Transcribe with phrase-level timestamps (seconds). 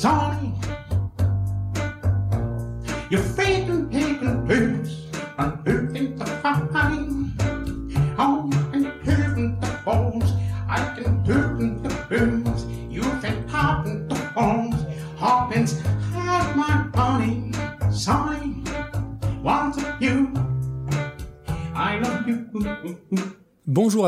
[0.00, 0.69] Sony.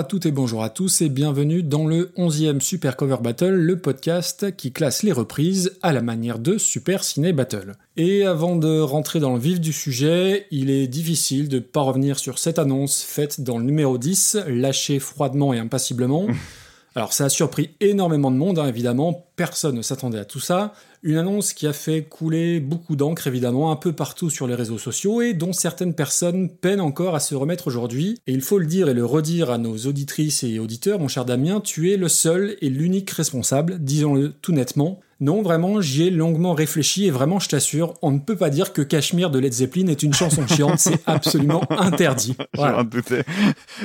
[0.03, 3.79] À toutes et bonjour à tous et bienvenue dans le 11e Super Cover Battle, le
[3.79, 7.77] podcast qui classe les reprises à la manière de Super Ciné Battle.
[7.97, 11.83] Et avant de rentrer dans le vif du sujet, il est difficile de ne pas
[11.83, 16.27] revenir sur cette annonce faite dans le numéro 10, lâchée froidement et impassiblement.
[16.95, 20.75] Alors ça a surpris énormément de monde, hein, évidemment, personne ne s'attendait à tout ça.
[21.03, 24.79] Une annonce qui a fait couler beaucoup d'encre, évidemment, un peu partout sur les réseaux
[24.79, 28.19] sociaux et dont certaines personnes peinent encore à se remettre aujourd'hui.
[28.27, 31.25] Et il faut le dire et le redire à nos auditrices et auditeurs, mon cher
[31.25, 35.01] Damien, tu es le seul et l'unique responsable, disons-le tout nettement.
[35.23, 38.73] Non, vraiment, j'y ai longuement réfléchi et vraiment, je t'assure, on ne peut pas dire
[38.73, 42.35] que Cashmere de Led Zeppelin est une chanson chiante, c'est absolument interdit.
[42.55, 42.73] Voilà.
[42.73, 43.23] Je m'en doutais.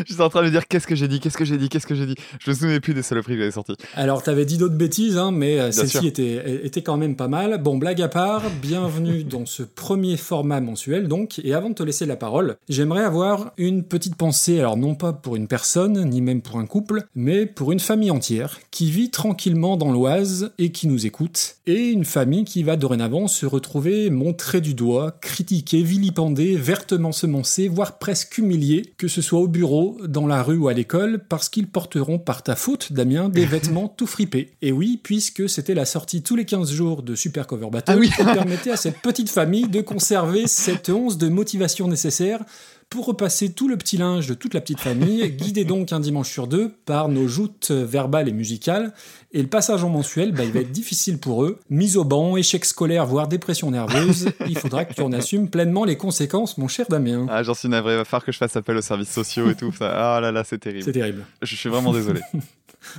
[0.08, 1.86] J'étais en train de me dire qu'est-ce que j'ai dit, qu'est-ce que j'ai dit, qu'est-ce
[1.86, 2.16] que j'ai dit?
[2.40, 3.76] Je me souvenais plus des saloperies que j'avais sorties.
[3.94, 7.62] Alors, t'avais dit d'autres bêtises, hein, mais euh, celle-ci était, était quand même pas mal.
[7.62, 11.40] Bon, blague à part, bienvenue dans ce premier format mensuel, donc.
[11.44, 15.14] Et avant de te laisser la parole, j'aimerais avoir une petite pensée, alors non pas
[15.14, 19.12] pour une personne, ni même pour un couple, mais pour une famille entière qui vit
[19.12, 21.27] tranquillement dans l'Oise et qui nous écoute
[21.66, 27.68] et une famille qui va dorénavant se retrouver montrée du doigt, critiquée, vilipendée, vertement semoncée,
[27.68, 31.50] voire presque humiliée, que ce soit au bureau, dans la rue ou à l'école, parce
[31.50, 34.52] qu'ils porteront par ta faute, Damien, des vêtements tout fripés.
[34.62, 37.98] Et oui, puisque c'était la sortie tous les 15 jours de Super Cover Battle, Ah
[37.98, 38.10] oui.
[38.10, 42.44] qui permettait à cette petite famille de conserver cette once de motivation nécessaire
[42.90, 46.32] pour repasser tout le petit linge de toute la petite famille, guidé donc un dimanche
[46.32, 48.94] sur deux par nos joutes verbales et musicales.
[49.34, 51.60] Et le passage en mensuel, bah, il va être difficile pour eux.
[51.70, 55.84] Mise au banc, échec scolaire, voire dépression nerveuse, il faudra que tu en assumes pleinement
[55.84, 57.28] les conséquences, mon cher Damien.
[57.30, 57.94] Ah, j'en suis navré.
[57.94, 59.72] Il va falloir que je fasse appel aux services sociaux et tout.
[59.74, 60.16] Ça.
[60.16, 60.84] Ah là là, c'est terrible.
[60.84, 61.26] C'est terrible.
[61.42, 62.22] Je suis vraiment désolé.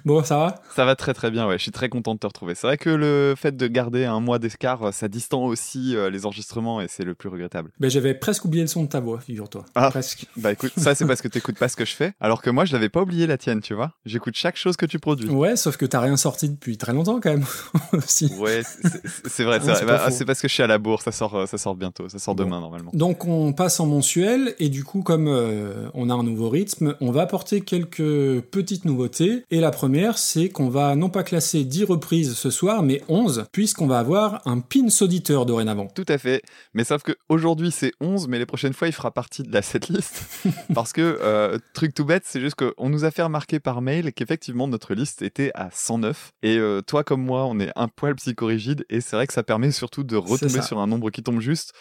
[0.05, 0.63] Bon, ça va?
[0.75, 1.57] Ça va très très bien, ouais.
[1.57, 2.55] Je suis très content de te retrouver.
[2.55, 6.27] C'est vrai que le fait de garder un mois d'escar, ça distend aussi euh, les
[6.27, 7.71] enregistrements et c'est le plus regrettable.
[7.79, 9.65] ben, J'avais presque oublié le son de ta voix, figure-toi.
[9.75, 9.89] Ah.
[9.91, 10.27] Presque.
[10.37, 12.65] Bah écoute, ça c'est parce que t'écoutes pas ce que je fais, alors que moi
[12.65, 13.93] je l'avais pas oublié la tienne, tu vois.
[14.05, 15.31] J'écoute chaque chose que tu produis.
[15.31, 17.45] Ouais, sauf que t'as rien sorti depuis très longtemps quand même.
[17.93, 18.31] aussi.
[18.39, 21.35] Ouais, c'est- vrai, c'est Bah, c'est parce que je suis à la bourre, ça sort,
[21.35, 22.45] euh, ça sort bientôt, ça sort Bon.
[22.45, 22.91] demain normalement.
[22.95, 26.95] Donc on passe en mensuel et du coup comme euh, on a un nouveau rythme,
[27.01, 31.65] on va apporter quelques petites nouveautés et la première c'est qu'on va non pas classer
[31.65, 35.87] 10 reprises ce soir mais 11 puisqu'on va avoir un pins auditeur dorénavant.
[35.95, 36.43] Tout à fait.
[36.75, 39.63] Mais sauf que aujourd'hui c'est 11, mais les prochaines fois il fera partie de la
[39.63, 40.23] setlist.
[40.75, 44.13] parce que, euh, truc tout bête, c'est juste qu'on nous a fait remarquer par mail
[44.13, 46.08] qu'effectivement notre liste était à 109.
[46.43, 49.43] Et euh, toi comme moi, on est un poil psychorigide et c'est vrai que ça
[49.43, 51.73] permet surtout de retomber sur un nombre qui tombe juste.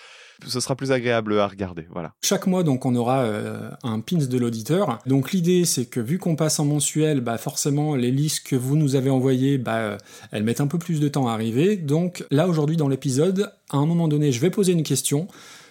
[0.45, 2.13] Ce sera plus agréable à regarder, voilà.
[2.23, 4.99] Chaque mois, donc, on aura euh, un pins de l'auditeur.
[5.07, 8.75] Donc, l'idée, c'est que vu qu'on passe en mensuel, bah, forcément, les listes que vous
[8.75, 9.97] nous avez envoyées, bah, euh,
[10.31, 11.75] elles mettent un peu plus de temps à arriver.
[11.75, 15.27] Donc, là, aujourd'hui, dans l'épisode, à un moment donné, je vais poser une question.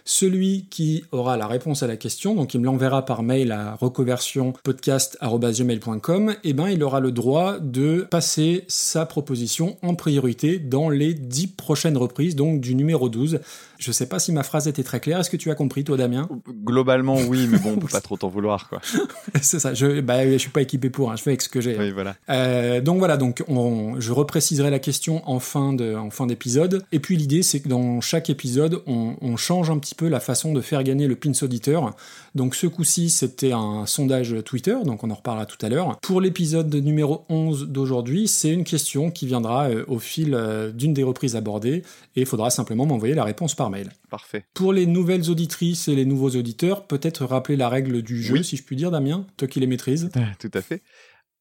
[0.09, 3.75] Celui qui aura la réponse à la question, donc il me l'enverra par mail à
[3.75, 11.13] recoversionpodcast.com, et ben il aura le droit de passer sa proposition en priorité dans les
[11.13, 13.41] 10 prochaines reprises, donc du numéro 12.
[13.79, 15.97] Je sais pas si ma phrase était très claire, est-ce que tu as compris toi
[15.97, 16.29] Damien
[16.65, 18.81] Globalement, oui, mais bon, on peut pas trop t'en vouloir, quoi.
[19.43, 21.61] C'est ça, je, bah, je suis pas équipé pour, hein, je fais avec ce que
[21.61, 21.79] j'ai.
[21.79, 22.17] Oui, voilà.
[22.31, 26.85] Euh, donc voilà, donc on, je repréciserai la question en fin de, en fin d'épisode.
[26.93, 30.21] Et puis l'idée, c'est que dans chaque épisode, on, on change un petit peu la
[30.21, 31.95] façon de faire gagner le pins auditeur.
[32.35, 35.99] Donc ce coup-ci, c'était un sondage Twitter, donc on en reparlera tout à l'heure.
[36.01, 40.93] Pour l'épisode numéro 11 d'aujourd'hui, c'est une question qui viendra euh, au fil euh, d'une
[40.93, 41.83] des reprises abordées,
[42.15, 43.91] et il faudra simplement m'envoyer la réponse par mail.
[44.11, 44.45] Parfait.
[44.55, 48.45] Pour les nouvelles auditrices et les nouveaux auditeurs, peut-être rappeler la règle du jeu, Oui.
[48.45, 50.11] si je puis dire, Damien, toi qui les maîtrises.
[50.39, 50.83] Tout à fait.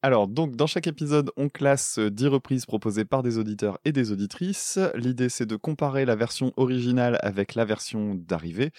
[0.01, 3.91] Alors, donc, dans chaque épisode, on classe euh, 10 reprises proposées par des auditeurs et
[3.91, 4.77] des auditrices.
[4.93, 8.69] L'idée, c'est de comparer la version originale avec la version d'arrivée.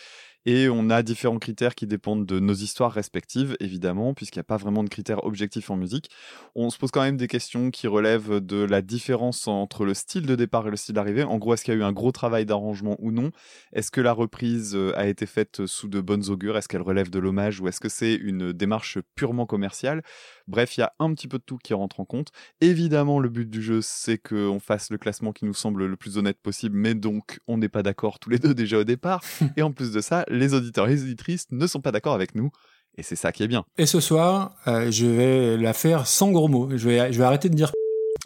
[0.46, 4.44] Et on a différents critères qui dépendent de nos histoires respectives, évidemment, puisqu'il n'y a
[4.44, 6.08] pas vraiment de critères objectifs en musique.
[6.54, 10.24] On se pose quand même des questions qui relèvent de la différence entre le style
[10.24, 11.24] de départ et le style d'arrivée.
[11.24, 13.32] En gros, est-ce qu'il y a eu un gros travail d'arrangement ou non?
[13.72, 16.56] Est-ce que la reprise euh, a été faite sous de bonnes augures?
[16.56, 20.02] Est-ce qu'elle relève de l'hommage ou est-ce que c'est une démarche purement commerciale?
[20.46, 22.30] Bref, il y a un petit peu de tout qui rentre en compte.
[22.60, 26.18] Évidemment, le but du jeu, c'est qu'on fasse le classement qui nous semble le plus
[26.18, 29.22] honnête possible, mais donc on n'est pas d'accord tous les deux déjà au départ.
[29.56, 32.34] et en plus de ça, les auditeurs et les auditrices ne sont pas d'accord avec
[32.34, 32.50] nous.
[32.98, 33.64] Et c'est ça qui est bien.
[33.76, 36.68] Et ce soir, euh, je vais la faire sans gros mots.
[36.74, 37.72] Je vais, je vais arrêter de dire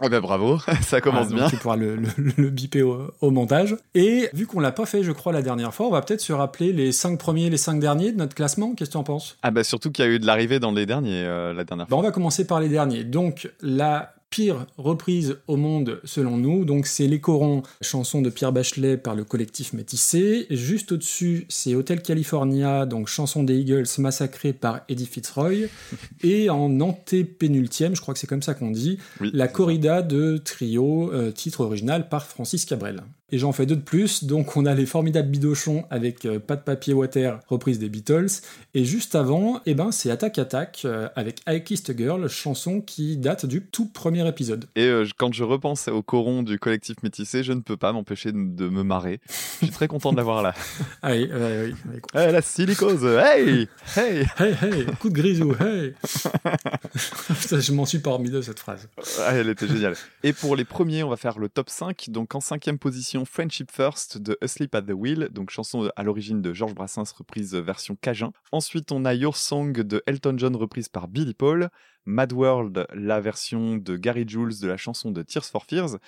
[0.02, 1.48] Eh ben bravo, ça commence donc bien.
[1.50, 3.76] Tu pourras le, le, le biper au, au montage.
[3.94, 6.32] Et vu qu'on l'a pas fait, je crois, la dernière fois, on va peut-être se
[6.32, 8.74] rappeler les 5 premiers, les 5 derniers de notre classement.
[8.76, 9.36] Qu'est-ce que tu en penses?
[9.42, 11.88] Ah bah surtout qu'il y a eu de l'arrivée dans les derniers euh, la dernière
[11.88, 11.98] fois.
[11.98, 13.02] on va commencer par les derniers.
[13.02, 18.52] Donc, la pire reprise au monde selon nous, donc c'est Les Corons, chanson de Pierre
[18.52, 20.46] Bachelet par le collectif Métissé.
[20.50, 25.68] Juste au-dessus, c'est Hotel California, donc chanson des Eagles massacrée par Eddie Fitzroy.
[26.22, 29.30] Et en antépénultième, je crois que c'est comme ça qu'on dit, Oui.
[29.34, 33.02] La Corrida de Trio, euh, titre original par Francis Cabrel.
[33.32, 36.56] Et j'en fais deux de plus, donc on a les formidables bidochons avec euh, Pas
[36.56, 38.26] de papier water, reprise des Beatles,
[38.74, 42.80] et juste avant, eh ben, c'est Attack Attack euh, avec I Kissed a Girl, chanson
[42.80, 44.66] qui date du tout premier épisode.
[44.74, 48.32] Et euh, quand je repense au coron du collectif métissé, je ne peux pas m'empêcher
[48.32, 49.20] de, de me marrer.
[49.60, 50.54] Je suis très content de l'avoir là.
[51.02, 52.00] Ah oui, oui, oui.
[52.14, 55.94] Eh, la silicose, hey Hey Hey, hey, coup de grisou, hey
[57.40, 58.88] Putain, Je m'en suis pas remis de cette phrase.
[59.20, 59.94] Ah, Elle était géniale.
[60.22, 62.06] Et pour les premiers, on va faire le top 5.
[62.08, 66.42] Donc en cinquième position, Friendship First de Asleep at the Wheel, donc chanson à l'origine
[66.42, 68.32] de Georges Brassens, reprise version Cajun.
[68.52, 71.70] Ensuite, on a Your Song de Elton John, reprise par Billy Paul.
[72.06, 75.98] Mad World, la version de Gary Jules de la chanson de Tears for Fears.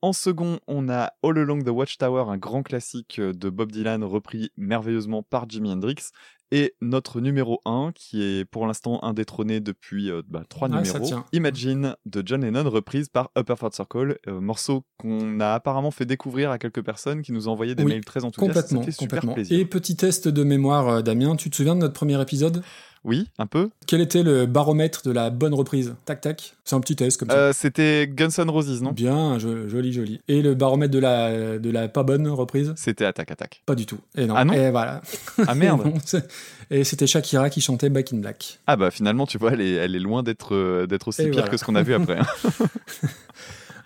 [0.00, 4.50] En second, on a All Along the Watchtower, un grand classique de Bob Dylan, repris
[4.56, 6.10] merveilleusement par Jimi Hendrix.
[6.50, 11.10] Et notre numéro 1, qui est pour l'instant indétrôné depuis euh, bah, trois Ah, numéros.
[11.32, 16.06] Imagine de John Lennon, reprise par Upper Third Circle, euh, morceau qu'on a apparemment fait
[16.06, 18.68] découvrir à quelques personnes qui nous ont envoyé des Oui, mails très enthousiastes.
[18.70, 19.34] Complètement, super complètement.
[19.34, 19.58] plaisir.
[19.58, 22.62] Et petit test de mémoire, euh, Damien, tu te souviens de notre premier épisode?
[23.04, 23.70] Oui, un peu.
[23.86, 25.94] Quel était le baromètre de la bonne reprise?
[26.04, 26.54] Tac, tac.
[26.64, 27.36] C'est un petit test comme ça.
[27.36, 28.92] Euh, C'était Guns N' Roses, non?
[28.92, 30.20] Bien, jo- joli, joli.
[30.28, 32.74] Et le baromètre de la, de la pas bonne reprise?
[32.76, 33.62] C'était Attack Attack.
[33.66, 33.98] Pas du tout.
[34.16, 34.34] Et non.
[34.36, 35.00] Ah non Et voilà.
[35.46, 35.82] Ah merde
[36.70, 38.58] Et c'était Shakira qui chantait Back in Black.
[38.66, 41.34] Ah bah finalement, tu vois, elle est, elle est loin d'être d'être aussi Et pire
[41.34, 41.48] voilà.
[41.48, 42.18] que ce qu'on a vu après.
[42.18, 42.26] hein.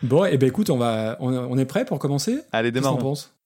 [0.02, 2.40] Bon, et ben écoute, on va, on, on est prêt pour commencer?
[2.50, 2.82] Allez, Qu'est-ce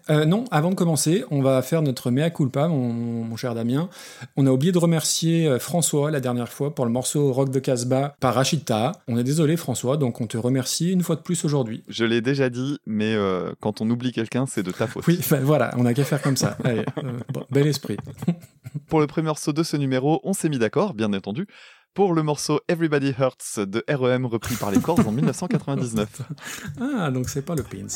[0.09, 2.93] Euh, non, avant de commencer, on va faire notre mea culpa, mon,
[3.25, 3.89] mon cher Damien.
[4.37, 7.59] On a oublié de remercier euh, François la dernière fois pour le morceau Rock de
[7.59, 8.93] Casbah par Rachid Taha.
[9.09, 11.83] On est désolé François, donc on te remercie une fois de plus aujourd'hui.
[11.89, 15.07] Je l'ai déjà dit, mais euh, quand on oublie quelqu'un, c'est de ta faute.
[15.07, 16.57] Oui, ben voilà, on a qu'à faire comme ça.
[16.65, 17.97] Allez, euh, bon, bel esprit.
[18.89, 21.47] Pour le premier morceau de ce numéro, on s'est mis d'accord, bien entendu,
[21.95, 26.23] pour le morceau Everybody Hurts de REM repris par les Corrs en 1999.
[26.79, 27.87] Ah, donc c'est pas le Pins.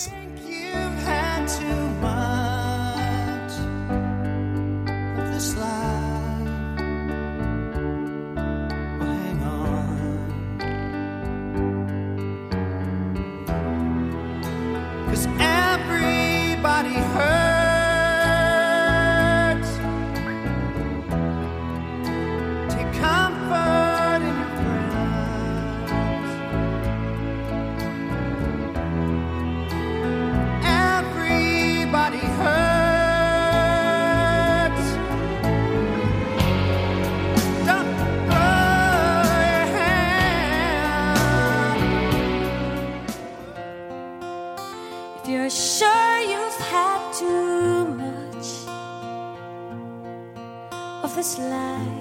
[5.41, 5.80] Of this life.
[51.21, 52.00] This life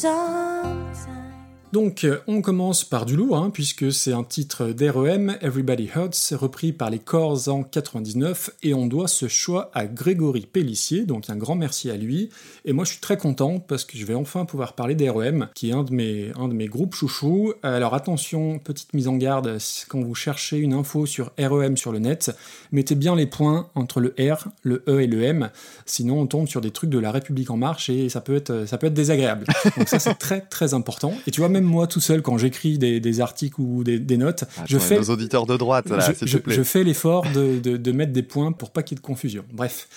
[0.00, 0.39] sun.
[1.72, 6.32] Donc, euh, on commence par du lourd, hein, puisque c'est un titre d'REM, Everybody Hurts,
[6.32, 11.30] repris par les Corrs en 99, et on doit ce choix à Grégory Pellissier, donc
[11.30, 12.30] un grand merci à lui.
[12.64, 15.70] Et moi, je suis très content, parce que je vais enfin pouvoir parler d'REM, qui
[15.70, 17.54] est un de mes, un de mes groupes chouchous.
[17.62, 19.58] Alors attention, petite mise en garde,
[19.88, 22.32] quand vous cherchez une info sur REM sur le net,
[22.72, 25.50] mettez bien les points entre le R, le E et le M,
[25.86, 28.64] sinon on tombe sur des trucs de la République en marche, et ça peut être,
[28.66, 29.46] ça peut être désagréable.
[29.76, 31.14] Donc ça, c'est très très important.
[31.28, 34.16] Et tu vois, même moi tout seul, quand j'écris des, des articles ou des, des
[34.16, 36.54] notes, je Attends, fais, Nos auditeurs de droite, là, je, s'il je- te plaît.
[36.54, 39.06] je fais l'effort de, de- de mettre des points pour pas qu'il y ait de
[39.06, 39.44] confusion.
[39.52, 39.88] Bref.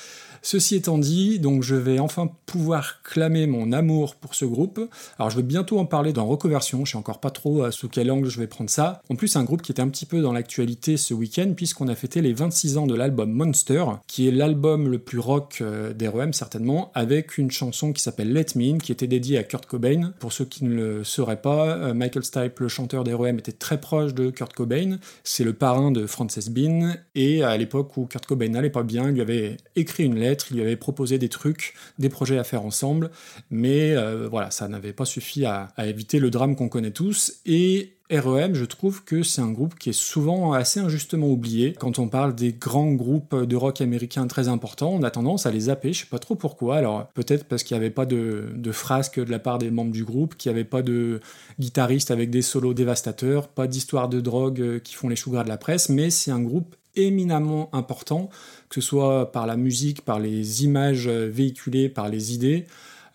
[0.46, 4.78] Ceci étant dit, donc je vais enfin pouvoir clamer mon amour pour ce groupe.
[5.18, 7.88] Alors je vais bientôt en parler dans Reconversion, je sais encore pas trop euh, sous
[7.88, 9.02] quel angle je vais prendre ça.
[9.10, 11.88] En plus, c'est un groupe qui était un petit peu dans l'actualité ce week-end puisqu'on
[11.88, 15.94] a fêté les 26 ans de l'album Monster, qui est l'album le plus rock euh,
[15.94, 19.66] d'REM certainement, avec une chanson qui s'appelle Let Me In, qui était dédiée à Kurt
[19.66, 20.12] Cobain.
[20.20, 23.80] Pour ceux qui ne le sauraient pas, euh, Michael Stipe, le chanteur d'REM, était très
[23.80, 24.98] proche de Kurt Cobain.
[25.24, 29.08] C'est le parrain de Frances Bean, et à l'époque où Kurt Cobain n'allait pas bien,
[29.08, 32.44] il lui avait écrit une lettre, il lui avait proposé des trucs, des projets à
[32.44, 33.12] faire ensemble,
[33.50, 37.94] mais euh, voilà, ça n'avait pas suffi à, éviter le drame qu'on connaît tous, et
[38.12, 41.74] REM, je trouve que c'est un groupe qui est souvent assez injustement oublié.
[41.74, 45.52] Quand on parle des grands groupes de rock américains très importants, on a tendance à
[45.52, 46.78] les zapper, je sais pas trop pourquoi.
[46.78, 49.92] Alors peut-être parce qu'il n'y avait pas de, de frasques de la part des membres
[49.92, 51.22] du groupe, qu'il n'y avait pas de
[51.60, 55.44] guitaristes avec des solos dévastateurs, pas d'histoires de drogue euh, qui font les choux gras
[55.44, 58.30] de la presse, mais c'est un groupe éminemment important,
[58.74, 62.66] que ce soit par la musique, par les images euh, véhiculées, par les idées.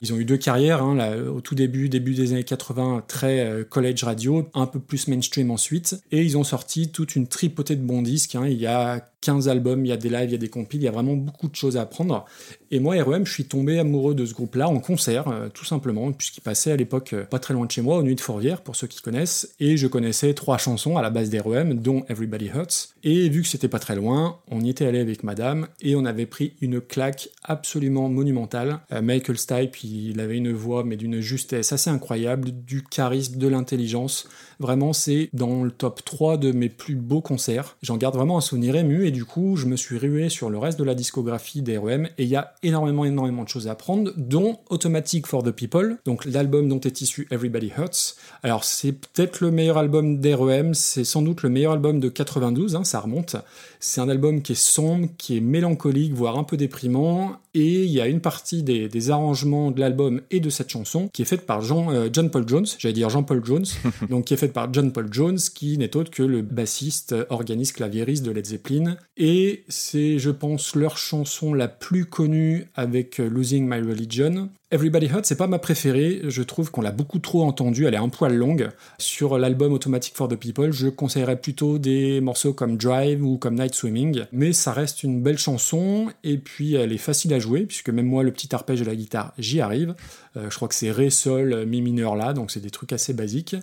[0.00, 3.64] Ils ont eu deux carrières, hein, au tout début, début des années 80, très euh,
[3.64, 7.82] college radio, un peu plus mainstream ensuite, et ils ont sorti toute une tripotée de
[7.82, 8.36] bons disques.
[8.36, 8.46] hein.
[8.46, 10.80] Il y a 15 albums, il y a des lives, il y a des compiles,
[10.80, 12.24] il y a vraiment beaucoup de choses à apprendre.
[12.70, 16.12] Et moi, REM, je suis tombé amoureux de ce groupe-là en concert, euh, tout simplement,
[16.12, 18.60] puisqu'il passait à l'époque euh, pas très loin de chez moi, au Nuit de Fourvière,
[18.60, 22.50] pour ceux qui connaissent, et je connaissais trois chansons à la base d'REM, dont Everybody
[22.54, 22.94] Hurts.
[23.02, 26.04] Et vu que c'était pas très loin, on y était allé avec madame, et on
[26.04, 28.80] avait pris une claque absolument monumentale.
[28.92, 33.48] Euh, Michael Stipe, il avait une voix, mais d'une justesse assez incroyable, du charisme, de
[33.48, 34.28] l'intelligence.
[34.60, 37.76] Vraiment, c'est dans le top 3 de mes plus beaux concerts.
[37.82, 40.58] J'en garde vraiment un souvenir ému, et du coup, je me suis rué sur le
[40.58, 44.12] reste de la discographie d'REM, et il y a énormément, énormément de choses à apprendre,
[44.16, 48.16] dont Automatic for the People, donc l'album dont est issu Everybody Hurts.
[48.42, 52.74] Alors, c'est peut-être le meilleur album d'REM, c'est sans doute le meilleur album de 92,
[52.74, 53.36] hein, ça remonte.
[53.78, 57.90] C'est un album qui est sombre, qui est mélancolique, voire un peu déprimant, et il
[57.90, 61.24] y a une partie des, des arrangements de l'album et de cette chanson qui est
[61.24, 63.64] faite par Jean, euh, John Paul Jones, j'allais dire Jean-Paul Jones,
[64.10, 67.76] donc qui est faite par John Paul Jones, qui n'est autre que le bassiste, organiste,
[67.76, 73.28] claviériste de Led Zeppelin, et c'est, je pense, leur chanson la plus connue avec euh,
[73.28, 74.50] Losing My Religion.
[74.70, 77.98] Everybody Hurt, c'est pas ma préférée, je trouve qu'on l'a beaucoup trop entendue, elle est
[77.98, 78.68] un poil longue.
[78.98, 83.54] Sur l'album Automatic for the People, je conseillerais plutôt des morceaux comme Drive ou comme
[83.54, 87.62] Night Swimming, mais ça reste une belle chanson, et puis elle est facile à jouer,
[87.62, 89.94] puisque même moi, le petit arpège de la guitare, j'y arrive.
[90.36, 93.14] Euh, je crois que c'est Ré, Sol, Mi mineur là, donc c'est des trucs assez
[93.14, 93.56] basiques.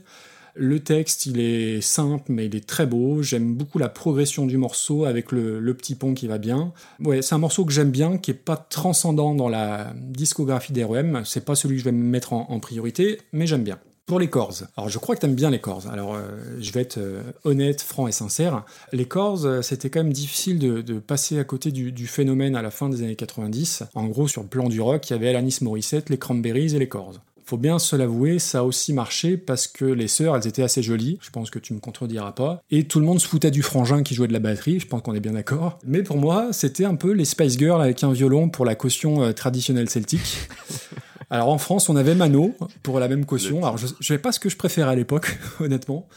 [0.58, 3.22] Le texte, il est simple, mais il est très beau.
[3.22, 6.72] J'aime beaucoup la progression du morceau avec le, petit pont qui va bien.
[7.04, 11.24] Ouais, c'est un morceau que j'aime bien, qui est pas transcendant dans la discographie d'REM.
[11.26, 13.78] C'est pas celui que je vais me mettre en, priorité, mais j'aime bien.
[14.06, 15.88] Pour les chords, alors je crois que t'aimes bien les chords.
[15.92, 16.22] Alors euh,
[16.60, 18.64] je vais être euh, honnête, franc et sincère.
[18.94, 22.70] Les chords, euh, c'était quand même difficile de, passer à côté du, phénomène à la
[22.70, 23.84] fin des années 90.
[23.96, 26.80] En gros, sur le plan du rock, il y avait Alanis Morissette, les Cranberries et
[26.80, 27.20] les chords.
[27.46, 30.82] Faut bien se l'avouer, ça a aussi marché parce que les sœurs, elles étaient assez
[30.82, 31.20] jolies.
[31.22, 32.64] Je pense que tu me contrediras pas.
[32.72, 34.80] Et tout le monde se foutait du frangin qui jouait de la batterie.
[34.80, 35.78] Je pense qu'on est bien d'accord.
[35.86, 39.22] Mais pour moi, c'était un peu les Spice Girls avec un violon pour la caution
[39.22, 40.38] euh, traditionnelle celtique.
[41.30, 43.60] Alors en France, on avait Mano pour la même caution.
[43.60, 46.08] Alors je, je sais pas ce que je préférais à l'époque, honnêtement.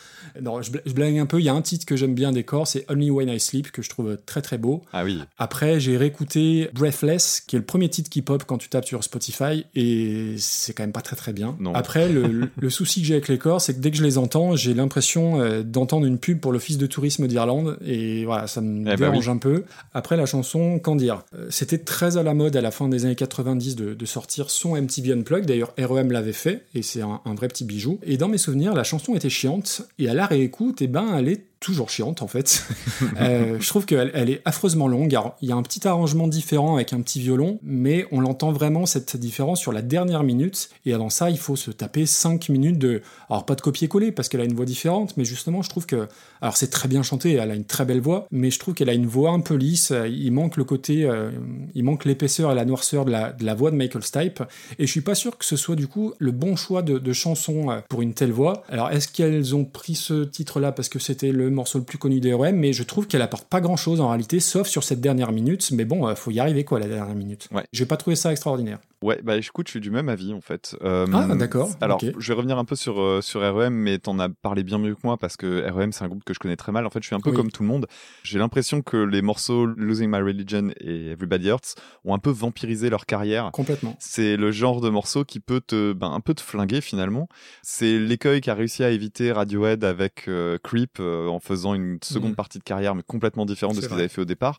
[0.40, 1.38] Non, je, bla- je blague un peu.
[1.40, 3.70] Il y a un titre que j'aime bien des corps, c'est Only When I Sleep
[3.70, 4.82] que je trouve très très beau.
[4.92, 5.20] Ah oui.
[5.38, 9.02] Après, j'ai réécouté Breathless, qui est le premier titre qui pop quand tu tapes sur
[9.04, 11.56] Spotify, et c'est quand même pas très très bien.
[11.60, 11.74] Non.
[11.74, 14.56] Après, le, souci que j'ai avec les corps, c'est que dès que je les entends,
[14.56, 18.84] j'ai l'impression euh, d'entendre une pub pour l'Office de tourisme d'Irlande, et voilà, ça me
[18.84, 19.64] bah dérange un peu.
[19.94, 23.04] Après, la chanson, qu'en dire Euh, C'était très à la mode à la fin des
[23.04, 27.20] années 90 de, de sortir son MTV Unplugged, d'ailleurs REM l'avait fait, et c'est un,
[27.24, 27.98] un vrai petit bijou.
[28.02, 31.28] Et dans mes souvenirs, la chanson était chiante, et à la réécoute, eh ben, elle
[31.28, 32.64] est toujours chiante en fait.
[33.20, 35.14] Euh, je trouve qu'elle elle est affreusement longue.
[35.14, 38.52] Alors, il y a un petit arrangement différent avec un petit violon, mais on l'entend
[38.52, 40.68] vraiment cette différence sur la dernière minute.
[40.84, 43.02] Et avant ça, il faut se taper 5 minutes de.
[43.28, 46.08] Alors, pas de copier-coller parce qu'elle a une voix différente, mais justement, je trouve que.
[46.40, 48.90] Alors, c'est très bien chanté, elle a une très belle voix, mais je trouve qu'elle
[48.90, 49.92] a une voix un peu lisse.
[50.08, 51.04] Il manque le côté.
[51.04, 51.30] euh,
[51.74, 54.42] il manque l'épaisseur et la noirceur de la, voix de Michael Stipe.
[54.78, 57.12] Et je suis pas sûr que ce soit du coup le bon choix de, de
[57.12, 58.62] chanson euh, pour une telle voix.
[58.68, 62.20] Alors, est-ce qu'elles ont pris ce titre-là parce que c'était le morceau le plus connu
[62.20, 65.32] des REM Mais je trouve qu'elle apporte pas grand-chose en réalité, sauf sur cette dernière
[65.32, 65.70] minute.
[65.72, 67.48] Mais bon, euh, faut y arriver quoi, la dernière minute.
[67.52, 67.64] Ouais.
[67.72, 68.78] J'ai pas trouvé ça extraordinaire.
[69.00, 70.76] Ouais, bah écoute, je suis du même avis en fait.
[70.82, 74.18] Euh, Ah, d'accord, Alors, je vais revenir un peu sur euh, sur REM, mais t'en
[74.18, 76.56] as parlé bien mieux que moi parce que REM c'est un groupe que je connais
[76.56, 76.84] très mal.
[76.84, 77.36] En fait, je suis un peu Oui.
[77.36, 77.86] comme tout le monde.
[78.24, 82.90] J'ai l'impression que les morceaux Losing My Religion et Everybody Hurts ont un peu vampirisé
[82.90, 83.50] leur carrière.
[83.52, 83.94] Complètement.
[84.00, 87.28] C'est le genre de morceau qui peut te, ben, un peu te flinguer finalement.
[87.62, 92.36] C'est l'écueil qu'a réussi à éviter Radiohead avec euh, Creep en faisant une seconde Mhm.
[92.36, 94.58] partie de carrière mais complètement différente de ce qu'ils avaient fait au départ.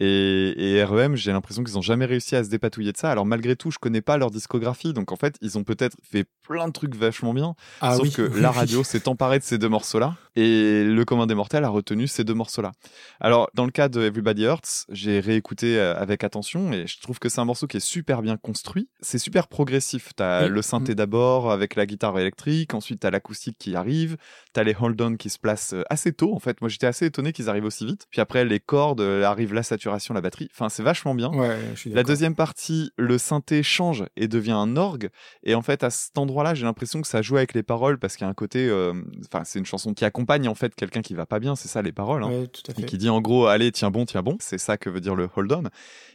[0.00, 3.10] Et, et REM, j'ai l'impression qu'ils ont jamais réussi à se dépatouiller de ça.
[3.10, 6.24] Alors malgré tout, je connais pas leur discographie, donc en fait, ils ont peut-être fait
[6.48, 7.54] plein de trucs vachement bien.
[7.80, 11.26] Ah Sauf oui, que la radio s'est emparée de ces deux morceaux-là et le commun
[11.26, 12.72] des mortels a retenu ces deux morceaux-là.
[13.20, 17.18] Alors, dans le cas de Everybody Hurts, j'ai réécouté euh, avec attention et je trouve
[17.18, 18.88] que c'est un morceau qui est super bien construit.
[19.00, 20.10] C'est super progressif.
[20.16, 20.48] T'as Oui.
[20.50, 24.16] le synthé d'abord avec la guitare électrique, ensuite t'as l'acoustique qui arrive,
[24.54, 26.60] t'as les hold-on qui se placent euh, assez tôt en fait.
[26.62, 28.06] Moi, j'étais assez étonné qu'ils arrivent aussi vite.
[28.10, 30.48] Puis après, les cordes, euh, arrive la saturation, la batterie.
[30.52, 31.30] Enfin, c'est vachement bien.
[31.32, 35.08] Ouais, je suis La deuxième partie, le synthé change et devient un orgue.
[35.44, 38.16] Et en fait, à cet endroit-là, j'ai l'impression que ça joue avec les paroles parce
[38.16, 38.68] qu'il y a un côté.
[38.68, 38.92] euh,
[39.32, 41.56] Enfin, c'est une chanson qui accompagne en fait quelqu'un qui va pas bien.
[41.56, 42.22] C'est ça les paroles.
[42.24, 42.28] Hein.
[42.30, 44.36] Ouais, tout à Et qui dit en gros, allez, tiens bon, tiens bon.
[44.40, 45.62] C'est ça que veut dire le hold on.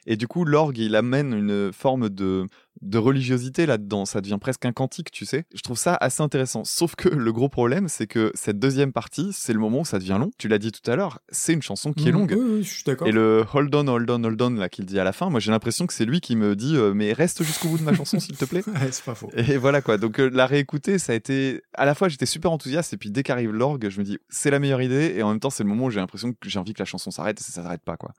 [0.06, 2.46] Et du coup, l'orgue, il amène une forme de,
[2.82, 4.06] de religiosité là-dedans.
[4.06, 5.46] Ça devient presque un cantique, tu sais.
[5.54, 6.64] Je trouve ça assez intéressant.
[6.64, 9.98] Sauf que le gros problème, c'est que cette deuxième partie, c'est le moment où ça
[9.98, 10.30] devient long.
[10.38, 12.36] Tu l'as dit tout à l'heure, c'est une chanson qui est Mhm, longue.
[12.38, 13.08] Oui, oui, je suis d'accord.
[13.08, 15.40] Et le hold on, hold on, hold on, là, qu'il dit à la fin, moi
[15.40, 17.94] j'ai l'impression que c'est lui qui me dit, euh, mais reste jusqu'au bout de ma
[17.94, 18.64] chanson, s'il te plaît.
[18.68, 19.32] Ouais, c'est pas faux.
[19.36, 19.98] Et voilà quoi.
[19.98, 21.62] Donc euh, la réécouter, ça a été.
[21.74, 24.52] À la fois, j'étais super enthousiaste, et puis dès qu'arrive l'orgue, je me dis, c'est
[24.52, 26.60] la meilleure idée, et en même temps, c'est le moment où j'ai l'impression que j'ai
[26.60, 28.12] envie que la chanson s'arrête, et ça s'arrête pas quoi.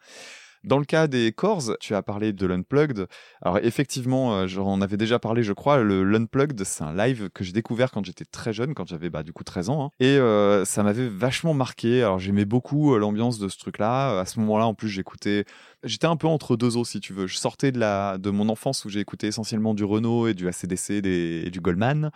[0.67, 3.07] Dans le cas des Corrs, tu as parlé de l'Unplugged.
[3.41, 5.79] Alors effectivement, euh, j'en avais déjà parlé, je crois.
[5.79, 9.23] Le l'Unplugged, c'est un live que j'ai découvert quand j'étais très jeune, quand j'avais bah,
[9.23, 9.85] du coup 13 ans.
[9.85, 9.91] hein.
[10.01, 12.03] Et euh, ça m'avait vachement marqué.
[12.03, 14.19] Alors j'aimais beaucoup euh, l'ambiance de ce truc-là.
[14.19, 15.45] À ce moment-là, en plus, j'écoutais...
[15.85, 17.29] J'étais un peu entre deux eaux, si tu veux.
[17.29, 18.19] Je sortais de, la...
[18.19, 21.45] de mon enfance où j'ai écouté essentiellement du Renault et du ACDC des...
[21.47, 22.11] et du Goldman.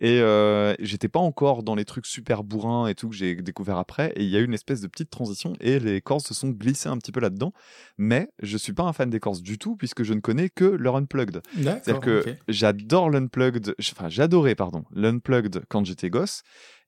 [0.00, 3.78] Et euh, j'étais pas encore dans les trucs super bourrins et tout que j'ai découvert
[3.78, 4.12] après.
[4.16, 6.50] Et il y a eu une espèce de petite transition et les Corrs se sont
[6.50, 7.52] glissés un petit peu là-dedans.
[7.96, 10.64] Mais je suis pas un fan des Corrs du tout puisque je ne connais que
[10.64, 11.42] leur Unplugged.
[11.56, 16.42] C'est-à-dire que j'adore l'Unplugged, enfin j'adorais pardon, l'Unplugged quand j'étais gosse.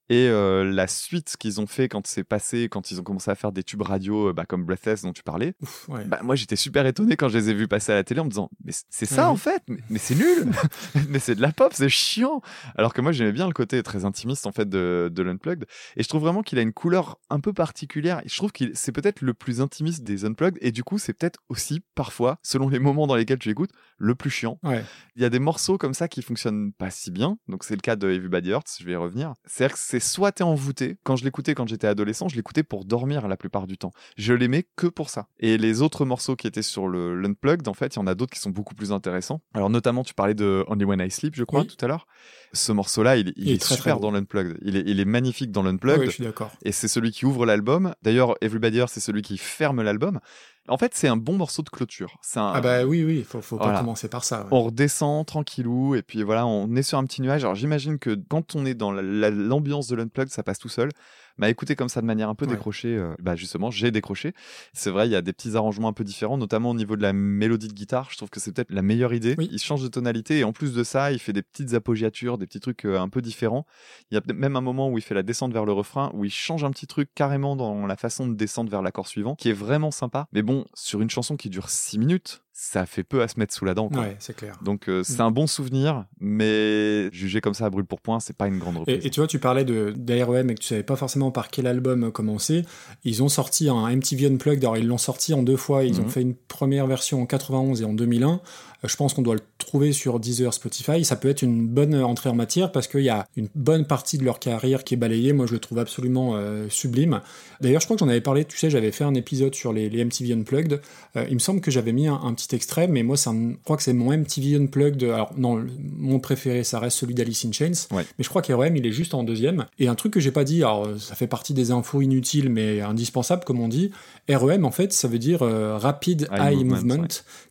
[0.09, 3.35] Et euh, la suite qu'ils ont fait quand c'est passé, quand ils ont commencé à
[3.35, 6.05] faire des tubes radio bah, comme Breathless dont tu parlais, Ouf, ouais.
[6.05, 8.25] bah, moi j'étais super étonné quand je les ai vus passer à la télé en
[8.25, 10.51] me disant mais c'est ça en fait, mais, mais c'est nul,
[11.09, 12.41] mais c'est de la pop, c'est chiant.
[12.77, 15.65] Alors que moi j'aimais bien le côté très intimiste en fait de, de l'Unplugged.
[15.97, 18.21] Et je trouve vraiment qu'il a une couleur un peu particulière.
[18.25, 21.13] Et je trouve qu'il c'est peut-être le plus intimiste des Unplugged et du coup c'est
[21.13, 24.59] peut-être aussi parfois, selon les moments dans lesquels tu écoutes, le plus chiant.
[24.63, 24.85] Ouais.
[25.17, 27.39] Il y a des morceaux comme ça qui fonctionnent pas si bien.
[27.49, 29.33] Donc c'est le cas de Everybody Hurts, je vais y revenir.
[29.47, 30.99] C'est-à-dire que c'est soit t'es envoûté.
[31.05, 33.93] Quand je l'écoutais quand j'étais adolescent, je l'écoutais pour dormir la plupart du temps.
[34.17, 35.29] Je l'aimais que pour ça.
[35.41, 38.15] Et les autres morceaux qui étaient sur le l'Unplugged, en fait, il y en a
[38.15, 39.41] d'autres qui sont beaucoup plus intéressants.
[39.55, 41.67] Alors notamment, tu parlais de Only When I Sleep, je crois, Oui.
[41.67, 42.07] tout à l'heure.
[42.53, 44.59] Ce morceau-là, il, il Il est très, super dans l'Unplugged.
[44.63, 46.01] Il est, il est magnifique dans l'Unplugged.
[46.01, 46.51] Ouais, je suis d'accord.
[46.63, 47.95] Et c'est celui qui ouvre l'album.
[48.03, 50.21] D'ailleurs, Everybody Hurts, c'est celui qui ferme l'album.
[50.69, 52.19] En fait, c'est un bon morceau de clôture.
[52.35, 53.81] Un, Ah bah oui, oui, faut, faut pas Voilà.
[53.81, 54.41] commencer par ça.
[54.43, 54.49] ouais.
[54.51, 57.45] on redescend tranquillou et puis voilà, on est sur un petit nuage.
[57.45, 60.69] Alors j'imagine que quand on est dans la- la- l'ambiance de l'unplug, ça passe tout
[60.69, 60.91] seul.
[61.39, 62.53] Mais écouter comme ça de manière un peu Ouais.
[62.53, 64.33] décrochée, euh, bah justement, j'ai décroché.
[64.73, 67.03] C'est vrai, il y a des petits arrangements un peu différents, notamment au niveau de
[67.03, 68.09] la mélodie de guitare.
[68.11, 69.35] Je trouve que c'est peut-être la meilleure idée.
[69.39, 69.49] Oui.
[69.53, 72.47] Il change de tonalité et en plus de ça, il fait des petites appoggiatures, des
[72.47, 73.67] petits trucs euh, un peu différents.
[74.11, 76.25] Il y a même un moment où il fait la descente vers le refrain, où
[76.25, 79.49] il change un petit truc carrément dans la façon de descendre vers l'accord suivant, qui
[79.51, 80.29] est vraiment sympa.
[80.33, 83.53] Mais bon, sur une chanson qui dure 6 minutes, ça fait peu à se mettre
[83.53, 83.91] sous la dent.
[83.91, 84.01] Quoi.
[84.01, 84.59] Ouais, c'est clair.
[84.63, 85.27] Donc euh, c'est Mm.
[85.27, 88.79] un bon souvenir, mais jugé comme ça à brûle pour point, c'est pas une grande
[88.79, 88.97] reprise.
[89.05, 91.49] Et, et tu vois, tu parlais de d'AREM et que tu savais pas forcément par
[91.51, 92.65] quel album commencer.
[93.05, 94.65] Ils ont sorti un MTV Unplugged.
[94.65, 95.85] Alors, ils l'ont sorti en deux fois.
[95.85, 96.11] Ils ont Mhm.
[96.11, 98.41] fait une première version en 91 et en 2001.
[98.85, 101.05] Je pense qu'on doit le trouver sur Deezer, Spotify.
[101.05, 104.19] Ça peut être une bonne entrée en matière parce qu'il y a une bonne partie
[104.19, 105.33] de leur carrière qui est balayée.
[105.33, 107.21] Moi, je le trouve absolument euh, sublime.
[107.61, 108.45] D'ailleurs, je crois que j'en avais parlé.
[108.45, 110.81] Tu sais, j'avais fait un épisode sur les, les MTV Unplugged.
[111.17, 113.57] Euh, il me semble que j'avais mis un, un petit extrait, mais moi, un- je
[113.65, 115.03] crois que c'est mon MTV Unplugged.
[115.05, 115.65] Alors, non,
[115.97, 117.73] mon préféré, ça reste celui d'Alice in Chains.
[117.97, 118.05] Ouais.
[118.19, 119.67] Mais je crois qu'REM, il est juste en deuxième.
[119.79, 122.51] Et un truc que j'ai pas dit, alors euh, ça fait partie des infos inutiles,
[122.51, 123.91] mais indispensables, comme on dit.
[124.29, 127.09] REM, en fait, ça veut dire euh, Rapid Eye Eye, Movement, Movement, ouais.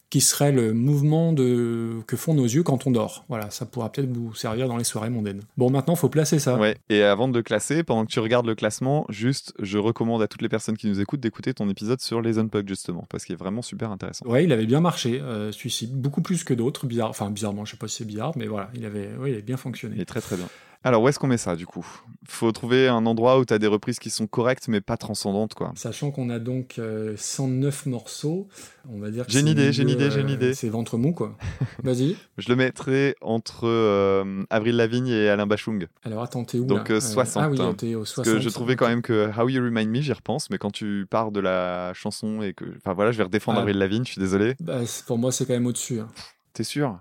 [0.09, 2.01] Qui serait le mouvement de...
[2.07, 3.25] que font nos yeux quand on dort.
[3.27, 5.41] Voilà, ça pourra peut-être vous servir dans les soirées mondaines.
[5.57, 6.57] Bon, maintenant, faut placer ça.
[6.57, 6.77] Ouais.
[6.89, 10.27] Et avant de le classer, pendant que tu regardes le classement, juste, je recommande à
[10.27, 13.33] toutes les personnes qui nous écoutent d'écouter ton épisode sur les Unplugged justement, parce qu'il
[13.33, 14.25] est vraiment super intéressant.
[14.27, 17.71] Ouais, il avait bien marché, euh, celui-ci, beaucoup plus que d'autres, bizarre, enfin bizarrement, je
[17.71, 19.95] sais pas si c'est bizarre, mais voilà, il avait, ouais, il avait bien fonctionné.
[19.95, 20.47] Il est très très bien.
[20.85, 21.85] Alors où est-ce qu'on met ça du coup?
[22.27, 25.53] Faut trouver un endroit où tu as des reprises qui sont correctes mais pas transcendantes
[25.55, 25.73] quoi.
[25.75, 28.47] Sachant qu'on a donc euh, 109 morceaux,
[28.89, 30.53] on va dire que J'ai une idée, j'ai une idée, j'ai une euh, idée.
[30.53, 31.35] C'est ventre mou, quoi.
[31.83, 32.15] Vas-y.
[32.37, 35.87] Je le mettrais entre euh, Avril Lavigne et Alain Bachung.
[36.03, 36.95] Alors attends, t'es où Donc, là?
[36.95, 37.73] euh, 60, Ah oui, hein.
[37.75, 38.33] t'es au Parce 60.
[38.35, 41.07] que je trouvais quand même que How You Remind Me, j'y repense, mais quand tu
[41.09, 42.65] pars de la chanson et que.
[42.77, 43.61] Enfin voilà, je vais redéfendre Ah.
[43.61, 44.53] Avril Lavigne, je suis désolé.
[44.59, 45.99] Bah, pour moi, c'est quand même au-dessus.
[45.99, 46.07] hein.
[46.53, 46.99] T'es sûr?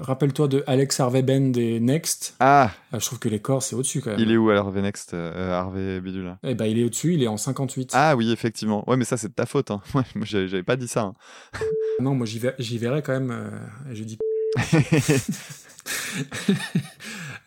[0.00, 2.34] Rappelle-toi de Alex Harvey Band et Next.
[2.40, 4.18] Ah, Ah, je trouve que les corps, c'est au-dessus quand même.
[4.20, 6.36] il est où Harvey Next, euh, Harvey Bidule?
[6.42, 7.90] Eh ben, il est au-dessus, il est en 58.
[7.94, 8.82] Ah oui, effectivement.
[8.88, 9.70] Ouais, mais ça, c'est de ta faute.
[9.70, 9.80] Hein.
[9.94, 11.02] Ouais, moi, j'avais pas dit ça.
[11.02, 11.14] hein.
[12.00, 13.30] Non, moi, j'y verrais quand même.
[13.30, 13.50] euh,
[13.92, 14.18] je dis.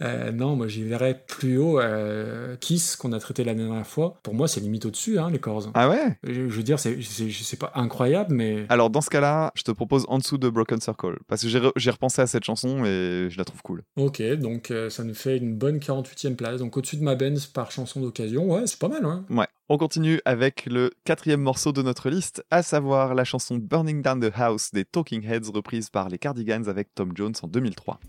[0.04, 1.80] Euh, non, moi, j'y verrais plus haut.
[1.80, 4.20] euh, Kiss, qu'on a traité la dernière fois.
[4.24, 5.70] Pour moi, c'est limite au-dessus, hein, les corps.
[5.74, 6.18] ah ouais?
[6.24, 7.00] Je, je veux dire, c'est-
[7.60, 8.66] pas incroyable, mais.
[8.70, 11.18] Alors, dans ce cas-là, je te propose en dessous de Broken Circle.
[11.28, 13.84] Parce que j'ai re- j'ai repensé à cette chanson et je la trouve cool.
[13.96, 16.60] Ok, donc euh, ça nous fait une bonne 48e place.
[16.60, 19.26] Donc au-dessus de ma Benz par chanson d'occasion, ouais, c'est pas mal, hein.
[19.30, 19.48] Ouais.
[19.70, 24.20] On continue avec le quatrième morceau de notre liste, à savoir la chanson Burning Down
[24.20, 28.00] the House des Talking Heads reprise par les Cardigans avec Tom Jones en 2003.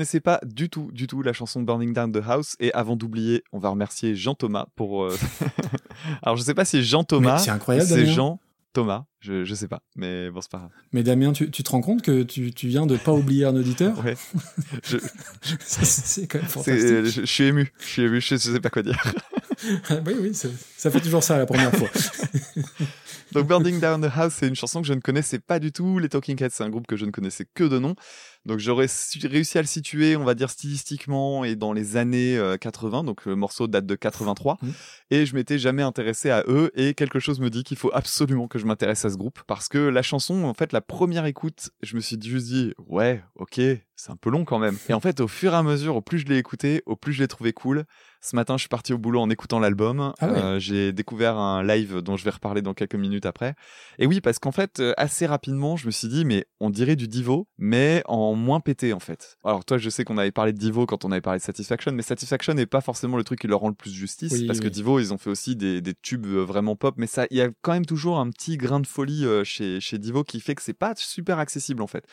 [0.00, 2.56] Connaissais pas du tout, du tout la chanson Burning Down the House.
[2.58, 5.04] Et avant d'oublier, on va remercier Jean Thomas pour.
[5.04, 5.14] euh,
[6.22, 7.36] Alors, je sais pas si Jean Thomas.
[7.38, 8.06] C'est incroyable, C'est.
[8.06, 8.40] Jean
[8.72, 9.04] Thomas.
[9.20, 9.82] Je, je sais pas.
[9.96, 10.70] Mais bon, c'est pas grave.
[10.92, 13.54] Mais Damien, tu, tu te rends compte que tu, tu viens de pas oublier un
[13.54, 14.02] auditeur?
[14.02, 14.16] Ouais.
[14.84, 14.96] Je,
[15.58, 16.88] C'est quand même c'est- fantastique.
[16.88, 17.70] je, je suis ému.
[17.78, 18.20] Je suis ému.
[18.22, 19.02] Je sais, pas quoi dire.
[20.06, 21.88] oui, oui, c'est- ça fait toujours ça la première fois.
[23.32, 25.98] Donc Burning Down the House, c'est une chanson que je ne connaissais pas du tout.
[26.00, 27.94] Les Talking Heads, c'est un groupe que je ne connaissais que de nom.
[28.46, 28.86] Donc j'aurais
[29.22, 33.04] réussi à le situer, on va dire stylistiquement, et dans les années euh, 80.
[33.04, 34.58] Donc le morceau date de 83.
[34.62, 34.72] Mhm.
[35.10, 36.70] Et je m'étais jamais intéressé à eux.
[36.74, 39.40] Et quelque chose me dit qu'il faut absolument que je m'intéresse à ce groupe.
[39.46, 43.22] Parce que la chanson, en fait, la première écoute, je me suis juste dit, ouais,
[43.36, 43.60] ok,
[43.96, 44.76] c'est un peu long quand même.
[44.88, 47.12] Et en fait, au fur et à mesure, au plus je l'ai écouté, au plus
[47.12, 47.84] je l'ai trouvé cool.
[48.22, 50.12] Ce matin, je suis parti au boulot en écoutant l'album.
[50.20, 50.38] Ah ouais.
[50.38, 53.54] Euh, j'ai découvert un live dont je vais reparler dans quelques minutes après.
[53.98, 56.96] Et oui, parce qu'en fait, euh, assez rapidement, je me suis dit, mais on dirait
[56.96, 59.38] du Divo, mais en moins pété, en fait.
[59.42, 61.92] Alors, toi, je sais qu'on avait parlé de Divo quand on avait parlé de Satisfaction,
[61.92, 64.60] mais Satisfaction n'est pas forcément le truc qui leur rend le plus justice, Oui, parce
[64.60, 64.68] que.
[64.68, 67.42] Divo, ils ont fait aussi des, des tubes euh, vraiment pop, mais ça, il y
[67.42, 70.62] a quand même toujours un petit grain de folie chez, chez Divo qui fait que
[70.62, 72.04] c'est pas super accessible, en fait.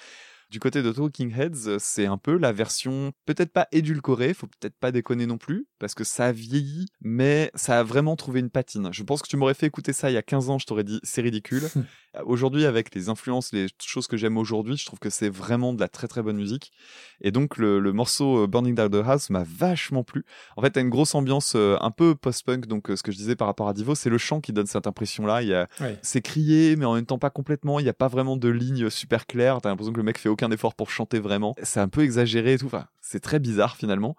[0.50, 4.48] Du côté de Talking Heads, euh, c'est un peu la version peut-être pas édulcorée, faut
[4.48, 8.40] peut-être pas déconner non plus, parce que ça a vieilli, mais ça a vraiment trouvé
[8.40, 8.88] une patine.
[8.94, 10.86] Je pense que tu m'aurais fait écouter ça il y a 15 ans, je t'aurais
[10.86, 11.64] dit c'est ridicule.
[12.16, 15.74] Euh, aujourd'hui, avec les influences, les choses que j'aime aujourd'hui, je trouve que c'est vraiment
[15.74, 16.72] de la très très bonne musique.
[17.20, 20.24] Et donc le, le morceau euh, Burning Down the House m'a vachement plu.
[20.56, 23.18] En fait, t'as une grosse ambiance euh, un peu post-punk, donc euh, ce que je
[23.18, 25.42] disais par rapport à Divo, c'est le chant qui donne cette impression-là.
[25.42, 26.00] Il y a Ouais.
[26.02, 27.80] c'est crié, mais en même temps pas complètement.
[27.80, 29.60] Il n'y a pas vraiment de ligne super claire.
[29.62, 31.56] T'as l'impression que le mec fait aucun effort pour chanter vraiment.
[31.64, 32.68] C'est un peu exagéré et tout.
[32.68, 34.16] Enfin, c'est très bizarre finalement.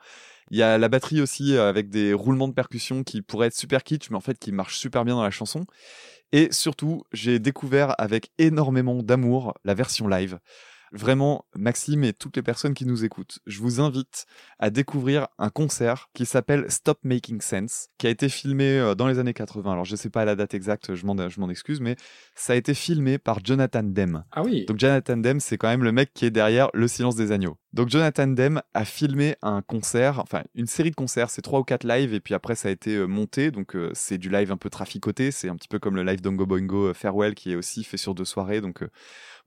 [0.50, 3.57] Il y a la batterie aussi euh, avec des roulements de percussion qui pourraient être
[3.57, 5.64] super kitsch, mais en fait qui marchent super bien dans la chanson.
[6.33, 10.38] Et surtout, j'ai découvert avec énormément d'amour la version live.
[10.92, 14.27] Vraiment, Maxime et toutes les personnes qui nous écoutent, je vous invite
[14.59, 19.07] à découvrir un concert qui s'appelle Stop Making Sense, qui a été filmé euh, dans
[19.07, 19.72] les années 80.
[19.72, 21.96] Alors, je sais pas la date exacte, je m'en, excuse, mais
[22.35, 24.24] ça a été filmé par Jonathan Demme.
[24.33, 24.64] Ah oui.
[24.66, 27.57] Donc Jonathan Demme, c'est quand même le mec qui est derrière Le Silence des Agneaux.
[27.74, 31.64] Donc Jonathan Demme a filmé un concert, enfin une série de concerts, c'est trois ou
[31.64, 34.51] quatre lives et puis après ça a été euh, monté, donc euh, c'est du live
[34.51, 37.57] un peu traficoté, c'est un petit peu comme le live d'Ongo Boingo Farewell qui est
[37.57, 38.88] aussi fait sur deux soirées, donc euh,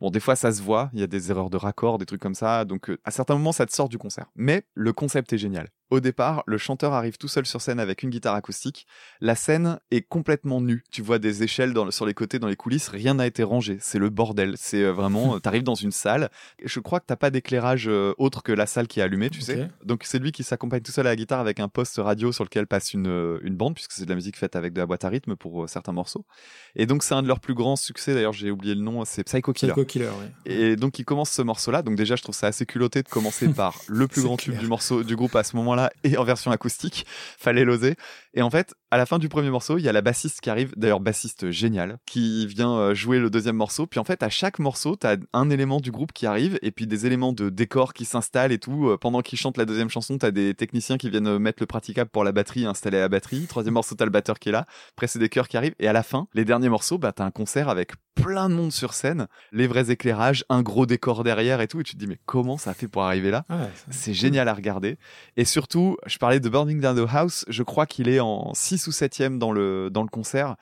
[0.01, 2.21] bon des fois ça se voit, il y a des erreurs de raccord, des trucs
[2.21, 4.25] comme ça, donc euh, à certains moments ça te sort du concert.
[4.35, 5.69] Mais le concept est génial.
[5.91, 8.87] Au départ, le chanteur arrive tout seul sur scène avec une guitare acoustique.
[9.19, 10.83] La scène est complètement nue.
[10.89, 12.87] Tu vois des échelles dans le- sur les côtés, dans les coulisses.
[12.87, 13.77] Rien n'a été rangé.
[13.81, 14.53] C'est le bordel.
[14.57, 15.39] C'est euh, vraiment.
[15.41, 16.29] T'arrives dans une salle.
[16.63, 19.41] Je crois que t'as pas d'éclairage euh, autre que la salle qui est allumée, tu
[19.41, 19.67] sais.
[19.83, 22.45] Donc c'est lui qui s'accompagne tout seul à la guitare avec un poste radio sur
[22.45, 24.85] lequel passe une, euh, une bande, puisque c'est de la musique faite avec de la
[24.85, 26.25] boîte à rythme pour euh, certains morceaux.
[26.77, 28.13] Et donc c'est un de leurs plus grands succès.
[28.13, 29.03] D'ailleurs, j'ai oublié le nom.
[29.03, 29.73] C'est Psycho Killer.
[29.73, 30.51] Psycho Killer, ouais.
[30.53, 31.81] Et donc il commence ce morceau-là.
[31.81, 34.55] Donc déjà, je trouve ça assez culotté de commencer par le plus grand clair.
[34.55, 37.05] tube du morceau du groupe à ce moment-là et en version acoustique.
[37.07, 37.95] Fallait l'oser.
[38.33, 40.49] Et en fait, à la fin du premier morceau, il y a la bassiste qui
[40.49, 40.73] arrive.
[40.77, 43.87] D'ailleurs, bassiste génial, qui vient euh, jouer le deuxième morceau.
[43.87, 46.87] Puis en fait, à chaque morceau, t'as un élément du groupe qui arrive et puis
[46.87, 48.89] des éléments de décor qui s'installent et tout.
[48.89, 51.67] Euh, Pendant qu'ils chantent la deuxième chanson, t'as des techniciens qui viennent euh, mettre le
[51.67, 53.47] praticable pour la batterie, installer la batterie.
[53.47, 54.65] Troisième morceau, t'as le batteur qui est là.
[54.95, 55.75] Après, c'est des chœurs qui arrivent.
[55.79, 58.71] Et à la fin, les derniers morceaux, bah, t'as un concert avec plein de monde
[58.73, 61.79] sur scène, les vrais éclairages, un gros décor derrière et tout.
[61.79, 63.45] Et tu te dis, mais comment ça fait pour arriver là?
[63.49, 64.97] Ouais, c'est génial à regarder.
[65.37, 68.87] Et surtout, je parlais de Burning Down the House, je crois qu'il est en 6
[68.87, 70.55] ou 7ème dans le, dans le concert.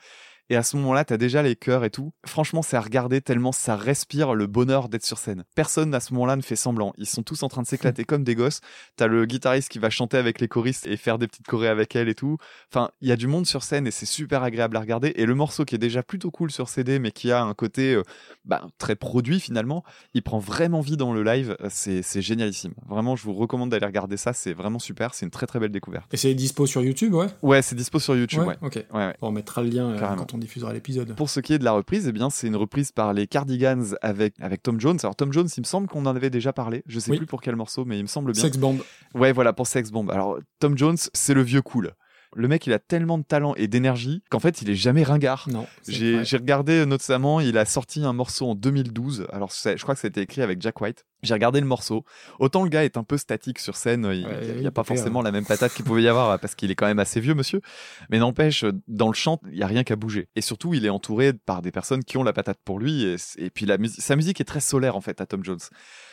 [0.50, 2.12] Et à ce moment-là, t'as déjà les chœurs et tout.
[2.26, 5.44] Franchement, c'est à regarder tellement ça respire le bonheur d'être sur scène.
[5.54, 6.92] Personne à ce moment-là ne fait semblant.
[6.98, 8.60] Ils sont tous en train de s'éclater comme des gosses.
[8.96, 11.94] T'as le guitariste qui va chanter avec les choristes et faire des petites chorés avec
[11.94, 12.36] elle et tout.
[12.72, 15.12] Enfin, il y a du monde sur scène et c'est super agréable à regarder.
[15.14, 17.94] Et le morceau qui est déjà plutôt cool sur CD, mais qui a un côté
[17.94, 18.02] euh,
[18.44, 19.84] bah, très produit finalement,
[20.14, 21.56] il prend vraiment vie dans le live.
[21.68, 22.74] C'est c'est génialissime.
[22.88, 24.32] Vraiment, je vous recommande d'aller regarder ça.
[24.32, 25.14] C'est vraiment super.
[25.14, 26.12] C'est une très très belle découverte.
[26.12, 27.28] Et c'est dispo sur YouTube, ouais?
[27.42, 28.40] Ouais, c'est dispo sur YouTube.
[28.40, 28.56] Ouais.
[28.62, 28.84] Ok.
[28.92, 29.14] Ouais, ouais.
[29.20, 31.14] Bon, on mettra le lien euh, quand on diffusera l'épisode.
[31.14, 33.84] Pour ce qui est de la reprise, eh bien, c'est une reprise par les Cardigans
[34.02, 34.98] avec, avec Tom Jones.
[35.02, 36.82] Alors, Tom Jones, il me semble qu'on en avait déjà parlé.
[36.86, 37.18] Je sais Oui.
[37.18, 38.42] plus pour quel morceau, mais il me semble bien.
[38.42, 38.78] Sex Bomb.
[39.14, 40.10] Ouais, voilà, pour Sex Bomb.
[40.10, 41.92] Alors, Tom Jones, c'est le vieux cool.
[42.36, 45.48] Le mec, il a tellement de talent et d'énergie qu'en fait, il est jamais ringard.
[45.50, 45.66] Non.
[45.88, 49.26] J'ai regardé euh, notamment, il a sorti un morceau en 2012.
[49.32, 51.04] Alors, je crois que ça a été écrit avec Jack White.
[51.22, 52.04] J'ai regardé le morceau.
[52.38, 55.22] Autant le gars est un peu statique sur scène, il n'y Ouais, a, pas forcément
[55.22, 57.60] la même patate qu'il pouvait y avoir parce qu'il est quand même assez vieux, monsieur.
[58.10, 60.28] Mais n'empêche, dans le chant, il y a rien qu'à bouger.
[60.36, 63.04] Et surtout, il est entouré par des personnes qui ont la patate pour lui.
[63.04, 65.58] Et, et puis, la musique, sa musique est très solaire en fait à Tom Jones.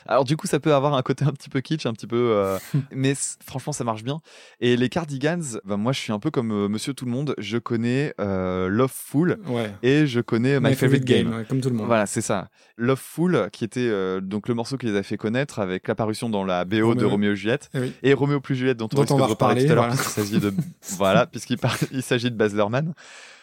[0.05, 2.31] Alors du coup, ça peut avoir un côté un petit peu kitsch, un petit peu,
[2.33, 2.57] euh,
[2.91, 3.13] mais
[3.45, 4.19] franchement, ça marche bien.
[4.61, 7.33] Et les Cardigans, ben, moi, je suis un peu comme euh, Monsieur Tout le Monde.
[7.37, 9.71] Je connais euh, Loveful Ouais.
[9.83, 11.33] et je connais My, Favorite, Game.
[11.33, 11.87] ouais, comme tout le monde.
[11.87, 12.49] Voilà, c'est ça.
[12.77, 13.89] Loveful, qui était
[14.21, 17.33] donc le morceau qui les a fait connaître avec l'apparition dans la BO de Roméo.
[17.33, 17.93] Et Juliette Eh oui.
[18.03, 19.95] et Roméo plus Juliette dont on Dont on va reparler tout à l'heure voilà.
[20.01, 20.53] puisqu'il s'agit de
[20.97, 22.93] voilà puisqu'il s'agit de Baz Luhrmann.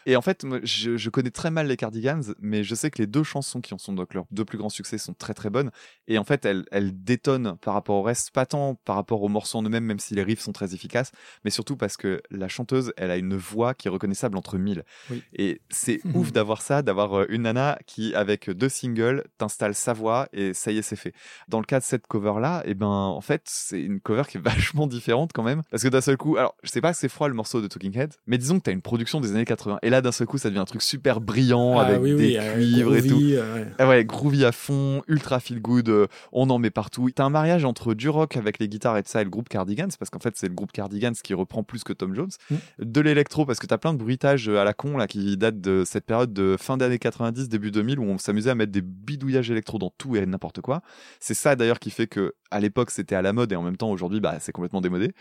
[0.07, 3.07] Et en fait, je, je connais très mal les Cardigans, mais je sais que les
[3.07, 5.71] deux chansons qui en sont donc leurs deux plus grands succès sont très très bonnes.
[6.09, 9.29] Et en fait, elles, elles détonnent par rapport au reste, pas tant par rapport aux
[9.29, 11.13] morceaux en eux-mêmes, même si les riffs sont très efficaces,
[11.45, 14.85] mais surtout parce que la chanteuse, elle a une voix qui est reconnaissable entre mille.
[15.11, 15.23] Oui.
[15.35, 19.93] Et c'est ouf d'avoir ça, d'avoir euh, une nana qui, avec deux singles, t'installe sa
[19.93, 21.15] voix et ça y est, c'est fait.
[21.49, 24.41] Dans le cas de cette cover-là, et ben, en fait, c'est une cover qui est
[24.45, 25.63] vachement différente quand même.
[25.71, 27.67] Parce que d'un seul coup, alors, je sais pas que c'est froid le morceau de
[27.67, 29.79] Talking Head, mais disons que t'as une production des années 80.
[29.83, 32.17] Et là, d'un seul coup, ça devient un truc super brillant Ah avec oui, des
[32.17, 33.21] oui, euh, cuivres et tout.
[33.23, 33.67] euh, ouais.
[33.79, 37.09] Ah ouais, groovy à fond, ultra feel good, euh, on en met partout.
[37.15, 39.49] T'as un mariage entre du rock avec les guitares et de ça et le groupe
[39.49, 42.31] Cardigans, parce qu'en fait c'est le groupe Cardigans qui reprend plus que Tom Jones.
[42.51, 42.57] Mm.
[42.81, 45.85] De l'électro, parce que t'as plein de bruitages à la con là qui datent de
[45.87, 49.51] cette période de fin d'année 90, début 2000 où on s'amusait à mettre des bidouillages
[49.51, 50.83] électro dans tout et n'importe quoi.
[51.21, 53.77] C'est ça d'ailleurs qui fait que à l'époque c'était à la mode et en même
[53.77, 55.13] temps aujourd'hui bah c'est complètement démodé.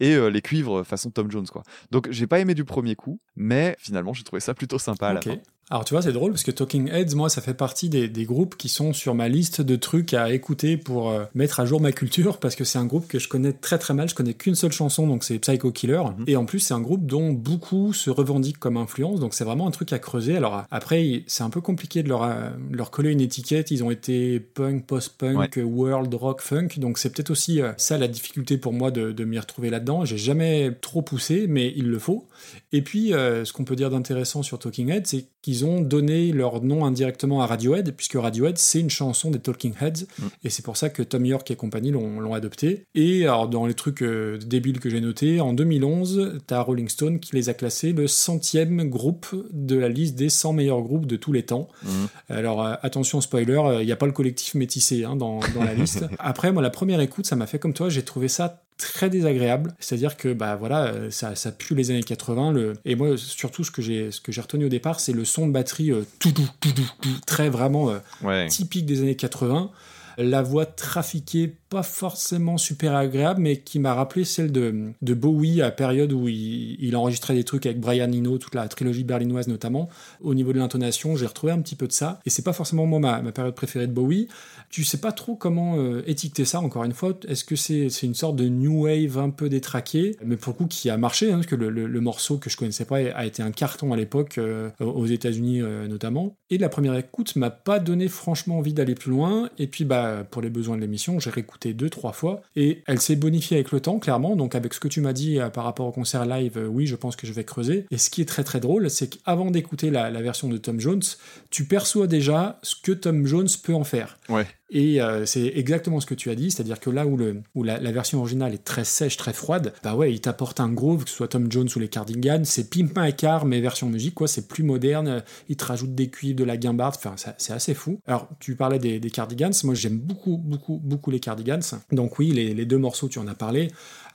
[0.00, 1.62] Et euh, les cuivres façon Tom Jones quoi.
[1.90, 5.12] Donc j'ai pas aimé du premier coup, mais finalement j'ai trouvé ça plutôt sympa à
[5.14, 5.24] la Ok.
[5.26, 5.36] fin.
[5.68, 8.24] Alors tu vois, c'est drôle parce que Talking Heads, moi, ça fait partie des, des
[8.24, 11.80] groupes qui sont sur ma liste de trucs à écouter pour euh, mettre à jour
[11.80, 14.08] ma culture parce que c'est un groupe que je connais très très mal.
[14.08, 16.02] Je connais qu'une seule chanson, donc c'est Psycho Killer.
[16.18, 16.24] Mhm.
[16.28, 19.66] Et en plus, c'est un groupe dont beaucoup se revendiquent comme influence, donc c'est vraiment
[19.66, 20.36] un truc à creuser.
[20.36, 23.72] Alors après, c'est un peu compliqué de leur, euh, leur coller une étiquette.
[23.72, 28.06] Ils ont été punk, post-punk, world rock, funk, donc c'est peut-être aussi euh, ça la
[28.06, 30.04] difficulté pour moi de, de m'y retrouver là-dedans.
[30.04, 32.24] J'ai jamais trop poussé, mais il le faut.
[32.72, 36.32] Et puis, euh, ce qu'on peut dire d'intéressant sur Talking Heads, c'est qu'ils ont donné
[36.32, 40.24] leur nom indirectement à Radiohead, puisque Radiohead, c'est une chanson des Talking Heads, Mm.
[40.44, 42.84] et c'est pour ça que Tom York et compagnie l'ont adopté.
[42.94, 47.20] Et alors, dans les trucs euh, débiles que j'ai notés, en 2011, t'as Rolling Stone
[47.20, 51.16] qui les a classés le centième groupe de la liste des 100 meilleurs groupes de
[51.16, 51.68] tous les temps.
[51.84, 51.90] Mhm.
[52.28, 55.74] Alors, euh, attention, spoiler, il n'y a pas le collectif métissé hein, dans, dans la
[55.74, 56.04] liste.
[56.18, 59.74] Après, moi, la première écoute, ça m'a fait comme toi, j'ai trouvé ça très désagréable.
[59.80, 62.52] C'est-à-dire que bah voilà, euh, ça, ça pue les années 80.
[62.52, 62.74] Le...
[62.84, 65.46] Et moi, surtout, ce que j'ai ce que j'ai retenu au départ, c'est le son
[65.46, 68.48] de batterie euh, tout doux, tout doux, tout, très vraiment euh, Ouais.
[68.48, 69.70] typique des années 80.
[70.18, 75.60] La voix trafiquée, pas forcément super agréable, mais qui m'a rappelé celle de, de Bowie
[75.60, 79.48] à la période où il, enregistrait des trucs avec Brian Eno, toute la trilogie berlinoise
[79.48, 79.88] notamment.
[80.20, 82.20] Au niveau de l'intonation, j'ai retrouvé un petit peu de ça.
[82.24, 84.28] Et c'est pas forcément moi ma, période préférée de Bowie.
[84.70, 87.12] Tu sais pas trop comment euh, étiqueter ça, encore une fois.
[87.28, 90.58] Est-ce que c'est c'est une sorte de new wave un peu détraqué, mais pour le
[90.58, 93.42] coup qui a marché, hein, parce que le morceau que je connaissais pas a été
[93.42, 96.36] un carton à l'époque, euh, aux États-Unis euh, notamment.
[96.50, 99.50] Et la première écoute m'a pas donné franchement envie d'aller plus loin.
[99.58, 102.42] Et puis, bah, pour les besoins de l'émission, j'ai réécouté deux, trois fois.
[102.54, 104.36] Et elle s'est bonifiée avec le temps, clairement.
[104.36, 106.86] Donc, avec ce que tu m'as dit euh, par rapport au concert live, euh, oui,
[106.86, 107.86] je pense que je vais creuser.
[107.90, 110.80] Et ce qui est très, très drôle, c'est qu'avant d'écouter la, la version de Tom
[110.80, 111.02] Jones,
[111.50, 114.18] tu perçois déjà ce que Tom Jones peut en faire.
[114.28, 114.46] Ouais.
[114.68, 117.16] Et euh, c'est exactement ce que tu as dit, c'est-à-dire que là où,
[117.62, 121.10] la, version originale est très sèche, très froide, bah ouais, il t'apporte un groove, que
[121.10, 124.26] ce soit Tom Jones ou les Cardigans, c'est Pimp My Car, mais version musique, quoi,
[124.26, 128.00] c'est plus moderne, il te rajoute des cuivres, de la guimbarde, enfin, c'est assez fou.
[128.06, 132.66] Alors, tu parlais des, Cardigans, moi j'aime beaucoup, beaucoup, beaucoup les Cardigans, donc oui, les
[132.66, 133.68] deux morceaux, tu en as parlé.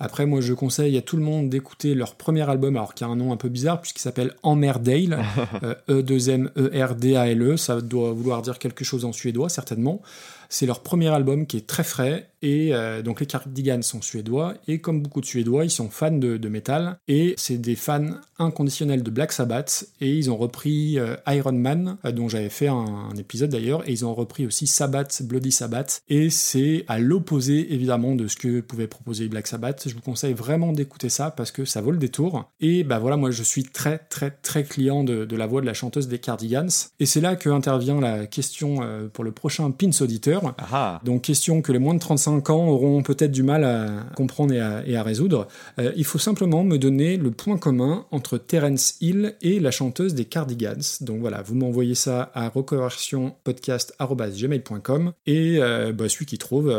[0.03, 3.07] Après, moi je conseille à tout le monde d'écouter leur premier album, alors qui a
[3.07, 5.19] un nom un peu bizarre, puisqu'il s'appelle Emmerdale,
[5.63, 10.01] euh, E-2-M-E-R-D-A-L-E, ça doit vouloir dire quelque chose en suédois, certainement.
[10.53, 14.55] C'est leur premier album qui est très frais et euh, donc les Cardigans sont suédois
[14.67, 18.09] et comme beaucoup de Suédois, ils sont fans de, de métal et c'est des fans
[18.37, 22.67] inconditionnels de Black Sabbath et ils ont repris euh, Iron Man euh, dont j'avais fait
[22.67, 26.99] un, un épisode d'ailleurs et ils ont repris aussi Sabbath, Bloody Sabbath et c'est à
[26.99, 29.87] l'opposé évidemment de ce que pouvait proposer Black Sabbath.
[29.91, 33.17] Je vous conseille vraiment d'écouter ça parce que ça vaut le détour et bah voilà
[33.17, 36.17] moi je suis très très très client de, de la voix de la chanteuse des
[36.17, 36.69] Cardigans
[37.01, 40.55] et c'est là que intervient la question euh, pour le prochain Pins auditeur.
[40.71, 44.53] Ah, Donc question que les moins de 35 ans auront peut-être du mal à comprendre
[44.53, 45.49] et à, et à résoudre.
[45.77, 50.15] Euh, il faut simplement me donner le point commun entre Terence Hill et la chanteuse
[50.15, 51.01] des Cardigans.
[51.01, 56.73] Donc voilà, vous m'envoyez ça à reconversionpodcast.gmail.com et euh, bah, celui qui trouve,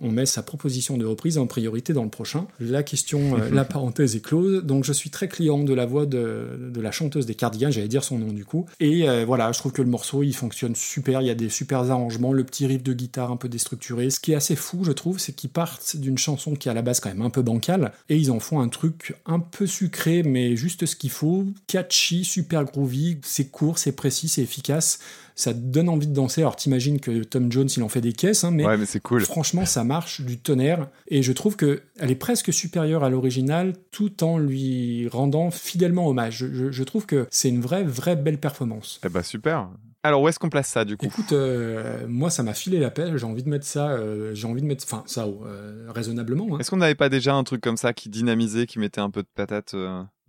[0.00, 2.46] on met sa proposition de reprise en priorité dans le prochain.
[2.60, 4.64] La question, euh, la parenthèse est close.
[4.64, 8.04] Donc je suis très client de la voix de, la chanteuse des Cardigans, j'allais dire
[8.04, 8.66] son nom du coup.
[8.80, 11.48] Et euh, voilà, je trouve que le morceau il fonctionne super, il y a des
[11.48, 14.10] super arrangements, le petit riff de guitare un peu déstructuré.
[14.10, 16.74] Ce qui est assez fou, je trouve, c'est qu'ils partent d'une chanson qui est à
[16.74, 19.66] la base quand même un peu bancale et ils en font un truc un peu
[19.66, 24.98] sucré, mais juste ce qu'il faut, catchy, super groovy, c'est court, c'est précis, c'est efficace.
[25.34, 26.42] Ça te donne envie de danser.
[26.42, 29.00] Alors t'imagines que Tom Jones il en fait des caisses, hein, mais ouais, mais c'est
[29.00, 29.22] cool.
[29.22, 33.74] Franchement, ça marche du tonnerre et je trouve que elle est presque supérieure à l'original
[33.90, 36.38] tout en lui rendant fidèlement hommage.
[36.38, 39.00] Je, je- je trouve que c'est une vraie, vraie belle performance.
[39.04, 39.68] Eh bah super.
[40.04, 41.06] Alors où est-ce qu'on place ça du coup?
[41.06, 44.48] Écoute, euh, moi ça m'a filé la pelle, j'ai envie de mettre ça, euh, j'ai
[44.48, 46.48] envie de mettre, enfin ça euh, raisonnablement.
[46.54, 46.58] hein.
[46.58, 49.22] Est-ce qu'on n'avait pas déjà un truc comme ça qui dynamisait, qui mettait un peu
[49.22, 49.74] de patate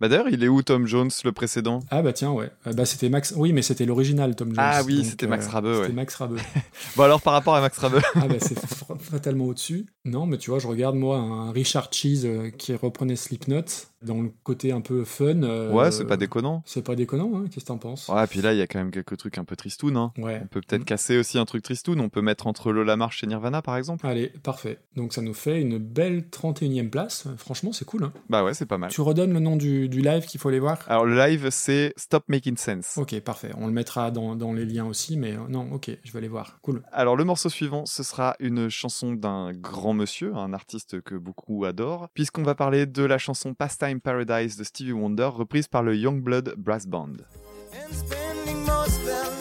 [0.00, 1.80] Bah d'ailleurs, il est où Tom Jones, le précédent?
[1.90, 4.56] Ah bah tiens ouais, Euh, bah c'était Max, oui mais c'était l'original Tom Jones.
[4.58, 5.92] Ah oui, c'était Max Rabeux, C'était ouais.
[5.94, 6.36] Max Rabeux.
[6.96, 9.86] Bon alors par rapport à Max Rabeux, Ah bah c'est fa- fatalement au-dessus.
[10.04, 13.62] Non, mais tu vois, je regarde moi un Richard Cheese euh, qui reprenait Slipknot
[14.02, 15.42] dans le côté un peu fun.
[15.44, 16.62] euh, ouais, c'est pas déconnant.
[16.66, 18.08] C'est pas déconnant, hein Qu'est-ce que t'en penses?
[18.10, 19.96] Ouais, puis là, il y a quand même quelques trucs un peu tristoun.
[19.96, 20.12] Hein.
[20.18, 20.40] Ouais.
[20.42, 20.84] On peut peut-être Mm.
[20.84, 21.98] casser aussi un truc tristoun.
[22.00, 24.06] On peut mettre entre Lola Marche et Nirvana, par exemple.
[24.06, 24.78] Allez, parfait.
[24.94, 27.24] Donc ça nous fait une belle 31e place.
[27.38, 28.04] Franchement, c'est cool.
[28.04, 28.12] hein.
[28.28, 28.90] Bah ouais, c'est pas mal.
[28.90, 31.92] Tu redonnes le nom du, du live qu'il faut aller voir Alors le live, c'est
[31.96, 32.96] Stop Making Sense.
[32.96, 33.50] Ok, parfait.
[33.58, 36.28] On le mettra dans, dans les liens aussi, mais euh, non, ok, je vais aller
[36.28, 36.58] voir.
[36.62, 36.82] Cool.
[36.92, 41.64] Alors le morceau suivant, ce sera une chanson d'un grand monsieur, un artiste que beaucoup
[41.64, 45.96] adorent, puisqu'on va parler de la chanson Pastime Paradise de Stevie Wonder, reprise par le
[45.96, 47.14] Youngblood Brass Band.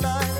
[0.05, 0.32] and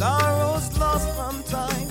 [0.00, 1.88] sorrow's lost from time.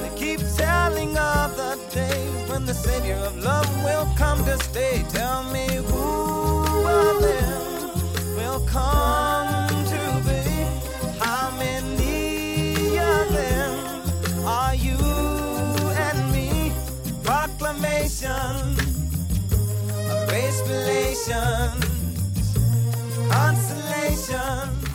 [0.00, 5.04] They keep telling of the day when the Savior of love will come to stay.
[5.10, 7.62] Tell me who of them
[8.38, 10.42] will come to be?
[11.20, 13.72] How many of them
[14.44, 14.98] are you
[16.06, 16.72] and me?
[17.22, 18.58] Proclamation
[20.10, 21.84] of race relations,
[23.30, 24.87] consolation.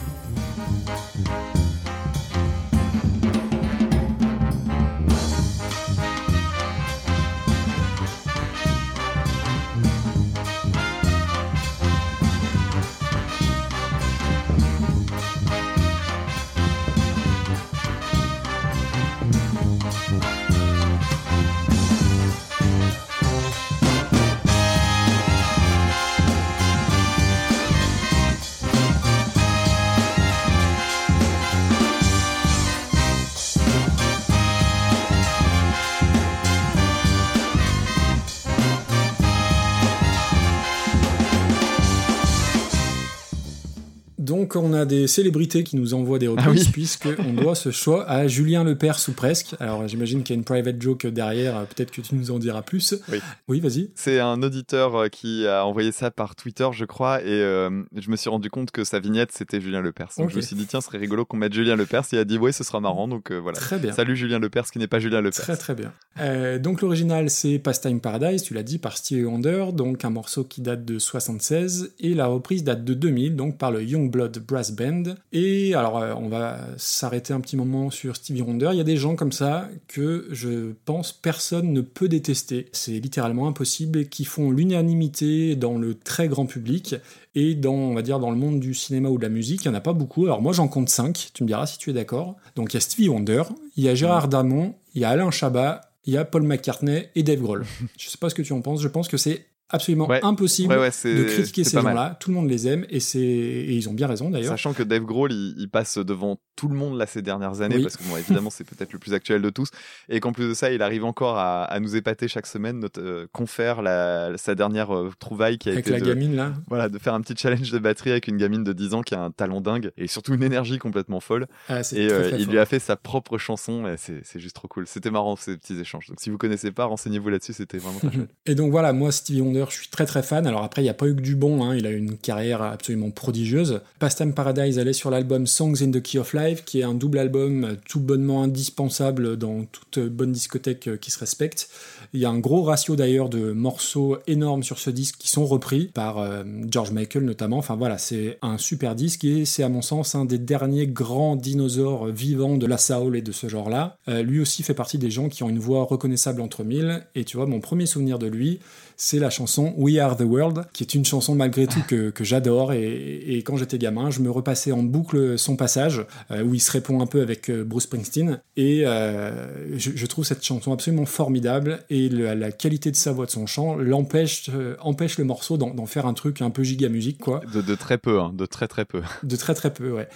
[44.24, 46.72] Donc on a des célébrités qui nous envoient des reprises Ah oui.
[46.72, 49.56] puisque on doit ce choix à Julien Lepers ou presque.
[49.60, 52.62] Alors j'imagine qu'il y a une private joke derrière, peut-être que tu nous en diras
[52.62, 52.96] plus.
[53.12, 53.20] Oui.
[53.48, 53.92] Oui, vas-y.
[53.96, 58.10] C'est un auditeur euh, qui a envoyé ça par Twitter, je crois, et euh, je
[58.10, 60.12] me suis rendu compte que sa vignette c'était Julien Lepers.
[60.18, 62.04] Donc je me suis dit tiens, ce serait rigolo qu'on mette Julien Lepers.
[62.12, 63.08] Il a dit ouais, ce sera marrant.
[63.08, 63.58] Donc euh, voilà.
[63.60, 63.92] Très bien.
[63.92, 65.44] Salut Julien Lepers qui n'est pas Julien Lepers.
[65.44, 65.92] Très très bien.
[66.20, 70.44] Euh, donc l'original c'est Pastime Paradise, tu l'as dit, par Stevie Wonder, donc un morceau
[70.44, 73.84] qui date de 76, et la reprise date de 2000, donc par le
[74.14, 75.16] Youngblood Brass Band.
[75.32, 78.86] Et alors euh, on va s'arrêter un petit moment sur Stevie Wonder, il y a
[78.86, 82.68] des gens comme ça que je pense personne ne peut détester.
[82.72, 86.96] C'est littéralement impossible et qui font l'unanimité dans le très grand public.
[87.36, 89.70] Et dans, on va dire, dans le monde du cinéma ou de la musique, il
[89.70, 90.26] n'y en a pas beaucoup.
[90.26, 92.36] Alors moi, j'en compte 5, tu me diras si tu es d'accord.
[92.56, 93.44] Donc il y a Stevie Wonder,
[93.76, 97.10] il y a Gérard Damon, il y a Alain Chabat, il y a Paul McCartney
[97.16, 97.66] et Dave Grohl.
[97.98, 100.20] je sais pas ce que tu en penses, je pense que c'est absolument Ouais.
[100.24, 102.18] impossible Ouais, ouais, c'est de critiquer ces gens-là.
[102.20, 104.50] Tout le monde les aime et, c'est et ils ont bien raison d'ailleurs.
[104.52, 107.78] Sachant que Dave Grohl, il, il passe devant tout le monde là ces dernières années,
[107.78, 107.82] Oui.
[107.84, 109.70] parce que bon, évidemment, c'est peut-être le plus actuel de tous,
[110.10, 113.02] et qu'en plus de ça, il arrive encore à, à nous épater chaque semaine, notre
[113.02, 116.54] euh, confère la, sa dernière euh, trouvaille qui a Avec été la de, gamine là.
[116.68, 119.16] voilà, de faire un petit challenge de batterie avec une gamine de 10 ans qui
[119.16, 121.48] a un talent dingue et surtout une énergie complètement folle.
[121.70, 124.68] Ah, Et euh, il lui a fait sa propre chanson, et c'est c'est juste trop
[124.68, 124.86] cool.
[124.88, 126.08] C'était marrant ces petits échanges.
[126.08, 128.30] Donc si vous connaissez pas, renseignez-vous là-dessus, c'était vraiment très chouette.
[128.46, 130.48] Et donc voilà, moi Stevie Wonder, je suis très très fan.
[130.48, 131.76] Alors après, il n'y a pas eu que du bon, hein.
[131.76, 133.82] il a une carrière absolument prodigieuse.
[134.00, 137.20] Pastime Paradise allait sur l'album Songs in the Key of Life, qui est un double
[137.20, 141.70] album euh, tout bonnement indispensable dans toute bonne discothèque euh, qui se respecte.
[142.14, 145.46] Il y a un gros ratio d'ailleurs de morceaux énormes sur ce disque qui sont
[145.46, 147.58] repris par euh, George Michael notamment.
[147.58, 151.36] Enfin voilà, c'est un super disque et c'est à mon sens un des derniers grands
[151.36, 153.98] dinosaures vivants de la soul et de ce genre-là.
[154.08, 157.04] Lui aussi fait partie des gens qui ont une voix reconnaissable entre mille.
[157.16, 158.60] Et tu vois, mon premier souvenir de lui,
[158.96, 162.24] c'est la chanson We Are the World, qui est une chanson malgré tout que, que
[162.24, 162.74] j'adore.
[162.74, 166.60] Et, et quand j'étais gamin, je me repassais en boucle son passage, euh, où il
[166.60, 168.40] se répond un peu avec euh, Bruce Springsteen.
[168.58, 171.80] Et euh, je, je trouve cette chanson absolument formidable.
[171.90, 175.58] Et le- la qualité de sa voix, de son chant, l'empêche euh, empêche le morceau
[175.58, 177.42] d'en faire un truc un peu giga musique, quoi.
[177.54, 179.02] De, de très peu, hein, de très très peu.
[179.24, 180.08] De très très peu, ouais.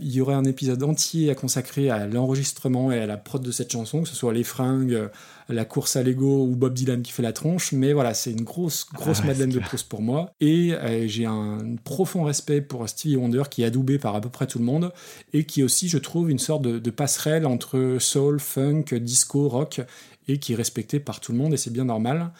[0.00, 3.50] Il y aurait un épisode entier à consacrer à l'enregistrement et à la prod de
[3.52, 5.08] cette chanson, que ce soit les fringues,
[5.48, 8.44] la course à Lego ou Bob Dylan qui fait la tronche, mais voilà, c'est une
[8.44, 10.32] grosse, grosse Ah Madeleine de Proust pour moi.
[10.40, 14.28] Et euh, j'ai un profond respect pour Stevie Wonder qui est adoubé par à peu
[14.28, 14.92] près tout le monde
[15.32, 19.80] et qui aussi, je trouve, une sorte de, de passerelle entre soul, funk, disco, rock
[20.28, 22.30] et qui est respecté par tout le monde et c'est bien normal.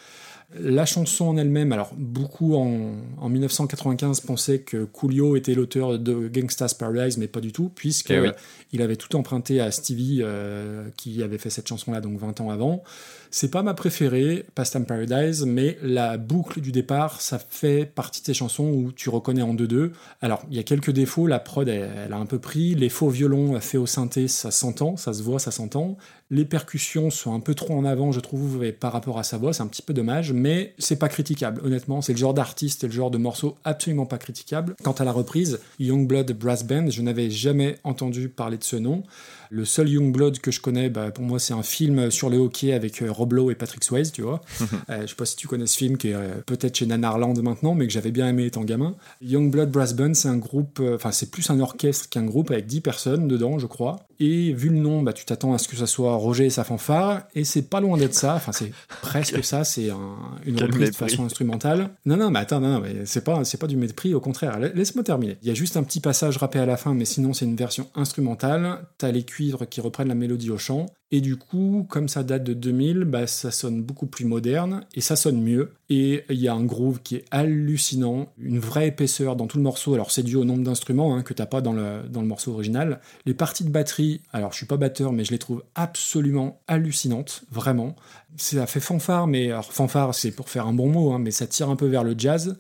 [0.58, 6.26] La chanson en elle-même, alors beaucoup en, en 1995 pensaient que Coolio était l'auteur de
[6.28, 8.28] Gangsta's Paradise, mais pas du tout, puisque Eh oui.
[8.72, 12.48] il avait tout emprunté à Stevie, euh, qui avait fait cette chanson-là donc 20 ans
[12.48, 12.82] avant.
[13.30, 18.26] C'est pas ma préférée, Pastime Paradise, mais la boucle du départ, ça fait partie de
[18.26, 19.90] ces chansons où tu reconnais en 2-2.
[20.22, 22.74] Alors, il y a quelques défauts, la prod, elle, a un peu pris.
[22.74, 25.98] Les faux violons faits au synthé, ça s'entend, ça se voit, ça s'entend.
[26.30, 29.36] Les percussions sont un peu trop en avant, je trouve, et par rapport à sa
[29.38, 32.02] voix, c'est un petit peu dommage, mais c'est pas critiquable, honnêtement.
[32.02, 34.74] C'est le genre d'artiste et le genre de morceau absolument pas critiquable.
[34.82, 39.02] Quant à la reprise, Youngblood Brass Band, je n'avais jamais entendu parler de ce nom.
[39.50, 42.72] Le seul Youngblood que je connais, bah, pour moi, c'est un film sur le hockey
[42.72, 44.40] avec euh, Rob Lowe et Patrick Swayze, tu vois.
[44.90, 47.34] Euh, je sais pas si tu connais ce film qui est euh, peut-être chez Nanarland
[47.42, 48.94] maintenant, mais que j'avais bien aimé étant gamin.
[49.20, 52.66] Youngblood Brass Band, c'est un groupe, euh, enfin, c'est plus un orchestre qu'un groupe avec
[52.66, 54.06] 10 personnes dedans, je crois.
[54.20, 56.64] Et vu le nom, bah, tu t'attends à ce que ça soit Roger et sa
[56.64, 58.34] fanfare, et c'est pas loin d'être ça.
[58.36, 58.72] Enfin, c'est
[59.02, 61.90] presque ça, c'est un- une Quel reprise de façon instrumentale.
[62.06, 64.58] Non, non, mais attends, non, non, mais c'est pas, c'est pas du mépris, au contraire.
[64.58, 65.36] La- Laisse-moi terminer.
[65.42, 67.56] Il y a juste un petit passage rappé à la fin, mais sinon, c'est une
[67.56, 68.78] version instrumentale.
[68.98, 69.22] T'as les
[69.68, 70.86] qui reprennent la mélodie au chant.
[71.10, 75.00] Et du coup, comme ça date de 2000, bah, ça sonne beaucoup plus moderne et
[75.00, 75.72] ça sonne mieux.
[75.88, 79.62] Et il y a un groove qui est hallucinant, une vraie épaisseur dans tout le
[79.62, 79.94] morceau.
[79.94, 82.52] Alors c'est dû au nombre d'instruments hein, que t'as pas dans le, dans le morceau
[82.52, 83.00] original.
[83.24, 87.44] Les parties de batterie, alors je suis pas batteur, mais je les trouve absolument hallucinantes,
[87.50, 87.96] vraiment.
[88.36, 91.46] Ça fait fanfare, mais alors fanfare c'est pour faire un bon mot, hein, mais ça
[91.46, 92.58] tire un peu vers le jazz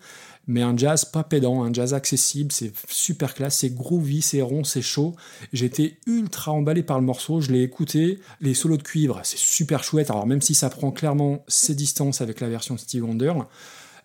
[0.48, 4.64] mais un jazz pas pédant, un jazz accessible, c'est super classe, c'est groovy, c'est rond,
[4.64, 5.14] c'est chaud.
[5.52, 9.84] J'étais ultra emballé par le morceau, je l'ai écouté, les solos de cuivre, c'est super
[9.84, 13.34] chouette, alors même si ça prend clairement ses distances avec la version Steve Wonder,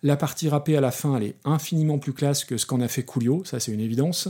[0.02, 2.88] la partie rappée à la fin, elle est infiniment plus classe que ce qu'en a
[2.88, 4.28] fait Coolio, ça c'est une évidence.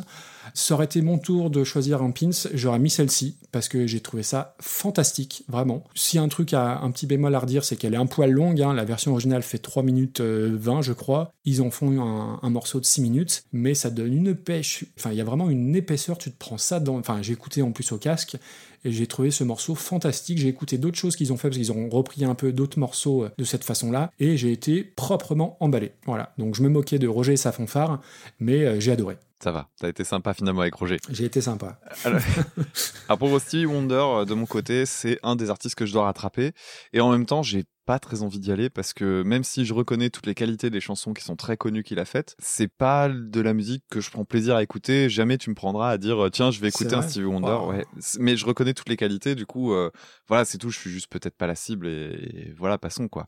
[0.53, 4.01] Ça aurait été mon tour de choisir un pins, j'aurais mis celle-ci, parce que j'ai
[4.01, 5.84] trouvé ça fantastique, vraiment.
[5.95, 8.61] Si un truc a un petit bémol à redire, c'est qu'elle est un poil longue,
[8.61, 8.74] hein.
[8.74, 11.32] la version originale fait 3 minutes euh, 20, je crois.
[11.45, 15.11] Ils en font un, un morceau de 6 minutes, mais ça donne une pêche, enfin
[15.11, 16.99] il y a vraiment une épaisseur, tu te prends ça dans...
[16.99, 18.36] Enfin j'ai écouté en plus au casque,
[18.84, 20.38] et j'ai trouvé ce morceau fantastique.
[20.38, 23.24] J'ai écouté d'autres choses qu'ils ont fait parce qu'ils ont repris un peu d'autres morceaux
[23.24, 25.92] euh, de cette façon-là et j'ai été proprement emballé.
[26.07, 26.32] Voilà.
[26.38, 28.01] Donc je me moquais de Roger et sa fanfare,
[28.38, 29.16] mais euh, j'ai adoré.
[29.45, 30.97] Ça va, t'as été sympa finalement avec Roger.
[31.11, 31.78] J'ai été sympa.
[32.07, 32.22] Alors,
[33.09, 36.05] alors pour Stevie Wonder, euh, de mon côté, c'est un des artistes que je dois
[36.05, 36.53] rattraper.
[36.95, 39.74] Et en même temps, j'ai pas très envie d'y aller parce que même si je
[39.74, 43.09] reconnais toutes les qualités des chansons qui sont très connues qu'il a faites, c'est pas
[43.09, 45.09] de la musique que je prends plaisir à écouter.
[45.09, 47.49] Jamais tu me prendras à dire tiens je vais écouter un Stevie Wonder.
[47.49, 47.70] Wow.
[47.72, 47.85] Ouais.
[47.99, 49.35] C'est- Mais je reconnais toutes les qualités.
[49.35, 49.91] Du coup, euh,
[50.28, 50.70] voilà c'est tout.
[50.70, 51.91] Je suis juste peut-être pas la cible et,
[52.51, 53.26] et voilà passons quoi.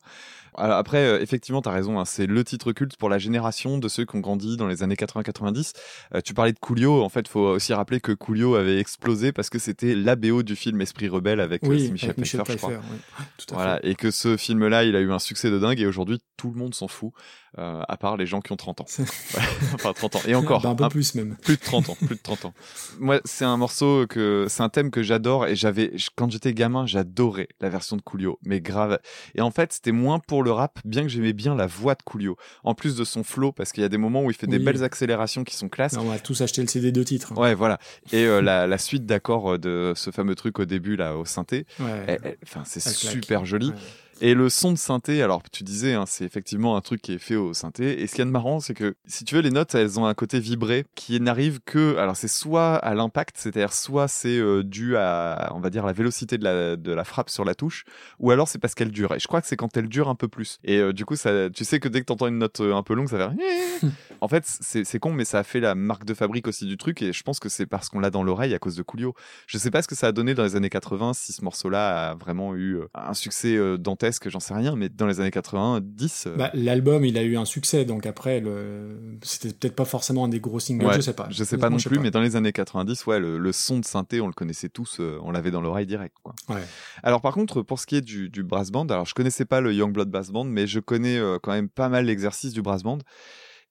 [0.57, 1.99] Alors après euh, effectivement t'as raison.
[2.01, 4.83] hein, c'est le titre culte pour la génération de ceux qui ont grandi dans les
[4.83, 5.73] années 80-90.
[6.15, 7.03] Euh, tu parlais de Coolio.
[7.03, 10.57] En fait, faut aussi rappeler que Coolio avait explosé parce que c'était la BO du
[10.57, 12.81] film Esprit rebelle avec, euh, Oui, Michel avec Michel Pfeiffer, je crois.
[13.39, 15.87] Tout à Voilà, et que ce film-là, il a eu un succès de dingue et
[15.87, 17.13] aujourd'hui, tout le monde s'en fout,
[17.59, 18.87] euh, à part les gens qui ont 30 ans.
[18.99, 19.43] Ouais,
[19.75, 20.21] enfin, 30 ans.
[20.27, 21.37] Et encore, Bah, un peu un- plus même.
[21.43, 22.55] plus de 30 ans, plus de 30 ans.
[22.99, 26.87] Moi, c'est un morceau que, c'est un thème que j'adore et j'avais, quand j'étais gamin,
[26.87, 28.99] j'adorais la version de Coolio, mais grave.
[29.35, 32.03] Et en fait, c'était moins pour le rap, bien que j'aimais bien la voix de
[32.03, 32.37] Coolio.
[32.65, 34.59] En plus de son flow, parce qu'il y a des moments où il fait des
[34.59, 35.97] belles accélérations qui sont classes.
[35.99, 37.33] On va tous acheter le CD de titres.
[37.33, 37.41] hein.
[37.41, 37.79] Ouais, voilà.
[38.13, 41.25] Et euh, la, la suite d'accords euh, de ce fameux truc au début, là, au
[41.25, 42.19] synthé, Ouais.
[42.45, 43.69] enfin, c'est super joli.
[43.71, 43.75] Ouais.
[44.23, 47.19] Et le son de synthé, alors tu disais, hein, c'est effectivement un truc qui est
[47.19, 48.01] fait au synthé.
[48.01, 50.01] Et ce qu'il y a de marrant, c'est que si tu veux, les notes, elles
[50.01, 54.39] ont un côté vibré qui n'arrive que, alors c'est soit à l'impact, c'est-à-dire soit c'est
[54.39, 57.55] euh, dû à, on va dire, la vélocité de la, de la frappe sur la
[57.55, 57.85] touche,
[58.19, 59.15] ou alors c'est parce qu'elle dure.
[59.15, 60.59] Et je crois que c'est quand elle dure un peu plus.
[60.65, 62.83] Et euh, du coup, ça, tu sais que dès que t'entends une note euh, un
[62.83, 63.87] peu longue, ça fait.
[64.23, 67.03] en fait, c'est con, mais ça a fait la marque de fabrique aussi du truc.
[67.03, 69.15] Et je pense que c'est parce qu'on l'a dans l'oreille à cause de Coolio.
[69.47, 72.11] Je sais pas ce que ça a donné dans les années 80, si ce morceau-là
[72.11, 73.77] a vraiment eu un succès euh,
[74.07, 77.37] dantesque, j'en sais rien, mais dans les années 90, euh, Bah, L'album, il a eu
[77.37, 79.19] un succès, donc après, le...
[79.23, 81.29] c'était peut-être pas forcément un des gros singles, ouais, je sais pas.
[81.31, 83.85] Je sais pas non plus, mais dans les années 90, ouais, le, le son de
[83.85, 86.35] synthé, on le connaissait tous, euh, on l'avait dans l'oreille direct, quoi.
[86.49, 86.63] Ouais.
[87.03, 89.61] Alors par contre, pour ce qui est du, du brass band, alors je connaissais pas
[89.61, 92.83] le Youngblood Brass Band, mais je connais euh, quand même pas mal l'exercice du brass
[92.83, 92.99] band.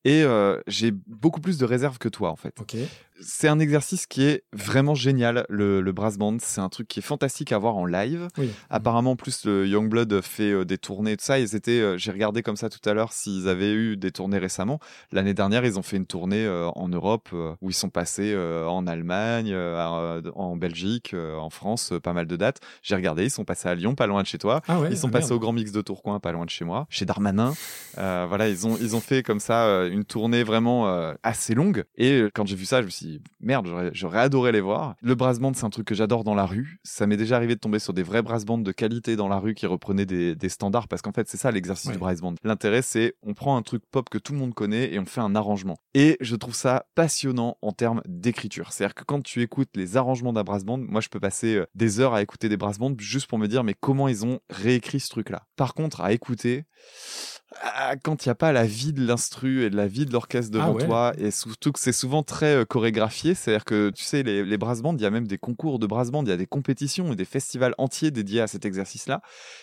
[0.05, 2.53] Et euh, j'ai beaucoup plus de réserve que toi, en fait.
[2.61, 2.75] Ok.
[3.21, 6.37] C'est un exercice qui est vraiment génial, le, le brass band.
[6.41, 8.27] C'est un truc qui est fantastique à voir en live.
[8.37, 8.49] Oui.
[8.69, 11.39] Apparemment, en plus, le Youngblood fait euh, des tournées et tout ça.
[11.39, 14.37] Ils étaient, euh, j'ai regardé comme ça tout à l'heure s'ils avaient eu des tournées
[14.37, 14.79] récemment.
[15.13, 17.29] L'année dernière, ils ont fait une tournée euh, en Europe
[17.61, 22.59] où ils sont passés en Allemagne, à- en Belgique, en France, pas mal de dates.
[22.81, 24.61] J'ai regardé, ils sont passés à Lyon, pas loin de chez toi.
[24.67, 25.37] Ah ouais, Ils sont ah, passés merde.
[25.37, 27.53] au Grand Mix de Tourcoing, pas loin de chez moi, chez Darmanin.
[27.95, 30.85] Voilà, ils ont ils ont fait comme ça une tournée vraiment
[31.23, 31.85] assez longue.
[31.97, 33.04] Et quand j'ai vu ça, je me suis
[33.39, 34.95] merde, j'aurais adoré les voir.
[35.01, 36.79] Le brass band, c'est un truc que j'adore dans la rue.
[36.83, 39.39] Ça m'est déjà arrivé de tomber sur des vrais brass bands de qualité dans la
[39.39, 41.93] rue qui reprenaient des, des standards parce qu'en fait c'est ça l'exercice Ouais.
[41.93, 42.35] du brass band.
[42.43, 45.21] L'intérêt c'est on prend un truc pop que tout le monde connaît et on fait
[45.21, 45.77] un arrangement.
[45.93, 48.71] Et je trouve ça passionnant en termes d'écriture.
[48.73, 51.65] C'est-à-dire que quand tu écoutes les arrangements d'un brass band, moi je peux passer euh,
[51.75, 54.39] des heures à écouter des brass bands juste pour me dire mais comment ils ont
[54.49, 55.43] réécrit ce truc-là?
[55.55, 56.65] Par contre, à écouter,
[57.61, 60.11] ah, quand il n'y a pas la vie de l'instru et de la vie de
[60.11, 60.85] l'orchestre devant Ah ouais.
[60.85, 64.57] toi, et surtout que c'est souvent très euh, chorégraphié, c'est-à-dire que tu sais, les, les
[64.57, 66.47] brass bands, il y a même des concours de brass bands, il y a des
[66.47, 69.21] compétitions et des festivals entiers dédiés à cet exercice-là.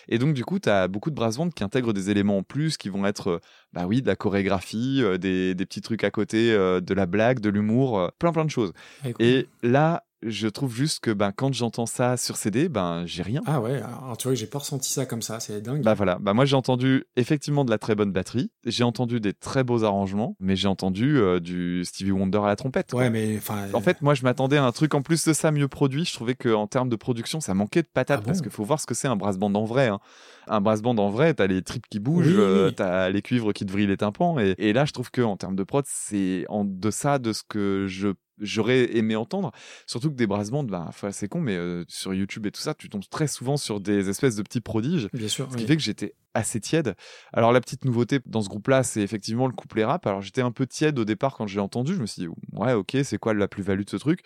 [0.09, 2.43] Et donc, du coup, tu as beaucoup de brass bands qui intègrent des éléments en
[2.43, 3.39] plus, qui vont être, euh,
[3.73, 7.05] bah oui, de la chorégraphie, euh, des, des petits trucs à côté, euh, de la
[7.05, 8.73] blague, de l'humour, plein plein de choses.
[9.05, 9.21] Écoute.
[9.21, 13.41] Et là, je trouve juste que ben, quand j'entends ça sur CD, ben, j'ai rien.
[13.45, 15.83] Ah ouais, alors tu vois j'ai pas ressenti ça comme ça, c'est dingue.
[15.83, 19.33] Bah voilà, bah moi j'ai entendu effectivement de la très bonne batterie, j'ai entendu des
[19.33, 22.91] très beaux arrangements, mais j'ai entendu euh, du Stevie Wonder à la trompette.
[22.91, 23.01] quoi.
[23.01, 23.67] ouais, mais enfin.
[23.73, 26.05] En fait, moi je m'attendais à un truc en plus de ça mieux produit.
[26.05, 28.79] Je trouvais qu'en termes de production, ça manquait de patates Ah parce qu'il faut voir
[28.79, 29.87] ce que c'est un brass band en vrai.
[29.87, 29.99] hein.
[30.47, 32.75] Un brass band en vrai, t'as les tripes qui bougent, oui, euh, oui.
[32.75, 34.39] t'as les cuivres qui te vrillent les tympans.
[34.39, 37.43] Et, et là, je trouve que en termes de prod, c'est en deçà de ce
[37.47, 38.09] que je
[38.43, 39.51] j'aurais aimé entendre.
[39.87, 42.73] Surtout que des brass bands, bah, c'est con, mais euh, sur YouTube et tout ça,
[42.73, 45.09] tu tombes très souvent sur des espèces de petits prodiges.
[45.13, 45.47] bien sûr.
[45.51, 45.67] Ce qui oui.
[45.67, 46.95] fait que j'étais assez tiède.
[47.31, 50.07] Alors la petite nouveauté dans ce groupe-là, c'est effectivement le couplet rap.
[50.07, 51.93] Alors j'étais un peu tiède au départ quand je l'ai entendu.
[51.93, 54.21] Je me suis dit, ouais, ok, c'est quoi la plus-value de ce truc?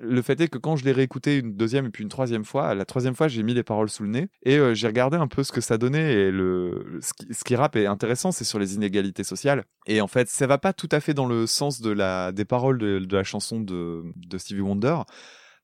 [0.00, 2.72] Le fait est que quand je l'ai réécouté une deuxième et puis une troisième fois,
[2.74, 5.26] la troisième fois, j'ai mis les paroles sous le nez et euh, j'ai regardé un
[5.26, 6.12] peu ce que ça donnait.
[6.12, 9.64] Et le, ce, qui, ce qui rappe est intéressant, c'est sur les inégalités sociales.
[9.86, 12.44] Et en fait, ça va pas tout à fait dans le sens de la, des
[12.44, 14.96] paroles de, de la chanson de, de Stevie Wonder.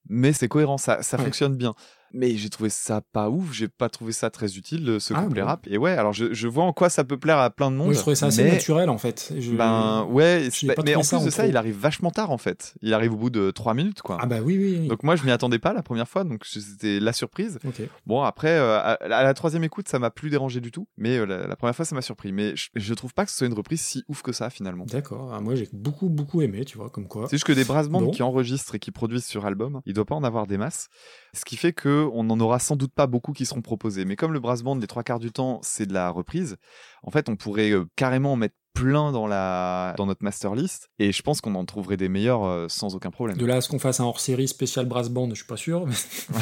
[0.08, 1.24] Mais c'est cohérent, ça, ça Ouais.
[1.24, 1.74] fonctionne bien.
[2.16, 5.22] Mais j'ai trouvé ça pas ouf, j'ai pas trouvé ça très utile, euh, ce Ah
[5.22, 5.66] couplet bon rap.
[5.68, 7.86] Et ouais, alors je, je vois en quoi ça peut plaire à plein de monde.
[7.88, 9.32] Moi, je trouvais ça assez mais, naturel en fait.
[9.38, 11.50] Je- Ben ouais, mais, pas mais trouvé en plus de ça, trop.
[11.50, 12.74] il arrive vachement tard en fait.
[12.82, 14.18] Il arrive au bout de trois minutes quoi.
[14.20, 14.78] Ah bah oui, oui.
[14.82, 14.88] oui.
[14.88, 17.58] Donc moi je m'y attendais pas la première fois, donc c'était la surprise.
[18.06, 21.18] Bon après, euh, à, à la troisième écoute, ça m'a plus dérangé du tout, mais
[21.18, 22.30] euh, la, la première fois ça m'a surpris.
[22.32, 24.84] Mais je, je trouve pas que ce soit une reprise si ouf que ça finalement.
[24.86, 25.32] D'accord.
[25.34, 27.24] Ah, moi, j'ai beaucoup, beaucoup aimé, tu vois, comme quoi.
[27.26, 28.10] C'est juste que des brass bands Bon.
[28.12, 30.88] qui enregistrent et qui produisent sur album, il doit pas en avoir des masses.
[31.32, 34.04] Ce qui fait que on en aura sans doute pas beaucoup qui seront proposés.
[34.04, 36.56] Mais comme le brass band, les trois quarts du temps, c'est de la reprise,
[37.02, 40.90] en fait, on pourrait euh, carrément en mettre plein dans la dans notre master list
[40.98, 43.36] et je pense qu'on en trouverait des meilleurs euh, sans aucun problème.
[43.36, 45.86] De là à ce qu'on fasse un hors-série spécial brass band, je suis pas sûr.
[45.86, 45.94] mais-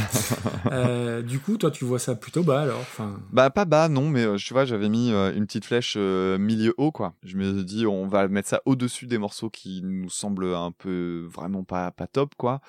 [0.72, 2.78] Euh, du coup, toi, tu vois ça plutôt bas alors.
[2.80, 6.38] Enfin, Bah pas bas non mais euh, tu vois j'avais mis une petite flèche euh,
[6.38, 7.12] milieu haut quoi.
[7.24, 11.26] Je me dis on va mettre ça au-dessus des morceaux qui nous semblent un peu
[11.30, 12.60] vraiment pas pas top quoi.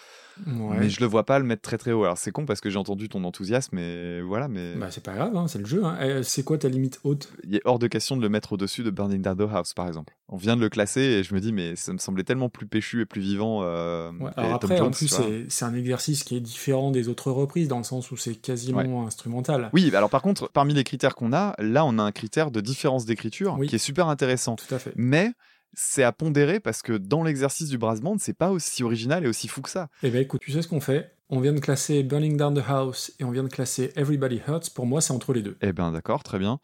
[0.45, 0.77] ouais.
[0.79, 2.03] Mais je le vois pas le mettre très très haut.
[2.03, 5.13] Alors c'est con parce que j'ai entendu ton enthousiasme mais voilà mais Bah, c'est pas
[5.13, 5.83] grave, hein, c'est le jeu.
[5.85, 6.21] hein.
[6.23, 7.31] C'est quoi ta limite haute?
[7.43, 10.13] Il est hors de question de le mettre au-dessus de Burning the House par exemple.
[10.29, 12.65] On vient de le classer et je me dis mais ça me semblait tellement plus
[12.67, 13.61] péchu et plus vivant.
[13.63, 15.13] euh, Ouais, Alors après, en plus,
[15.49, 19.05] c'est un exercice qui est différent des autres reprises dans le sens où c'est quasiment
[19.05, 19.69] instrumental.
[19.73, 22.51] Oui, bah alors par contre, parmi les critères qu'on a, là on a un critère
[22.51, 23.67] de différence d'écriture Oui.
[23.67, 24.55] qui est super intéressant.
[24.55, 24.93] Tout à fait.
[24.95, 25.31] Mais
[25.73, 29.27] c'est à pondérer parce que dans l'exercice du brass band, c'est pas aussi original et
[29.27, 29.87] aussi fou que ça.
[30.03, 31.11] Eh ben écoute, tu sais ce qu'on fait?
[31.35, 34.69] On vient de classer Burning Down the House et on vient de classer Everybody Hurts.
[34.75, 35.57] Pour moi, c'est entre les deux.
[35.61, 36.59] Eh ben d'accord, très bien.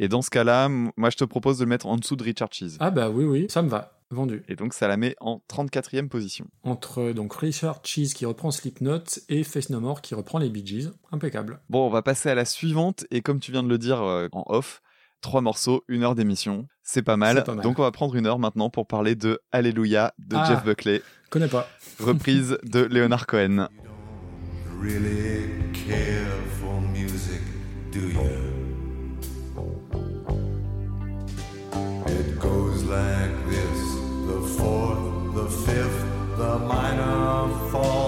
[0.00, 2.48] Et dans ce cas-là, moi je te propose de le mettre en dessous de Richard
[2.50, 2.78] Cheese.
[2.80, 4.00] Ah bah oui, oui, ça me va.
[4.10, 4.42] Vendu.
[4.48, 6.46] Et donc ça la met en 34e position.
[6.64, 10.66] Entre donc Richard Cheese qui reprend Slipknot et Face No More qui reprend les Bee
[10.66, 10.90] Gees.
[11.12, 11.60] Impeccable.
[11.70, 14.26] Bon, on va passer à la suivante et comme tu viens de le dire euh,
[14.32, 14.82] en off,
[15.20, 17.36] trois morceaux, une heure d'émission, c'est pas, mal.
[17.36, 17.62] C'est pas mal.
[17.62, 20.44] Donc on va prendre une heure maintenant pour parler de Alléluia de Ah.
[20.48, 21.68] Jeff Buckley, Connais pas.
[22.00, 23.68] reprise de Leonard Cohen.
[24.78, 27.40] Really care for music,
[27.90, 29.16] do you?
[32.06, 33.80] It goes like this
[34.30, 36.00] the fourth, the fifth,
[36.36, 38.07] the minor fall,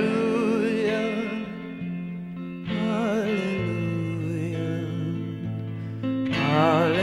[6.61, 7.00] Hallelujah.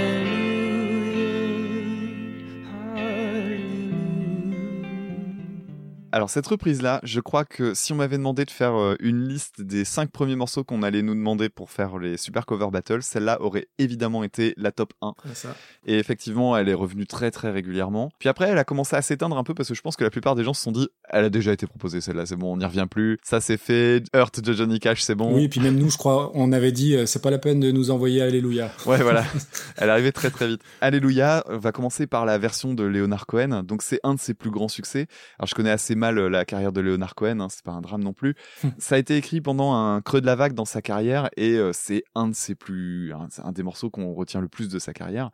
[6.10, 9.60] Alors cette reprise-là, je crois que si on m'avait demandé de faire euh, une liste
[9.60, 13.42] des cinq premiers morceaux qu'on allait nous demander pour faire les Super Cover Battles, celle-là
[13.42, 15.08] aurait évidemment été la top 1.
[15.08, 15.54] Ouais, ça.
[15.84, 18.10] Et effectivement, elle est revenue très très régulièrement.
[18.18, 20.08] Puis après, elle a commencé à s'éteindre un peu parce que je pense que la
[20.08, 22.56] plupart des gens se sont dit, elle a déjà été proposée celle-là, c'est bon, on
[22.56, 23.18] n'y revient plus.
[23.22, 25.34] Ça c'est fait, Hurt de Johnny Cash, c'est bon.
[25.34, 27.60] Oui, et puis même nous, je crois, on avait dit, euh, c'est pas la peine
[27.60, 28.70] de nous envoyer Alléluia.
[28.86, 29.24] Ouais, voilà.
[29.76, 30.62] Elle est arrivée très très vite.
[30.80, 33.62] Alléluia va commencer par la version de Leonard Cohen.
[33.62, 35.06] Donc c'est un de ses plus grands succès.
[35.38, 37.82] Alors je connais assez mal euh, la carrière de Leonard Cohen, hein, c'est pas un
[37.82, 38.34] drame non plus.
[38.78, 41.72] Ça a été écrit pendant un creux de la vague dans sa carrière et euh,
[41.72, 45.30] c'est un de ses plus, un, des morceaux qu'on retient le plus de sa carrière.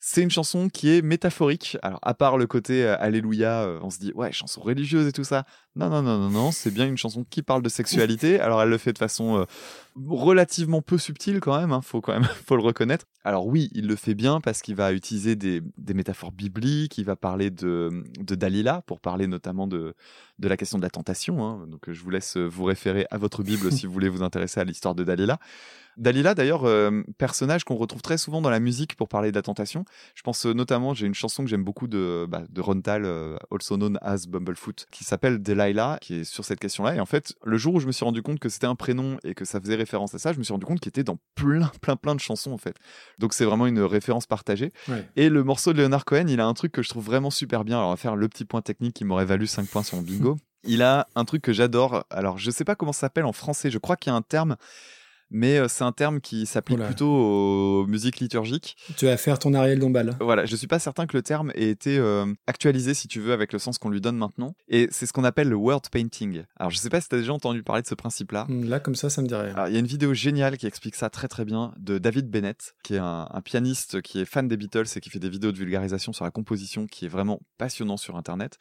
[0.00, 1.76] C'est une chanson qui est métaphorique.
[1.82, 5.12] Alors, à part le côté euh, Alléluia, euh, on se dit, ouais, chanson religieuse et
[5.12, 5.44] tout ça.
[5.74, 8.38] Non, non, non, non, non, c'est bien une chanson qui parle de sexualité.
[8.38, 9.44] Alors, elle le fait de façon
[10.06, 13.06] relativement peu subtile quand même, hein, faut quand même, faut le reconnaître.
[13.24, 17.04] Alors oui, il le fait bien parce qu'il va utiliser des, des métaphores bibliques, il
[17.04, 19.94] va parler de, de Dalila pour parler notamment de,
[20.38, 21.44] de la question de la tentation.
[21.44, 21.66] hein.
[21.68, 24.60] Donc, euh, je vous laisse vous référer à votre Bible si vous voulez vous intéresser
[24.60, 25.38] à l'histoire de Dalila.
[25.98, 29.42] Dalila, d'ailleurs, euh, personnage qu'on retrouve très souvent dans la musique pour parler de la
[29.42, 29.84] tentation.
[30.14, 32.62] Je pense euh, notamment, j'ai une chanson que j'aime beaucoup de, bah, de
[33.04, 36.94] euh, also known as Bumblefoot, qui s'appelle Delilah, qui est sur cette question-là.
[36.94, 39.18] Et en fait, le jour où je me suis rendu compte que c'était un prénom
[39.24, 41.18] et que ça faisait référence à ça, je me suis rendu compte qu'il était dans
[41.34, 42.76] plein, plein, plein de chansons, en fait.
[43.18, 44.72] Donc c'est vraiment une référence partagée.
[44.88, 45.08] Ouais.
[45.16, 47.64] Et le morceau de Leonard Cohen, il a un truc que je trouve vraiment super
[47.64, 47.76] bien.
[47.78, 50.02] Alors on va faire le petit point technique qui m'aurait valu 5 points sur mon
[50.02, 50.36] bingo.
[50.64, 52.04] Il a un truc que j'adore.
[52.10, 54.22] Alors je sais pas comment ça s'appelle en français, je crois qu'il y a un
[54.22, 54.56] terme.
[55.30, 58.76] Mais euh, c'est un terme qui s'applique plutôt aux musiques liturgiques.
[58.96, 60.16] Tu vas faire ton Ariel Dombal.
[60.20, 63.32] Voilà, je suis pas certain que le terme ait été euh, actualisé, si tu veux,
[63.32, 64.54] avec le sens qu'on lui donne maintenant.
[64.68, 66.44] Et c'est ce qu'on appelle le word painting.
[66.56, 68.46] Alors, je sais pas si tu as déjà entendu parler de ce principe-là.
[68.48, 69.28] Là, comme ça, ça me.
[69.32, 72.30] Alors, il y a une vidéo géniale qui explique ça très très bien de David
[72.30, 75.28] Bennett, qui est un, un pianiste qui est fan des Beatles et qui fait des
[75.28, 78.58] vidéos de vulgarisation sur la composition, qui est vraiment passionnant sur Internet.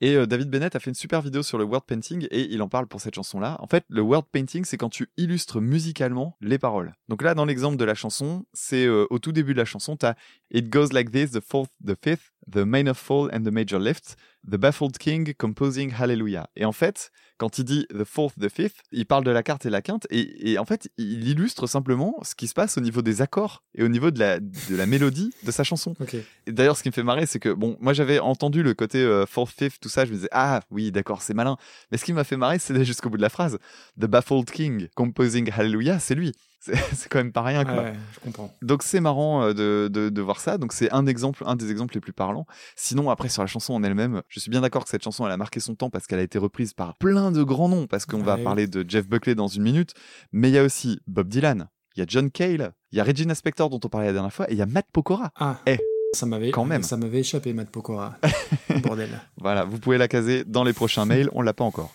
[0.00, 2.62] Et euh, David Bennett a fait une super vidéo sur le word painting et il
[2.62, 3.56] en parle pour cette chanson-là.
[3.60, 6.94] En fait, le word painting, c'est quand tu illustres musicalement les paroles.
[7.08, 9.96] Donc là, dans l'exemple de la chanson, c'est euh, au tout début de la chanson,
[9.96, 10.14] t'as
[10.52, 14.16] It goes like this, the fourth, the fifth, the minor fall and the major lift,
[14.46, 16.48] the baffled king composing Hallelujah.
[16.56, 19.66] Et en fait, quand il dit the fourth, the fifth, il parle de la carte
[19.66, 22.80] et la quinte et, et en fait, il illustre simplement ce qui se passe au
[22.80, 25.94] niveau des accords et au niveau de la, de la mélodie de sa chanson.
[26.00, 26.16] Ok.
[26.46, 28.98] Et d'ailleurs, ce qui me fait marrer, c'est que, bon, moi j'avais entendu le côté
[28.98, 31.56] euh, fourth, fifth, tout ça, je me disais, ah oui, d'accord, c'est malin.
[31.90, 33.58] Mais ce qui m'a fait marrer, c'est jusqu'au bout de la phrase.
[33.98, 36.32] The baffled king composing Hallelujah, c'est lui.
[36.92, 37.74] C'est quand même pas rien, quoi.
[37.82, 38.54] Ouais, je comprends.
[38.62, 40.58] Donc c'est marrant euh, de, de, de voir ça.
[40.58, 42.46] Donc c'est un exemple, un des exemples les plus parlants.
[42.76, 45.32] Sinon après sur la chanson en elle-même, je suis bien d'accord que cette chanson elle
[45.32, 47.86] a marqué son temps parce qu'elle a été reprise par plein de grands noms.
[47.86, 49.94] Parce qu'on va parler de Jeff Buckley dans une minute,
[50.32, 53.04] mais il y a aussi Bob Dylan, il y a John Cale, il y a
[53.04, 55.30] Regina Spektor dont on parlait la dernière fois, et il y a Matt Pokora.
[55.36, 55.78] Ah, Eh,
[56.14, 56.82] ça m'avait quand même.
[56.82, 58.16] Ça m'avait échappé, Matt Pokora.
[58.82, 59.08] Bordel.
[59.38, 61.94] Voilà, vous pouvez la caser dans les prochains mails, on l'a pas encore.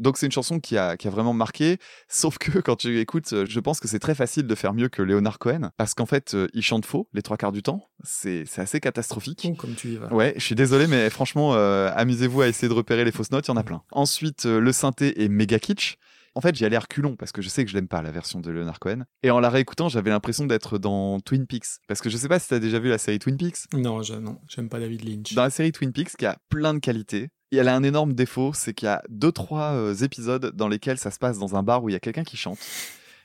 [0.00, 1.78] Donc c'est une chanson qui a, qui a vraiment marqué,
[2.08, 4.88] sauf que quand tu écoutes, euh, je pense que c'est très facile de faire mieux
[4.88, 7.88] que Leonard Cohen, parce qu'en fait, euh, il chante faux les trois quarts du temps,
[8.02, 9.48] c'est c'est assez catastrophique.
[9.58, 10.12] Comme tu y vas.
[10.12, 13.46] Ouais, je suis désolé, mais franchement, euh, amusez-vous à essayer de repérer les fausses notes,
[13.48, 13.82] il y en a plein.
[13.90, 15.96] Ensuite, le synthé est méga kitsch.
[16.36, 18.10] En fait, j'y allais à reculons parce que je sais que je l'aime pas, la
[18.10, 19.04] version de Leonard Cohen.
[19.22, 21.80] Et en la réécoutant, j'avais l'impression d'être dans Twin Peaks.
[21.88, 23.72] Parce que je sais pas si t'as déjà vu la série Twin Peaks.
[23.72, 25.32] Non, je, non, j'aime pas David Lynch.
[25.32, 28.12] Dans la série Twin Peaks, qui a plein de qualités, et elle a un énorme
[28.12, 31.56] défaut, c'est qu'il y a deux, trois euh, épisodes dans lesquels ça se passe dans
[31.56, 32.58] un bar où il y a quelqu'un qui chante.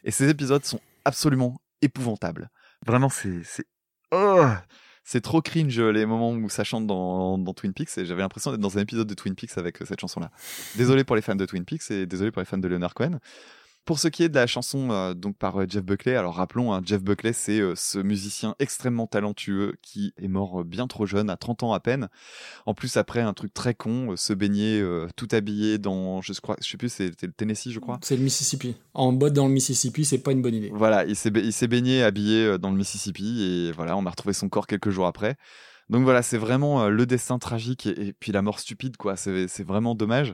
[0.05, 2.49] Et ces épisodes sont absolument épouvantables.
[2.87, 3.65] Vraiment, c'est, c'est,
[4.11, 4.45] oh
[5.03, 8.61] c'est trop cringe les moments où ça chante dans, Twin Peaks et j'avais l'impression d'être
[8.61, 10.31] dans un épisode de Twin Peaks avec euh, cette chanson-là.
[10.75, 13.19] Désolé pour les fans de Twin Peaks et désolé pour les fans de Leonard Cohen.
[13.83, 16.71] Pour ce qui est de la chanson euh, donc par euh, Jeff Buckley, alors rappelons,
[16.71, 21.29] hein, Jeff Buckley c'est euh, ce musicien extrêmement talentueux qui est mort bien trop jeune,
[21.31, 22.07] à 30 ans à peine.
[22.67, 26.69] En plus après un truc très con, se baigner tout habillé dans, je crois, je
[26.69, 27.99] sais plus, c'était le Tennessee je crois.
[28.03, 28.75] C'est le Mississippi.
[28.93, 30.69] En botte dans le Mississippi, c'est pas une bonne idée.
[30.73, 34.09] Voilà, il s'est ba- il s'est baigné habillé dans le Mississippi et voilà, on a
[34.11, 35.37] retrouvé son corps quelques jours après.
[35.89, 39.15] Donc voilà, c'est vraiment le destin tragique et, et puis la mort stupide quoi.
[39.17, 40.33] C'est c'est vraiment dommage.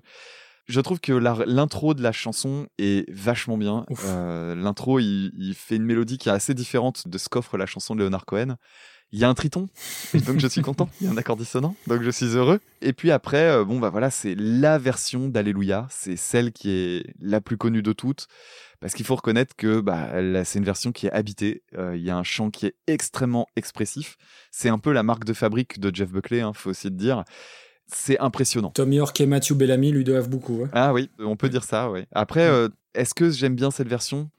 [0.68, 3.86] Je trouve que l'intro de la chanson est vachement bien.
[4.04, 7.66] Euh, L'intro, il, il fait une mélodie qui est assez différente de ce qu'offre la
[7.66, 8.58] chanson de Leonard Cohen.
[9.14, 9.70] Il y a un triton,
[10.26, 10.90] donc je suis content.
[11.00, 12.60] Il y a un accord dissonant, donc je suis heureux.
[12.82, 15.88] Et puis après, euh, bon bah voilà, c'est la version d'Alléluia.
[15.90, 18.28] C'est celle qui est la plus connue de toutes,
[18.82, 20.10] parce qu'il faut reconnaître que bah
[20.44, 21.64] c'est une version qui est habitée.
[21.78, 24.18] Euh, Il y a un chant qui est extrêmement expressif.
[24.52, 27.24] C'est un peu la marque de fabrique de Jeff Buckley, hein, faut aussi le dire.
[27.88, 28.72] C'est impressionnant.
[28.72, 30.64] Tom York et Matthew Bellamy lui doivent beaucoup.
[30.66, 30.70] hein.
[30.74, 32.02] Ah oui, on peut dire ça, oui.
[32.12, 34.30] Après, euh, est-ce que j'aime bien cette version?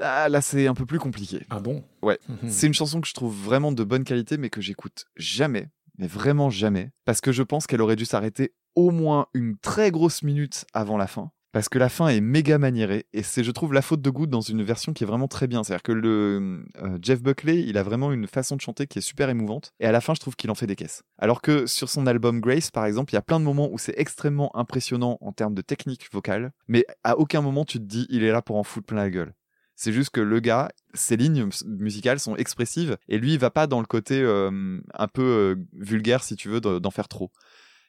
[0.00, 1.44] Ah, Là, c'est un peu plus compliqué.
[1.50, 1.82] Ah bon?
[2.02, 2.18] Ouais.
[2.28, 2.48] Mhm.
[2.50, 5.68] C'est une chanson que je trouve vraiment de bonne qualité, mais que j'écoute jamais,
[5.98, 9.90] mais vraiment jamais, parce que je pense qu'elle aurait dû s'arrêter au moins une très
[9.90, 11.30] grosse minute avant la fin.
[11.54, 14.26] Parce que la fin est méga maniérée et c'est, je trouve, la faute de goût
[14.26, 15.62] dans une version qui est vraiment très bien.
[15.62, 19.02] C'est-à-dire que le euh, Jeff Buckley, il a vraiment une façon de chanter qui est
[19.02, 21.04] super émouvante et à la fin, je trouve qu'il en fait des caisses.
[21.16, 23.78] Alors que sur son album Grace, par exemple, il y a plein de moments où
[23.78, 28.08] c'est extrêmement impressionnant en termes de technique vocale, mais à aucun moment tu te dis
[28.10, 29.32] il est là pour en foutre plein la gueule.
[29.76, 33.50] C'est juste que le gars, ses lignes mus- musicales sont expressives et lui, il va
[33.50, 37.06] pas dans le côté euh, un peu euh, vulgaire, si tu veux, de- d'en faire
[37.06, 37.30] trop.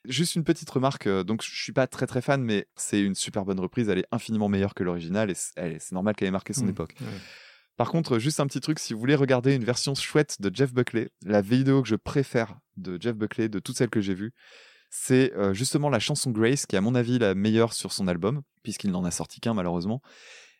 [0.08, 3.16] Juste une petite remarque, euh, donc je suis pas très très fan, mais c'est une
[3.16, 6.54] super bonne reprise, elle est infiniment meilleure que l'original et c'est normal qu'elle ait marqué
[6.54, 6.70] son Mhm.
[6.70, 6.96] époque.
[7.02, 7.08] Ouais.
[7.78, 10.74] Par contre, juste un petit truc, si vous voulez regarder une version chouette de Jeff
[10.74, 14.34] Buckley, la vidéo que je préfère de Jeff Buckley, de toutes celles que j'ai vues,
[14.90, 18.08] c'est euh, justement la chanson Grace, qui est à mon avis la meilleure sur son
[18.08, 20.02] album, puisqu'il n'en a sorti qu'un malheureusement.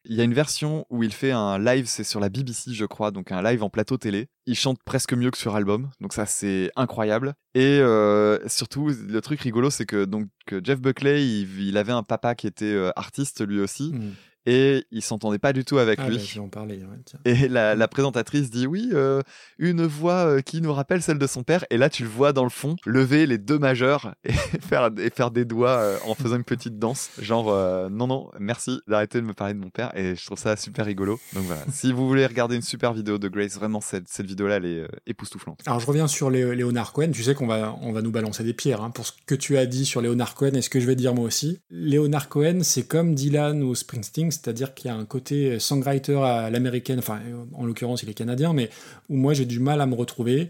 [0.08, 2.86] Il y a une version où il fait un live, c'est sur la BBC je
[2.86, 4.28] crois, donc un live en plateau télé.
[4.46, 7.34] Il chante presque mieux que sur album, donc ça c'est incroyable.
[7.54, 10.28] Et euh, surtout, le truc rigolo, c'est que donc
[10.64, 14.14] Jeff Buckley, il, avait un papa qui était euh, artiste lui aussi, Mhm.
[14.46, 16.18] Et il s'entendait pas du tout avec Ah, lui.
[16.36, 17.20] bah, en ouais, tiens.
[17.26, 19.22] Et la, la présentatrice dit oui, euh,
[19.60, 21.66] une voix euh, qui nous rappelle celle de son père.
[21.70, 25.10] Et là, tu le vois dans le fond lever les deux majeurs et faire, et
[25.10, 27.10] faire des doigts euh, en faisant une petite danse.
[27.20, 29.92] Genre, euh, non, non, merci d'arrêter de me parler de mon père.
[29.98, 31.20] Et je trouve ça super rigolo.
[31.34, 34.58] Donc voilà, si vous voulez regarder une super vidéo de Grace, vraiment, cette, cette vidéo-là,
[34.58, 35.62] elle est époustouflante.
[35.66, 37.12] Alors je reviens sur Lé- Léonard Cohen.
[37.12, 39.58] Tu sais qu'on va, on va nous balancer des pierres hein, pour ce que tu
[39.58, 41.60] as dit sur Léonard Cohen et ce que je vais dire moi aussi.
[41.70, 46.50] Léonard Cohen, c'est comme Dylan ou Springsteen, c'est-à-dire qu'il y a un côté songwriter à
[46.50, 47.20] l'américaine, enfin
[47.54, 48.70] en l'occurrence il est canadien, mais
[49.10, 50.50] où moi j'ai du mal à me retrouver.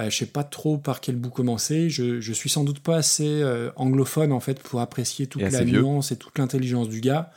[0.00, 1.90] Euh, je sais pas trop par quel bout commencer.
[1.90, 5.50] Je, je suis sans doute pas assez euh, anglophone en fait pour apprécier toute Et
[5.50, 5.80] la vieux.
[5.82, 7.30] nuance et toute l'intelligence du gars.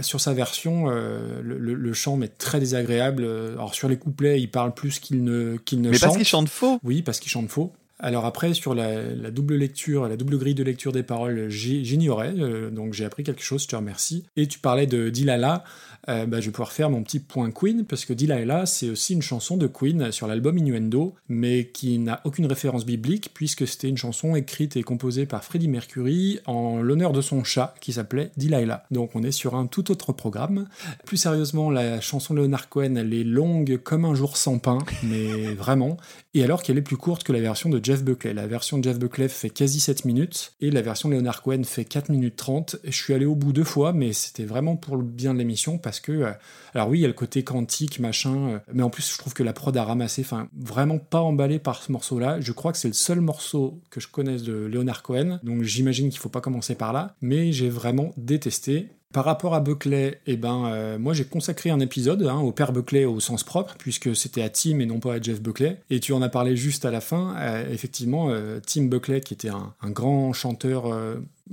[0.00, 3.22] Sur sa version, euh, le, le- le chant m'est très désagréable.
[3.22, 6.02] Euh, Alors sur les couplets, il parle plus qu'il ne, qu'il ne Mais chante.
[6.08, 7.70] parce qu'il chante faux Oui, parce qu'il chante faux.
[8.00, 12.70] Alors après, sur la, double lecture, la double grille de lecture des paroles, j'ignorais, euh,
[12.70, 14.24] donc j'ai appris quelque chose, je te remercie.
[14.36, 15.62] Et tu parlais de Delilah,
[16.08, 19.14] euh, bah, je vais pouvoir faire mon petit point Queen, parce que Delilah, c'est aussi
[19.14, 23.88] une chanson de Queen sur l'album Innuendo, mais qui n'a aucune référence biblique, puisque c'était
[23.88, 28.32] une chanson écrite et composée par Freddie Mercury en l'honneur de son chat, qui s'appelait
[28.36, 28.84] Delilah.
[28.90, 30.66] Donc on est sur un tout autre programme.
[31.06, 34.78] Plus sérieusement, la chanson de Leonard Cohen, elle est longue comme un jour sans pain,
[35.04, 35.96] mais vraiment.
[36.34, 38.32] Et alors qu'elle est plus courte que la version de Jeff Buckley.
[38.32, 41.62] La version de Jeff Buckley fait quasi 7 minutes, et la version de Leonard Cohen
[41.64, 42.76] fait 4 minutes 30.
[42.84, 45.78] Je suis allé au bout deux fois, mais c'était vraiment pour le bien de l'émission,
[45.78, 46.32] parce que, euh,
[46.74, 49.34] alors oui, il y a le côté quantique, machin, euh, mais en plus, je trouve
[49.34, 52.40] que la prod a ramassé, enfin, vraiment pas emballé par ce morceau-là.
[52.40, 56.08] Je crois que c'est le seul morceau que je connaisse de Leonard Cohen, donc j'imagine
[56.08, 58.88] qu'il faut pas commencer par là, mais j'ai vraiment détesté.
[59.14, 62.72] Par rapport à Buckley, eh ben, euh, moi j'ai consacré un épisode hein, au père
[62.72, 65.78] Buckley au sens propre, puisque c'était à Tim et non pas à Jeff Buckley.
[65.88, 67.36] Et tu en as parlé juste à la fin.
[67.38, 70.86] Euh, effectivement, euh, Tim Buckley, qui était un, grand chanteur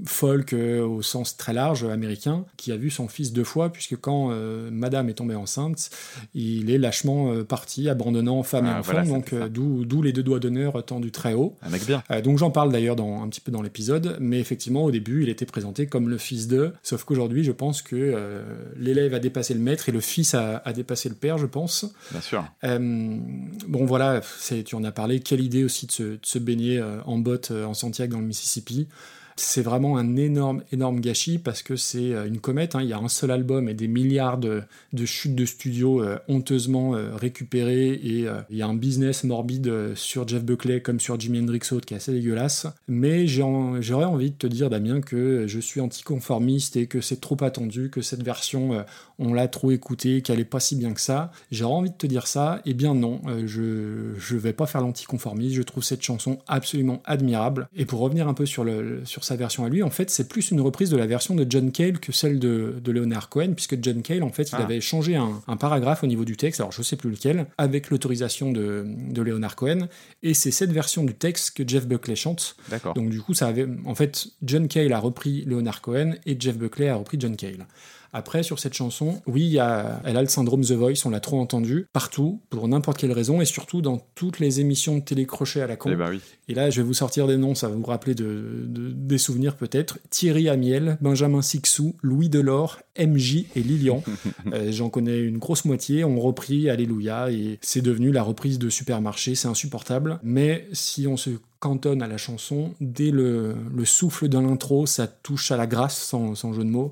[0.06, 3.72] folk euh, au sens très large euh, américain, qui a vu son fils deux fois,
[3.72, 5.90] puisque quand euh, Madame est tombée enceinte,
[6.34, 8.94] il est lâchement euh, parti, abandonnant femme et Ah, enfant.
[8.94, 11.56] voilà, donc d'où les deux doigts d'honneur tendus très haut.
[11.62, 12.04] Un mec bien.
[12.24, 15.46] Donc j'en parle d'ailleurs un petit peu dans l'épisode, mais effectivement au début il était
[15.46, 18.42] présenté comme le fils de, sauf qu'aujourd'hui je pense que
[18.78, 21.86] l'élève a dépassé le maître et le fils a, a dépassé le père je pense.
[22.12, 22.46] Bien sûr.
[22.64, 24.22] Bon voilà,
[24.66, 27.74] tu en as parlé, quelle idée aussi de se, de se baigner en botte en
[27.74, 28.88] Santiago dans le Mississippi?
[29.36, 32.76] C'est vraiment un énorme, énorme gâchis parce que c'est euh, une comète.
[32.76, 32.82] hein.
[32.82, 34.64] Il y a un seul album et des milliards de,
[34.94, 37.92] de chutes de studio euh, honteusement euh, récupérées.
[37.94, 41.86] Et il y a un business morbide sur Jeff Buckley comme sur Jimi Hendrix Autre
[41.86, 42.68] qui est assez dégueulasse.
[42.88, 47.38] Mais j'aurais envie de te dire, Damien, que je suis anticonformiste et que c'est trop
[47.44, 48.86] attendu, que cette version,
[49.20, 51.32] on l'a trop écoutée, qu'elle est pas si bien que ça.
[51.52, 52.62] J'aurais envie de te dire ça.
[52.66, 55.56] Eh bien non, je, je vais pas faire l'anticonformiste.
[55.56, 57.68] Je trouve cette chanson absolument admirable.
[57.76, 60.28] Et pour revenir un peu sur, le, sur sa version à lui, en fait, c'est
[60.28, 63.54] plus une reprise de la version de John Cale que celle de, de Leonard Cohen,
[63.54, 64.64] puisque John Cale, en fait, il Ah.
[64.64, 67.90] avait changé un, un paragraphe au niveau du texte, alors je sais plus lequel, avec
[67.90, 69.88] l'autorisation de, de Leonard Cohen.
[70.24, 72.56] Et c'est cette version du texte que Jeff Buckley chante.
[72.70, 72.94] D'accord.
[72.94, 76.58] Donc du coup, ça avait, en fait, John Cale a repris Leonard Cohen et Jeff
[76.58, 77.66] Buckley a repris John Cale.
[78.14, 81.10] Après, sur cette chanson, oui, il y a, elle a le syndrome The Voice, on
[81.10, 85.02] l'a trop entendu partout, pour n'importe quelle raison, et surtout dans toutes les émissions de
[85.02, 85.90] télécrochet à la con.
[85.92, 86.20] Eh ben oui.
[86.48, 89.18] Et là, je vais vous sortir des noms, ça va vous rappeler de, de- des
[89.18, 90.00] souvenirs peut-être.
[90.10, 94.04] Thierry Amiel, Benjamin Sixou, Louis Delors, MJ et Lilian.
[94.54, 98.70] Euh, J'en connais une grosse moitié, ont repris Alléluia, et c'est devenu la reprise de
[98.70, 100.20] Supermarché, c'est insupportable.
[100.24, 105.08] Mais si on se cantonne à la chanson, dès le, le souffle de l'intro, ça
[105.08, 106.92] touche à la grâce, sans, sans jeu de mots.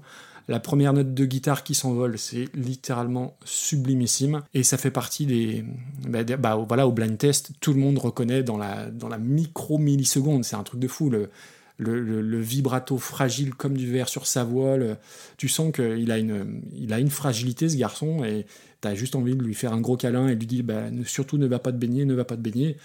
[0.49, 4.41] La première note de guitare qui s'envole, c'est littéralement sublimissime.
[4.55, 5.63] Et ça fait partie des.
[6.07, 10.43] Bah, bah, voilà, au blind test, tout le monde reconnaît dans la, dans la micro-milliseconde.
[10.43, 11.11] C'est un truc de fou.
[11.11, 11.29] Le,
[11.77, 14.75] le, le- vibrato fragile comme du verre sur sa voix.
[14.75, 14.97] le-
[15.37, 18.23] tu sens qu'il a une, il a une fragilité, ce garçon.
[18.23, 18.47] Et
[18.81, 21.45] t'as juste envie de lui faire un gros câlin et lui dire bah, surtout ne
[21.45, 22.75] va pas te baigner, ne va pas te baigner.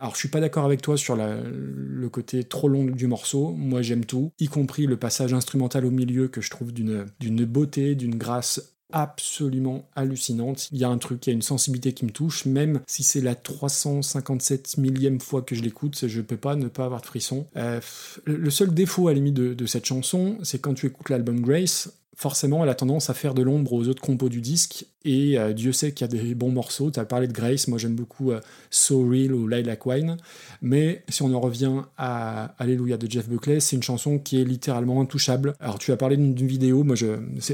[0.00, 3.50] Alors, je suis pas d'accord avec toi sur le côté trop long du morceau.
[3.50, 7.94] Moi, j'aime tout, y compris le passage instrumental au milieu que je trouve d'une beauté,
[7.94, 10.68] d'une grâce absolument hallucinante.
[10.70, 13.02] Il y a un truc, il y a une sensibilité qui me touche, même si
[13.02, 17.06] c'est la 357 millième fois que je l'écoute, je peux pas ne pas avoir de
[17.06, 17.46] frisson.
[17.56, 17.80] Euh,
[18.24, 21.90] le seul défaut à la limite de cette chanson, c'est quand tu écoutes l'album Grace,
[22.16, 25.52] forcément elle a tendance à faire de l'ombre aux autres compos du disque, et euh,
[25.52, 26.90] Dieu sait qu'il y a des bons morceaux.
[26.90, 28.40] Tu as parlé de Grace, moi j'aime beaucoup euh,
[28.70, 30.16] So Real ou Lilac Wine,
[30.62, 34.44] mais si on en revient à Alléluia de Jeff Buckley, c'est une chanson qui est
[34.44, 35.54] littéralement intouchable.
[35.60, 37.06] Alors tu as parlé d'une vidéo, moi je,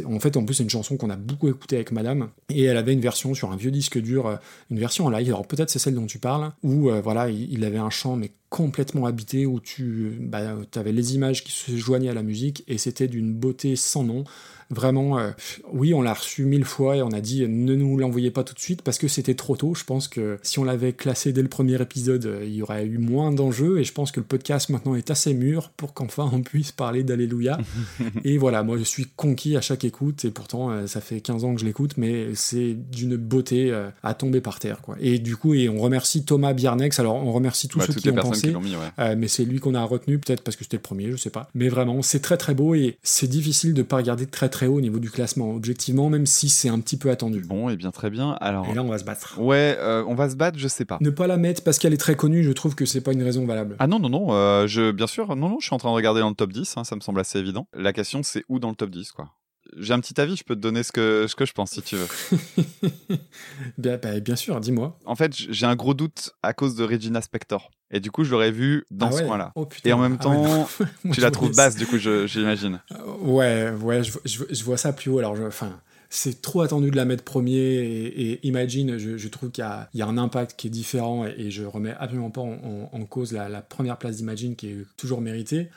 [0.04, 2.76] en fait en plus c'est une chanson qu'on a beaucoup écoutée avec Madame, et elle
[2.76, 4.36] avait une version sur un vieux disque dur, euh,
[4.70, 7.64] une version en live, alors peut-être c'est celle dont tu parles, où voilà, il, il
[7.64, 12.10] avait un chant mais complètement habité, où tu bah, avais les images qui se joignaient
[12.10, 14.24] à la musique, et c'était d'une beauté sans nom.
[14.70, 15.30] Vraiment, euh,
[15.72, 18.54] oui, on l'a reçu mille fois et on a dit ne nous l'envoyez pas tout
[18.54, 19.74] de suite parce que c'était trop tôt.
[19.74, 22.84] Je pense que si on l'avait classé dès le premier épisode, euh, il y aurait
[22.86, 26.28] eu moins d'enjeux et je pense que le podcast maintenant est assez mûr pour qu'enfin
[26.32, 27.58] on puisse parler d'Alléluia.
[28.24, 31.44] et voilà, moi je suis conquis à chaque écoute et pourtant euh, ça fait 15
[31.44, 34.80] ans que je l'écoute, mais c'est d'une beauté à tomber par terre.
[34.82, 34.96] Quoi.
[35.00, 36.98] Et du coup, et on remercie Thomas Biernex.
[36.98, 38.52] Alors on remercie tous Bah, ceux qui ont pensé.
[38.52, 38.76] qui mis, ouais.
[38.98, 41.30] Euh, mais c'est lui qu'on a retenu, peut-être parce que c'était le premier, je sais
[41.30, 41.48] pas.
[41.54, 44.76] Mais vraiment, c'est très très beau et c'est difficile de pas regarder très très haut
[44.76, 47.40] au niveau du classement, objectivement, même si c'est un petit peu attendu.
[47.42, 48.32] Bon, et bien très bien.
[48.40, 49.38] Alors, Et là, on va se battre.
[49.40, 50.98] ouais, euh, on va se battre, je sais pas.
[51.00, 53.22] Ne pas la mettre parce qu'elle est très connue, je trouve que c'est pas une
[53.22, 53.76] raison valable.
[53.78, 55.94] Ah non, non, non, euh, je, bien sûr, non, non, je suis en train de
[55.94, 57.66] regarder dans le top 10, hein, ça me semble assez évident.
[57.74, 59.30] La question, c'est où dans le top 10, quoi?
[59.78, 61.82] J'ai un petit avis, je peux te donner ce que, ce que je pense si
[61.82, 62.06] tu veux.
[63.78, 64.98] bien, bah, bien sûr, dis-moi.
[65.04, 67.70] En fait, j'ai un gros doute à cause de Regina Spector.
[67.90, 69.52] Et du coup, je l'aurais vu dans Ah ce coin-là.
[69.56, 69.68] Oh.
[69.84, 70.68] Et en même Ah temps.
[71.04, 72.80] Moi, tu la trouves basse, du coup, j'imagine.
[72.88, 75.18] ça- Ouais, ouais, je, je- je vois ça plus haut.
[75.18, 77.56] Alors, enfin, c'est trop attendu de la mettre premier.
[77.58, 80.68] Et, et Imagine, je, je trouve qu'il y a, il y a un impact qui
[80.68, 81.26] est différent.
[81.26, 84.54] Et, et je remets absolument pas en, en- en cause la, la première place d'Imagine
[84.54, 85.68] qui est toujours méritée.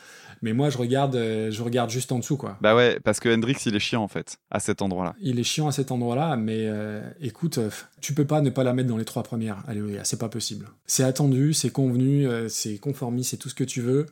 [0.43, 2.57] Mais moi, je regarde, euh, je regarde juste en dessous, quoi.
[2.59, 5.15] Bah ouais, parce que Hendrix, il est chiant, en fait, à cet endroit-là.
[5.21, 7.69] Il est chiant à cet endroit-là, mais euh, écoute, euh,
[8.01, 9.63] tu peux pas ne pas la mettre dans les trois premières.
[9.69, 10.67] Alléluia, c'est pas possible.
[10.85, 14.05] C'est attendu, c'est convenu, c'est conformiste, c'est tout ce que tu veux,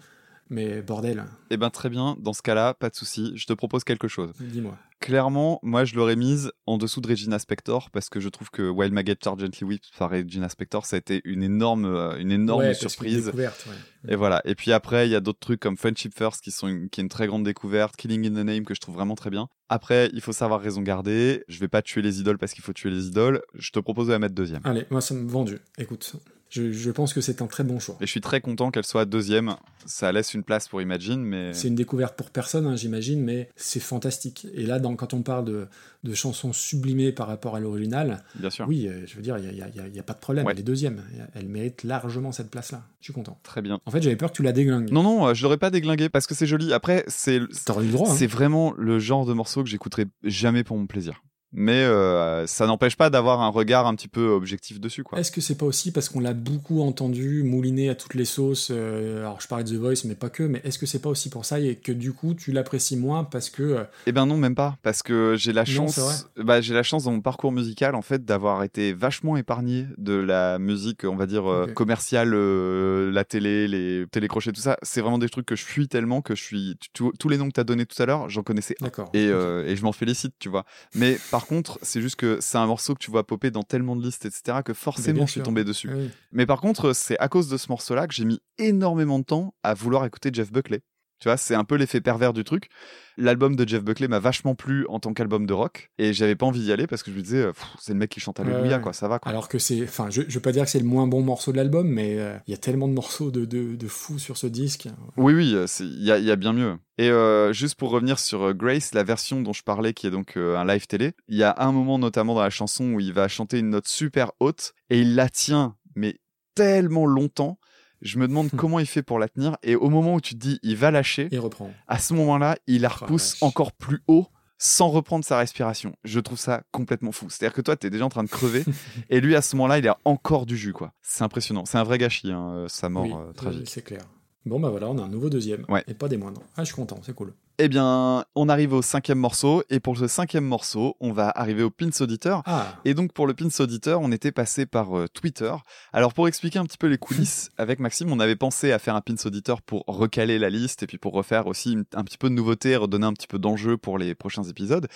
[0.52, 3.84] mais bordel, Eh ben, très bien, dans ce cas-là, pas de souci, je te propose
[3.84, 4.32] quelque chose.
[4.40, 4.78] dis-moi.
[5.00, 8.70] Clairement, moi, je l'aurais mise en dessous de Regina Spector parce que je trouve que
[8.70, 12.62] Wild Maggot Gently Whipped par Regina Spector, ça a été une énorme, euh, une énorme
[12.62, 13.26] Ouais, surprise.
[13.26, 14.12] découverte, ouais.
[14.14, 14.42] Et voilà.
[14.46, 17.02] Et puis après, il y a d'autres trucs comme Friendship First qui sont une, qui
[17.02, 19.48] est une très grande découverte, Killing in the Name que je trouve vraiment très bien.
[19.70, 21.44] Après, il faut savoir raison garder.
[21.48, 23.42] Je vais pas tuer les idoles parce qu'il faut tuer les idoles.
[23.56, 24.62] Je te propose de la mettre deuxième.
[24.66, 25.58] Allez, moi ça me vendu.
[25.80, 26.14] Écoute,
[26.52, 27.96] je, je pense que c'est un très bon choix.
[28.02, 29.56] Et je suis très content qu'elle soit deuxième.
[29.88, 33.50] Ça laisse une place pour Imagine, mais C'est une découverte pour personne, hein, j'imagine, mais
[33.56, 34.46] c'est fantastique.
[34.54, 35.68] Et là, dans, quand on parle de,
[36.04, 38.68] de chansons sublimées par rapport à l'original, bien sûr.
[38.68, 39.66] oui, euh, je veux dire, il n'y a,
[40.00, 40.46] a- pas de problème.
[40.46, 40.52] Ouais.
[40.54, 41.02] Elle est deuxième.
[41.34, 42.84] Elle mérite largement cette place-là.
[43.00, 43.40] Je suis content.
[43.42, 43.80] Très bien.
[43.86, 44.92] En fait, j'avais peur que tu la déglingues.
[44.92, 46.74] Non, non, euh, je l'aurais pas déglingué parce que c'est joli.
[46.74, 48.12] Après, c'est T'aurais eu le droit.
[48.12, 48.16] hein.
[48.16, 51.24] c'est vraiment le genre de morceau que j'écouterai jamais pour mon plaisir.
[51.54, 55.20] Mais euh, ça n'empêche pas d'avoir un regard un petit peu objectif dessus, quoi.
[55.20, 58.70] Est-ce que c'est pas aussi parce qu'on l'a beaucoup entendu mouliner à toutes les sauces
[58.72, 60.44] euh, Alors je parlais de The Voice, mais pas que.
[60.44, 63.26] Mais est-ce que c'est pas aussi pour ça et que du coup tu l'apprécies moins
[63.26, 66.62] parce que euh, Eh ben non, même pas, parce que j'ai la Non, chance, bah,
[66.62, 70.58] j'ai la chance dans mon parcours musical en fait d'avoir été vachement épargné de la
[70.58, 71.44] musique, on va dire
[71.76, 74.78] commerciale, la télé, les télécrochets, tout ça.
[74.84, 77.54] C'est vraiment des trucs que je fuis tellement que je suis tous les noms que
[77.54, 78.76] t'as donnés tout à l'heure, j'en connaissais.
[78.80, 79.10] D'accord.
[79.14, 80.66] Et, et je m'en félicite, tu vois.
[80.96, 83.96] Mais par contre, c'est juste que c'est un morceau que tu vois popper dans tellement
[83.96, 85.90] de listes, etc., que forcément je suis tombé dessus.
[85.94, 86.10] Oui.
[86.32, 89.54] Mais par contre, c'est à cause de ce morceau-là que j'ai mis énormément de temps
[89.64, 90.82] à vouloir écouter Jeff Buckley.
[91.22, 92.68] Tu vois, c'est un peu l'effet pervers du truc.
[93.16, 96.48] L'album de Jeff Buckley m'a vachement plu en tant qu'album de rock et j'avais pas
[96.48, 97.46] envie d'y aller parce que je me disais,
[97.80, 99.30] c'est le mec qui chante Alléluia, Ouais, quoi, ça va, quoi.
[99.30, 101.52] Alors que c'est, enfin, je, je veux pas dire que c'est le moins bon morceau
[101.52, 104.36] de l'album, mais euh, il y a tellement de morceaux de, de, de fous sur
[104.38, 104.88] ce disque.
[105.16, 106.78] Oui, oui, euh, il y a, y a bien mieux.
[106.98, 110.38] Et euh, juste pour revenir sur Grace, la version dont je parlais, qui est donc
[110.38, 113.14] euh, un live télé, il y a un moment notamment dans la chanson où il
[113.14, 116.20] va chanter une note super haute et il la tient, mais
[116.56, 117.60] tellement longtemps.
[118.02, 118.58] Je me demande Hmm.
[118.58, 119.58] comment il fait pour la tenir.
[119.64, 121.72] Et au moment où tu te dis, il va lâcher, Et reprend.
[121.88, 124.28] à ce moment-là, il la la repousse encore plus haut
[124.58, 125.96] sans reprendre sa respiration.
[126.04, 127.30] Je trouve ça complètement fou.
[127.30, 128.64] C'est-à-dire que toi, t'es déjà en train de crever
[129.10, 130.94] et lui, à ce moment-là, il a encore du jus, quoi.
[131.02, 131.66] C'est impressionnant.
[131.66, 133.70] C'est un vrai gâchis, hein, euh, sa mort Oui, euh, tragique.
[133.70, 134.02] c'est clair.
[134.46, 135.66] Bon bah voilà, on a un nouveau deuxième.
[135.70, 135.84] Ouais.
[135.88, 136.42] Et pas des moindres.
[136.58, 137.34] Ah, je suis content, c'est cool.
[137.64, 141.62] Eh bien, on arrive au cinquième morceau et pour ce cinquième morceau, on va arriver
[141.62, 142.42] au Pins Auditeur.
[142.48, 145.54] Ah, Et donc pour le Pins Auditeur, on était passé par euh, Twitter.
[145.94, 148.96] Alors pour expliquer un petit peu les coulisses, avec Maxime, on avait pensé à faire
[148.96, 152.18] un Pins Auditeur pour recaler la liste et puis pour refaire aussi une- un petit
[152.18, 154.88] peu de nouveauté, redonner un petit peu d'enjeu pour les prochains épisodes.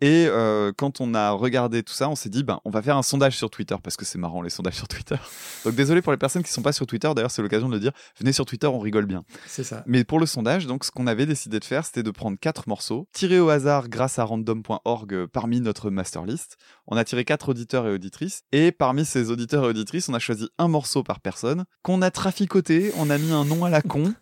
[0.00, 2.96] Et euh, quand on a regardé tout ça, on s'est dit, ben, on va faire
[2.96, 5.16] un sondage sur Twitter parce que c'est marrant les sondages sur Twitter.
[5.64, 7.10] Donc désolé pour les personnes qui sont pas sur Twitter.
[7.14, 7.92] D'ailleurs, c'est l'occasion de le dire.
[8.18, 9.24] Venez sur Twitter, on rigole bien.
[9.46, 9.82] c'est ça.
[9.86, 12.68] Mais pour le sondage, donc, ce qu'on avait décidé de faire, c'était de prendre quatre
[12.68, 16.58] morceaux, tirés au hasard grâce à random.org euh, parmi notre master list.
[16.86, 20.18] On a tiré quatre auditeurs et auditrices, et parmi ces auditeurs et auditrices, on a
[20.18, 23.80] choisi un morceau par personne, qu'on a traficoté, on a mis un nom à la
[23.80, 24.12] con,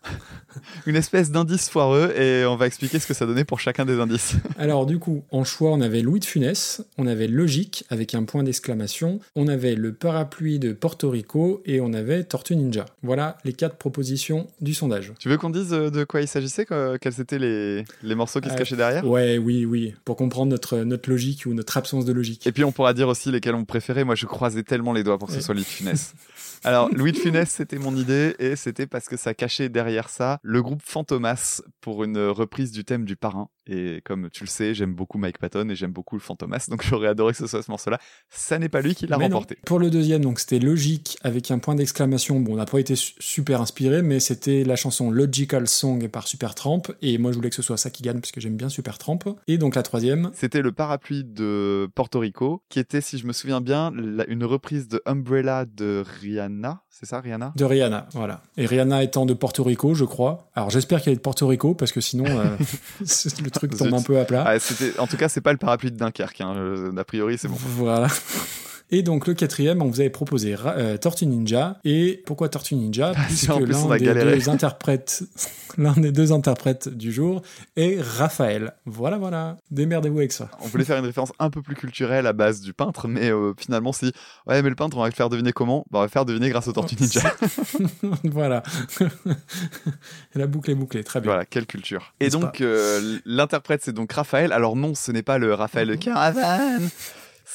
[0.85, 3.99] une espèce d'indice foireux, et on va expliquer ce que ça donnait pour chacun des
[3.99, 4.35] indices.
[4.57, 8.23] Alors du coup, en choix, on avait Louis de Funès, on avait Logique avec un
[8.23, 12.85] point d'exclamation, on avait le parapluie de Porto Rico et on avait Tortue Ninja.
[13.01, 15.11] Voilà les quatre propositions du sondage.
[15.19, 18.47] tu veux qu'on dise euh, de quoi il s'agissait, quels étaient les, les morceaux qui
[18.49, 19.05] se Euh, cachaient derrière?
[19.05, 22.47] Ouais, oui, oui, pour comprendre notre, notre logique ou notre absence de logique.
[22.47, 24.03] Et puis on pourra dire aussi lesquels on préférait.
[24.03, 26.13] Moi, je croisais tellement les doigts pour que ce soit Louis de Funès.
[26.63, 30.39] Alors, Louis de Funès, c'était mon idée et c'était parce que ça cachait derrière ça
[30.43, 33.49] le groupe Fantomas pour une reprise du thème du parrain.
[33.67, 36.83] Et comme tu le sais, j'aime beaucoup Mike Patton et j'aime beaucoup le Fantomas, donc
[36.87, 37.99] j'aurais adoré que ce soit ce morceau-là.
[38.29, 39.23] Ça n'est pas lui qui l'a non.
[39.23, 39.57] remporté.
[39.65, 42.39] Pour le deuxième, donc c'était logique avec un point d'exclamation.
[42.39, 46.27] Bon, on n'a pas été su- super inspiré, mais c'était la chanson Logical Song par
[46.27, 46.81] Supertramp.
[47.01, 49.19] Et moi, je voulais que ce soit ça qui gagne parce que j'aime bien Supertramp.
[49.47, 53.33] Et donc la troisième, C'était le parapluie de Porto Rico, qui était, si je me
[53.33, 56.81] souviens bien, la- une reprise de Umbrella de Rihanna.
[56.89, 57.53] C'est ça, Rihanna?
[57.55, 58.43] De Rihanna, voilà.
[58.57, 60.49] Et Rihanna étant de Porto Rico, je crois.
[60.53, 62.55] Alors j'espère qu'elle est de Porto Rico parce que sinon euh,
[63.01, 63.97] le truc tombe Zut.
[63.99, 64.43] un peu à plat.
[64.45, 64.55] Ah,
[64.97, 66.41] En tout cas, c'est pas le parapluie de Dunkerque.
[66.41, 66.91] Hein.
[66.97, 67.57] A priori, c'est bon.
[67.59, 68.07] Voilà.
[68.93, 71.79] Et donc le quatrième, on vous avait proposé euh, Tortue Ninja.
[71.83, 75.23] Et pourquoi Tortue Ninja Puisque plus, on l'un des deux interprètes,
[75.79, 77.41] l'un des deux interprètes du jour
[77.75, 78.73] est Raphaël.
[78.85, 79.57] Voilà, voilà.
[79.71, 80.51] Démerdez-vous avec ça.
[80.61, 83.53] On voulait faire une référence un peu plus culturelle à base du peintre, mais euh,
[83.57, 84.11] finalement, si
[84.45, 85.87] ouais, mais le peintre, on va le faire deviner comment?
[85.89, 87.33] Bah, On va le faire deviner grâce au Tortue Ninja.
[88.25, 88.61] voilà.
[90.35, 91.03] La boucle est bouclée.
[91.03, 91.31] Très bien.
[91.31, 92.13] Voilà, quelle culture.
[92.19, 94.51] Et donc, euh, l'interprète, c'est donc Raphaël.
[94.51, 96.91] Alors non, ce n'est pas le Raphaël Caravane.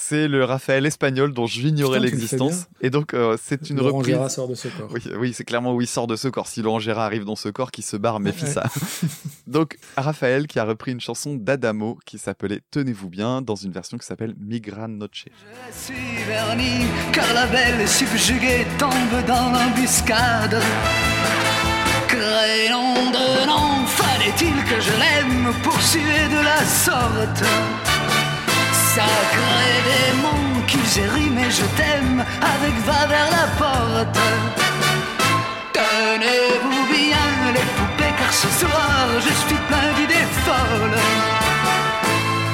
[0.09, 2.67] C'est le Raphaël espagnol dont j'ignorais l'existence.
[2.81, 4.15] Et donc, euh, c'est une Laurent reprise.
[4.15, 4.89] Gérard sort de ce corps.
[4.91, 6.47] Oui, oui, c'est clairement où il sort de ce corps.
[6.47, 8.51] Si Laurent Gérard arrive dans ce corps, qui se barre, méfie Ouais.
[8.51, 8.65] ça.
[9.47, 13.99] Donc, Raphaël qui a repris une chanson d'Adamo qui s'appelait Tenez-vous bien dans une version
[13.99, 15.27] qui s'appelle Migra Noche.
[15.69, 20.59] Je suis verni, car la belle subjuguée tombe dans l'embuscade.
[22.09, 27.98] Crayon de nom, fallait-il que je l'aime poursuivre de la sorte?
[28.99, 32.25] Sacré démon qui j'ai rimé je t'aime
[32.55, 34.19] avec va vers la porte.
[35.73, 41.01] Tenez-vous bien les poupées car ce soir je suis plein d'idées folles.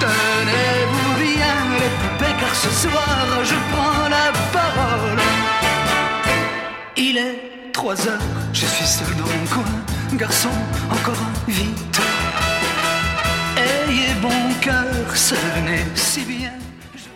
[0.04, 5.22] Tenez-vous bien les poupées car ce soir je prends la parole.
[6.98, 9.72] Il est 3 heures, je suis seul dans mon coin.
[10.12, 10.50] Garçon,
[10.90, 12.03] encore un, vite.
[14.66, 16.58] Venez si bien.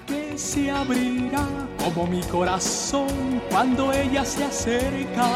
[0.07, 1.47] que se abrirá
[1.83, 5.29] como mi corazón cuando ella se acerca.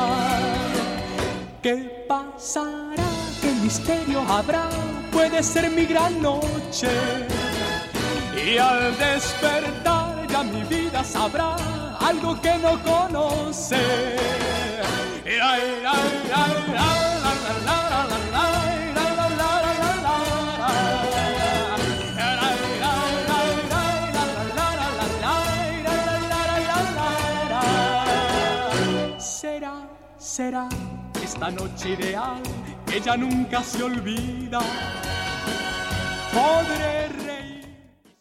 [1.63, 3.09] ¿Qué pasará?
[3.41, 4.69] ¿Qué misterio habrá?
[5.11, 6.91] Puede ser mi gran noche.
[8.47, 11.57] Y al despertar ya mi vida sabrá
[11.99, 13.77] algo que no conoce.
[15.25, 16.72] Ay, ay, ay,
[30.33, 30.67] será
[31.23, 32.41] esta noche ideal
[32.87, 34.61] que ya nunca se olvida.
[36.33, 37.67] Podré reír.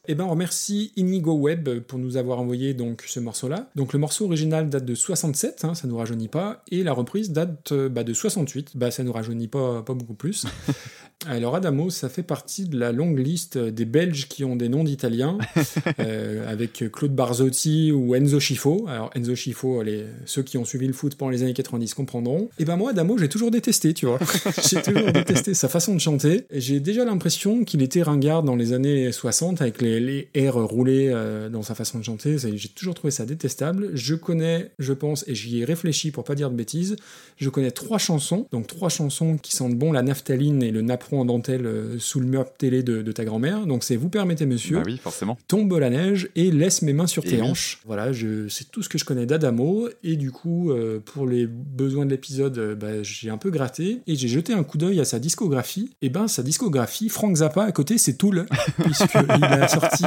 [0.09, 3.69] Eh ben, on remercie Inigo Web pour nous avoir envoyé donc ce morceau-là.
[3.75, 7.31] Donc le morceau original date de 67, hein, ça nous rajeunit pas, et la reprise
[7.31, 10.45] date euh, bah, de 68, bah ça nous rajeunit pas, pas beaucoup plus.
[11.27, 14.83] Alors Adamo, ça fait partie de la longue liste des Belges qui ont des noms
[14.83, 15.37] d'Italiens,
[15.99, 18.87] euh, avec Claude Barzotti ou Enzo Schifo.
[18.87, 22.49] Alors Enzo Schifo, les, ceux qui ont suivi le foot pendant les années 90 comprendront.
[22.57, 24.19] Et ben moi, Adamo, j'ai toujours détesté, tu vois.
[24.69, 26.45] j'ai toujours détesté sa façon de chanter.
[26.51, 31.09] J'ai déjà l'impression qu'il était ringard dans les années 60 avec les, les airs roulés
[31.13, 32.37] euh, dans sa façon de chanter.
[32.39, 33.91] J'ai toujours trouvé ça détestable.
[33.93, 36.95] Je connais, je pense, et j'y ai réfléchi pour pas dire de bêtises,
[37.37, 41.10] je connais trois chansons, donc trois chansons qui sentent bon la naphtaline et le napperon
[41.19, 43.65] en dentelle euh, sous le mur télé de, de ta grand-mère.
[43.65, 45.37] Donc c'est Vous permettez monsieur, Bah oui, forcément.
[45.47, 47.41] Tombe la neige et Laisse mes mains sur Et tes oui.
[47.41, 47.79] hanches.
[47.85, 49.89] Voilà, je, c'est tout ce que je connais d'Adamo.
[50.03, 54.01] Et du coup, euh, pour les besoins de l'épisode, euh, bah, j'ai un peu gratté
[54.07, 55.91] et j'ai jeté un coup d'œil à sa discographie.
[56.01, 58.45] Et ben, sa discographie, Frank Zappa à côté, c'est Tool,
[58.83, 60.05] puisqu'il a sorti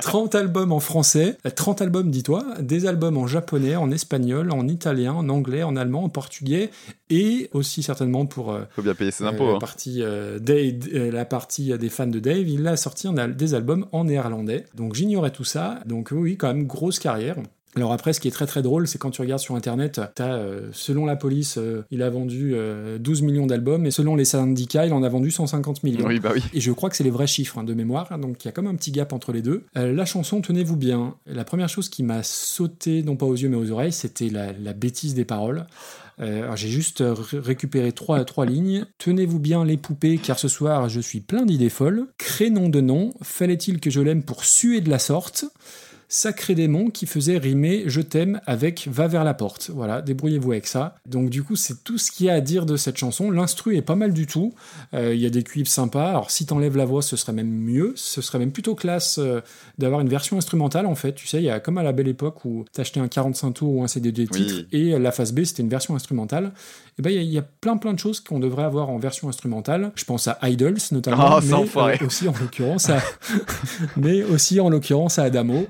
[0.00, 4.66] 30 albums en français, euh, 30 albums, dis-toi, des albums en japonais, en espagnol, en
[4.68, 6.70] italien, en anglais, en allemand, en portugais,
[7.12, 9.46] et aussi certainement pour euh, Faut bien payer ses euh, impôts.
[9.48, 9.58] la, hein.
[9.58, 13.28] partie, euh, Dave- euh, la partie euh, des fans de Dave, il a sorti un
[13.28, 14.64] des albums en néerlandais.
[14.74, 15.80] Donc j'ignorais tout ça.
[15.86, 17.36] Donc oui, quand même, grosse carrière.
[17.74, 20.34] Alors après, ce qui est très très drôle, c'est quand tu regardes sur Internet, t'as,
[20.34, 24.26] euh, selon la police, euh, il a vendu euh, 12 millions d'albums, et selon les
[24.26, 26.06] syndicats, il en a vendu 150 millions.
[26.06, 26.42] Oui, bah oui.
[26.52, 28.52] Et je crois que c'est les vrais chiffres hein, de mémoire, donc il y a
[28.52, 29.64] comme un petit gap entre les deux.
[29.78, 33.48] Euh, la chanson, tenez-vous bien, la première chose qui m'a sauté, non pas aux yeux
[33.48, 35.66] mais aux oreilles, c'était la, la bêtise des paroles.
[36.22, 38.86] Euh, j'ai juste euh, ré- récupéré trois, trois lignes.
[38.98, 42.06] Tenez-vous bien les poupées, car ce soir je suis plein d'idées folles.
[42.18, 45.44] Crénom de nom, fallait-il que je l'aime pour suer de la sorte?
[46.14, 49.70] Sacré démon qui faisait rimer Je t'aime avec Va vers la porte.
[49.74, 50.96] Voilà, débrouillez-vous avec ça.
[51.06, 53.30] Donc du coup, c'est tout ce qu'il y a à dire de cette chanson.
[53.30, 54.52] L'instru est pas mal du tout.
[54.92, 56.10] Euh, Il y a des cuivres sympas.
[56.10, 57.94] Alors si t'enlèves la voix, ce serait même mieux.
[57.96, 59.40] Ce serait même plutôt classe euh,
[59.78, 61.14] d'avoir une version instrumentale en fait.
[61.14, 63.74] Tu sais, il y a comme à la belle époque où t'achetais un 45 tours
[63.76, 64.66] ou un CD de titres Oui.
[64.70, 66.52] et la face B c'était une version instrumentale.
[66.98, 68.90] Et ben il y a- il y, a plein plein de choses qu'on devrait avoir
[68.90, 69.92] en version instrumentale.
[69.94, 72.98] Je pense à Idols notamment, Oh, mais euh, aussi en l'occurrence à,
[73.96, 75.66] mais aussi en l'occurrence à Adamo.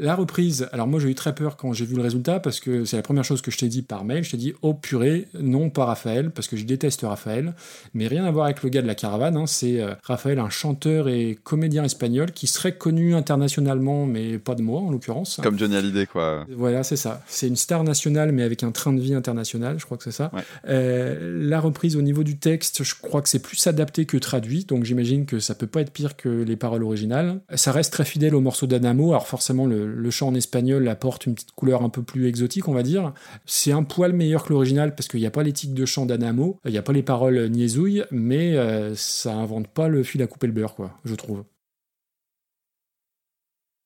[0.00, 2.84] La reprise, alors moi j'ai eu très peur quand j'ai vu le résultat parce que
[2.84, 4.24] c'est la première chose que je t'ai dit par mail.
[4.24, 7.54] Je t'ai dit oh purée, non pas Raphaël parce que je déteste Raphaël,
[7.94, 9.36] mais rien à voir avec le gars de la caravane.
[9.36, 9.46] hein.
[9.46, 14.62] C'est euh, Raphaël, un chanteur et comédien espagnol qui serait connu internationalement, mais pas de
[14.62, 15.40] moi en l'occurrence.
[15.42, 16.46] Comme Johnny Hallyday, quoi.
[16.54, 17.22] Voilà, c'est ça.
[17.26, 20.12] C'est une star nationale, mais avec un train de vie international, je crois que c'est
[20.12, 20.30] ça.
[20.32, 20.42] Ouais.
[20.68, 24.64] Euh, la reprise au niveau du texte, je crois que c'est plus adapté que traduit,
[24.64, 27.40] donc j'imagine que ça peut pas être pire que les paroles originales.
[27.54, 31.26] Ça reste très fidèle au morceau d'Adamo, alors forcément le, le, chant en espagnol apporte
[31.26, 33.12] une petite couleur un peu plus exotique, on va dire.
[33.44, 36.60] C'est un poil meilleur que l'original parce qu'il n'y a pas l'éthique de chant d'Adamo,
[36.64, 40.26] il n'y a pas les paroles niaisouilles, mais euh, ça invente pas le fil à
[40.26, 41.44] couper le beurre, quoi, je trouve.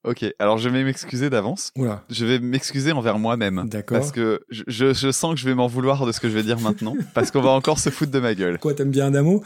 [0.03, 1.73] Ok, alors je vais m'excuser d'avance.
[1.77, 2.03] Oula.
[2.09, 3.65] Je vais m'excuser envers moi-même.
[3.69, 3.99] D'accord.
[3.99, 6.35] Parce que je, je, je sens que je vais m'en vouloir de ce que je
[6.35, 6.95] vais dire maintenant.
[7.15, 8.59] parce qu'on va encore se foutre de ma gueule.
[8.59, 9.43] Quoi, t'aimes bien Adamo?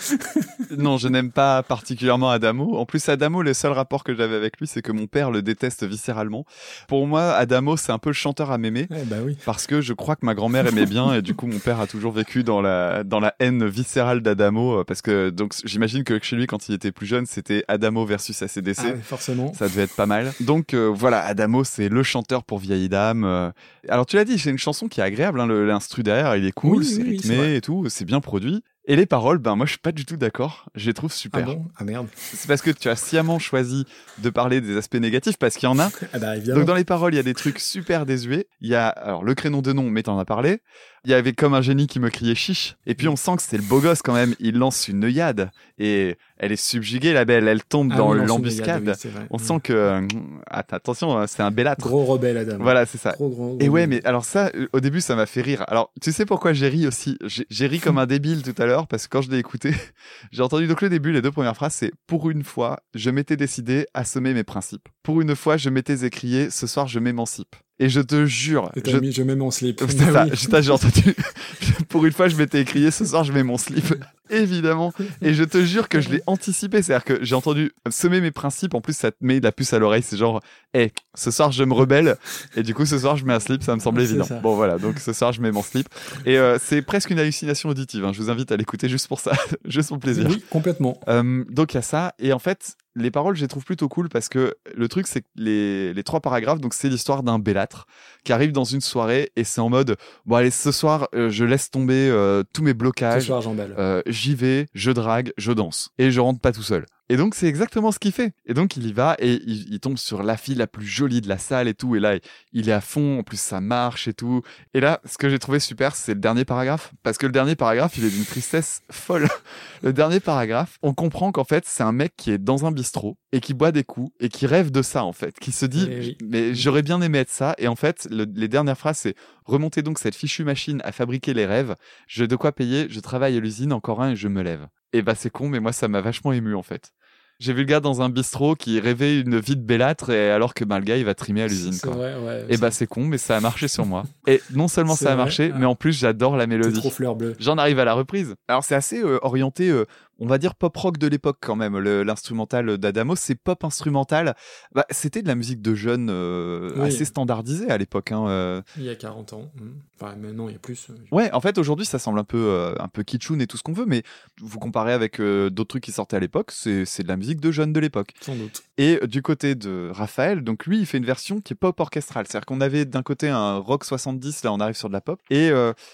[0.77, 2.77] Non, je n'aime pas particulièrement Adamo.
[2.79, 5.43] En plus, Adamo, le seul rapport que j'avais avec lui, c'est que mon père le
[5.43, 6.45] déteste viscéralement.
[6.87, 8.87] Pour moi, Adamo, c'est un peu le chanteur à mémé.
[8.91, 9.37] Eh bah oui.
[9.45, 11.87] Parce que je crois que ma grand-mère aimait bien et du coup mon père a
[11.87, 16.19] toujours vécu dans la dans la haine viscérale d'Adamo euh, parce que donc j'imagine que
[16.23, 18.79] chez lui quand il était plus jeune c'était Adamo versus ACDC.
[18.81, 19.53] Ah, forcément.
[19.55, 20.33] Ça devait être pas mal.
[20.45, 23.25] Donc euh, voilà, Adamo, c'est le chanteur pour vieille dame.
[23.25, 23.51] euh.
[23.89, 26.53] Alors tu l'as dit, c'est une chanson qui est agréable, hein, l'instru derrière, il est
[26.53, 28.63] cool, Oui, c'est oui, rythmé et tout, c'est bien produit.
[28.87, 30.67] Et les paroles, ben moi je suis pas du tout d'accord.
[30.75, 31.45] Je les trouve Ah super.
[31.45, 31.65] bon?
[31.79, 32.07] Ah merde.
[32.17, 33.87] c'est parce que tu as sciemment choisi
[34.19, 35.91] de parler des aspects négatifs parce qu'il y en a.
[36.13, 36.39] Ah bah.
[36.39, 38.47] Donc dans les paroles, il y a des trucs super désuets.
[38.61, 40.61] Il y a alors le crénom de nom, mais t'en as parlé.
[41.07, 42.77] Il y avait comme un génie qui me criait chiche.
[42.87, 44.35] Et puis on sent que c'est le beau gosse quand même.
[44.41, 47.47] Il lance une œillade et elle est subjuguée la belle.
[47.47, 48.83] Elle tombe Ah dans oui, l'embuscade.
[49.05, 49.41] oui, on Mm.
[49.41, 50.07] sent que euh,
[50.51, 51.87] att- attention, hein, c'est un belâtre.
[51.87, 52.57] Gros rebelle, Adam.
[52.61, 53.13] Voilà, c'est ça.
[53.13, 55.65] Gros, gros, Et ouais, mais alors ça, euh, au début, ça m'a fait rire.
[55.69, 57.19] Alors, tu sais pourquoi j'ai ri aussi?
[57.25, 59.73] J'ai j'ai ri comme un débile tout à l'heure parce que quand je l'ai écouté,
[60.33, 63.37] j'ai entendu donc le début, les deux premières phrases, c'est pour une fois, je m'étais
[63.37, 64.89] décidé à semer mes principes.
[65.03, 67.57] Pour une fois, je m'étais écrié, ce soir, je m'émancipe.
[67.81, 68.97] Et je te jure, Et je...
[68.99, 69.81] mis, je mets mon slip.
[69.89, 70.31] c'est Bah ça, oui.
[70.35, 71.15] je- t'as- j'ai entendu.
[71.89, 73.95] pour une fois, je m'étais écrié, ce soir, je mets mon slip.
[74.31, 74.93] Évidemment.
[75.23, 76.83] Et je te jure que je l'ai anticipé.
[76.83, 78.75] C'est-à-dire que j'ai entendu semer mes principes.
[78.75, 80.03] En plus, ça te met la puce à l'oreille.
[80.03, 80.41] C'est genre,
[80.73, 82.17] hé, ce soir, je me rebelle.
[82.57, 83.63] Et du coup, ce soir, je mets un slip.
[83.63, 84.25] Ça me semble évident.
[84.25, 84.41] ça.
[84.41, 84.79] Bon, voilà.
[84.79, 85.89] Donc, ce soir, je mets mon slip.
[86.27, 88.05] Et euh, c'est presque une hallucination auditive.
[88.05, 88.13] hein.
[88.13, 89.33] Je vous invite à l'écouter juste pour ça.
[89.65, 90.27] juste pour plaisir.
[90.29, 90.99] Oui, complètement.
[91.09, 93.89] Euh, donc il y a ça et en fait les paroles je les trouve plutôt
[93.89, 97.39] cool parce que le truc c'est que les, les trois paragraphes donc c'est l'histoire d'un
[97.39, 97.87] bellâtre
[98.25, 99.97] qui arrive dans une soirée et c'est en mode
[100.27, 103.75] bon allez ce soir euh, je laisse tomber euh, tous mes Ce blocages soir, j'emballe.
[103.79, 105.91] euh, j'y vais, je drague, je danse.
[105.99, 106.87] Et je rentre pas tout seul.
[107.11, 108.33] Et donc, c'est exactement ce qu'il fait.
[108.47, 111.21] Et donc, il y va et il, il tombe sur la fille la plus jolie
[111.21, 111.97] de la salle et tout.
[111.97, 112.17] Et là,
[112.53, 113.19] il est à fond.
[113.19, 114.41] En plus, ça marche et tout.
[114.73, 116.93] Et là, ce que j'ai trouvé super, c'est le dernier paragraphe.
[117.03, 119.29] Parce que le dernier paragraphe, il est d'une tristesse folle.
[119.83, 123.19] Le dernier paragraphe, on comprend qu'en fait, c'est un mec qui est dans un bistrot
[123.33, 125.39] et qui boit des coups et qui rêve de ça, en fait.
[125.39, 126.19] Qui se dit, Eh oui.
[126.25, 127.55] mais j'aurais bien aimé être ça.
[127.59, 129.15] Et en fait, le- les dernières phrases, c'est
[129.45, 131.77] remontez donc cette fichue machine à fabriquer les rêves.
[132.09, 134.69] J'ai de quoi payer, je travaille à l'usine, encore un et je me lève.
[134.95, 136.93] Et bah c'est con, mais moi ça m'a vachement ému en fait.
[137.41, 140.55] J'ai vu le gars dans un bistrot qui rêvait une vie de bellâtre et alors
[140.55, 141.73] que bah, le gars il va trimer à l'usine.
[141.73, 141.97] C'est quoi.
[141.97, 142.47] vrai, ouais.
[142.49, 144.05] Et bah c'est con, mais ça a marché sur moi.
[144.27, 145.59] Et non seulement C'est ça a vrai, marché, ouais.
[145.59, 146.79] mais en plus j'adore la c'est mélodie.
[146.81, 147.35] trop fleur bleue.
[147.41, 148.35] J'en arrive à la reprise.
[148.49, 149.85] Alors c'est assez euh, orienté, euh,
[150.21, 151.79] on va dire pop rock de l'époque quand même.
[151.79, 154.35] L'instrumental d'Adamo, c'est pop instrumental.
[154.75, 156.89] Bah, c'était de la musique de jeunes euh, Oui.
[156.89, 158.13] assez standardisée à l'époque.
[158.13, 158.63] Hein, euh.
[158.77, 159.51] Il y a 40 ans.
[159.61, 159.69] Mm.
[160.01, 160.89] Enfin, maintenant, il y a plus.
[160.91, 163.57] euh, Ouais, en fait aujourd'hui ça semble un peu euh, un peu kitschoun et tout
[163.57, 164.03] ce qu'on veut, mais
[164.41, 167.73] vous comparez avec d'autres trucs qui sortaient à l'époque, c'est de la musique de jeunes
[167.73, 168.13] de l'époque.
[168.21, 168.63] Sans doute.
[168.79, 172.27] Et du côté de Raphaël, donc lui, il fait une version qui est pop orchestrale.
[172.29, 175.21] C'est-à-dire qu'on avait d'un côté un rock 70, là on arrive sur de la pop,
[175.31, 175.51] et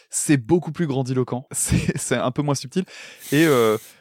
[0.08, 1.46] c'est beaucoup plus grandiloquent.
[1.52, 2.84] C'est un peu moins subtil.
[3.32, 3.46] Et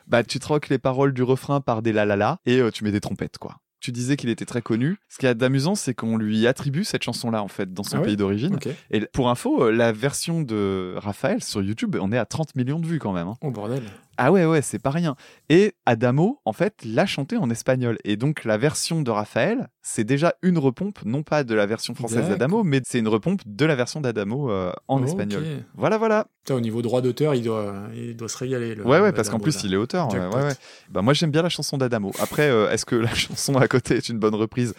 [0.09, 2.83] bah tu troques les paroles du refrain par des la la la, et euh, tu
[2.83, 3.57] mets des trompettes, quoi.
[3.81, 4.97] Tu disais qu'il était très connu.
[5.07, 7.99] Ce qui est d'amusant, c'est qu'on lui attribue cette chanson-là, en fait, dans son Ah
[8.01, 8.57] ouais pays d'origine.
[8.91, 12.79] Et pour info, euh, la version de Raphaël sur YouTube, on est à 30 millions
[12.79, 13.27] de vues quand même.
[13.29, 13.37] hein.
[13.41, 13.83] Oh bordel.
[14.21, 15.15] Ah ouais, ouais, c'est pas rien.
[15.47, 17.97] Et Adamo, en fait, l'a chanté en espagnol.
[18.03, 21.95] Et donc, la version de Raphaël, c'est déjà une repompe, non pas de la version
[21.95, 25.63] française d'Adamo, mais c'est une repompe de la version d'Adamo euh, en espagnol.
[25.73, 26.27] Voilà, voilà.
[26.43, 28.75] Putain, au niveau droit d'auteur, il doit, il doit se régaler.
[28.75, 30.09] Le, Ouais, ouais, parce qu'en plus, il est auteur.
[30.09, 30.35] Jackpot.
[30.37, 30.53] ouais, ouais.
[30.89, 32.11] Bah, moi, j'aime bien la chanson d'Adamo.
[32.19, 34.73] Après, euh, est-ce que la chanson à côté est une bonne reprise?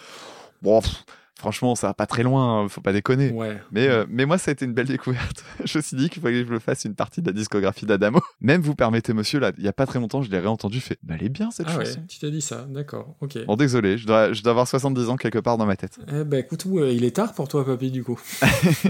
[0.61, 1.05] Bon, pff,
[1.41, 3.31] franchement, ça va pas très loin, hein, faut pas déconner.
[3.33, 3.59] Ouais.
[3.73, 5.45] Mais, euh, mais moi, ça a été une belle découverte.
[5.65, 7.87] je me suis dit qu'il fallait que je me fasse une partie de la discographie
[7.87, 8.21] d'Adamo.
[8.41, 10.99] Même vous permettez, monsieur, là, il y a pas très longtemps, je l'ai réentendu, fait,
[11.03, 12.03] bah, elle est bien cette Ah ouais, chanson.
[12.09, 13.45] tu t'es dit ça, d'accord, ok.
[13.47, 15.99] Bon, désolé, je dois, je dois avoir 70 ans quelque part dans ma tête.
[16.13, 18.21] Eh ben écoute, ouais, il est tard pour toi, papy, du coup.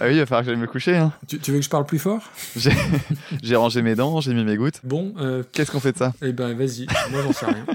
[0.00, 0.96] Ah oui, il va falloir que j'aille me coucher.
[0.96, 1.12] Hein.
[1.26, 2.22] Tu, tu veux que je parle plus fort?
[2.56, 2.72] J'ai
[3.42, 4.80] j'ai rangé mes dents, j'ai mis mes gouttes.
[4.84, 6.12] Bon, euh, Qu'est-ce qu'on fait de ça?
[6.22, 7.66] eh ben vas-y, moi j'en sais rien.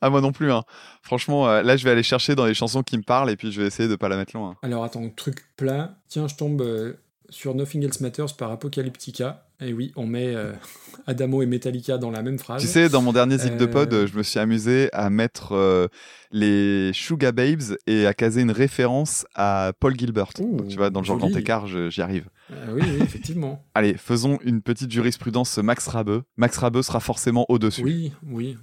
[0.00, 0.52] Ah, moi non plus.
[0.52, 0.62] Hein.
[1.02, 3.52] Franchement, euh, là, je vais aller chercher dans les chansons qui me parlent et puis
[3.52, 4.56] je vais essayer de pas la mettre loin.
[4.62, 5.96] Alors attends, truc plat.
[6.08, 6.94] Tiens, je tombe euh,
[7.28, 9.46] sur Nothing Else Matters par Apocalyptica.
[9.60, 10.52] Et oui, on met euh,
[11.06, 12.60] Adamo et Metallica dans la même phrase.
[12.60, 15.88] Tu sais, dans mon dernier zip de pod, je me suis amusé à mettre
[16.32, 20.30] les Sugar Babes et à caser une référence à Paul Gilbert.
[20.40, 21.32] Ouh, tu vois, dans le genre joli.
[21.32, 22.28] grand écart, j'y arrive.
[22.68, 23.64] Oui, oui, effectivement.
[23.74, 26.22] Allez, faisons une petite jurisprudence Max Rabeux.
[26.36, 27.82] Max Rabeux sera forcément au-dessus.
[27.84, 28.56] oui, oui.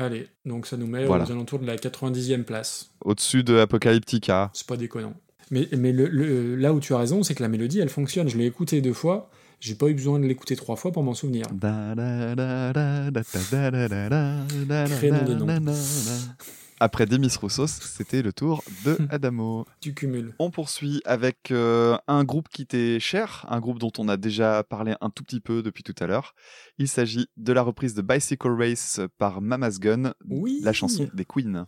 [0.00, 1.24] Allez, donc ça nous met Voilà.
[1.24, 2.90] aux alentours de la 90e place.
[3.04, 4.48] Au-dessus de Apocalyptica.
[4.54, 5.14] C'est pas déconnant.
[5.50, 8.28] Mais, mais le, le- là où tu as raison, c'est que la mélodie, elle fonctionne.
[8.28, 9.28] Je l'ai écoutée deux fois.
[9.58, 11.46] J'ai pas eu besoin de l'écouter trois fois pour m'en souvenir.
[14.98, 15.46] Crénom de nom.
[16.80, 19.66] Après Demis Roussos, c'était le tour de Adamo.
[19.80, 20.34] Tu cumules.
[20.38, 24.62] On poursuit avec euh, un groupe qui t'est cher, un groupe dont on a déjà
[24.62, 26.34] parlé un tout petit peu depuis tout à l'heure.
[26.78, 30.60] Il s'agit de la reprise de Bicycle Race par Mama's Gun, Oui.
[30.62, 31.66] la chanson des Queens.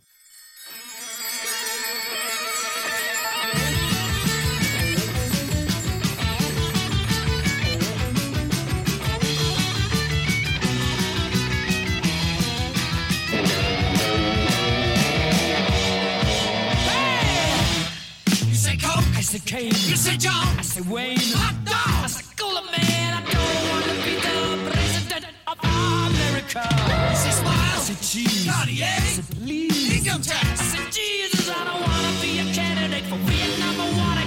[19.31, 19.67] I say Kane.
[19.67, 21.17] You say John, I say Wayne.
[21.39, 23.13] Hot dog, I say Cooler Man.
[23.15, 26.67] I don't want to be the president of America.
[26.67, 28.51] You say Smile, I say Cheese.
[28.51, 30.05] Cartier, I say Please.
[30.05, 31.47] Income tax, I say Jesus.
[31.47, 34.20] I don't want to be a candidate for Vietnam or Watergate.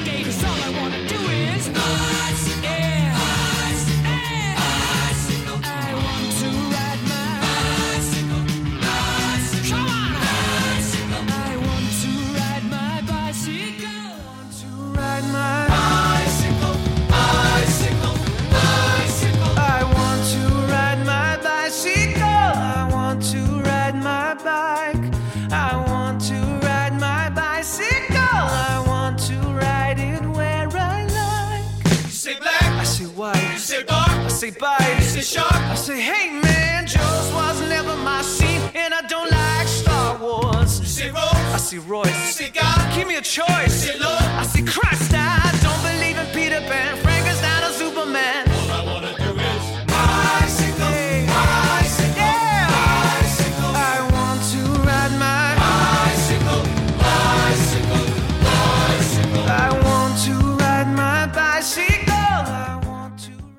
[34.51, 34.97] Say bite.
[34.99, 35.53] you say shark.
[35.53, 40.81] I say, hey man, Joe's was never my scene, and I don't like Star Wars.
[40.81, 42.09] You say Rose, I say Royce.
[42.09, 43.87] you say God, Give me a choice.
[43.87, 44.23] you say Lord.
[44.41, 45.44] I say Christ, I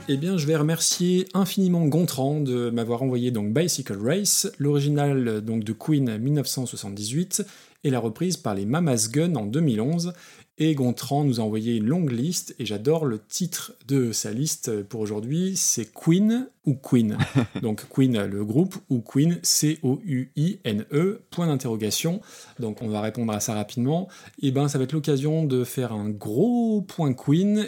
[0.08, 5.64] Eh bien, je vais remercier infiniment Gontran de m'avoir envoyé donc Bicycle Race, l'original donc
[5.64, 7.44] de Queen 1978
[7.84, 10.14] et la reprise par les Mamas Gun en 2011.
[10.60, 14.84] Et Gontran nous a envoyé une longue liste et j'adore le titre de sa liste
[14.84, 17.18] pour aujourd'hui, c'est Queen ou Queen?
[17.64, 22.22] donc Queen le groupe ou Queen C-O-U-I-N-E E, point d'interrogation.
[22.60, 24.08] Donc on va répondre à ça rapidement.
[24.40, 27.68] Et ben ça va être l'occasion de faire un gros point Queen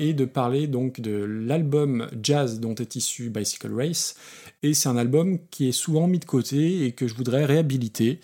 [0.00, 4.16] et de parler donc de l'album jazz dont est issu Bicycle Race.
[4.62, 8.18] Et c'est un album qui est souvent mis de côté et que je voudrais réhabiliter.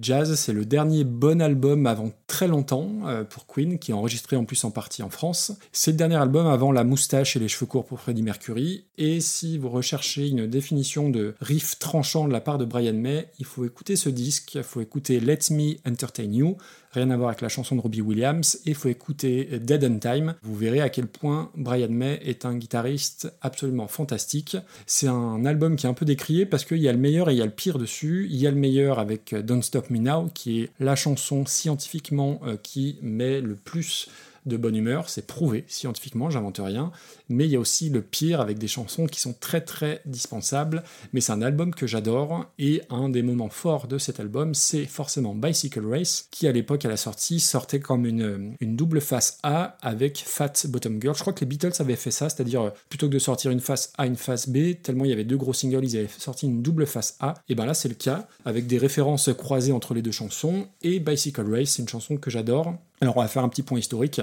[0.00, 4.36] Jazz, c'est le dernier bon album avant très longtemps euh, pour Queen, qui est enregistré
[4.36, 5.52] en plus en partie en France.
[5.70, 8.86] C'est le dernier album avant la moustache et les cheveux courts pour Freddie Mercury.
[8.96, 13.28] Et si vous recherchez une définition de riff tranchant de la part de Brian May,
[13.38, 16.56] il faut écouter ce disque, il faut écouter Let Me Entertain You,
[16.92, 19.98] rien à voir avec la chanson de Robbie Williams, et il faut écouter Dead End
[19.98, 20.34] Time.
[20.42, 24.56] Vous verrez à quel point Brian May est un guitariste absolument fantastique.
[24.86, 27.34] C'est un album qui est un peu décrié parce qu'il y a le meilleur et
[27.34, 28.28] il y a le pire dessus.
[28.30, 32.40] Il y a le meilleur avec Don't Stop Me Now, qui est la chanson scientifiquement
[32.44, 34.08] euh, qui met le plus
[34.46, 36.90] de bonne humeur, c'est prouvé scientifiquement, j'invente rien,
[37.32, 40.82] mais il y a aussi le pire avec des chansons qui sont très très dispensables,
[41.12, 44.84] mais c'est un album que j'adore, et un des moments forts de cet album, c'est
[44.84, 49.38] forcément Bicycle Race, qui à l'époque à la sortie sortait comme une, une double face
[49.42, 51.14] A avec Fat Bottom Girl.
[51.16, 53.60] Je crois que les Beatles avaient fait ça, c'est-à-dire euh, plutôt que de sortir une
[53.60, 56.46] face A, une face B, tellement il y avait deux gros singles, ils avaient sorti
[56.46, 59.94] une double face A, et ben là c'est le cas, avec des références croisées entre
[59.94, 62.74] les deux chansons, et Bicycle Race, c'est une chanson que j'adore.
[63.00, 64.20] Alors on va faire un petit point historique.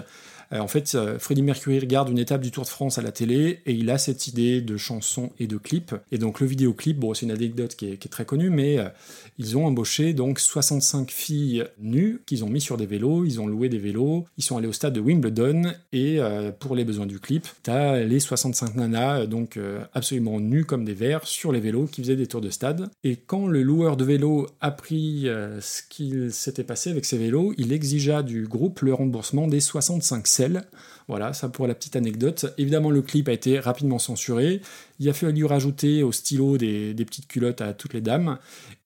[0.54, 3.12] Euh, en fait, euh, Freddie Mercury regarde une étape du Tour de France à la
[3.12, 5.96] télé et il a cette idée de chanson et de clip.
[6.12, 8.90] Et donc le vidéoclip, bon, c'est une anecdote qui est, très connue, mais euh,
[9.38, 13.46] ils ont embauché donc 65 filles nues qu'ils ont mis sur des vélos, ils ont
[13.46, 16.20] loué des vélos, ils sont allés au stade de Wimbledon et
[16.60, 19.60] pour les besoins du clip, t'as les 65 nanas donc
[19.94, 22.90] absolument nues comme des vers sur les vélos qui faisaient des tours de stade.
[23.04, 25.28] Et quand le loueur de vélo a pris
[25.60, 30.26] ce qu'il s'était passé avec ses vélos, il exigea du groupe le remboursement des 65
[31.08, 32.54] Voilà, ça pour la petite anecdote.
[32.60, 34.62] Évidemment, le clip a été rapidement censuré.
[35.00, 38.38] Il a fallu rajouter au stylo des, des petites culottes à toutes les dames.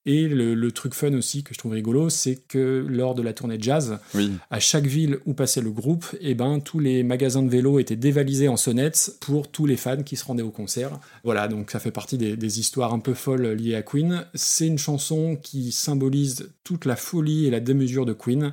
[0.06, 3.32] Et le, le truc fun aussi que je trouve rigolo, c'est que lors de la
[3.34, 4.32] tournée jazz, Oui.
[4.50, 7.96] à chaque ville où passait le groupe, eh ben, tous les magasins de vélos étaient
[7.96, 10.98] dévalisés en sonnettes pour tous les fans qui se rendaient au concert.
[11.24, 14.24] Voilà, donc ça fait partie des, des histoires un peu folles liées à Queen.
[14.34, 18.52] C'est une chanson qui symbolise toute la folie et la démesure de Queen.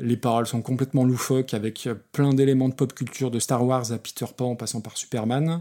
[0.00, 3.98] Les paroles sont complètement loufoques avec plein d'éléments de pop culture de Star Wars à
[3.98, 5.60] Peter Pan en passant par Superman.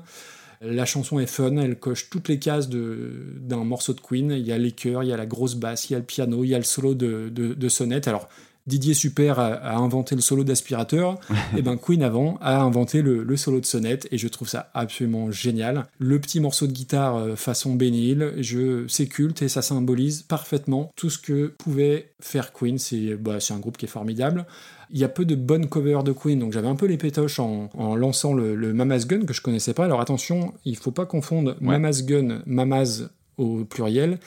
[0.61, 4.31] La chanson est fun, elle coche toutes les cases d'un morceau de Queen.
[4.31, 6.05] Il y a les chœurs, il y a la grosse basse, il y a le
[6.05, 8.07] piano, il y a le solo de, de, de sonnette.
[8.07, 8.29] Alors,
[8.67, 11.19] Didier Super a, a inventé le solo d'aspirateur,
[11.57, 14.69] et ben Queen avant a inventé le, le solo de sonnette, et je trouve ça
[14.73, 15.85] absolument génial.
[15.99, 20.21] Le petit morceau de guitare euh, façon Benny Hill, je, c'est culte et ça symbolise
[20.23, 22.77] parfaitement tout ce que pouvait faire Queen.
[22.77, 24.45] C'est bah, un groupe qui est formidable.
[24.91, 27.39] Il y a peu de bonnes covers de Queen, donc j'avais un peu les pétoches
[27.39, 29.85] en, en lançant le, le Mama's Gun que je connaissais pas.
[29.85, 33.03] Alors attention, il faut pas confondre Mama's Gun, Mamas
[33.37, 34.19] au pluriel,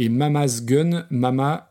[0.00, 1.70] et Mama's Gun, Mama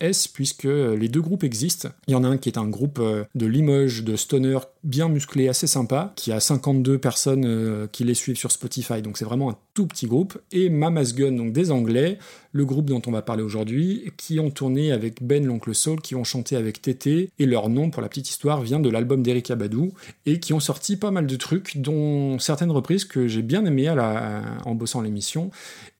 [0.00, 1.90] S, puisque euh, les deux groupes existent.
[2.06, 5.10] Il y en a un qui est un groupe euh, de Limoges, de stoner bien
[5.10, 9.26] musclé, assez sympa, qui a 52 personnes euh, qui les suivent sur Spotify, donc c'est
[9.26, 10.38] vraiment un tout petit groupe.
[10.50, 12.18] Et Mama's Gun, donc des Anglais,
[12.52, 16.14] le groupe dont on va parler aujourd'hui, qui ont tourné avec Ben l'Oncle Soul, qui
[16.14, 19.50] ont chanté avec Tété, et leur nom, pour la petite histoire, vient de l'album d'Eric
[19.50, 19.92] Abadou,
[20.24, 23.90] et qui ont sorti pas mal de trucs, dont certaines reprises que j'ai bien aimées
[23.90, 25.50] en bossant l'émission.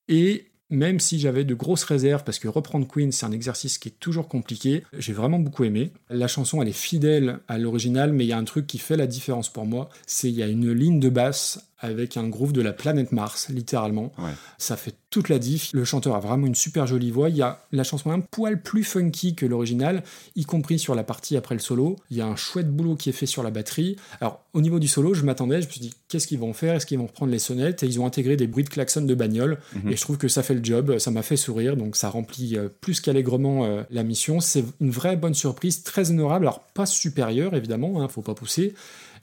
[0.09, 3.89] Et même si j'avais de grosses réserves, parce que reprendre Queen, c'est un exercice qui
[3.89, 5.93] est toujours compliqué, j'ai vraiment beaucoup aimé.
[6.11, 8.97] La chanson, elle est fidèle à l'original, mais il y a un truc qui fait
[8.97, 12.53] la différence pour moi, c'est il y a une ligne de basse avec un groove
[12.53, 14.13] de la planète Mars, littéralement.
[14.19, 14.33] Ouais.
[14.59, 15.71] Ça fait toute la diff.
[15.73, 17.29] Le chanteur a vraiment une super jolie voix.
[17.29, 20.03] Il y a la chanson un poil plus funky que l'original,
[20.37, 21.97] y compris sur la partie après le solo.
[22.11, 23.97] Il y a un chouette boulot qui est fait sur la batterie.
[24.21, 26.75] Alors, au niveau du solo, je m'attendais, je me suis dit, qu'est-ce qu'ils vont faire?
[26.75, 27.83] Est-ce qu'ils vont reprendre les sonnettes?
[27.83, 29.59] Et ils ont intégré des bruits de klaxon de bagnole.
[29.75, 29.93] Mhm.
[29.93, 30.99] Et je trouve que ça fait le job.
[30.99, 31.77] Ça m'a fait sourire.
[31.77, 34.41] Donc, ça remplit euh, plus qu'allègrement euh, la mission.
[34.41, 36.47] C'est une vraie bonne surprise, très honorable.
[36.47, 38.75] Alors, pas supérieure, évidemment, hein, faut pas pousser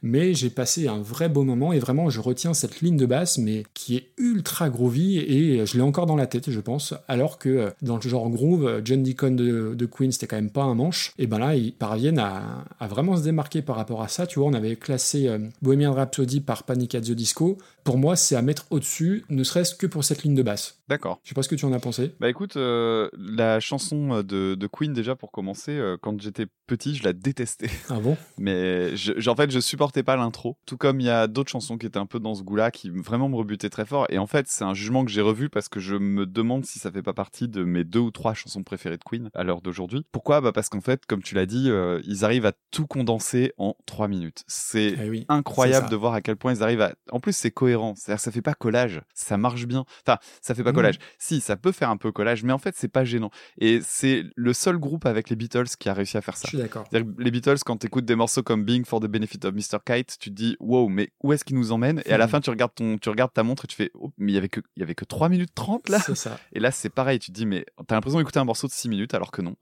[0.06, 3.40] mais j'ai passé un vrai beau moment et vraiment je retiens cette ligne de basse
[3.40, 6.94] mais qui est ultra groovy et je l'ai encore dans la tête je pense.
[7.07, 10.52] Alors que euh, dans le genre groove euh, John Deacon de, Queen c'était quand même
[10.52, 11.11] pas un manche.
[11.18, 14.27] Et ben là ils parviennent à, à vraiment se démarquer par rapport à ça.
[14.27, 18.18] Tu vois on avait classé euh, Bohemian Rhapsody par Panic at the Disco pour moi
[18.18, 21.20] c'est à mettre au-dessus ne serait-ce que pour cette ligne de basse D'accord.
[21.24, 24.56] je sais pas ce que tu en as pensé Bah écoute, euh, la chanson de,
[24.56, 27.70] de Queen déjà pour commencer, euh, quand j'étais petit, je la détestais.
[27.90, 28.18] ah bon?
[28.38, 30.57] Mais je, en fait, je supportais pas l'intro.
[30.66, 32.90] Tout comme il y a d'autres chansons qui étaient un peu dans ce goût-là, qui
[32.90, 34.06] vraiment me rebutaient très fort.
[34.10, 36.80] Et en fait, c'est un jugement que j'ai revu parce que je me demande si
[36.80, 39.62] ça fait pas partie de mes deux ou trois chansons préférées de Queen à l'heure
[39.62, 40.06] d'aujourd'hui.
[40.12, 40.41] Pourquoi?
[40.41, 43.76] Bah parce qu'en fait, comme tu l'as dit, euh, ils arrivent à tout condenser en
[43.86, 44.44] trois minutes.
[44.48, 46.94] C'est Eh oui, incroyable de voir à quel point ils arrivent à.
[47.12, 47.74] En plus, c'est cohérent.
[47.95, 49.02] C'est-à-dire, que ça fait pas collage.
[49.14, 49.85] Ça marche bien.
[50.06, 50.76] Enfin, ça fait pas Mhm.
[50.76, 50.99] collage.
[51.19, 53.31] Si, ça peut faire un peu collage, mais en fait, c'est pas gênant.
[53.60, 56.47] Et c'est le seul groupe avec les Beatles qui a réussi à faire je ça.
[56.47, 59.53] suis d'accord les Beatles, quand tu écoutes des morceaux comme Being for the Benefit of
[59.53, 59.80] Mr.
[59.85, 62.02] Kite, tu te dis, wow, mais où est-ce qu'ils nous emmènent?
[62.06, 64.11] Et à la fin, tu regardes, ton, tu regardes ta montre et tu fais, oh,
[64.18, 65.99] mais il y avait que, il y avait que 3 minutes 30 là?
[65.99, 68.68] C'est ça Et là, c'est pareil, tu te dis, mais t'as l'impression d'écouter un morceau
[68.68, 69.56] de 6 minutes alors que non.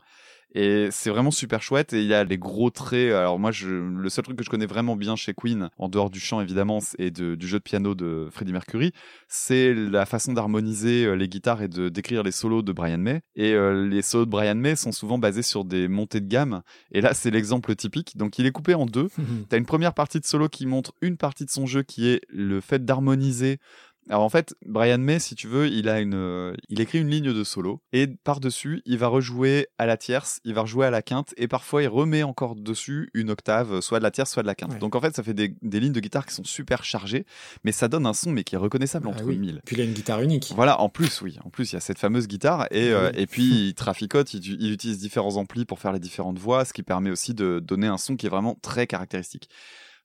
[0.54, 1.94] Et c'est vraiment super chouette.
[1.94, 3.12] Et il y a les gros traits.
[3.14, 6.10] Alors moi, je, le seul truc que je connais vraiment bien chez Queen, en dehors
[6.10, 8.92] du chant évidemment, et de, du jeu de piano de Freddie Mercury,
[9.28, 13.22] c'est la façon d'harmoniser euh, les guitares et de décrire les solos de Brian May.
[13.36, 16.62] Et euh, les solos de Brian May sont souvent basés sur des montées de gamme.
[16.92, 18.16] Et là, c'est l'exemple typique.
[18.18, 19.10] Donc il est coupé en deux.
[19.50, 22.22] T'as une première partie de solo qui montre une partie de son jeu qui est
[22.30, 23.60] le fait d'harmoniser.
[24.10, 27.10] Alors en fait, Brian May, si tu veux, il a une, euh, il écrit une
[27.10, 30.92] ligne de solo et par-dessus, il va rejouer à la tierce, il va rejouer à
[30.92, 34.42] la quinte et parfois il remet encore dessus une octave, soit de la tierce, soit
[34.44, 34.74] de la quinte.
[34.74, 34.80] Ouais.
[34.80, 37.26] Donc en fait, ça fait des, des lignes de guitare qui sont super chargées,
[37.64, 39.38] mais ça donne un son mais qui est reconnaissable Ah entre oui.
[39.38, 39.62] mille.
[39.66, 41.38] puis il a une guitare unique Voilà, en plus, oui.
[41.46, 42.68] En plus, il y a cette fameuse guitare.
[42.72, 42.92] Et, Oui.
[42.92, 46.66] euh, et puis, il traficote, il, il utilise différents amplis pour faire les différentes voix,
[46.66, 49.50] ce qui permet aussi de donner un son qui est vraiment très caractéristique.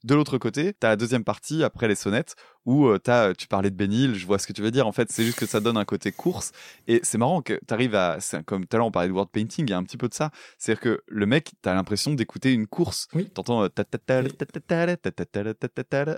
[0.04, 2.36] De l'autre côté, t'as la deuxième partie, après les sonnettes,
[2.68, 4.86] où as, tu parlais de Bénil, je vois ce que tu veux dire.
[4.86, 6.52] En fait, c'est juste que ça donne un côté course.
[6.86, 8.18] Et c'est marrant que tu arrives à.
[8.44, 10.06] Comme tout à l'heure, on parlait de word painting, il y a un petit peu
[10.06, 10.30] de ça.
[10.58, 13.08] C'est-à-dire que le mec, tu as l'impression d'écouter une course.
[13.14, 13.30] Oui.
[13.30, 13.66] T'entends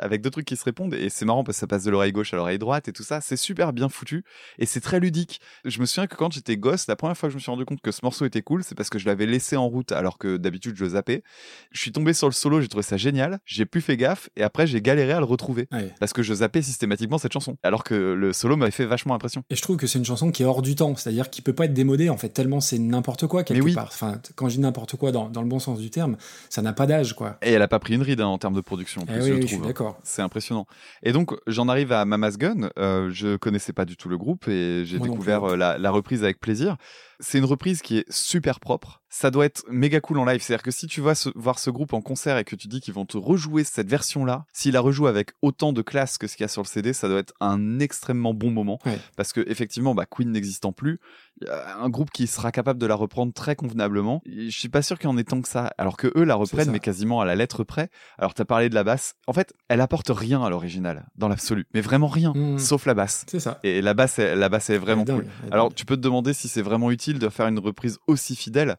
[0.00, 0.94] avec deux trucs qui se répondent.
[0.94, 3.04] Et c'est marrant parce que ça passe de l'oreille gauche à l'oreille droite et tout
[3.04, 3.20] ça.
[3.20, 4.24] C'est super bien foutu.
[4.58, 5.40] Et c'est très ludique.
[5.64, 7.64] Je me souviens que quand j'étais gosse, la première fois que je me suis rendu
[7.64, 10.18] compte que ce morceau était cool, c'est parce que je l'avais laissé en route alors
[10.18, 11.22] que d'habitude je le zappais.
[11.70, 13.38] Je suis tombé sur le solo, j'ai trouvé ça génial.
[13.44, 14.30] J'ai plus fait gaffe.
[14.34, 15.68] Et après, j'ai galéré à le retrouver.
[16.00, 17.56] Parce que je zappais systématiquement cette chanson.
[17.62, 19.42] Alors que le solo m'avait fait vachement impression.
[19.48, 21.52] Et je trouve que c'est une chanson qui est hors du temps, c'est-à-dire qui peut
[21.54, 23.74] pas être démodée en fait, tellement c'est n'importe quoi quelque oui.
[23.74, 23.88] part.
[23.92, 26.16] Enfin, quand je dis n'importe quoi dans, dans le bon sens du terme,
[26.48, 27.36] ça n'a pas d'âge quoi.
[27.42, 29.02] Et elle a pas pris une ride hein, en termes de production.
[29.02, 29.66] En Eh oui, je oui, trouve.
[29.66, 29.98] d'accord.
[30.02, 30.66] C'est impressionnant.
[31.02, 32.70] Et donc, j'en arrive à Mama's Gun.
[32.78, 36.24] Euh, je connaissais pas du tout le groupe et j'ai découvert euh, la, la reprise
[36.24, 36.76] avec plaisir.
[37.20, 39.02] C'est une reprise qui est super propre.
[39.08, 40.40] Ça doit être méga cool en live.
[40.40, 42.94] C'est-à-dire que si tu vas voir ce groupe en concert et que tu dis qu'ils
[42.94, 46.44] vont te rejouer cette version-là, s'ils la rejouent avec autant de classe que ce qu'il
[46.44, 48.78] y a sur le CD, ça doit être un extrêmement bon moment.
[48.86, 48.98] Ouais.
[49.16, 51.00] Parce que effectivement, bah, Queen n'existant plus,
[51.48, 54.22] un groupe qui sera capable de la reprendre très convenablement.
[54.26, 55.72] Je suis pas sûr qu'il y en ait tant que ça.
[55.78, 57.88] Alors que eux la reprennent, mais quasiment à la lettre près.
[58.18, 59.14] Alors t'as parlé de la basse.
[59.26, 61.66] En fait, elle apporte rien à l'original, dans l'absolu.
[61.74, 62.58] Mais vraiment rien, Mhm.
[62.58, 63.24] sauf la basse.
[63.28, 63.58] C'est ça.
[63.62, 65.24] Et la basse, est- la basse est vraiment est cool.
[65.24, 68.36] dingue, Alors tu peux te demander si c'est vraiment utile de faire une reprise aussi
[68.36, 68.76] fidèle.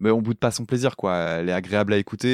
[0.00, 1.14] Mais on boude pas son plaisir, quoi.
[1.16, 2.28] Elle est agréable à écouter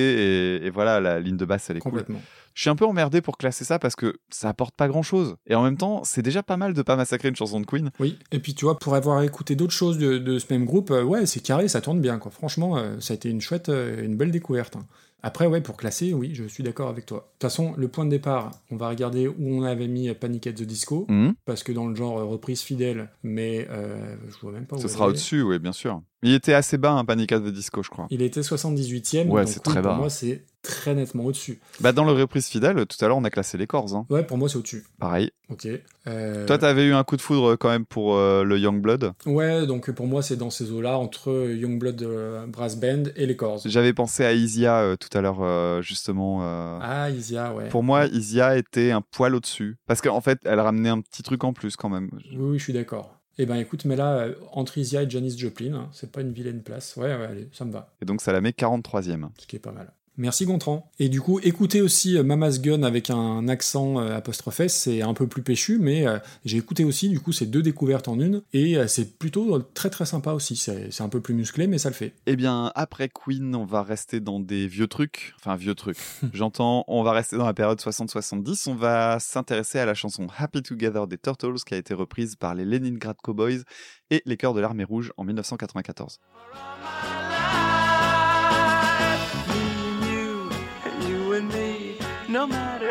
[0.56, 1.92] et, et voilà, la ligne de basse, elle est cool.
[1.92, 2.20] complètement.
[2.54, 5.34] Je suis un peu emmerdé pour classer ça parce que ça apporte pas grand chose.
[5.48, 7.90] Et en même temps, c'est déjà pas mal de pas massacrer une chanson de Queen.
[7.98, 10.90] Oui, et puis tu vois, pour avoir écouté d'autres choses de, de ce même groupe,
[10.92, 12.30] euh, ouais, c'est carré, ça tourne bien, quoi.
[12.30, 14.76] Franchement, euh, ça a été une chouette, euh, une belle découverte.
[14.76, 14.86] hein.
[15.26, 17.16] Après, ouais, pour classer, oui, je suis d'accord avec toi.
[17.20, 20.46] De toute façon, le point de départ, on va regarder où on avait mis Panic
[20.46, 21.32] at the Disco, Mhm.
[21.46, 24.86] parce que dans le genre reprise fidèle, mais euh, je vois même pas où Ce
[24.86, 26.02] sera au-dessus, oui, bien sûr.
[26.24, 28.06] Il était assez bas, un Panic at the Disco, je crois.
[28.10, 29.96] Il était 78ème, Ouais, donc c'est oui, très pour bas.
[29.98, 31.60] moi, c'est très nettement au-dessus.
[31.80, 33.94] Bah, dans le reprise fidèle, tout à l'heure, on a classé les corps.
[33.94, 34.06] Hein.
[34.08, 34.84] Ouais, pour moi, c'est au-dessus.
[34.98, 35.30] Pareil.
[35.50, 35.68] Ok.
[36.06, 39.12] Euh, Toi, t'avais eu un coup de foudre quand même pour euh, le Youngblood.
[39.26, 43.36] Ouais, donc pour moi, c'est dans ces eaux-là, entre Youngblood euh, Brass Band et les
[43.36, 43.60] Corrs.
[43.66, 46.38] J'avais pensé à Isia euh, tout à l'heure, euh, justement.
[46.42, 47.68] euh, Ah, Isia, ouais.
[47.68, 49.76] Pour moi, Isia était un poil au-dessus.
[49.86, 52.08] Parce qu'en fait, elle ramenait un petit truc en plus quand même.
[52.32, 53.14] Oui, oui, je suis d'accord.
[53.36, 56.32] Eh ben écoute, mais là, euh, entre Isia et Janis Joplin, hein, c'est pas une
[56.32, 56.94] vilaine place.
[56.96, 57.92] Ouais, ouais, allez, ça me va.
[58.00, 59.28] Et donc, ça la met 43e.
[59.38, 59.92] Ce qui est pas mal.
[60.16, 60.90] Merci Gontran.
[61.00, 65.02] Et du coup, écoutez aussi euh, Mama's Gun avec un accent euh, apostrophe S, c'est
[65.02, 68.20] un peu plus péchu, mais euh, j'ai écouté aussi, du coup, c'est deux découvertes en
[68.20, 70.54] une, et c'est plutôt très très sympa aussi.
[70.56, 72.12] C'est c'est un peu plus musclé, mais ça le fait.
[72.26, 75.34] Eh bien, après Queen, on va rester dans des vieux trucs.
[75.40, 75.98] Enfin, vieux trucs.
[76.32, 78.68] J'entends, on va rester dans la période 60-70.
[78.68, 82.54] On va s'intéresser à la chanson Happy Together des Turtles qui a été reprise par
[82.54, 83.62] les Leningrad Cowboys
[84.10, 86.20] et les Chœurs de l'Armée Rouge en 1994.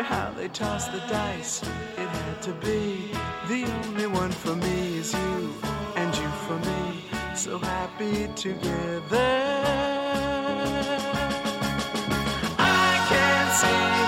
[0.04, 3.10] How they toss the dice, it had to be.
[3.48, 5.54] The only one for me is you,
[5.96, 7.04] and you for me.
[7.34, 9.30] So happy together.
[12.58, 14.03] I can't see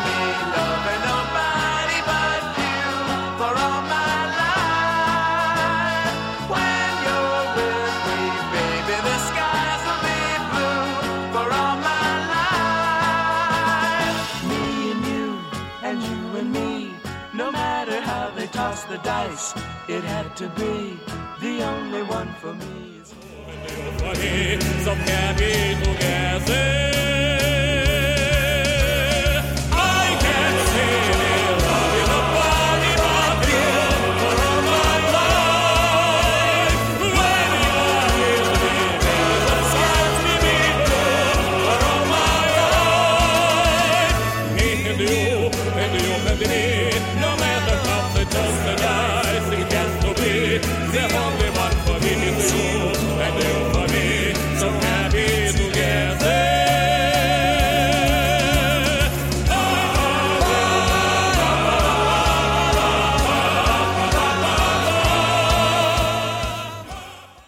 [19.37, 19.55] the dice,
[19.89, 20.99] it had to be
[21.41, 22.97] the only one for me.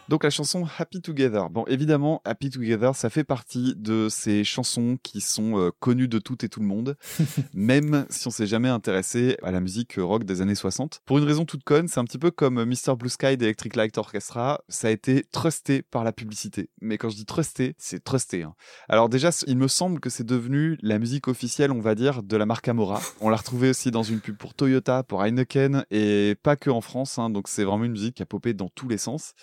[0.09, 1.51] Donc la chanson Happy Together.
[1.51, 6.19] Bon, évidemment, Happy Together, ça fait partie de ces chansons qui sont euh, connues de
[6.19, 6.97] tout et tout le monde,
[7.55, 11.03] même si on s'est jamais intéressé à la musique euh, rock des années 60.
[11.05, 12.97] Pour une raison toute conne, c'est un petit peu comme euh, Mr.
[12.97, 16.71] Blue Sky d'Electric Light Orchestra, ça a été trusté par la publicité.
[16.81, 18.45] Mais quand je dis trusté, c'est trusté.
[18.45, 18.55] hein.
[18.89, 22.37] Alors déjà, il me semble que c'est devenu la musique officielle, on va dire, de
[22.39, 23.03] la marque Amora.
[23.21, 26.81] On l'a retrouvé aussi dans une pub pour Toyota, pour Heineken, et pas que en
[26.81, 29.35] France, hein, donc c'est vraiment une musique qui a popé dans tous les sens.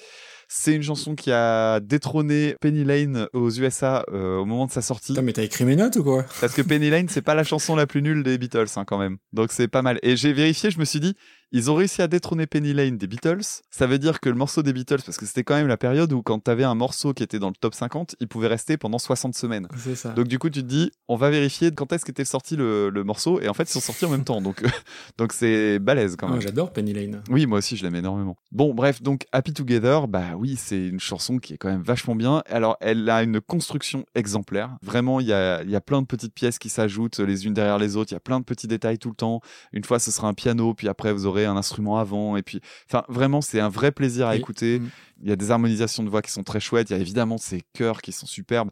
[0.47, 4.81] C'est une chanson qui a détrôné Penny Lane aux USA euh, au moment de sa
[4.81, 5.13] sortie.
[5.13, 6.25] Putain, mais t'as écrit mes notes ou quoi?
[6.41, 8.97] Parce que Penny Lane, c'est pas la chanson la plus nulle des Beatles, hein, quand
[8.97, 9.17] même.
[9.33, 9.99] Donc c'est pas mal.
[10.03, 11.15] Et j'ai vérifié, je me suis dit,
[11.51, 13.41] ils ont réussi à détrôner Penny Lane des Beatles.
[13.69, 16.11] Ça veut dire que le morceau des Beatles, parce que c'était quand même la période
[16.13, 18.97] où quand t'avais un morceau qui était dans le top 50, il pouvait rester pendant
[18.97, 19.67] 60 semaines.
[19.77, 20.09] C'est ça.
[20.13, 23.03] Donc du coup, tu te dis, on va vérifier quand est-ce qu'était sorti le, le
[23.03, 23.39] morceau.
[23.41, 24.41] Et en fait, ils sont sortis en même temps.
[24.41, 24.63] Donc
[25.17, 26.41] donc c'est balèze quand Ah, même.
[26.41, 27.21] J'adore Penny Lane.
[27.29, 28.35] Oui, moi aussi, je l'aime énormément.
[28.51, 32.15] Bon, bref, donc Happy Together, bah oui, c'est une chanson qui est quand même vachement
[32.15, 32.43] bien.
[32.49, 34.77] Alors, elle a une construction exemplaire.
[34.81, 37.53] Vraiment, il y a, il y a plein de petites pièces qui s'ajoutent les unes
[37.53, 38.11] derrière les autres.
[38.11, 39.41] Il y a plein de petits détails tout le temps.
[39.73, 42.37] Une fois, ce sera un piano, puis après, vous aurez un instrument avant.
[42.37, 44.37] Et puis, enfin, vraiment, c'est un vrai plaisir à Oui.
[44.37, 44.79] écouter.
[44.79, 44.89] Mm.
[45.23, 46.89] Il y a des harmonisations de voix qui sont très chouettes.
[46.91, 48.69] Il y a évidemment ces chœurs qui sont superbes.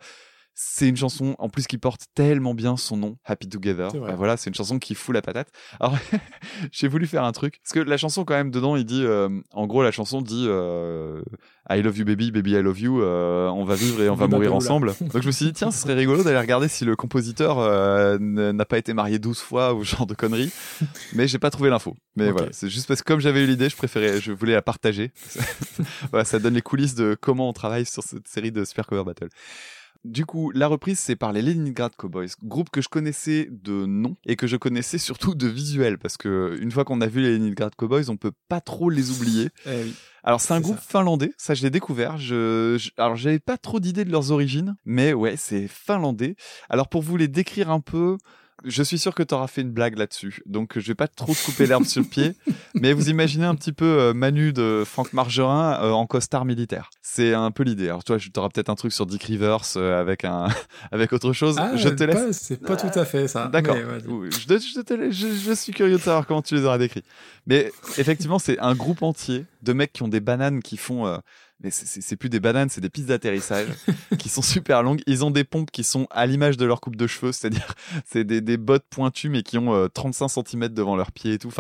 [0.56, 3.92] C'est une chanson en plus qui porte tellement bien son nom, Happy Together.
[3.94, 5.50] Bah voilà, c'est une chanson qui fout la patate.
[5.80, 5.98] Alors
[6.72, 9.30] j'ai voulu faire un truc parce que la chanson quand même dedans, il dit, euh,
[9.52, 11.22] en gros la chanson dit euh,
[11.70, 13.02] I love you baby, baby I love you.
[13.02, 14.94] euh, on va vivre et on va mourir ensemble.
[15.02, 17.58] Donc je me suis dit tiens, ce serait rigolo d'aller regarder si le compositeur
[18.20, 20.52] n'a pas été marié 12 fois ou genre de conneries.
[21.14, 21.96] Mais j'ai pas trouvé l'info.
[22.16, 24.62] Mais voilà, c'est juste parce que comme j'avais eu l'idée, je préférais, je voulais la
[24.62, 25.12] partager.
[26.12, 29.04] voilà, ça donne les coulisses de comment on travaille sur cette série de Super Cover
[29.04, 29.30] Battle.
[30.04, 34.18] Du coup, la reprise, c'est par les Leningrad Cowboys, groupe que je connaissais de nom
[34.26, 37.38] et que je connaissais surtout de visuel, parce que une fois qu'on a vu les
[37.38, 39.50] Leningrad Cowboys, on peut pas trop les oublier.
[39.66, 39.94] Eh oui.
[40.26, 40.82] Alors c'est un groupe ça.
[41.00, 42.18] finlandais, ça je l'ai découvert.
[42.18, 46.36] Je, je- alors j'avais pas trop d'idées de leurs origines, mais ouais c'est finlandais.
[46.70, 48.18] Alors pour vous les décrire un peu,
[48.64, 51.34] je suis sûr que tu auras fait une blague là-dessus, donc je vais pas trop
[51.34, 52.36] te couper l'herbe sur le pied,
[52.76, 56.90] mais vous imaginez un petit peu euh, Manu de Franck Margerin euh, en costard militaire.
[57.02, 57.86] C'est un peu l'idée.
[57.90, 60.48] Alors toi, tu auras peut-être un truc sur Dick Rivers euh, avec un
[60.92, 61.58] avec autre chose.
[61.60, 62.16] Ah, je te laisse.
[62.16, 63.48] pas- C'est pas tout à fait ça.
[63.48, 63.76] D'accord.
[63.76, 66.78] Ouais, Je, je te laisse- je- je suis curieux de savoir comment tu les auras
[66.78, 67.04] décrits.
[67.48, 71.06] Mais effectivement, c'est un groupe entier de mecs qui ont des bananes qui font.
[71.64, 73.68] Euh, mais c'est- plus des bananes, c'est des pistes d'atterrissage
[74.20, 75.02] qui sont super longues.
[75.08, 77.74] Ils ont des pompes qui sont à l'image de leur coupe de cheveux, c'est-à-dire
[78.06, 81.52] c'est des, bottes pointues mais qui ont euh, 35 cm devant leurs pieds et tout.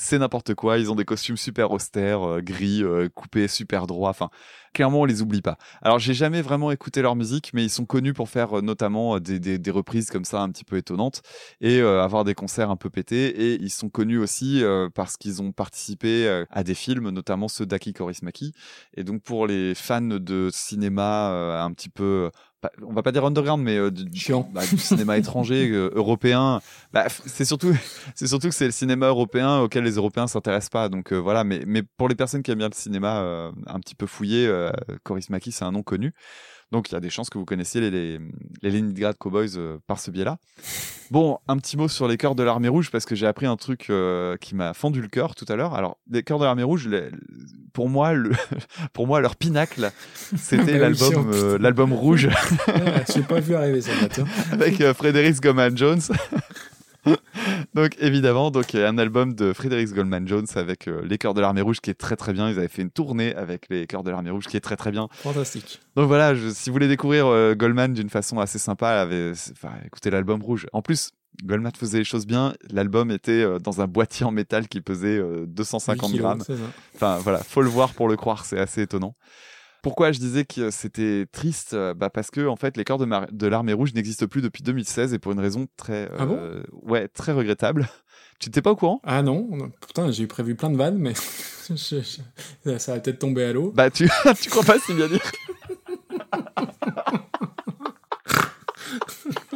[0.00, 0.78] C'est n'importe quoi.
[0.78, 4.10] Ils ont des costumes super austères, euh, gris, euh, coupés super droits.
[4.10, 4.30] Enfin,
[4.72, 5.58] clairement, on les oublie pas.
[5.82, 9.18] Alors, j'ai jamais vraiment écouté leur musique, mais ils sont connus pour faire euh, notamment
[9.18, 11.22] des, des, des reprises comme ça un petit peu étonnantes
[11.60, 13.26] et avoir des concerts un peu pétés.
[13.26, 14.62] Et ils sont connus aussi
[14.94, 18.54] parce qu'ils ont participé à des films, notamment ceux d'Aki Kaurismäki.
[18.96, 22.30] Et donc, pour les fans de cinéma un petit peu
[22.82, 24.48] on va pas dire underground, mais euh, du, Chiant.
[24.52, 26.60] bah, du cinéma étranger, euh, européen.
[26.92, 27.74] Bah, c'est surtout,
[28.14, 30.88] c'est surtout que c'est le cinéma européen auquel les Européens s'intéressent pas.
[30.88, 33.94] Donc euh, voilà, mais, mais pour les personnes qui aiment bien le cinéma un petit
[33.94, 34.70] peu fouillé, euh,
[35.04, 36.12] Kaurismäki, c'est un nom connu.
[36.70, 38.18] Donc il y a des chances que vous connaissiez les, les,
[38.62, 40.36] les Leningrad Cowboys euh, par ce biais-là.
[41.10, 43.56] Bon, un petit mot sur les chœurs de l'armée rouge parce que j'ai appris un
[43.56, 45.72] truc euh, qui m'a fendu le cœur tout à l'heure.
[45.74, 47.08] Alors, les chœurs de l'armée rouge, les-
[47.72, 48.32] pour moi, le,
[48.92, 49.90] pour moi, leur pinacle,
[50.36, 52.26] c'était Bah l'album, euh, l'album rouge
[52.68, 54.26] Ouais, J'ai pas vu arriver ça, Matt, hein.
[54.52, 56.00] avec euh, Frédéric Goldman Jones.
[57.74, 61.40] donc évidemment, donc a un album de Frédéric Goldman Jones avec euh, les chœurs de
[61.40, 62.48] l'armée rouge qui est très très bien.
[62.50, 64.90] Ils avaient fait une tournée avec les chœurs de l'armée rouge qui est très très
[64.90, 65.08] bien.
[65.12, 65.80] Fantastique.
[65.96, 69.72] Donc voilà, je- si vous voulez découvrir euh, Goldman d'une façon assez sympa, avait, enfin,
[69.86, 70.66] écoutez l'album rouge.
[70.72, 71.10] En plus,
[71.44, 72.54] Goldman faisait les choses bien.
[72.70, 76.42] L'album était euh, dans un boîtier en métal qui pesait euh, 250 Huit kilos, grammes.
[76.96, 79.14] Enfin voilà, faut le voir pour le croire, c'est assez étonnant.
[79.82, 83.04] Pourquoi je disais que c'était triste Euh, bah Parce que en fait, les corps de,
[83.04, 86.36] mar- de l'armée rouge n'existent plus depuis 2016 et pour une raison très, Ah bon?
[86.36, 87.88] euh, ouais, très regrettable.
[88.40, 89.00] Tu n'étais pas au courant?
[89.02, 89.48] Ah non,
[89.84, 91.12] putain, j'ai prévu plein de vannes, mais
[91.70, 91.74] je-
[92.64, 93.72] je- ça va peut-être tomber à l'eau.
[93.74, 94.08] Bah tu,
[94.40, 95.20] tu crois pas si bien dire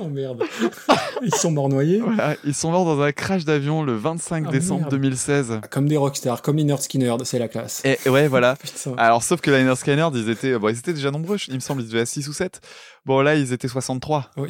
[0.04, 0.42] Oh merde.
[1.22, 2.00] Ils sont morts noyés.
[2.00, 4.90] Voilà, Ils sont morts dans un crash d'avion le 25 Ah, décembre merde.
[4.90, 5.60] 2016.
[5.70, 7.82] Comme des rockstars, comme Inert Skinner, c'est la classe.
[7.84, 8.56] Et ouais, voilà.
[8.96, 11.82] Alors, sauf que Inner Scanner, ils étaient, bon, ils étaient déjà nombreux, il me semble,
[11.82, 12.60] ils étaient à 6 ou 7.
[13.04, 14.30] Bon, là, ils étaient 63.
[14.36, 14.48] Oui.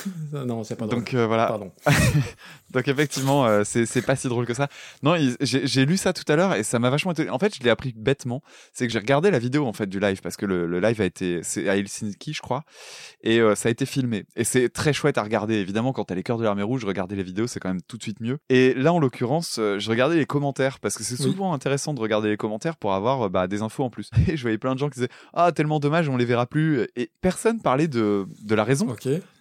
[0.32, 1.00] non, c'est pas drôle.
[1.00, 1.46] Donc, euh, voilà.
[1.46, 1.70] Pardon.
[2.70, 4.68] Donc, effectivement, euh, c'est pas si drôle que ça.
[5.02, 7.28] Non, j'ai lu ça tout à l'heure et ça m'a vachement été.
[7.28, 8.42] En fait, je l'ai appris bêtement.
[8.72, 11.00] C'est que j'ai regardé la vidéo, en fait, du live parce que le, le live
[11.00, 12.62] a été, c'est à Helsinki, je crois.
[13.22, 14.24] Et euh, ça a été filmé.
[14.36, 15.56] Et c'est très chouette à regarder.
[15.56, 17.98] Évidemment, quand t'as les cœurs de l'armée rouge, regarder les vidéos, c'est quand même tout
[17.98, 18.38] de suite mieux.
[18.48, 21.24] Et là, en l'occurrence, euh, je regardais les commentaires parce que c'est Oui.
[21.32, 24.10] souvent intéressant de regarder les commentaires pour avoir bah, des infos en plus.
[24.28, 26.86] Et je voyais plein de gens qui disaient Ah, tellement dommage, on les verra plus.
[26.96, 28.86] Et personne parlait de, de la raison.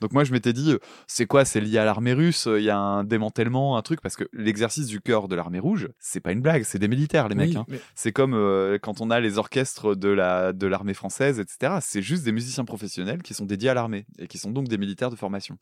[0.01, 2.69] Donc moi je m'étais dit euh, c'est quoi c'est lié à l'armée russe il y
[2.69, 6.31] a un démantèlement un truc parce que l'exercice du cœur de l'armée rouge c'est pas
[6.31, 7.65] une blague c'est des militaires les mecs hein.
[7.69, 11.75] mais- c'est comme euh, quand on a les orchestres de la de l'armée française etc
[11.81, 14.77] c'est juste des musiciens professionnels qui sont dédiés à l'armée et qui sont donc des
[14.77, 15.57] militaires de formation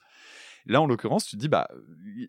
[0.67, 1.67] Là, en l'occurrence, tu te dis, bah,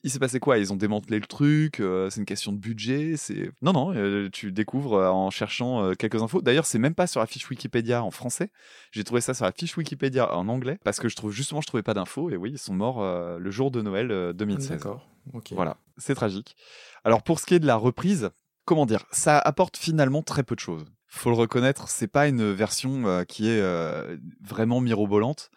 [0.02, 0.58] il s'est passé quoi?
[0.58, 3.50] Ils ont démantelé le truc, euh, c'est une question de budget, c'est...
[3.62, 6.40] Non, non, euh, tu découvres euh, en cherchant quelques infos.
[6.40, 8.50] D'ailleurs, c'est même pas sur la fiche Wikipédia en français.
[8.92, 11.66] J'ai trouvé ça sur la fiche Wikipédia en anglais, parce que je trouve, justement, je
[11.66, 13.02] trouvais pas d'infos, et oui, ils sont morts
[13.38, 14.70] le jour de Noël euh, 2016.
[14.70, 15.08] D'accord.
[15.32, 15.52] Ok.
[15.52, 16.56] Voilà, c'est tragique.
[17.04, 18.30] Alors, pour ce qui est de la reprise,
[18.64, 19.04] comment dire?
[19.12, 20.84] Ça apporte finalement très peu de choses.
[21.06, 25.50] Faut le reconnaître, c'est pas une version euh, qui est euh, vraiment mirobolante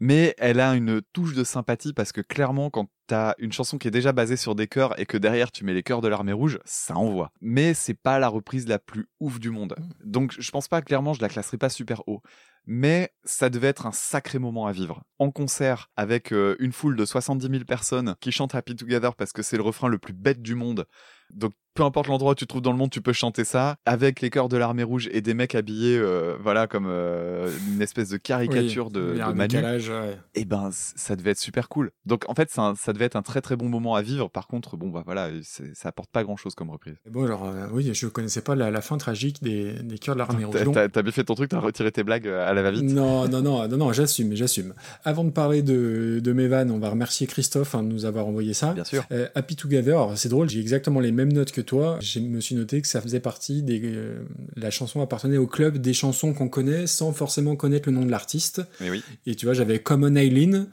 [0.00, 3.88] mais elle a une touche de sympathie parce que clairement, quand t'as une chanson qui
[3.88, 6.32] est déjà basée sur des chœurs et que derrière tu mets les chœurs de l'armée
[6.32, 7.32] rouge, ça envoie.
[7.40, 9.76] Mais c'est pas la reprise la plus ouf du monde.
[10.04, 12.22] Donc je pense pas clairement, je la classerai pas super haut.
[12.68, 15.04] Mais ça devait être un sacré moment à vivre.
[15.20, 19.32] En concert, avec euh, une foule de 70 000 personnes qui chantent Happy Together parce
[19.32, 20.86] que c'est le refrain le plus bête du monde.
[21.34, 23.76] Donc peu importe l'endroit où tu te trouves dans le monde, tu peux chanter ça
[23.84, 27.82] avec les chœurs de l'armée rouge et des mecs habillés, euh, voilà, comme euh, une
[27.82, 29.48] espèce de caricature Oui, de, de un Manu.
[29.48, 30.16] décalage, ouais.
[30.34, 31.90] Et ben, c- ça devait être super cool.
[32.06, 34.30] Donc, en fait, ça devait être un très très bon moment à vivre.
[34.30, 36.94] Par contre, bon, bah voilà, ça apporte pas grand chose comme reprise.
[37.10, 40.20] Bon, alors, euh, oui, je connaissais pas la, la fin tragique des, des cœurs de
[40.20, 40.56] l'armée rouge.
[40.72, 42.84] T'as bien fait ton truc, t'as retiré tes blagues à la va-vite.
[42.84, 44.72] Non, non, non, non, non, j'assume, j'assume.
[45.04, 48.26] Avant de parler de, de mes vannes, on va remercier Christophe hein, de nous avoir
[48.26, 48.72] envoyé ça.
[48.72, 49.04] Bien sûr.
[49.34, 51.98] Happy Together, alors, c'est drôle, j'ai exactement les mêmes notes que toi.
[52.00, 53.80] Je me suis noté que ça faisait partie des.
[53.84, 54.22] euh,
[54.54, 58.10] la chanson appartenait au club des chansons qu'on connaît sans forcément connaître le nom de
[58.10, 58.62] l'artiste.
[58.80, 59.02] Oui.
[59.26, 60.68] Et tu vois, j'avais Common Eileen,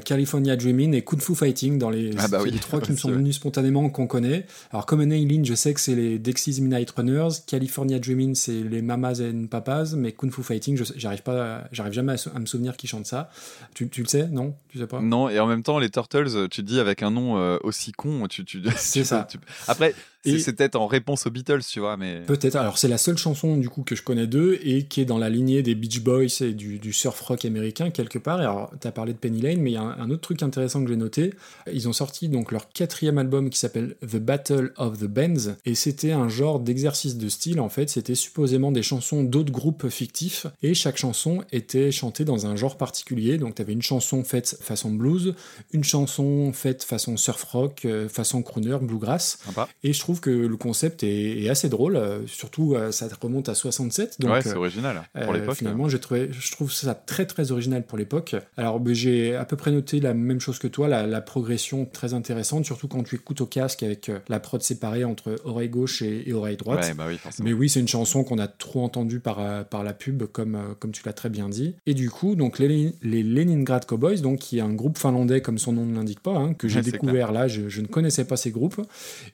[0.00, 2.96] California Dreaming et Kung Fu Fighting dans les, Ah bah oui, les trois qui me
[2.96, 4.46] sont venus spontanément qu'on connaît.
[4.72, 8.82] Alors Common Eileen, je sais que c'est les Dexys Midnight Runners, California Dreaming, c'est les
[8.82, 12.86] Mamas and Papas, mais Kung Fu Fighting, j'arrive pas, j'arrive jamais à, me souvenir qui
[12.86, 13.30] chante ça.
[13.74, 14.54] Tu, tu le sais, non?
[14.68, 15.00] Tu sais pas?
[15.00, 17.92] Non, et en même temps, les Turtles, tu te dis avec un nom euh, aussi
[17.92, 18.44] con, tu.
[18.44, 19.26] tu C'est tu- ça.
[19.30, 19.38] tu-
[19.68, 22.20] Après, Et- c'est peut-être en réponse aux Beatles, tu vois, mais.
[22.26, 22.56] Peut-être.
[22.56, 25.18] Alors, c'est la seule chanson du coup que je connais d'eux et qui est dans
[25.18, 28.40] la lignée des Beach Boys et du, du surf rock américain quelque part.
[28.40, 30.42] Et alors, t'as parlé de Penny Lane, mais il y a un, un autre truc
[30.42, 31.34] intéressant que j'ai noté.
[31.72, 35.74] Ils ont sorti donc leur quatrième album qui s'appelle The Battle of the Bands et
[35.74, 37.58] c'était un genre d'exercice de style.
[37.60, 42.46] En fait, c'était supposément des chansons d'autres groupes fictifs et chaque chanson était chantée dans
[42.46, 43.38] un genre particulier.
[43.38, 45.34] Donc, t'avais une chanson faite façon blues,
[45.72, 49.38] une chanson faite façon surf rock, euh, façon crooner, bluegrass.
[49.44, 49.68] Sympa.
[49.82, 53.48] Et je trouve que le concept est, est assez drôle, euh, surtout euh, ça remonte
[53.48, 54.20] à 67.
[54.20, 55.02] Donc, ouais, c'est euh, original.
[55.14, 55.56] Pour euh, l'époque.
[55.56, 58.36] Finalement, j'ai trouvé, je trouve ça très très original pour l'époque.
[58.56, 61.86] Alors, ben, j'ai à peu près noté la même chose que toi, la, la progression
[61.86, 66.02] très intéressante, surtout quand tu écoutes au casque avec la prod séparée entre oreille gauche
[66.02, 66.84] et, et oreille droite.
[66.84, 67.18] Ouais, bah oui.
[67.42, 70.92] Mais oui, c'est une chanson qu'on a trop entendue par, par la pub, comme, comme
[70.92, 71.74] tu l'as très bien dit.
[71.86, 75.58] Et du coup, donc les, les Leningrad Cowboys, donc, qui est un groupe finlandais, comme
[75.58, 78.24] son nom ne l'indique pas, hein, que j'ai Ouais, découvert là, je, je ne connaissais
[78.24, 78.80] pas ces groupes.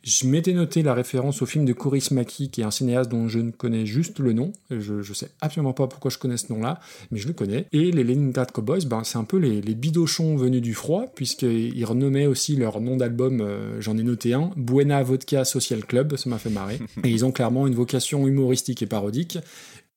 [0.03, 3.29] Je m'étais noté la référence au film de Coris Maki, qui est un cinéaste dont
[3.29, 4.53] je ne connais juste le nom.
[4.71, 6.81] Je, je sais absolument pas pourquoi je connais ce nom-là,
[7.11, 7.67] mais je le connais.
[7.73, 11.85] Et les Leningrad Cowboys, ben, c'est un peu les, les bidochons venus du froid, puisqu'ils
[11.85, 16.31] renommaient aussi leur nom d'album, euh, j'en ai noté un, Buena Vodka Social Club, ça
[16.31, 16.79] m'a fait marrer.
[17.05, 19.39] Et ils ont clairement une vocation humoristique et parodique.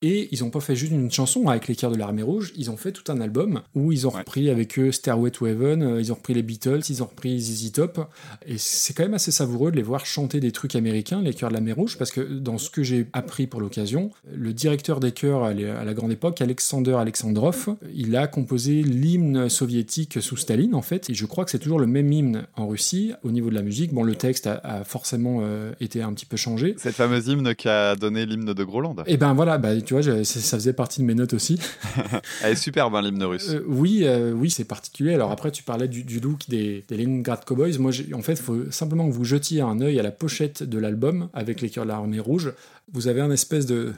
[0.02, 2.72] Et ils n'ont pas fait juste une chanson avec les cœurs de l'armée rouge, ils
[2.72, 6.02] ont fait tout un album où ils ont repris avec eux Stairway to Heaven, euh,
[6.02, 8.10] ils ont repris les Beatles, ils ont repris ZZ Top.
[8.48, 11.50] Et c'est quand même assez savoureux de les voir chanter des trucs américains, les chœurs
[11.50, 15.12] de l'armée rouge, parce que dans ce que j'ai appris pour l'occasion, le directeur des
[15.12, 20.82] chœurs à la grande époque, Alexander Alexandrov, il a composé l'hymne soviétique sous Staline en
[20.82, 23.56] fait, et je crois que c'est toujours le même hymne en Russie au niveau de
[23.56, 23.94] la musique.
[23.94, 26.76] Bon, le texte a, a forcément euh, été un petit peu changé.
[26.78, 28.96] Cette fameuse hymne qui a donné l'hymne de Groland.
[29.06, 31.60] Et ben voilà, bah, tu vois, je- ça faisait partie de mes notes aussi.
[32.44, 33.50] Elle est superbe, hein, l'hymne russe.
[33.50, 35.14] Euh, oui, euh, oui, c'est particulier.
[35.14, 37.78] Alors après, tu parlais du, du look des, des Leningrad Cowboys.
[37.80, 40.78] Moi, en fait, il faut simplement que vous jetiez un œil à la pochette de
[40.80, 42.54] l'album avec les cœurs de l'armée rouge.
[42.94, 43.94] Vous avez un espèce de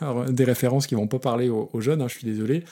[0.00, 2.02] Alors, des références qui vont pas parler aux, aux jeunes.
[2.02, 2.64] hein, je suis désolé,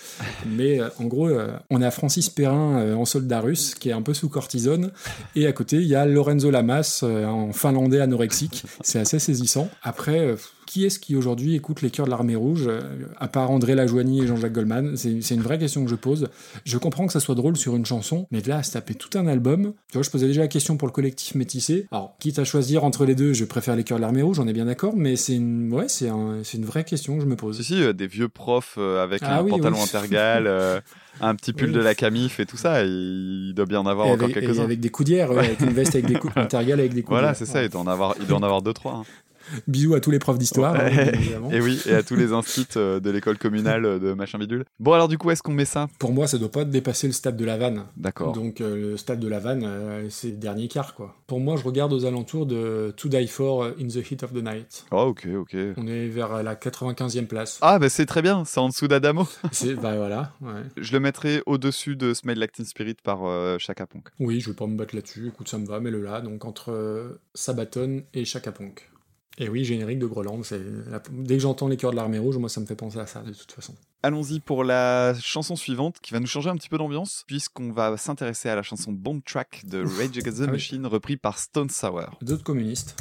[0.46, 1.30] mais euh, en gros,
[1.70, 4.90] on a Francis Perrin en soldat russe qui est un peu sous cortisone,
[5.36, 8.64] et à côté, il y a Lorenzo Lamas en finlandais anorexique.
[8.82, 9.68] C'est assez saisissant.
[9.82, 10.34] Après.
[10.72, 12.80] Qui est-ce qui aujourd'hui écoute les chœurs de l'armée rouge, euh,
[13.18, 14.96] à part André Lajoigny et Jean-Jacques Goldman?
[14.96, 16.28] C'est une vraie question que je pose.
[16.64, 18.94] Je comprends que ça soit drôle sur une chanson, mais de là à se taper
[18.94, 21.86] tout un album, tu vois, je posais déjà la question pour le collectif métissé.
[21.92, 24.48] Alors, quitte à choisir entre les deux, je préfère les chœurs de l'armée rouge, on
[24.48, 27.26] est bien d'accord, mais c'est une, ouais, c'est un- c'est une vraie question que je
[27.26, 27.58] me pose.
[27.58, 29.82] Si, si, euh, des vieux profs euh, avec Ah un oui, pantalon oui.
[29.82, 30.80] intergal, euh,
[31.20, 31.74] un petit pull Oui.
[31.74, 32.82] de la camif et tout ça.
[32.84, 34.62] Il, doit bien en avoir Et encore quelques-uns.
[34.64, 37.04] avec des coudières, ouais, avec une veste avec des coups avec des coudières.
[37.08, 38.94] Voilà, c'est ça, il doit en avoir, il doit en avoir deux, trois.
[38.94, 39.04] hein.
[39.66, 40.74] Bisous à tous les profs d'histoire.
[40.74, 41.50] hein, bien évidemment.
[41.50, 44.64] et oui, et à tous les instituts euh, de l'école communale euh, de machin bidule.
[44.80, 45.88] Bon, alors du coup, est-ce qu'on met ça?
[45.98, 47.84] Pour moi, ça doit pas dépasser le stade de la vanne.
[47.96, 48.32] D'accord.
[48.32, 51.16] Donc euh, le stade de la vanne, euh, c'est le dernier quart, quoi.
[51.26, 54.42] Pour moi, je regarde aux alentours de To Die For In the Heat of the
[54.42, 54.84] Night.
[54.90, 55.56] Oh, ok, ok.
[55.76, 57.58] On est vers la 95e place.
[57.62, 59.26] Ah, bah c'est très bien, c'est en dessous d'Adamo.
[59.82, 60.62] Bah voilà, ouais.
[60.76, 64.08] Je le mettrai au-dessus de Smell Like Teen Spirit par euh, Chaka Ponk.
[64.20, 65.28] Oui, je vais pas me battre là-dessus.
[65.28, 66.20] Écoute, ça me va, mets-le là.
[66.20, 68.88] Donc entre Sabaton et Chaka Ponk.
[69.38, 70.40] Et oui, générique de Groland.
[71.10, 73.22] Dès que j'entends les chœurs de l'armée rouge, moi, ça me fait penser à ça,
[73.22, 73.74] de toute façon.
[74.02, 77.96] Allons-y pour la chanson suivante qui va nous changer un petit peu d'ambiance puisqu'on va
[77.96, 80.50] s'intéresser à la chanson Bomb Track de Rage Against the Ah.
[80.52, 82.18] Machine repris par Stone Sour.
[82.20, 82.96] D'autres communistes.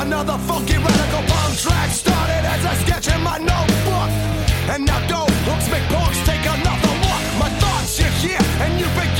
[0.00, 4.10] Another funky radical bomb track started as a sketch in my notebook.
[4.72, 7.24] And now dope hooks make punks take another look.
[7.38, 9.19] My thoughts you hear, and you begin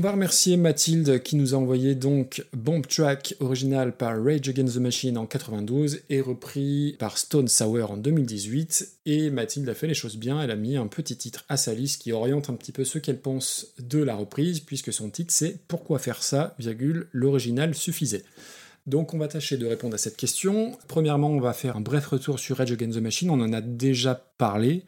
[0.00, 4.76] On va remercier Mathilde qui nous a envoyé donc Bomb Track original par Rage Against
[4.76, 8.92] the Machine en 92 et repris par Stone Sour en 2018.
[9.04, 11.74] Et Mathilde a fait les choses bien, elle a mis un petit titre à sa
[11.74, 15.34] liste qui oriente un petit peu ce qu'elle pense de la reprise, puisque son titre
[15.34, 18.24] c'est Pourquoi faire ça, virgule, l'original suffisait.
[18.86, 20.78] Donc on va tâcher de répondre à cette question.
[20.88, 23.60] Premièrement, on va faire un bref retour sur Rage Against the Machine, on en a
[23.60, 24.82] déjà parlé.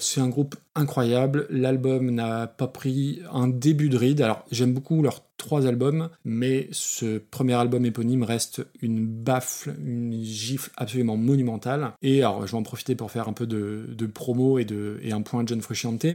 [0.00, 1.46] C'est un groupe incroyable.
[1.50, 4.22] L'album n'a pas pris un début de ride.
[4.22, 10.22] Alors, j'aime beaucoup leurs trois albums, mais ce premier album éponyme reste une baffle, une
[10.22, 11.92] gifle absolument monumentale.
[12.02, 15.00] Et alors, je vais en profiter pour faire un peu de, de promo et, de,
[15.10, 16.06] un point John Frusciante.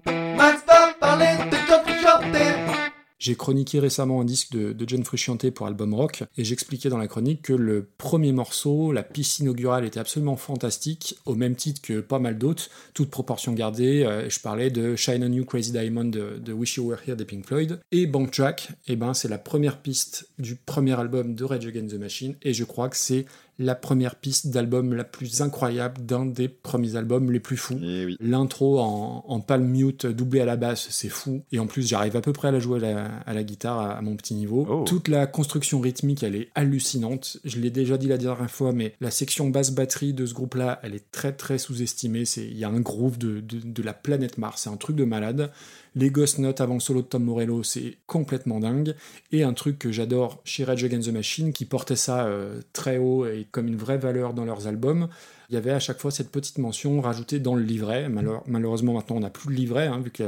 [3.17, 7.07] J'ai chroniqué récemment un disque de, John Frusciante pour Album Rock, et j'expliquais dans la
[7.07, 12.01] chronique que le premier morceau, la piste inaugurale, était absolument fantastique, au même titre que
[12.01, 14.03] pas mal d'autres, toute proportion gardée.
[14.03, 17.15] euh, je parlais de Shine on You Crazy Diamond de, de Wish You Were Here
[17.15, 17.79] des Pink Floyd.
[17.91, 21.95] Et Bank Track, eh ben, c'est la première piste du premier album de Rage Against
[21.95, 23.25] the Machine, et je crois que c'est
[23.57, 27.79] la première piste d'album la plus incroyable d'un des premiers albums les plus fous.
[27.81, 28.17] Oui.
[28.19, 31.43] L'intro en, en palm mute doublé à la basse, c'est fou.
[31.51, 33.79] Et en plus, j'arrive à peu près à la jouer à la, à la guitare
[33.79, 34.67] à, à mon petit niveau.
[34.69, 34.83] Oh.
[34.85, 37.37] Toute la construction rythmique, elle est hallucinante.
[37.45, 40.79] Je l'ai déjà dit la dernière fois, mais la section basse batterie de ce groupe-là,
[40.83, 42.23] elle est très très sous-estimée.
[42.37, 45.05] Il y a un groove de, de, de la planète Mars, c'est un truc de
[45.05, 45.51] malade.
[45.97, 48.95] Les Ghost Notes avant solo de Tom Morello, c'est complètement dingue.
[49.31, 52.97] Et un truc que j'adore chez Rage Against the Machine, qui portait ça euh, très
[52.97, 55.07] haut et comme une vraie valeur dans leurs albums,
[55.49, 58.09] il y avait à chaque fois cette petite mention rajoutée dans le livret.
[58.09, 60.25] Malheur- malheureusement, maintenant, on n'a plus le livret, hein, vu qu'il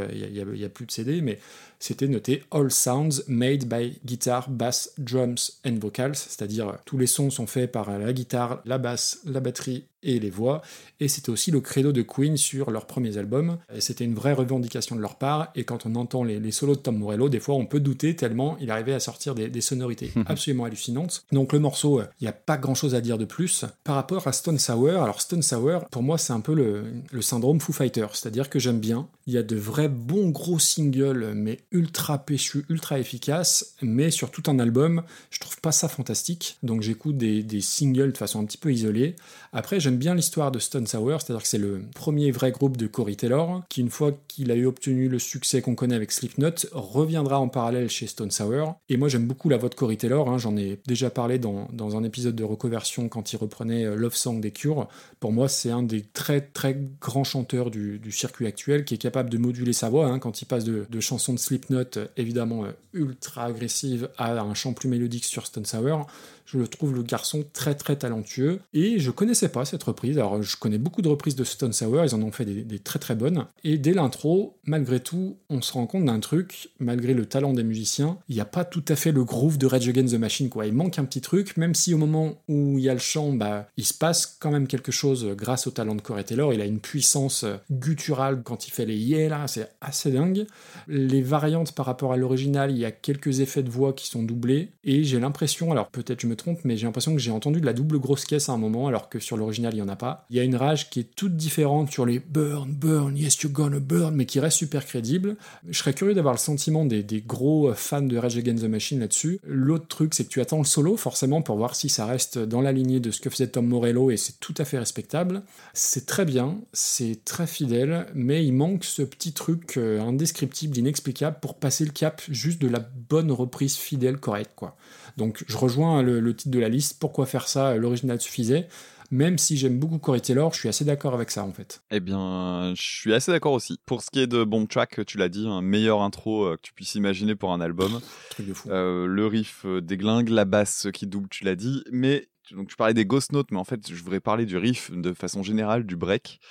[0.53, 1.39] n'y a, plus de CD, mais
[1.79, 7.07] c'était noté All Sounds Made by Guitar, Bass, Drums and Vocals, c'est-à-dire euh, tous les
[7.07, 10.61] sons sont faits par la guitare, la basse, la batterie et les voix.
[10.99, 13.57] Et c'était aussi le credo de Queen sur leurs premiers albums.
[13.79, 15.51] C'était une vraie revendication de leur part.
[15.55, 18.15] Et quand on entend les, les solos de Tom Morello, des fois on peut douter
[18.15, 21.23] tellement il arrivait à sortir des, des sonorités absolument hallucinantes.
[21.31, 23.65] Donc le morceau, euh, il n'y a pas grand-chose à dire de plus.
[23.83, 27.61] Par rapport à Stone Sour, alors Stone Sour, pour moi c'est un peu le, syndrome
[27.61, 29.07] Foo Fighter, c'est-à-dire que j'aime bien.
[29.25, 34.31] Il y a de vrais bons gros singles, mais ultra péchus, ultra efficaces, mais sur
[34.31, 36.57] tout un album, je trouve pas ça fantastique.
[36.61, 39.15] Donc j'écoute des, des singles de façon un petit peu isolée.
[39.53, 42.85] Après, j'aime bien l'histoire de Stone Sour, c'est-à-dire que c'est le premier vrai groupe de
[42.85, 46.67] Corey Taylor, qui une fois qu'il a eu obtenu le succès qu'on connaît avec Slipknot,
[46.73, 48.75] reviendra en parallèle chez Stone Sour.
[48.89, 51.69] Et moi j'aime beaucoup la voix de Corey Taylor, hein, j'en ai déjà parlé dans,
[51.71, 54.87] dans un épisode de recoversion quand il reprenait euh, Love Song des Cure.
[55.19, 59.29] Pour moi c'est un des très très grands chanteurs du, circuit actuel qui est capable
[59.29, 62.65] de moduler sa voix hein, quand il passe de, de chansons de Slipknot euh, évidemment
[62.65, 66.07] euh, ultra agressives à un chant plus mélodique sur Stone Sour.
[66.47, 70.17] Je le trouve le garçon très très talentueux et je connaissais pas cette reprise.
[70.17, 72.99] Alors je connais beaucoup de reprises de Stone Sour, ils en ont fait des, très
[72.99, 73.45] très bonnes.
[73.65, 77.65] Et dès l'intro, malgré tout, on se rend compte d'un truc, malgré le talent des
[77.65, 80.47] musiciens, il n'y a pas tout à fait le groove de Rage Against the Machine
[80.47, 80.65] quoi.
[80.65, 83.33] Il manque un petit truc, même si au moment où il y a le chant,
[83.33, 86.53] bah il se passe quand même quelque chose grâce au talent de Corey Taylor.
[86.53, 90.47] Il a une puissance gutturale quand il fait les yeah là, c'est assez dingue.
[90.87, 94.23] Les variantes par rapport à l'original, il y a quelques effets de voix qui sont
[94.23, 97.59] doublés et j'ai l'impression, alors peut-être je me trompe, mais j'ai l'impression que j'ai entendu
[97.59, 99.89] de la double grosse caisse à un moment, alors que sur l'original, il n'y en
[99.89, 100.25] a pas.
[100.29, 103.51] Il y a une rage qui est toute différente sur les burn, burn, yes, you're
[103.51, 105.35] gonna burn, mais qui reste super crédible.
[105.67, 108.99] Je serais curieux d'avoir le sentiment des, des gros fans de Rage Against the Machine
[108.99, 109.39] là-dessus.
[109.43, 112.61] L'autre truc, c'est que tu attends le solo, forcément, pour voir si ça reste dans
[112.61, 115.43] la lignée de ce que faisait Tom Morello, et c'est tout à fait respectable.
[115.73, 121.37] C'est très bien, c'est très fidèle, mais il manque ce petit truc euh, indescriptible, inexplicable,
[121.41, 124.75] pour passer le cap juste de la bonne reprise fidèle, correcte, quoi.
[125.17, 128.67] Donc je rejoins le, le titre de la liste, pourquoi faire ça, l'original suffisait.
[129.09, 131.81] Même si j'aime beaucoup Corey Taylor, je suis assez d'accord avec ça en fait.
[131.91, 133.79] Eh bien, je suis assez d'accord aussi.
[133.85, 136.61] Pour ce qui est de Bomb Track, tu l'as dit, un meilleur intro euh, que
[136.61, 138.01] tu puisses imaginer pour un album.
[138.31, 138.69] Truc de fou.
[138.69, 141.83] Euh, le riff euh, déglingue, la basse qui double, tu l'as dit.
[141.91, 144.91] Mais donc tu parlais des Ghost Notes, mais en fait, je voudrais parler du riff
[144.91, 146.41] de façon générale, du break.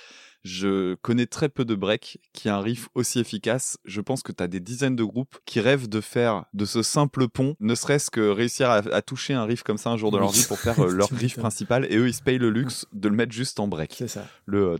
[0.47, 3.77] Je connais très peu de breaks qui a un riff aussi efficace.
[3.83, 6.81] Je pense que tu as des dizaines de groupes qui rêvent de faire de ce
[6.83, 10.11] simple pont, ne serait-ce que réussir à, à toucher un riff comme ça un jour
[10.11, 12.49] de leur vie pour faire euh, leur riff principal et eux ils se payent le
[12.49, 13.95] luxe de le mettre juste en break.
[13.97, 14.25] C'est ça.
[14.45, 14.77] Le euh,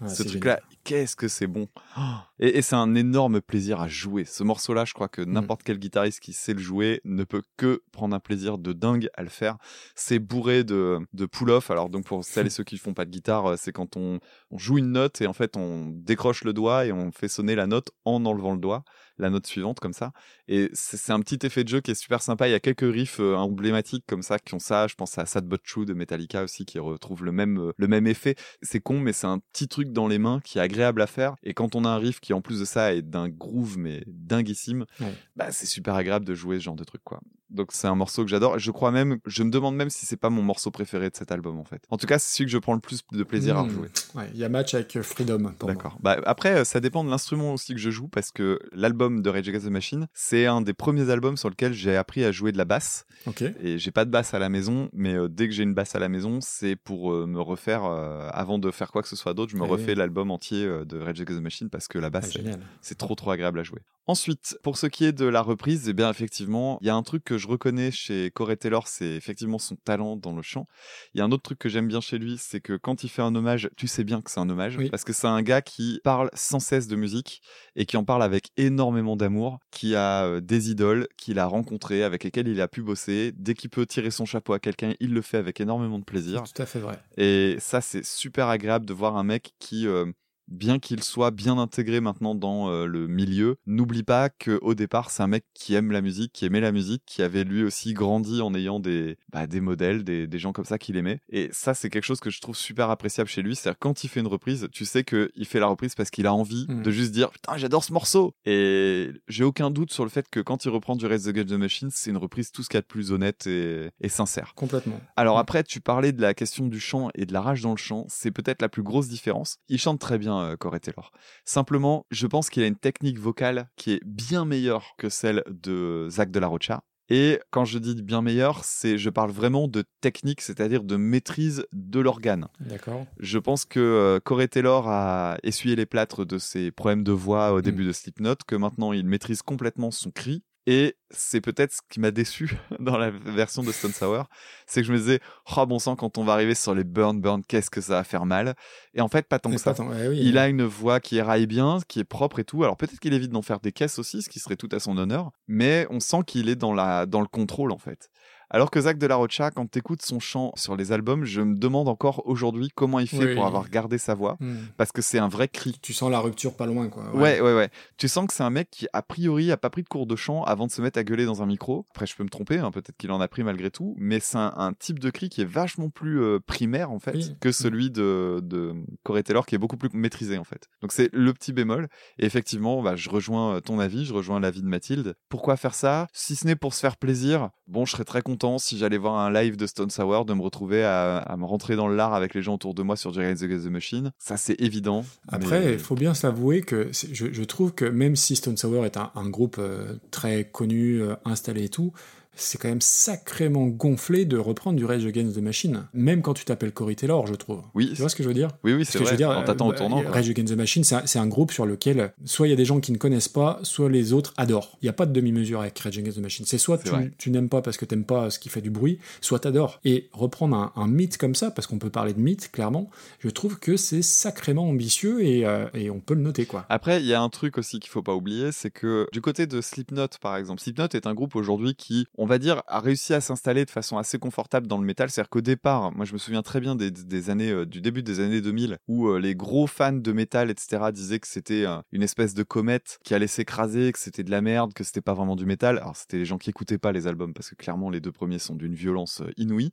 [0.00, 1.68] Ouais, ce c'est truc-là, qu'est-ce que c'est bon.
[1.98, 2.00] Oh.
[2.38, 4.24] Et, et c'est un énorme plaisir à jouer.
[4.24, 5.32] Ce morceau-là, je crois que Mm.
[5.32, 9.08] n'importe quel guitariste qui sait le jouer ne peut que prendre un plaisir de dingue
[9.14, 9.56] à le faire.
[9.94, 11.70] C'est bourré de, de pull-off.
[11.70, 14.20] Alors donc pour celles et ceux qui font pas de guitare, euh, c'est quand on,
[14.50, 17.54] on joue une note et en fait on décroche le doigt et on fait sonner
[17.54, 18.84] la note en enlevant le doigt,
[19.20, 20.12] la note suivante comme ça.
[20.48, 22.48] Et c'est un petit effet de jeu qui est super sympa.
[22.48, 24.86] Il y a quelques riffs euh, emblématiques comme ça qui ont ça.
[24.88, 27.86] Je pense à Sad But True de Metallica aussi qui retrouve le même, euh, le
[27.88, 28.34] même effet.
[28.62, 31.36] C'est con, mais c'est un petit truc dans les mains qui est agréable à faire.
[31.42, 34.02] Et quand on a un riff qui en plus de ça est d'un groove mais
[34.06, 35.14] dinguissime, Ouais.
[35.36, 37.20] bah c'est super agréable de jouer ce genre de truc quoi.
[37.50, 38.58] Donc c'est un morceau que j'adore.
[38.58, 41.32] Je crois même, je me demande même si c'est pas mon morceau préféré de cet
[41.32, 41.82] album en fait.
[41.90, 43.88] En tout cas, c'est celui que je prends le plus de plaisir à rejouer.
[44.14, 45.52] Ouais, il y a match avec euh, Freedom.
[45.66, 45.98] D'accord.
[46.00, 49.30] Bah, après, euh, ça dépend de l'instrument aussi que je joue parce que l'album de
[49.30, 52.52] Rage Against the Machine, c'est un des premiers albums sur lequel j'ai appris à jouer
[52.52, 53.04] de la basse.
[53.26, 53.42] Ok.
[53.62, 55.94] Et j'ai pas de basse à la maison, mais euh, dès que j'ai une basse
[55.94, 59.16] à la maison, c'est pour euh, me refaire, euh, avant de faire quoi que ce
[59.16, 59.72] soit d'autre, je me Ah oui.
[59.72, 62.60] refais l'album entier de Rage Against the Machine parce que la Ah, basse, c'est- génial.
[62.80, 63.80] c'est trop trop agréable à jouer.
[64.06, 67.02] Ensuite, pour ce qui est de la reprise, eh bien effectivement, il y a un
[67.02, 70.68] truc que je reconnais chez Corey Taylor, c'est effectivement son talent dans le chant.
[71.14, 73.08] Il y a un autre truc que j'aime bien chez lui, c'est que quand il
[73.08, 74.90] fait un hommage, tu sais bien que c'est un hommage, Oui.
[74.90, 77.40] parce que c'est un gars qui parle sans cesse de musique
[77.74, 82.02] et qui en parle avec énormément d'amour, qui a euh, des idoles qu'il a rencontrées,
[82.04, 83.32] avec lesquelles il a pu bosser.
[83.34, 86.42] Dès qu'il peut tirer son chapeau à quelqu'un, il le fait avec énormément de plaisir.
[86.44, 86.98] Tout à fait vrai.
[87.16, 90.04] Et ça, c'est super agréable de voir un mec qui, euh,
[90.50, 95.10] bien qu'il soit bien intégré maintenant dans euh, le milieu, n'oublie pas que au départ,
[95.10, 97.92] c'est un mec qui aime la musique, qui aimait la musique, qui avait lui aussi
[97.94, 101.20] grandi en ayant des, bah, des modèles, des, des gens comme ça qu'il aimait.
[101.30, 103.54] Et ça, c'est quelque chose que je trouve super appréciable chez lui.
[103.56, 106.26] C'est-à-dire quand il fait une reprise, tu sais que il fait la reprise parce qu'il
[106.26, 106.82] a envie Mhm.
[106.82, 108.34] de juste dire putain, j'adore ce morceau.
[108.44, 111.52] Et j'ai aucun doute sur le fait que quand il reprend du the Against the
[111.52, 114.52] Machine, c'est une reprise tout ce qu'il y a de plus honnête et, et sincère.
[114.56, 115.00] Complètement.
[115.16, 115.40] Alors Mm.
[115.40, 118.04] après, tu parlais de la question du chant et de la rage dans le chant.
[118.08, 119.56] C'est peut-être la plus grosse différence.
[119.68, 121.12] Il chante très bien, euh, Corey Taylor.
[121.44, 126.08] Simplement, je pense qu'il a une technique vocale qui est bien meilleure que celle de
[126.10, 126.82] Zach de la Rocha.
[127.12, 131.66] Et quand je dis bien meilleure, c'est, je parle vraiment de technique, c'est-à-dire de maîtrise
[131.72, 132.46] de l'organe.
[132.60, 133.04] D'accord.
[133.18, 137.52] Je pense que euh, Corey Taylor a essuyé les plâtres de ses problèmes de voix
[137.52, 140.44] au début de Slipknot, que maintenant il maîtrise complètement son cri.
[140.72, 144.26] Et c'est peut-être ce qui m'a déçu dans la version de Stone Sour,
[144.68, 145.18] c'est que je me disais,
[145.56, 148.04] oh bon sang, quand on va arriver sur les burn burn, qu'est-ce que ça va
[148.04, 148.54] faire mal?
[148.94, 149.72] Et en fait, pas tant que ça.
[149.72, 150.20] pas tant- ouais, oui.
[150.22, 152.62] Il a une voix qui éraille bien, qui est propre et tout.
[152.62, 154.96] Alors peut-être qu'il évite d'en faire des caisses aussi, ce qui serait tout à son
[154.96, 158.08] honneur, mais on sent qu'il est dans, la, dans le contrôle en fait.
[158.50, 161.54] Alors que Zach de la Rocha, quand t'écoutes son chant sur les albums, je me
[161.56, 163.34] demande encore aujourd'hui comment il fait Oui.
[163.34, 164.56] pour avoir gardé sa voix, Mm.
[164.76, 165.78] parce que c'est un vrai cri.
[165.80, 167.04] Tu sens la rupture pas loin, quoi.
[167.14, 167.70] Ouais, ouais, ouais.
[167.96, 170.16] Tu sens que c'est un mec qui, a priori, a pas pris de cours de
[170.16, 171.86] chant avant de se mettre à gueuler dans un micro.
[171.90, 174.38] Après, je peux me tromper, hein, peut-être qu'il en a pris malgré tout, mais c'est
[174.38, 177.36] un, un type de cri qui est vachement plus euh, primaire, en fait, Oui.
[177.40, 178.74] que celui de, de
[179.04, 180.66] Corey Taylor, qui est beaucoup plus maîtrisé, en fait.
[180.82, 181.88] Donc, c'est le petit bémol.
[182.18, 185.14] Et effectivement, bah, je rejoins euh, ton avis, je rejoins l'avis de Mathilde.
[185.28, 186.08] Pourquoi faire ça?
[186.12, 189.18] Si ce n'est pour se faire plaisir, bon, je serais très content si j'allais voir
[189.18, 192.34] un live de Stone Sour, de me retrouver à, à me rentrer dans l'art avec
[192.34, 194.12] les gens autour de moi sur Jerry the the Machine.
[194.18, 195.04] Ça, c'est évident.
[195.28, 198.84] Après, mais- il faut bien s'avouer que je, je trouve que même si Stone Sour
[198.86, 201.92] est un, un groupe euh, très connu, euh, installé et tout,
[202.34, 205.86] c'est quand même sacrément gonflé de reprendre du Rage Against the Machine.
[205.92, 207.62] Même quand tu t'appelles Corey Taylor, je trouve.
[207.74, 208.48] Oui, Tu vois ce que je veux dire?
[208.64, 209.06] Oui, oui, c'est que vrai.
[209.06, 210.02] je veux dire, on t'attend euh, au tournant.
[210.08, 212.80] Rage Against the Machine, c'est un, groupe sur lequel soit il y a des gens
[212.80, 214.78] qui ne connaissent pas, soit les autres adorent.
[214.82, 216.44] Il n'y a pas de demi-mesure avec Rage Against the Machine.
[216.46, 216.80] C'est soit
[217.18, 219.80] tu, n'aimes pas parce que t'aimes pas ce qui fait du bruit, soit t'adores.
[219.84, 222.90] Et reprendre un, un mythe comme ça, parce qu'on peut parler de mythe, clairement,
[223.20, 226.64] je trouve que c'est sacrément ambitieux et, euh, et on peut le noter, quoi.
[226.68, 229.46] Après, il y a un truc aussi qu'il faut pas oublier, c'est que du côté
[229.46, 233.12] de Slipknot, par exemple, Slipknot est un groupe aujourd'hui qui, on va dire, a réussi
[233.12, 235.10] à s'installer de façon assez confortable dans le métal.
[235.10, 238.02] C'est-à-dire qu'au départ, moi je me souviens très bien des, des années, euh, du début
[238.02, 241.76] des années 2000, où euh, les gros fans de métal, etc., disaient que c'était euh,
[241.92, 245.12] une espèce de comète qui allait s'écraser, que c'était de la merde, que c'était pas
[245.14, 245.78] vraiment du métal.
[245.78, 248.38] Alors c'était les gens qui écoutaient pas les albums, parce que clairement les deux premiers
[248.38, 249.70] sont d'une violence inouïe.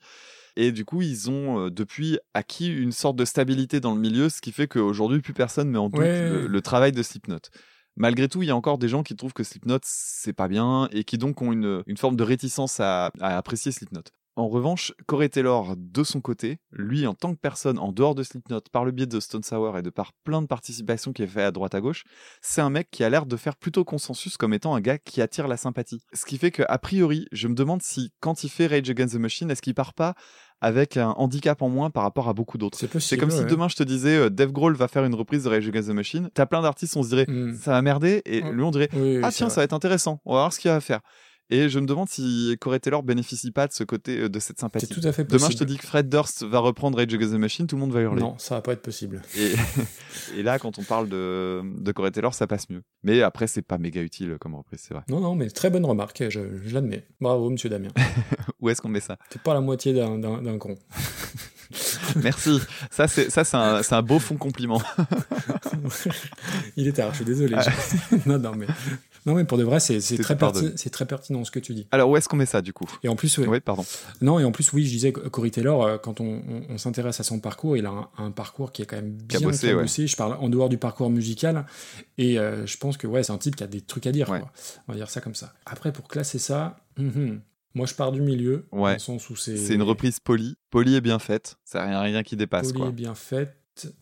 [0.57, 4.41] Et du coup, ils ont depuis acquis une sorte de stabilité dans le milieu, ce
[4.41, 6.29] qui fait qu'aujourd'hui, plus personne met en doute Ouais.
[6.29, 7.37] le, le travail de Slipknot.
[7.97, 10.87] Malgré tout, il y a encore des gens qui trouvent que Slipknot, c'est pas bien,
[10.91, 14.03] et qui donc ont une, forme de réticence à apprécier Slipknot.
[14.37, 18.21] En revanche, Corey Taylor, de son côté, lui, en tant que personne, en dehors de
[18.21, 21.27] Slipknot, par le biais de Stone Sour et de par plein de participations qu'il a
[21.27, 22.03] fait à droite à gauche,
[22.39, 25.23] c'est un mec qui a l'air de faire plutôt consensus comme étant un gars qui
[25.23, 26.03] attire la sympathie.
[26.13, 29.15] Ce qui fait que, a priori, je me demande si, quand il fait Rage Against
[29.15, 30.13] the Machine, est-ce qu'il part pas
[30.61, 32.77] avec un handicap en moins par rapport à beaucoup d'autres?
[32.77, 35.49] C'est comme si demain je te disais euh, Dave Grohl va faire une reprise de
[35.49, 36.29] Rage Against the Machine.
[36.35, 37.55] T'as plein d'artistes, on se dirait Mm.
[37.55, 38.51] ça va merder et Mm.
[38.51, 39.53] lui on dirait Oui, oui, ah tiens vrai.
[39.55, 40.19] ça va être intéressant.
[40.25, 41.01] On va voir ce qu'il va faire.
[41.49, 44.59] Et je me demande si Corey Taylor bénéficie pas de ce côté euh, de cette
[44.59, 44.85] sympathie.
[44.87, 45.53] C'est tout à fait Demain possible.
[45.53, 47.93] je te dis que Fred Durst va reprendre Rage Against the Machine, tout le monde
[47.93, 48.21] va hurler.
[48.21, 49.21] Non, ça va pas être possible.
[49.37, 49.53] Et,
[50.39, 52.81] et là quand on parle de, de Corey Taylor ça passe mieux.
[53.03, 55.03] Mais après c'est pas méga utile comme reprise c'est vrai.
[55.09, 57.05] Non, non, mais très bonne remarque, je, je l'admets.
[57.21, 57.89] Bravo, monsieur Damien.
[58.59, 59.17] Où est-ce qu'on met ça?
[59.29, 60.75] T'es pas la moitié d'un con.
[62.23, 62.59] Merci.
[62.91, 64.81] Ça c'est ça c'est un, c'est un beau fond compliment.
[66.75, 67.55] Il est tard, je suis désolé.
[68.25, 68.67] non, non, mais,
[69.25, 71.87] non, mais pour de vrai, c'est très, perti- c'est très pertinent ce que tu dis.
[71.91, 72.89] Alors où est-ce qu'on met ça du coup?
[73.03, 73.85] Et en plus, Oui pardon.
[74.21, 76.77] non, et en plus, oui, je disais que Corey Taylor, euh, quand on, on- on
[76.77, 79.73] s'intéresse à son parcours, il a un, un parcours qui est quand même bien bossé,
[79.73, 79.87] ouais.
[79.87, 81.65] Je parle en dehors du parcours musical,
[82.17, 84.29] et euh, je pense que ouais, c'est un type qui a des trucs à dire.
[84.29, 84.39] Ouais.
[84.39, 84.51] quoi.
[84.87, 85.53] On va dire ça comme ça.
[85.65, 87.39] Après, pour classer ça, hum,
[87.77, 88.89] moi, je pars du milieu, Ouais.
[88.89, 91.55] dans le sens où c'est C'est une reprise polie, polie et bien faite.
[91.63, 92.89] Ça rien rien qui dépasse poli quoi.
[92.89, 93.53] et bien faite.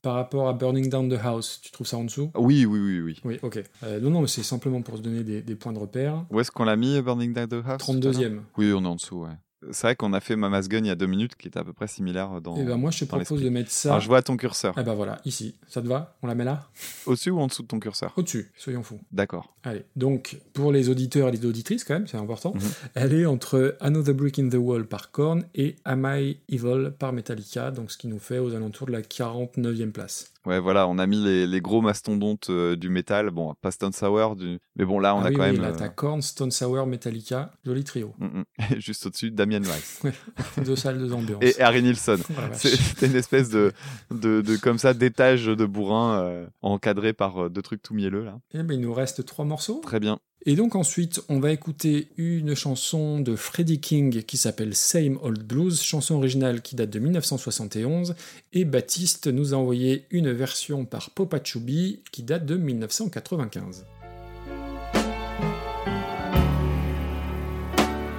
[0.01, 2.31] Par rapport à Burning Down the House, tu trouves ça en dessous?
[2.35, 3.19] Oui oui oui oui.
[3.25, 3.61] Oui, ok.
[3.83, 6.25] Euh, non, non, mais c'est simplement pour se donner des, des points de repère.
[6.31, 8.13] Où est-ce qu'on l'a mis, Burning Down the House tout à l'heure?
[8.13, 8.39] 32e.
[8.57, 9.33] Oui, on est en dessous, ouais.
[9.71, 11.63] C'est vrai qu'on a fait Mama's Gun il y a deux minutes, qui était à
[11.63, 12.55] peu près similaire dans.
[12.57, 13.89] Et ben moi, je te propose de mettre ça.
[13.89, 14.73] Alors, je vois ton curseur.
[14.77, 15.55] Ah bah voilà, ici.
[15.67, 16.15] Ça te va?
[16.21, 16.67] On la met là?
[17.05, 18.13] Au-dessus ou en dessous de ton curseur?
[18.15, 18.99] Au-dessus, soyons fous.
[19.11, 19.53] D'accord.
[19.63, 22.61] Allez, donc pour les auditeurs et les auditrices quand même, c'est important, Mhm.
[22.93, 27.13] elle est entre Another Brick in the Wall par Korn et Am I Evil par
[27.13, 30.31] Metallica, donc ce qui nous fait aux alentours de la 49e place.
[30.45, 33.31] Ouais, voilà, on a mis les, les gros mastodontes euh, du métal.
[33.31, 34.59] Bon, pas Stone Sour, du...
[34.75, 35.61] mais bon, là, on ah a oui, quand oui, même.
[35.61, 38.13] là euh, t'as Korn, Stone Sour, Metallica, joli trio.
[38.19, 38.43] mm, mm.
[38.79, 40.03] Juste au-dessus, Damien Rice.
[40.65, 41.43] Deux salles, deux ambiances.
[41.43, 42.17] et Harry Nilsson.
[42.53, 43.71] C'est- C'était une espèce de,
[44.11, 48.23] de, de comme ça, d'étage de bourrin euh, encadré par euh, deux trucs tout mielleux,
[48.23, 48.37] là.
[48.53, 49.81] Eh ben, il nous reste trois morceaux.
[49.83, 50.19] Très bien.
[50.47, 55.41] Et donc ensuite, on va écouter une chanson de Freddie King qui s'appelle Same Old
[55.41, 58.13] Blues, chanson originale qui date de 1971,
[58.53, 63.85] et Baptiste nous a envoyé une version par Popa Chubby qui date de 1995.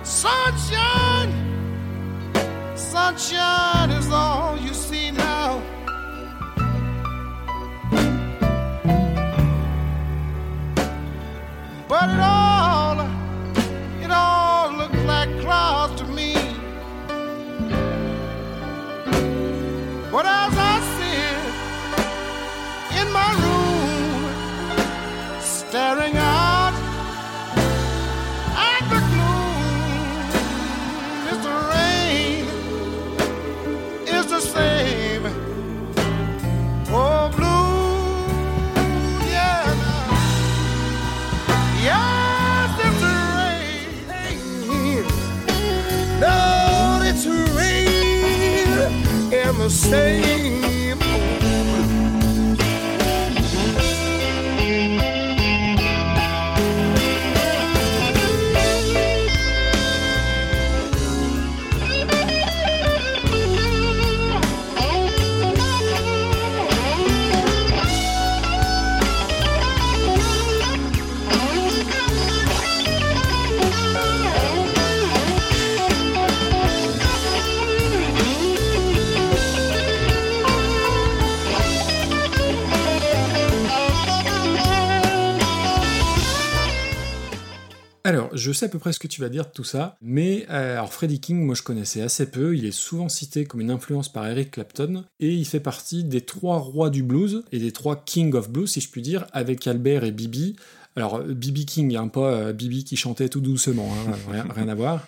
[0.03, 1.33] Sunshine,
[2.75, 4.56] sunshine is all
[11.97, 12.36] But it all,
[49.69, 50.66] and
[88.37, 90.75] je sais à peu près ce que tu vas dire de tout ça, mais euh,
[90.75, 94.11] alors Freddie King, moi je connaissais assez peu, il est souvent cité comme une influence
[94.11, 97.97] par Eric Clapton, et il fait partie des trois rois du blues, et des trois
[98.05, 100.57] King of Blues, si je puis dire, avec Albert et Bibi.
[100.97, 104.75] Alors, Bibi King, hein, pas euh, Bibi qui chantait tout doucement, hein, rien, rien à
[104.75, 105.07] voir.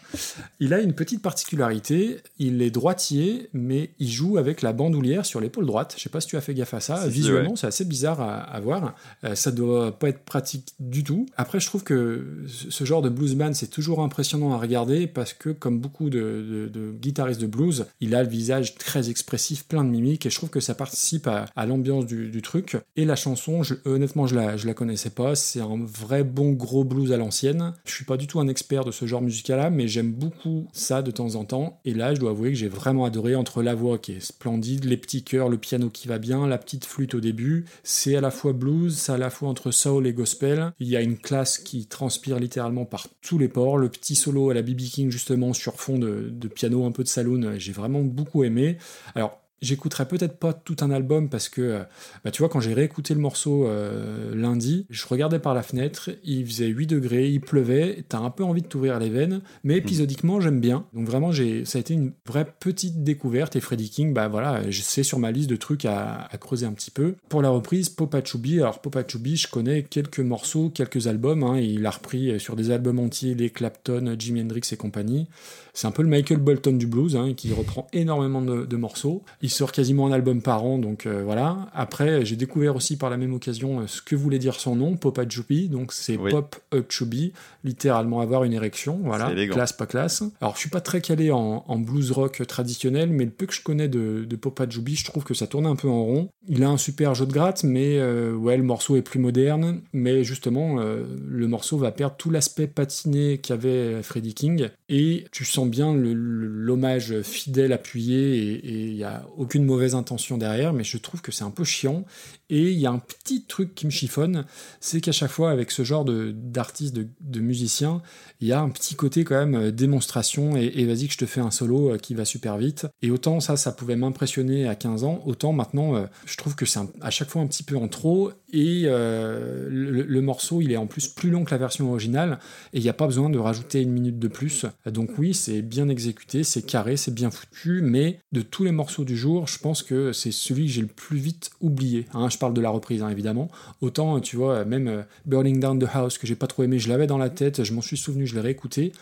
[0.60, 5.40] Il a une petite particularité, il est droitier, mais il joue avec la bandoulière sur
[5.40, 5.94] l'épaule droite.
[5.96, 7.06] Je sais pas si tu as fait gaffe à ça.
[7.08, 8.94] Visuellement, c'est assez bizarre à, à voir.
[9.24, 11.26] Euh, ça doit pas être pratique du tout.
[11.36, 15.32] Après, je trouve que ce ce genre de bluesman, c'est toujours impressionnant à regarder parce
[15.32, 19.64] que, comme beaucoup de, de- de guitaristes de blues, il a le visage très expressif,
[19.64, 22.76] plein de mimiques, et je trouve que ça participe à, à l'ambiance du, du truc.
[22.96, 25.34] Et la chanson, je- honnêtement, je la, je la connaissais pas.
[25.34, 27.74] C'est un vrai bon gros blues à l'ancienne.
[27.84, 31.02] Je suis pas du tout un expert de ce genre musical-là, mais j'aime beaucoup ça
[31.02, 31.80] de temps en temps.
[31.84, 34.84] Et là, je dois avouer que j'ai vraiment adoré entre la voix qui est splendide,
[34.84, 37.64] les petits chœurs, le piano qui va bien, la petite flûte au début.
[37.82, 40.72] C'est à la fois blues, c'est à la fois entre soul et gospel.
[40.80, 43.78] Il y a une classe qui transpire littéralement par tous les pores.
[43.78, 47.02] Le petit solo à la BB King justement sur fond de, de piano un peu
[47.02, 48.78] de saloon, j'ai vraiment beaucoup aimé.
[49.14, 51.82] Alors J'écouterai peut-être pas tout un album parce que, euh,
[52.24, 56.10] bah, tu vois, quand j'ai réécouté le morceau euh, lundi, je regardais par la fenêtre,
[56.24, 59.74] il faisait 8 degrés, il pleuvait, t'as un peu envie de t'ouvrir les veines, mais
[59.74, 59.78] Hmm.
[59.78, 60.86] épisodiquement, j'aime bien.
[60.92, 64.62] Donc vraiment, j'ai, ça a été une vraie petite découverte et Freddie King, bah voilà,
[64.70, 67.14] c'est sur ma liste de trucs à, à creuser un petit peu.
[67.28, 71.58] Pour la reprise, Popa Chubby, alors Popa Chubby, je connais quelques morceaux, quelques albums, hein,
[71.58, 75.26] il a repris sur des albums entiers les Clapton, Jimi Hendrix et compagnie.
[75.74, 79.22] C'est un peu le Michael Bolton du blues, hein, qui reprend énormément de, de morceaux.
[79.42, 81.68] Il sort quasiment un album par an, donc euh, voilà.
[81.74, 84.96] Après, j'ai découvert aussi par la même occasion euh, ce que voulait dire son nom,
[84.96, 85.68] Popa Chubby.
[85.68, 86.30] Donc c'est Oui.
[86.30, 87.32] Pop Up Chubby,
[87.64, 89.00] littéralement avoir une érection.
[89.04, 90.22] Voilà, classe pas classe.
[90.40, 93.54] Alors je suis pas très calé en, en blues rock traditionnel, mais le peu que
[93.54, 96.28] je connais de, de Popa Chubby, je trouve que ça tourne un peu en rond.
[96.48, 99.80] Il a un super jeu de gratte, mais euh, ouais, le morceau est plus moderne.
[99.92, 105.44] Mais justement, euh, le morceau va perdre tout l'aspect patiné qu'avait Freddie King, et tu
[105.44, 110.98] sens bien l'hommage fidèle, appuyé, et il y a aucune mauvaise intention derrière, mais je
[110.98, 112.04] trouve que c'est un peu chiant.
[112.50, 114.46] Et il y a un petit truc qui me chiffonne,
[114.80, 118.00] c'est qu'à chaque fois, avec ce genre de- d'artiste, de, de musicien,
[118.40, 121.26] il y a un petit côté quand même euh, démonstration, et, vas-y que je te
[121.26, 122.86] fais un solo euh, qui va super vite.
[123.02, 126.64] Et autant ça, ça pouvait m'impressionner à 15 ans, autant maintenant, euh, je trouve que
[126.64, 130.78] c'est à chaque fois un petit peu en trop, et le, le morceau, il est
[130.78, 132.38] en plus plus long que la version originale,
[132.72, 134.64] et il n'y a pas besoin de rajouter une minute de plus.
[134.86, 139.04] Donc oui, c'est bien exécuté, c'est carré, c'est bien foutu, mais de tous les morceaux
[139.04, 142.06] du jour, je pense que c'est celui que j'ai le plus vite oublié.
[142.14, 143.50] Hein, je parle de la reprise, hein, évidemment.
[143.80, 146.88] Autant, tu vois, même euh, Burning Down the House, que j'ai pas trop aimé, je
[146.88, 148.92] l'avais dans la tête, je m'en suis souvenu, je l'ai réécouté.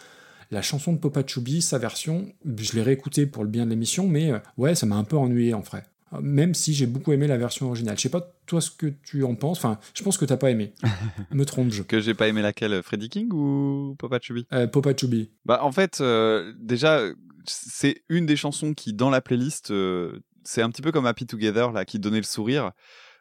[0.51, 4.07] La chanson de Popa Chubby, sa version, je l'ai réécoutée pour le bien de l'émission,
[4.07, 5.85] mais euh, ouais, ça m'a un peu ennuyé en vrai.
[6.13, 7.97] Euh, Même si j'ai beaucoup aimé la version originale.
[7.97, 9.59] Je sais pas toi ce que tu en penses.
[9.59, 10.73] Enfin, je pense que t'as pas aimé.
[11.33, 11.83] Me trompe-je.
[11.83, 14.47] Que j'ai pas aimé laquelle, Freddie King ou Papa Chubby?
[14.53, 15.31] Euh, Popa Chubby.
[15.45, 17.03] Bah en fait, euh, déjà,
[17.45, 21.27] c'est une des chansons qui, dans la playlist, euh, c'est un petit peu comme Happy
[21.27, 22.71] Together, là, qui donnait le sourire.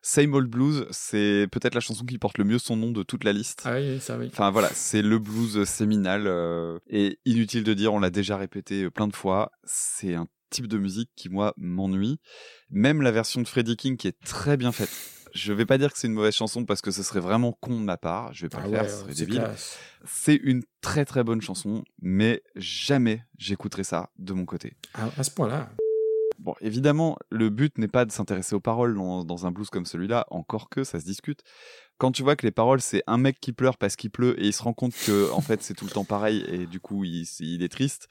[0.07, 3.23] Same Old Blues, c'est peut-être la chanson qui porte le mieux son nom de toute
[3.23, 3.63] la liste.
[3.65, 4.29] Ah oui, ça oui.
[4.31, 8.83] Enfin voilà, c'est le blues séminal euh, et inutile de dire, on l'a déjà répété
[8.83, 12.19] euh, plein de fois, c'est un type de musique qui moi m'ennuie.
[12.69, 14.89] Même la version de Freddie King qui est très bien faite.
[15.33, 17.77] Je vais pas dire que c'est une mauvaise chanson parce que ce serait vraiment con
[17.79, 19.49] de ma part, je vais pas Ah le faire, ouais, ce serait c'est débile.
[20.05, 24.77] C'est une très très bonne chanson, mais jamais j'écouterai ça de mon côté.
[24.93, 25.69] À, à ce point-là.
[26.39, 29.85] Bon, évidemment, le but n'est pas de s'intéresser aux paroles dans, dans un blues comme
[29.85, 31.41] celui-là, encore que ça se discute.
[31.97, 34.47] Quand tu vois que les paroles, c'est un mec qui pleure parce qu'il pleut et
[34.47, 37.03] il se rend compte que, en fait, c'est tout le temps pareil et du coup,
[37.03, 38.07] il, il est triste.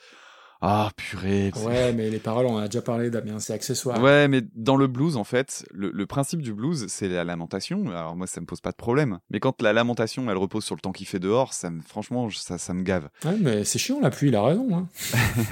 [0.66, 1.52] Ah, purée.
[1.62, 4.00] Ouais, mais les paroles, on en a déjà parlé, Damien, c'est accessoire.
[4.02, 7.90] Ouais, mais dans le blues, en fait, le, le principe du blues, c'est la lamentation.
[7.90, 9.18] Alors moi, ça me pose pas de problème.
[9.28, 12.30] Mais quand la lamentation, elle repose sur le temps qu'il fait dehors, ça me, franchement,
[12.30, 13.10] ça, ça me gave.
[13.26, 14.74] Ouais, mais c'est chiant, la pluie, il a raison.
[14.74, 14.88] Hein.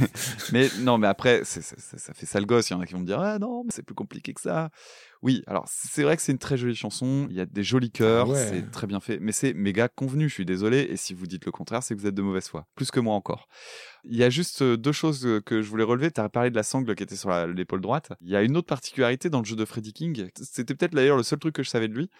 [0.52, 2.70] mais non, mais après, ça, ça fait sale gosse.
[2.70, 4.40] Il y en a qui vont me dire, ah non, mais c'est plus compliqué que
[4.40, 4.70] ça.
[5.22, 7.28] Oui, alors c'est vrai que c'est une très jolie chanson.
[7.30, 8.46] Il y a des jolis chœurs, Ah ouais.
[8.50, 9.18] c'est très bien fait.
[9.20, 10.80] Mais c'est méga convenu, je suis désolé.
[10.90, 12.66] Et si vous dites le contraire, c'est que vous êtes de mauvaise foi.
[12.74, 13.48] Plus que moi encore.
[14.04, 16.10] Il y a juste euh, deux choses euh, que je voulais relever.
[16.10, 18.12] Tu as parlé de la sangle qui était sur l'épaule droite.
[18.20, 20.28] Il y a une autre particularité dans le jeu de Freddie King.
[20.42, 22.10] C'était peut-être d'ailleurs le seul truc que je savais de lui.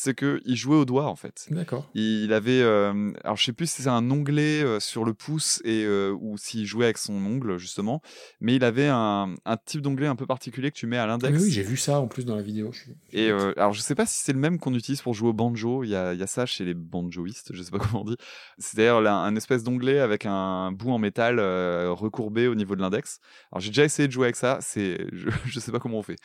[0.00, 1.48] C'est qu'il jouait au doigt, en fait.
[1.50, 1.90] D'accord.
[1.92, 5.60] Il avait, euh, alors je sais plus si c'est un onglet euh, sur le pouce
[5.64, 8.00] et euh, ou s'il jouait avec son ongle justement,
[8.40, 11.06] mais il avait un, un type d'onglet un peu particulier que tu mets à Ah,
[11.08, 11.32] l'index.
[11.36, 12.70] mais oui, j'ai vu ça en plus dans la vidéo.
[12.70, 15.14] je suis- Et euh, alors je sais pas si c'est le même qu'on utilise pour
[15.14, 15.82] jouer au banjo.
[15.82, 18.04] Il y a, il y a ça chez les banjoistes, je sais pas comment on
[18.04, 18.16] dit.
[18.58, 23.18] C'est d'ailleurs un espèce d'onglet avec un bout en métal recourbé au niveau de l'index.
[23.50, 24.58] Alors j'ai déjà essayé de jouer avec ça.
[24.60, 26.16] C'est, je, je sais pas comment on fait.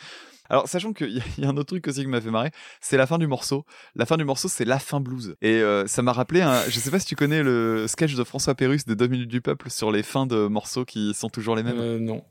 [0.49, 2.51] Alors sachant qu'il y, y a un autre truc aussi qui m'a fait marrer,
[2.81, 3.65] c'est la fin du morceau.
[3.95, 5.35] La fin du morceau, c'est la fin blues.
[5.41, 8.23] Et euh, ça m'a rappelé, un, je sais pas si tu connais le sketch de
[8.23, 11.55] François Pérus de 2 minutes du peuple sur les fins de morceaux qui sont toujours
[11.55, 11.79] les mêmes.
[11.79, 12.23] Euh, non,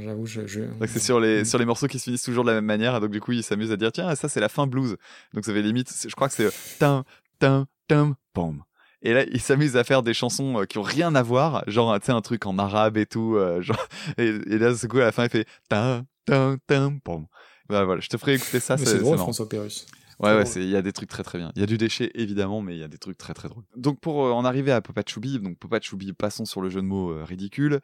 [0.00, 0.60] j'avoue, je.
[0.86, 2.96] c'est sur les sur les morceaux qui se finissent toujours de la même manière.
[2.96, 4.96] Et donc du coup, il s'amuse à dire tiens, ça c'est la fin blues.
[5.34, 7.04] Donc ça fait limite, je crois que c'est tin
[7.38, 8.62] tin tin pom.
[9.02, 11.98] Et là, il s'amuse à faire des chansons euh, qui ont rien à voir, genre
[12.00, 13.86] tu sais un truc en arabe et tout, euh, genre
[14.18, 17.26] et, et là, ce coup à la fin, il fait tin tin tin pom.
[17.68, 18.76] Bah, voilà, je te ferai écouter ça.
[18.76, 19.18] C'est drôle.
[19.18, 19.86] François Pérus.
[20.20, 21.52] Ouais, ouais, il y a des trucs très très bien.
[21.54, 23.62] Il y a du déchet évidemment, mais il y a des trucs très très drôles.
[23.76, 26.80] Donc pour euh, en arriver à Popa Choubi, donc Popa Choubi, passons sur le jeu
[26.80, 27.78] de mots euh, ridicule.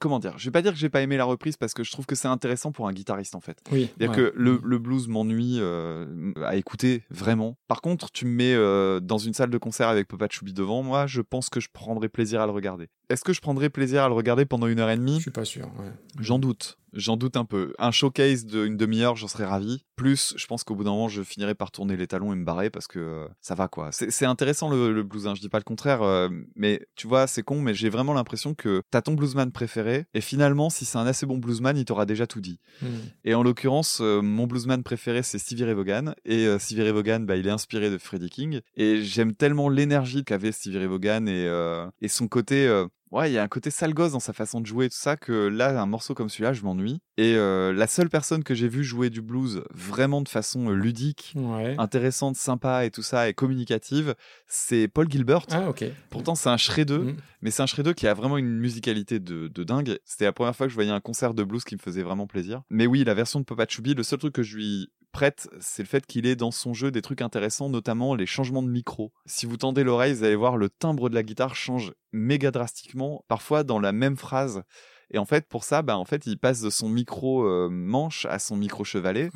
[0.00, 0.36] Comment dire?
[0.36, 2.16] Je vais pas dire que j'ai pas aimé la reprise parce que je trouve que
[2.16, 3.58] c'est intéressant pour un guitariste en fait.
[3.70, 3.88] Oui.
[3.96, 4.32] C'est-à-dire ouais.
[4.32, 7.56] que le, le blues m'ennuie euh, à écouter vraiment.
[7.68, 11.06] Par contre, tu me mets dans une salle de concert avec Popa Choubi devant moi,
[11.06, 12.88] je pense que je prendrais plaisir à le regarder.
[13.10, 15.18] Est-ce que je prendrais plaisir à le regarder pendant une heure et demie?
[15.18, 15.66] Je suis pas sûr.
[15.78, 15.92] ouais.
[16.18, 16.78] J'en doute.
[16.96, 17.74] J'en doute un peu.
[17.78, 19.84] Un showcase d'une demi-heure, j'en serais ravi.
[19.96, 22.44] Plus, je pense qu'au bout d'un moment, je finirais par tourner les talons et me
[22.44, 23.90] barrer parce que euh, ça va quoi.
[23.92, 27.26] C'est intéressant le, le blues, hein, je dis pas le contraire, euh, mais tu vois,
[27.26, 30.98] c'est con, mais j'ai vraiment l'impression que t'as ton bluesman préféré et finalement, si c'est
[30.98, 32.58] un assez bon bluesman, il t'aura déjà tout dit.
[32.80, 32.88] Hmm.
[33.24, 36.14] Et en l'occurrence, euh, mon bluesman préféré, c'est Stevie Ray Vaughan.
[36.24, 38.60] Et Stevie Ray Vaughan, bah, il est inspiré de Freddie King.
[38.76, 42.86] Et j'aime tellement l'énergie qu'avait Stevie Ray Vaughan et, et son côté...
[43.12, 44.96] Ouais, il y a un côté sale gosse dans sa façon de jouer et tout
[44.98, 46.98] ça que là, un morceau comme celui-là, je m'ennuie.
[47.18, 50.74] Et euh, la seule personne que j'ai vu jouer du blues vraiment de façon euh,
[50.74, 51.76] ludique, Ouais.
[51.78, 54.14] intéressante, sympa et tout ça, et communicative,
[54.48, 55.46] c'est Paul Gilbert.
[55.52, 55.84] Ah, ok.
[56.10, 57.16] Pourtant, c'est un shreddeux, Mm.
[57.42, 59.98] mais c'est un shreddeux qui a vraiment une musicalité de, de dingue.
[60.04, 62.26] C'était la première fois que je voyais un concert de blues qui me faisait vraiment
[62.26, 62.62] plaisir.
[62.70, 65.82] Mais oui, la version de Papa Chubby, le seul truc que je lui prête, c'est
[65.82, 69.14] le fait qu'il ait dans son jeu des trucs intéressants, notamment les changements de micro.
[69.24, 73.24] Si vous tendez l'oreille, vous allez voir le timbre de la guitare change méga drastiquement,
[73.26, 74.62] parfois dans la même phrase.
[75.10, 78.26] Et en fait, pour ça, bah, en fait, il passe de son micro euh, manche
[78.26, 79.30] à son micro chevalet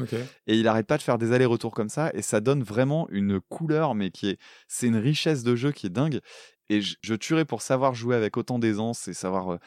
[0.46, 3.40] et il arrête pas de faire des allers-retours comme ça et ça donne vraiment une
[3.40, 4.38] couleur mais qui est
[4.68, 6.20] c'est une richesse de jeu qui est dingue
[6.68, 9.58] et je, je tuerais pour savoir jouer avec autant d'aisance et savoir euh,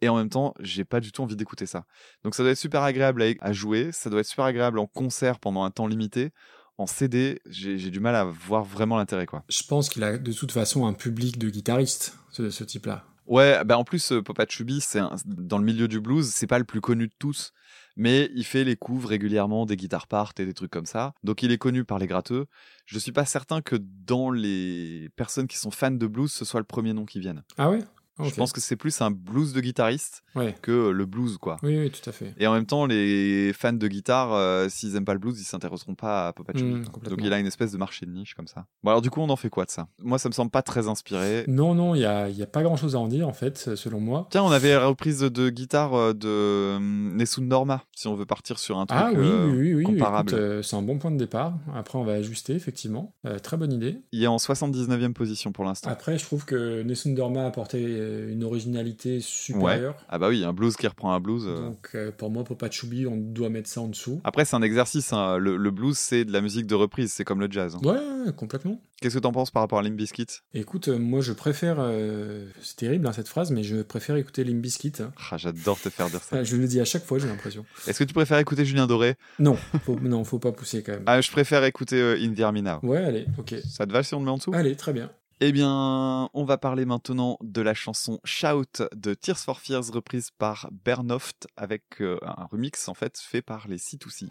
[0.00, 1.84] et en même temps j'ai pas du tout envie d'écouter ça
[2.24, 4.86] donc ça doit être super agréable à, à jouer ça doit être super agréable en
[4.86, 6.30] concert pendant un temps limité
[6.78, 10.32] en CD j'ai du mal à voir vraiment l'intérêt quoi Je pense qu'il a de
[10.32, 13.04] toute façon un public de guitaristes, ce, ce type-là.
[13.26, 16.58] Ouais, bah en plus, euh, Popa Chubby, c'est dans le milieu du blues, c'est pas
[16.58, 17.52] le plus connu de tous,
[17.96, 21.12] mais il fait les couves régulièrement des guitares part et des trucs comme ça.
[21.22, 22.46] Donc il est connu par les gratteux.
[22.86, 26.58] Je suis pas certain que dans les personnes qui sont fans de blues, ce soit
[26.58, 27.44] le premier nom qui vienne.
[27.56, 27.78] Ah ouais?
[28.24, 30.54] Je pense que c'est plus un blues de guitariste Ouais.
[30.62, 31.56] que le blues, quoi.
[31.62, 32.32] Oui, oui, tout à fait.
[32.38, 35.44] Et en même temps, les fans de guitare, euh, s'ils aiment pas le blues, ils
[35.44, 36.64] s'intéresseront pas à Popa Chubby.
[36.72, 36.92] Mm, quoi.
[36.92, 37.16] complètement.
[37.16, 38.66] Donc il a une espèce de marché de niche comme ça.
[38.84, 39.88] Bon alors du coup, on en fait quoi de ça?
[40.02, 41.44] Moi, ça me semble pas très inspiré.
[41.48, 43.74] Non, non, il y a, il y a pas grand-chose à en dire, en fait,
[43.74, 44.28] selon moi.
[44.30, 48.26] Tiens, on avait la reprise de guitare euh, de hum, Nessun Norma, si on veut
[48.26, 50.32] partir sur un truc Ah oui, euh, oui, oui, comparable.
[50.34, 51.54] euh, c'est un bon point de départ.
[51.74, 53.14] Après, on va ajuster, effectivement.
[53.26, 53.98] Euh, très bonne idée.
[54.12, 55.90] Il est en 79e position pour l'instant.
[55.90, 59.96] Après, je trouve que Nessun Dorma a apporté euh, une originalité supérieure.
[60.08, 61.44] Ah bah oui, un blues qui reprend un blues.
[61.46, 61.66] euh.
[61.66, 64.20] Donc, euh, pour moi, Popa Chubby, on doit mettre ça en dessous.
[64.24, 65.12] Après, c'est un exercice.
[65.12, 65.38] hein.
[65.38, 67.76] Le, le blues, c'est de la musique de reprise, c'est comme le jazz.
[67.76, 67.86] hein.
[67.86, 68.80] Ouais, complètement.
[69.00, 70.26] Qu'est-ce que t'en penses par rapport à Limp Bizkit?
[70.52, 71.76] Écoute, euh, moi, je préfère.
[71.78, 74.92] euh, c'est terrible, hein, cette phrase, mais je préfère écouter Limp Bizkit.
[75.30, 76.36] Ah, J'adore te faire dire ça.
[76.38, 77.64] Ah, Je le dis à chaque fois, j'ai l'impression.
[77.86, 79.14] Est-ce que tu préfères écouter Julien Doré?
[79.38, 81.04] Non, faut, non, faut pas pousser quand même.
[81.06, 82.80] Ah, je préfère écouter euh, In the Army Now.
[82.82, 83.54] Ouais, allez, ok.
[83.66, 84.52] Ça te va si on le met en dessous?
[84.54, 85.10] Allez, très bien.
[85.42, 90.30] Eh bien, on va parler maintenant de la chanson Shout de Tears for Fears reprise
[90.36, 94.28] par Bernoft avec euh, un remix en fait fait par les C2C.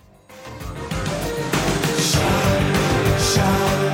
[3.38, 3.89] Alors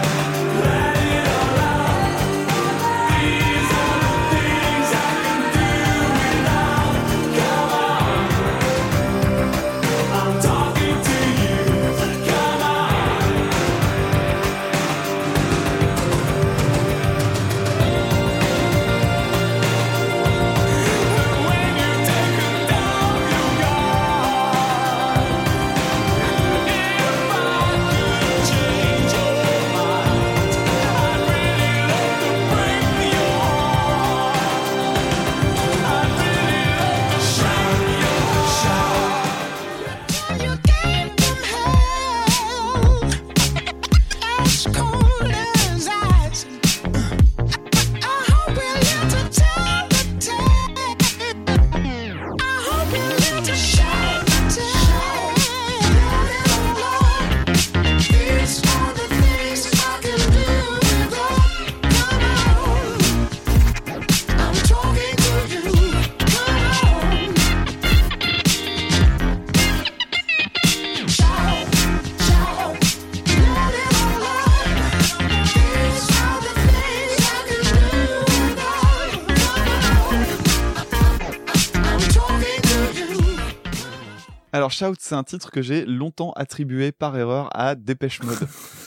[84.75, 88.45] Shout, c'est un titre que j'ai longtemps attribué par erreur à Dépêche Mode.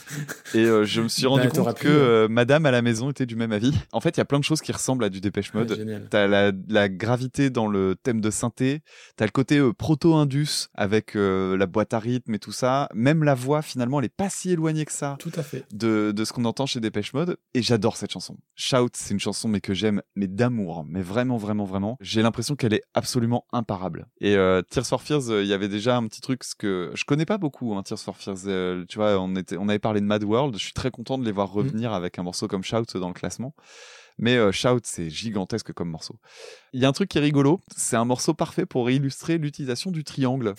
[0.55, 2.25] Et euh, je me suis rendu Bah, compte que euh.
[2.25, 3.73] euh, Madame à la maison était du même avis.
[3.93, 5.71] En fait, il y a plein de choses qui ressemblent à du Dépêche Mode.
[5.73, 6.01] Ouais.
[6.11, 8.81] T'as la, la gravité dans le thème de synthé,
[9.17, 12.89] t'as le côté euh, proto-indus avec la boîte à rythme et tout ça.
[12.95, 15.65] Même la voix, finalement, elle est pas si éloignée que ça Tout à fait.
[15.73, 17.37] de, de ce qu'on entend chez Dépêche Mode.
[17.55, 18.37] Et j'adore cette chanson.
[18.55, 20.85] Shout, c'est une chanson mais que j'aime, mais d'amour.
[20.89, 21.97] Mais vraiment, vraiment, vraiment.
[22.01, 24.07] J'ai l'impression qu'elle est absolument imparable.
[24.21, 24.37] Et
[24.71, 27.39] Tears for Fears, il y avait déjà un petit truc ce que je connais pas
[27.39, 27.75] beaucoup.
[27.75, 30.55] Hein, Tears for Fears, tu vois, on était, on avait parlé de Mad World.
[30.57, 33.15] Je suis très content de les voir revenir avec un morceau comme Shout dans le
[33.15, 33.55] classement.
[34.19, 36.17] Mais euh, Shout, c'est gigantesque comme morceau.
[36.73, 39.91] Il y a un truc qui est rigolo, c'est un morceau parfait pour illustrer l'utilisation
[39.91, 40.55] du triangle.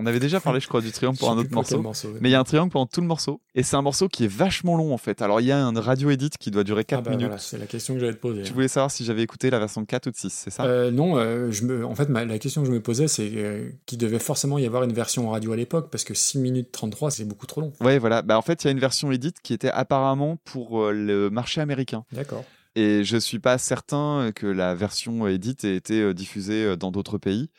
[0.00, 2.08] On avait déjà parlé, je crois, du triangle pour un autre morceau.
[2.08, 2.18] ouais.
[2.20, 3.40] Mais il y a un triangle pendant tout le morceau.
[3.56, 5.20] Et c'est un morceau qui est vachement long, en fait.
[5.22, 7.26] Alors, il y a un radio edit qui doit durer 4 Ah bah minutes.
[7.26, 8.42] voilà, c'est la question que j'allais te poser.
[8.44, 10.64] Tu voulais savoir si j'avais écouté la version de 4 ou de 6, c'est ça?
[10.64, 13.28] Euh, non, euh, je me, en fait, ma- la question que je me posais, c'est
[13.34, 16.70] euh, qu'il devait forcément y avoir une version radio à l'époque, parce que 6 minutes
[16.70, 17.72] 33, c'est beaucoup trop long.
[17.80, 18.22] Ouais, voilà.
[18.22, 21.60] Bah, en fait, il y a une version edit qui était apparemment pour le marché
[21.60, 22.04] américain.
[22.12, 22.44] D'accord.
[22.80, 26.92] Et je suis pas certain que la version edit ait été euh, diffusée euh, dans
[26.92, 27.50] d'autres pays.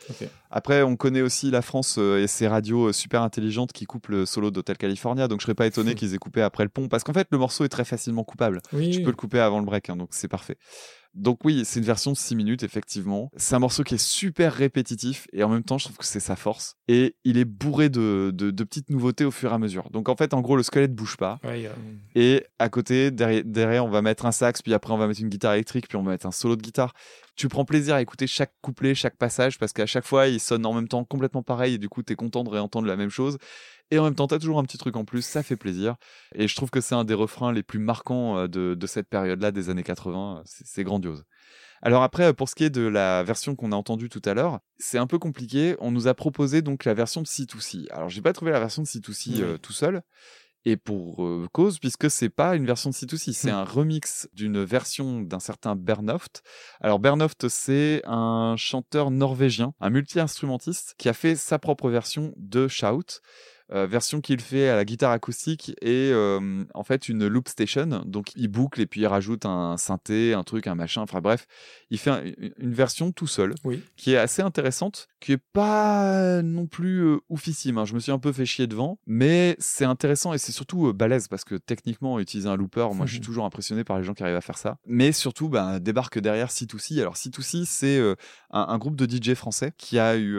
[0.49, 4.07] Après, on connaît aussi la France euh, et ses radios euh, super intelligentes qui coupent
[4.07, 6.87] le solo d'Hotel California, donc je serais pas étonné qu'ils aient coupé après le pont,
[6.87, 8.61] parce qu'en fait, le morceau est très facilement coupable.
[8.71, 9.03] Oui, Tu oui.
[9.03, 10.55] peux le couper avant le break, hein, donc c'est parfait.
[11.19, 13.29] Donc oui, c'est une version de 6 minutes, effectivement.
[13.35, 16.19] C'est un morceau qui est super répétitif, et en même temps, je trouve que c'est
[16.19, 16.75] sa force.
[16.87, 19.89] Et il est bourré de, de, de petites nouveautés au fur et à mesure.
[19.91, 21.39] Donc en fait, en gros, le squelette bouge pas.
[21.43, 21.71] Ouais, euh,
[22.15, 25.21] Et à côté, derrière, derrière, on va mettre un sax, puis après, on va mettre
[25.21, 26.93] une guitare électrique, puis on va mettre un solo de guitare.
[27.35, 30.65] Tu prends plaisir à écouter chaque couplet, chaque passage, parce qu'à chaque fois, il sonne
[30.65, 33.37] en même temps complètement pareil, et du coup, t'es content de réentendre la même chose.
[33.91, 35.95] Et en même temps, t'as toujours un petit truc en plus, ça fait plaisir.
[36.35, 39.09] Et je trouve que c'est un des refrains les plus marquants euh, de, de cette
[39.09, 40.43] période-là, des années 80.
[40.45, 41.23] C'est grandiose.
[41.81, 44.59] Alors après, pour ce qui est de la version qu'on a entendue tout à l'heure,
[44.77, 45.75] c'est un peu compliqué.
[45.79, 47.87] On nous a proposé donc la version de C2C.
[47.91, 50.01] Alors, j'ai pas trouvé la version de C2C euh, tout seul.
[50.65, 54.61] Et pour euh, cause, puisque c'est pas une version de C2C, c'est un remix d'une
[54.61, 56.43] version d'un certain Bernoft.
[56.81, 62.67] Alors Bernoft, c'est un chanteur norvégien, un multi-instrumentiste qui a fait sa propre version de
[62.67, 63.21] Shout.
[63.71, 68.01] Euh, version qu'il fait à la guitare acoustique et euh, en fait une loop station.
[68.05, 71.01] Donc il boucle et puis il rajoute un synthé, un truc, un machin.
[71.01, 71.45] Enfin bref,
[71.91, 72.23] il fait un-
[72.57, 73.83] une version tout seul Oui.
[73.95, 77.77] qui est assez intéressante, qui est pas non plus euh, oufissime.
[77.77, 77.85] hein.
[77.85, 80.93] Je me suis un peu fait chier devant, mais c'est intéressant et c'est surtout euh,
[80.93, 84.13] balèze parce que techniquement utiliser un looper, moi je suis toujours impressionné par les gens
[84.13, 84.77] qui arrivent à faire ça.
[84.87, 86.99] Mais surtout, bah, débarque derrière C2C.
[87.01, 87.99] Alors C2C, c'est
[88.51, 90.37] un, un groupe de DJ français qui a eu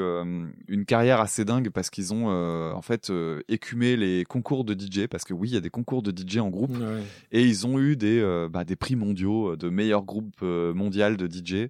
[0.69, 2.29] une carrière assez dingue parce qu'ils ont
[2.75, 5.71] en fait euh, écumé les concours de DJ parce que oui, il y a des
[5.71, 7.03] concours de DJ en groupe Ouais.
[7.33, 10.73] et ils ont eu des, euh, bah, des prix mondiaux euh, de meilleurs groupes euh,
[10.75, 11.69] mondial de DJ.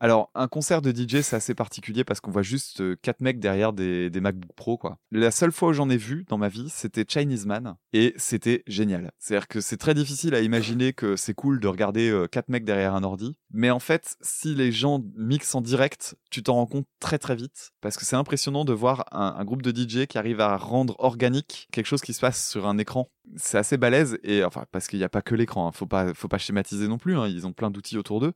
[0.00, 3.72] Alors, un concert de DJ, c'est assez particulier parce qu'on voit juste quatre mecs derrière
[3.72, 4.98] des, MacBook Pro, quoi.
[5.10, 8.62] La seule fois où j'en ai vu dans ma vie, c'était Chinese Man et c'était
[8.66, 9.10] génial.
[9.18, 12.94] C'est-à-dire que c'est très difficile à imaginer que c'est cool de regarder quatre mecs derrière
[12.94, 13.36] un ordi.
[13.50, 17.34] Mais en fait, si les gens mixent en direct, tu t'en rends compte très très
[17.34, 20.56] vite parce que c'est impressionnant de voir un, un groupe de DJ qui arrive à
[20.56, 23.10] rendre organique quelque chose qui se passe sur un écran.
[23.36, 25.72] C'est assez balèze et enfin parce qu'il n'y a pas que l'écran, hein.
[25.72, 27.16] faut pas faut pas schématiser non plus.
[27.16, 27.26] hein.
[27.28, 28.32] Ils ont plein d'outils autour d'eux.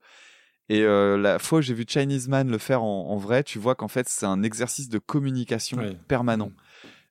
[0.73, 3.59] Et euh, la fois où j'ai vu Chinese Man le faire en, en vrai, tu
[3.59, 5.97] vois qu'en fait c'est un exercice de communication Ouais.
[6.09, 6.51] permanent.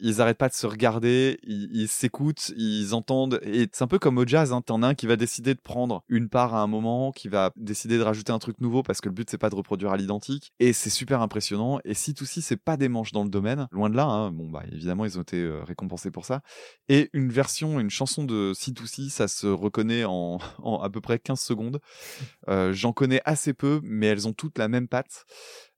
[0.02, 3.40] Ils arrêtent pas de se regarder, ils s'écoutent, ils entendent.
[3.44, 4.62] Et c'est un peu comme au jazz, hein.
[4.62, 7.52] t'en as un qui va décider de prendre une part à un moment, qui va
[7.56, 9.98] décider de rajouter un truc nouveau parce que le but c'est pas de reproduire à
[9.98, 10.52] l'identique.
[10.60, 11.80] Et c'est super impressionnant.
[11.86, 14.06] Et si tout ci c'est pas des manches dans le domaine, loin de là.
[14.06, 14.32] Hein.
[14.32, 16.42] Bon bah évidemment ils ont été euh, récompensés pour ça.
[16.90, 21.20] Et une version, une chanson de C2C, ça se reconnaît en, en à peu près
[21.20, 21.80] 15 secondes.
[22.50, 25.26] Euh, J'en connais assez peu, mais elles ont toutes la même patte.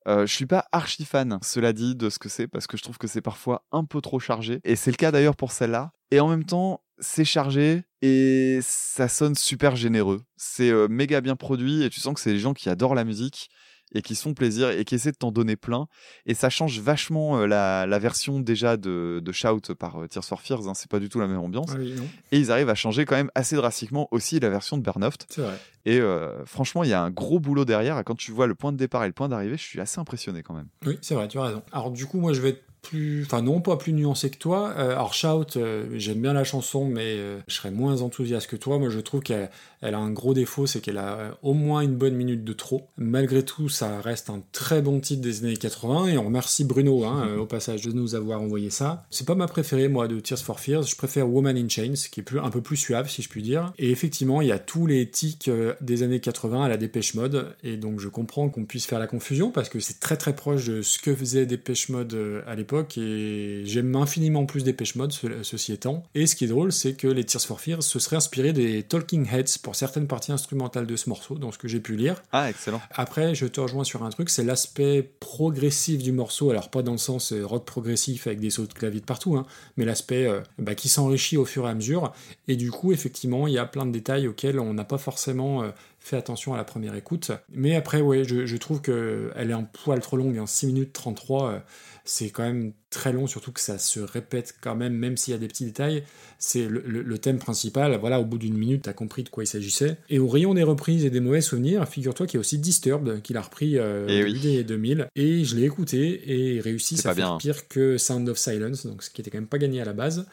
[0.08, 2.84] Euh, je suis pas archi fan, cela dit, de ce que c'est, parce que je
[2.84, 4.60] trouve que c'est parfois un peu trop chargé.
[4.64, 5.92] Et c'est le cas d'ailleurs pour celle-là.
[6.12, 10.22] Et en même temps, c'est chargé et ça sonne super généreux.
[10.38, 13.04] C'est euh, méga bien produit et tu sens que c'est des gens qui adorent la
[13.04, 13.50] musique
[13.94, 15.88] et qui se font plaisir et qui essaient de t'en donner plein.
[16.26, 20.26] Et ça change vachement euh, la, la version déjà de, de Shout par euh, Tears
[20.26, 20.68] for Fears.
[20.68, 21.72] Hein, c'est pas du tout la même ambiance.
[21.74, 21.96] Ah oui.
[22.32, 25.28] Et ils arrivent à changer quand même assez drastiquement aussi la version de Bernoft.
[25.30, 25.60] C'est vrai.
[25.86, 28.00] Et euh, franchement, il y a un gros boulot derrière.
[28.00, 30.00] Et quand tu vois le point de départ et le point d'arrivée, je suis assez
[30.00, 30.70] impressionné quand même.
[30.86, 31.62] Oui, c'est vrai, tu as raison.
[31.72, 34.74] Alors du coup, moi je vais être plus, enfin non pas plus nuancé que toi.
[34.78, 38.56] Euh, alors Shout, euh, j'aime bien la chanson, mais euh, je serais moins enthousiaste que
[38.56, 38.78] toi.
[38.78, 39.50] Moi je trouve qu'elle
[39.82, 42.54] elle a un gros défaut, c'est qu'elle a euh, au moins une bonne minute de
[42.54, 42.88] trop.
[42.98, 47.06] Malgré tout, ça reste un très bon titre des années 80 et on remercie Bruno
[47.06, 49.06] hein, au passage de nous avoir envoyé ça.
[49.10, 50.84] C'est pas ma préférée moi de Tears for Fears.
[50.84, 53.42] Je préfère Woman in Chains, qui est plus, un peu plus suave si je puis
[53.42, 53.74] dire.
[53.78, 55.50] Et effectivement, il y a tous les tics
[55.80, 59.08] des années 80 à la Dépêche Mode et donc je comprends qu'on puisse faire la
[59.08, 62.73] confusion parce que c'est très très proche de ce que faisait Dépêche Mode à l'époque
[62.74, 66.04] l'époque et j'aime infiniment plus Dépêche Mode, ce- ceci étant.
[66.16, 68.84] Et ce qui est drôle, c'est que les Tears for Fears se seraient inspirés des
[68.84, 72.22] Talking Heads pour certaines parties instrumentales de ce morceau, dans ce que j'ai pu lire.
[72.32, 72.82] Ah, excellent.
[72.92, 76.94] Après, je te rejoins sur un truc, c'est l'aspect progressif du morceau, alors pas dans
[76.94, 79.46] le sens euh, rock progressif avec des sauts de clavier de partout, hein,
[79.78, 82.14] mais l'aspect euh, bah, qui s'enrichit au fur et à mesure.
[82.48, 85.64] Et du coup, effectivement, il y a plein de détails auxquels on n'a pas forcément
[85.64, 85.70] euh,
[86.00, 87.32] fait attention à la première écoute.
[87.54, 90.92] Mais après, ouais, je, je trouve qu'elle est un poil trop longue, hein, 6 minutes
[90.94, 91.60] 33, euh,
[92.06, 95.36] c'est quand même très long, surtout que ça se répète quand même, même s'il y
[95.36, 96.04] a des petits détails.
[96.38, 99.44] C'est le, le- le thème principal, voilà, au bout d'une minute, t'as compris de quoi
[99.44, 99.98] il s'agissait.
[100.10, 103.22] Et au rayon des reprises et des mauvais souvenirs, figure-toi qu'il y a aussi Disturbed,
[103.22, 104.34] qu'il a repris euh, Eh oui.
[104.34, 107.38] début des 2000, et je l'ai écouté, et réussi à faire bien.
[107.38, 109.94] pire que Sound of Silence, donc ce qui était quand même pas gagné à la
[109.94, 110.26] base.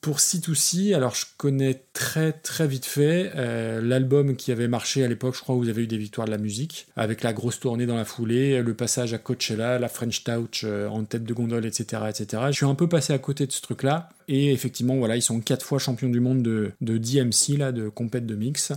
[0.00, 5.08] Pour C2C, alors je connais très très vite fait euh, l'album qui avait marché à
[5.08, 7.58] l'époque, je crois, où vous avez eu des victoires de la musique, avec la grosse
[7.58, 11.34] tournée dans la foulée, le passage à Coachella, la French Touch euh, en tête de
[11.34, 12.44] gondole, etc., etc.
[12.50, 15.40] Je suis un peu passé à côté de ce truc-là, et effectivement, voilà, ils sont
[15.40, 18.72] quatre fois champions du monde de, de DMC, là, de compète de mix.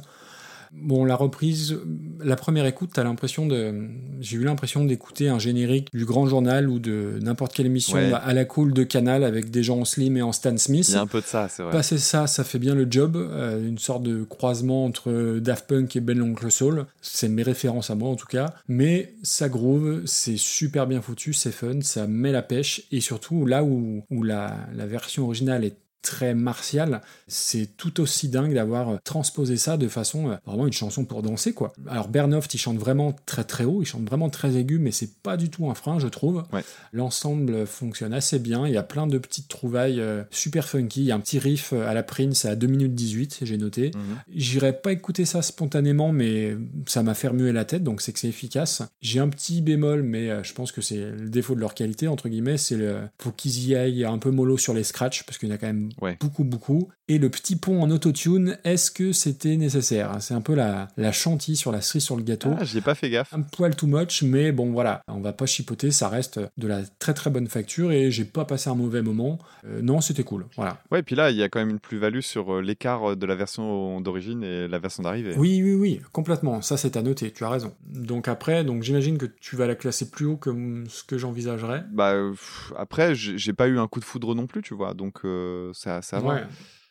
[0.71, 1.77] Bon, la reprise,
[2.23, 3.73] la première écoute, t'as l'impression de,
[4.19, 8.11] j'ai eu l'impression d'écouter un générique du Grand Journal ou de n'importe quelle émission Ouais.
[8.13, 10.87] à la cool de Canal avec des gens en slim et en Stan Smith.
[10.89, 11.71] Il y a un peu de ça, c'est vrai.
[11.71, 13.15] Passer ça, ça fait bien le job.
[13.17, 16.85] euh, une sorte de croisement entre Daft Punk et Ben l'Oncle Soul.
[17.01, 18.53] C'est mes références à moi en tout cas.
[18.67, 22.83] Mais ça groove, c'est super bien foutu, c'est fun, ça met la pêche.
[22.91, 28.29] Et surtout, là où, où la, la version originale est très martiale, c'est tout aussi
[28.29, 31.73] dingue d'avoir transposé ça de façon euh, vraiment une chanson pour danser quoi.
[31.87, 35.13] Alors Bernoft il chante vraiment très très haut, il chante vraiment très aigu mais c'est
[35.21, 36.43] pas du tout un frein je trouve.
[36.53, 36.63] Ouais.
[36.93, 41.05] L'ensemble fonctionne assez bien, il y a plein de petites trouvailles euh, super funky, il
[41.05, 43.91] y a un petit riff euh, à la Prince à 2 minutes 18, j'ai noté.
[43.95, 44.01] Mhm.
[44.33, 46.55] J'irais pas écouter ça spontanément, mais
[46.85, 48.81] ça m'a fait remuer la tête, donc c'est que c'est efficace.
[49.01, 52.07] J'ai un petit bémol, mais euh, je pense que c'est le défaut de leur qualité,
[52.07, 55.37] entre guillemets, c'est le faut qu'ils y aillent un peu mollo sur les scratchs, parce
[55.37, 56.17] qu'il y en a quand même Ouais.
[56.21, 56.89] beaucoup, beaucoup.
[57.07, 60.17] Et le petit pont en autotune, est-ce que c'était nécessaire?
[60.19, 62.51] C'est un peu la, la chantilly sur la cerise sur le gâteau.
[62.59, 63.33] Ah, j'y ai pas fait gaffe.
[63.33, 66.81] Un poil too much, mais bon voilà, on va pas chipoter, ça reste de la
[66.99, 69.39] très très bonne facture et j'ai pas passé un mauvais moment.
[69.65, 70.81] Euh, non, c'était cool, voilà.
[70.91, 73.35] Ouais, puis là, il y a quand même une plus-value sur euh, l'écart de la
[73.35, 75.33] version d'origine et la version d'arrivée.
[75.37, 76.61] Oui, oui, oui, complètement.
[76.61, 77.73] Ça, c'est à noter, tu as raison.
[77.87, 81.83] Donc après, donc j'imagine que tu vas la classer plus haut que ce que j'envisagerais.
[81.91, 84.75] Bah, euh, pff, après, j'ai j'ai pas eu un coup de foudre non plus, tu
[84.75, 86.33] vois, donc euh, ça, ça va.
[86.35, 86.43] Ouais.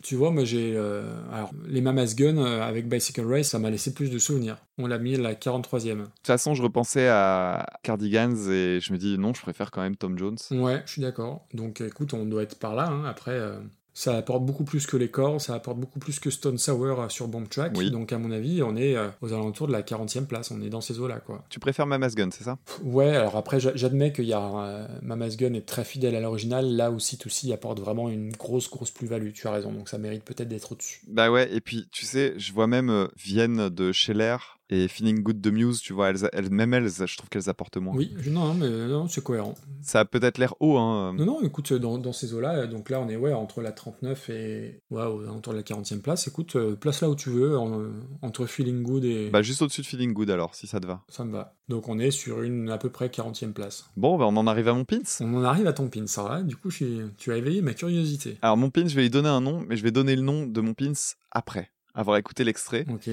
[0.02, 0.74] Tu vois, moi j'ai.
[0.77, 1.02] euh,
[1.32, 4.56] alors, les Mamas Gun euh, avec Bicycle Race, ça m'a laissé plus de souvenirs.
[4.78, 5.97] On l'a mis la 43e.
[5.97, 9.81] De toute façon, je repensais à Cardigans et je me dis non, je préfère quand
[9.82, 10.36] même Tom Jones.
[10.52, 11.47] Ouais, je suis d'accord.
[11.52, 12.86] Donc écoute, on doit être par là.
[12.89, 13.05] hein.
[13.06, 13.59] Après, euh,
[13.98, 17.08] ça apporte beaucoup plus que les corps, ça apporte beaucoup plus que Stone Sour euh,
[17.08, 17.72] sur Bomb Track.
[17.76, 17.90] Oui.
[17.90, 20.52] Donc à mon avis, on est euh, aux alentours de la 40e place.
[20.52, 21.44] On est dans ces eaux-là, quoi.
[21.48, 22.58] Tu préfères Mama's Gun, c'est ça?
[22.84, 26.76] Ouais, alors après, j'a- j'admets y a euh, Mama's Gun est très fidèle à l'original.
[26.76, 29.32] Là aussi, C2C apporte vraiment une grosse, grosse plus-value.
[29.32, 31.00] Tu as raison, donc ça mérite peut-être d'être au-dessus.
[31.08, 34.36] Bah ouais, et puis tu sais, je vois même Vienne de Scheller
[34.70, 37.76] et Feeling Good de Muse, tu vois, elles, elles- même elles, je trouve qu'elles apportent
[37.78, 37.94] moins.
[37.94, 39.54] Oui, non, mais non, c'est cohérent.
[39.80, 41.14] Ça a peut-être l'air haut, hein.
[41.14, 43.72] Non, non, écoute, dans, dans ces eaux-là, euh, donc là, on est ouais, entre la
[43.72, 44.80] 39 et.
[44.90, 46.28] Ouais, de la 40e place.
[46.28, 47.90] Écoute, euh, place là où tu veux, en- euh,
[48.22, 49.30] entre Feeling Good et.
[49.30, 51.02] Bah juste au-dessus de Feeling Good alors, si ça te va.
[51.08, 51.54] Ça me va.
[51.68, 53.86] Donc on est sur une à peu près 40e place.
[53.96, 54.98] Bon, bah on en arrive à mon pins.
[55.20, 56.42] On en arrive à ton pin, ça va.
[56.42, 58.38] Du coup, je tu as éveillé ma curiosité.
[58.42, 60.46] Alors mon pins, je vais lui donner un nom, mais je vais donner le nom
[60.46, 60.92] de mon pins
[61.30, 62.86] après avoir écouté l'extrait.
[62.90, 63.10] Ok.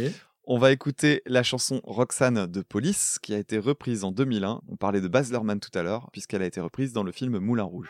[0.47, 4.61] On va écouter la chanson Roxane de Police, qui a été reprise en 2001.
[4.69, 7.39] On parlait de Baz Luhrmann tout à l'heure, puisqu'elle a été reprise dans le film
[7.39, 7.89] Moulin Rouge.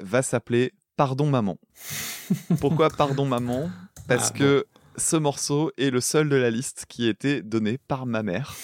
[0.00, 1.58] Va s'appeler Pardon Maman.
[2.60, 3.70] Pourquoi Pardon Maman?
[4.08, 4.66] Parce Ah, que
[4.96, 8.54] ce morceau est le seul de la liste qui a été donné par ma mère.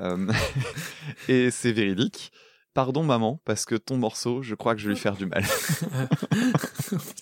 [0.00, 0.30] Euh,
[1.28, 2.32] et c'est véridique.
[2.74, 5.44] Pardon Maman, parce que ton morceau, je crois que je vais lui faire du mal.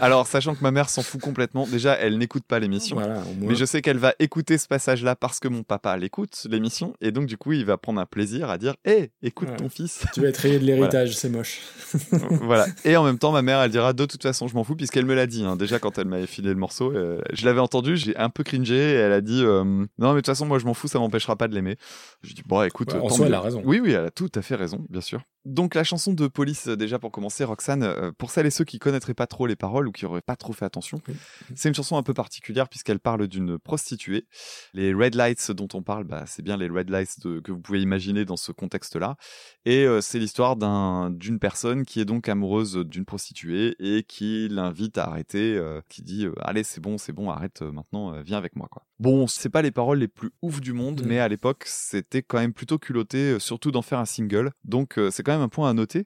[0.00, 2.96] Alors, sachant que ma mère s'en fout complètement, déjà, elle n'écoute pas l'émission.
[2.96, 3.22] Voilà.
[3.40, 7.10] Mais je sais qu'elle va écouter ce passage-là parce que mon papa l'écoute, l'émission, et
[7.10, 9.56] donc du coup, il va prendre un plaisir à dire Hé, écoute Ouais.
[9.56, 10.04] ton fils.
[10.14, 11.60] Tu vas être rayé de l'héritage, c'est moche.
[12.42, 12.66] voilà.
[12.84, 15.06] Et en même temps, ma mère, elle dira de toute façon, je m'en fous, puisqu'elle
[15.06, 15.44] me l'a dit.
[15.44, 15.56] hein.
[15.56, 18.76] Déjà, quand elle m'avait filé le morceau, euh, je l'avais entendu, j'ai un peu cringé,
[18.76, 20.98] et elle a dit euh, Non, mais de toute façon, moi, je m'en fous, ça
[20.98, 21.76] m'empêchera pas de l'aimer.
[22.22, 23.62] Je dis Bon, écoute, Ouais, en soi, elle a raison.
[23.64, 25.22] Oui, oui, elle a tout à fait raison, bien sûr.
[25.44, 28.78] Donc, la chanson de Police, euh, déjà pour commencer, Roxane, pour celles et ceux qui
[28.78, 31.14] connaîtraient pas trop les paroles ou qui auraient pas trop fait attention, Oui.
[31.56, 34.26] c'est une chanson un peu particulière puisqu'elle parle d'une prostituée.
[34.74, 37.60] Les red lights dont on parle, bah, c'est bien les red lights de- que vous
[37.60, 39.16] pouvez imaginer dans ce contexte-là.
[39.64, 44.48] Et euh, c'est l'histoire d'un- d'une personne qui est donc amoureuse d'une prostituée et qui
[44.48, 48.38] l'invite à arrêter, euh, qui dit euh, allez c'est bon, c'est bon, arrête maintenant, viens
[48.38, 48.84] avec moi quoi.
[49.00, 52.38] Bon, c'est pas les paroles les plus ouf du monde, mais à l'époque c'était quand
[52.38, 54.50] même plutôt culotté, surtout d'en faire un single.
[54.64, 56.04] Donc c'est quand même un point à noter.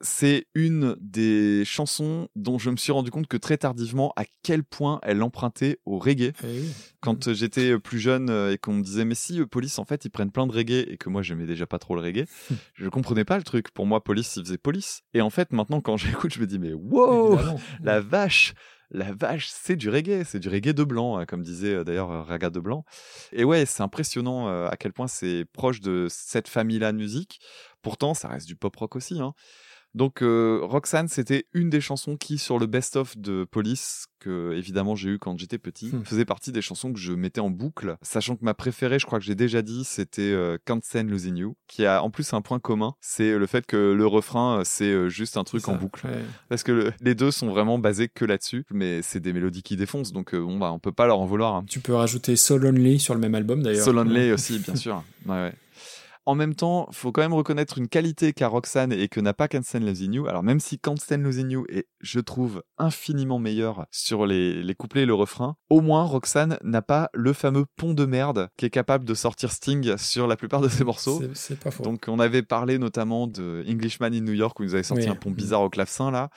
[0.00, 4.62] C'est une des chansons dont je me suis rendu compte que très tardivement à quel
[4.62, 6.62] point elle empruntait au reggae Eh
[7.00, 9.84] quand euh, j'étais plus jeune euh, et qu'on me disait mais si euh, Police en
[9.84, 12.26] fait ils prennent plein de reggae et que moi j'aimais déjà pas trop le reggae
[12.74, 15.80] je comprenais pas le truc pour moi Police ils faisaient Police et en fait maintenant
[15.80, 17.60] quand j'écoute je me dis mais wow Évidemment.
[17.82, 18.54] la vache
[18.90, 22.10] la vache, c'est du reggae, c'est du reggae de blanc, hein, comme disait euh, d'ailleurs
[22.10, 22.84] euh, Raga de blanc.
[23.32, 27.40] Et ouais, c'est impressionnant euh, à quel point c'est proche de cette famille-là de musique.
[27.82, 29.20] Pourtant, ça reste du pop rock aussi.
[29.20, 29.34] Hein.
[29.96, 34.94] Donc, euh, Roxanne, c'était une des chansons qui, sur le best-of de Police, que évidemment
[34.94, 36.04] j'ai eu quand j'étais petit, Hmm.
[36.04, 37.96] faisait partie des chansons que je mettais en boucle.
[38.02, 41.36] Sachant que ma préférée, je crois que j'ai déjà dit, c'était euh, Can't Stand Losing
[41.38, 44.62] You, qui a en plus un point commun, c'est le fait que le refrain, euh,
[44.64, 46.06] c'est euh, juste un truc en boucle.
[46.06, 46.12] ouais.
[46.50, 49.76] Parce que le- les deux sont vraiment basés que là-dessus, mais c'est des mélodies qui
[49.76, 51.54] défoncent, donc euh, bon, bah, on peut pas leur en vouloir.
[51.54, 51.64] hein.
[51.68, 53.84] Tu peux rajouter Soul Only sur le même album d'ailleurs.
[53.84, 55.02] So Lonely aussi, bien sûr.
[55.26, 55.52] Ouais, ouais.
[56.26, 59.46] En même temps, faut quand même reconnaître une qualité qu'a Roxanne et que n'a pas
[59.86, 60.26] Losing You.
[60.26, 60.78] Alors même si
[61.22, 65.80] Losing You est, je trouve, infiniment meilleur sur les, les couplets et le refrain, au
[65.80, 69.96] moins Roxanne n'a pas le fameux pont de merde qui est capable de sortir Sting
[69.96, 71.20] sur la plupart de ses morceaux.
[71.20, 71.84] C'est- C'est pas faux.
[71.84, 75.10] Donc on avait parlé notamment de Englishman in New York où ils avaient sorti Oui.
[75.10, 76.28] un pont bizarre au clavecin là.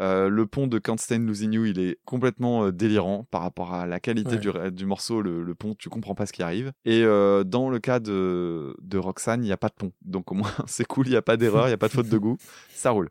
[0.00, 3.72] Euh, le pont de Can't Stand Losing You, il est complètement euh, délirant par rapport
[3.74, 4.70] à la qualité Ouais.
[4.70, 5.22] du, du morceau.
[5.22, 6.72] Le, le pont, tu comprends pas ce qui arrive.
[6.84, 9.92] Et euh, dans le cas de, de Roxanne, il n'y a pas de pont.
[10.02, 11.92] Donc au moins, c'est cool, il n'y a pas d'erreur, il n'y a pas de
[11.92, 12.36] faute de goût.
[12.70, 13.08] Ça roule.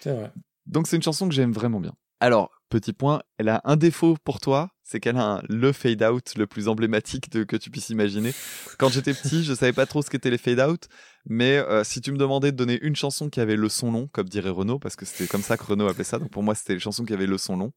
[0.00, 0.30] C'est vrai.
[0.66, 1.92] Donc c'est une chanson que j'aime vraiment bien.
[2.20, 6.02] Alors, petit point, elle a un défaut pour toi, c'est qu'elle a un- le fade
[6.04, 8.32] out le plus emblématique de, que tu puisses imaginer.
[8.78, 10.84] Quand j'étais petit, je savais pas trop ce qu'étaient les fade out,
[11.28, 14.06] mais euh, si tu me demandais de donner une chanson qui avait le son long,
[14.12, 16.54] comme dirait Renaud, parce que c'était comme ça que Renaud appelait ça, donc pour moi
[16.54, 17.72] c'était les chansons qui avaient le son long.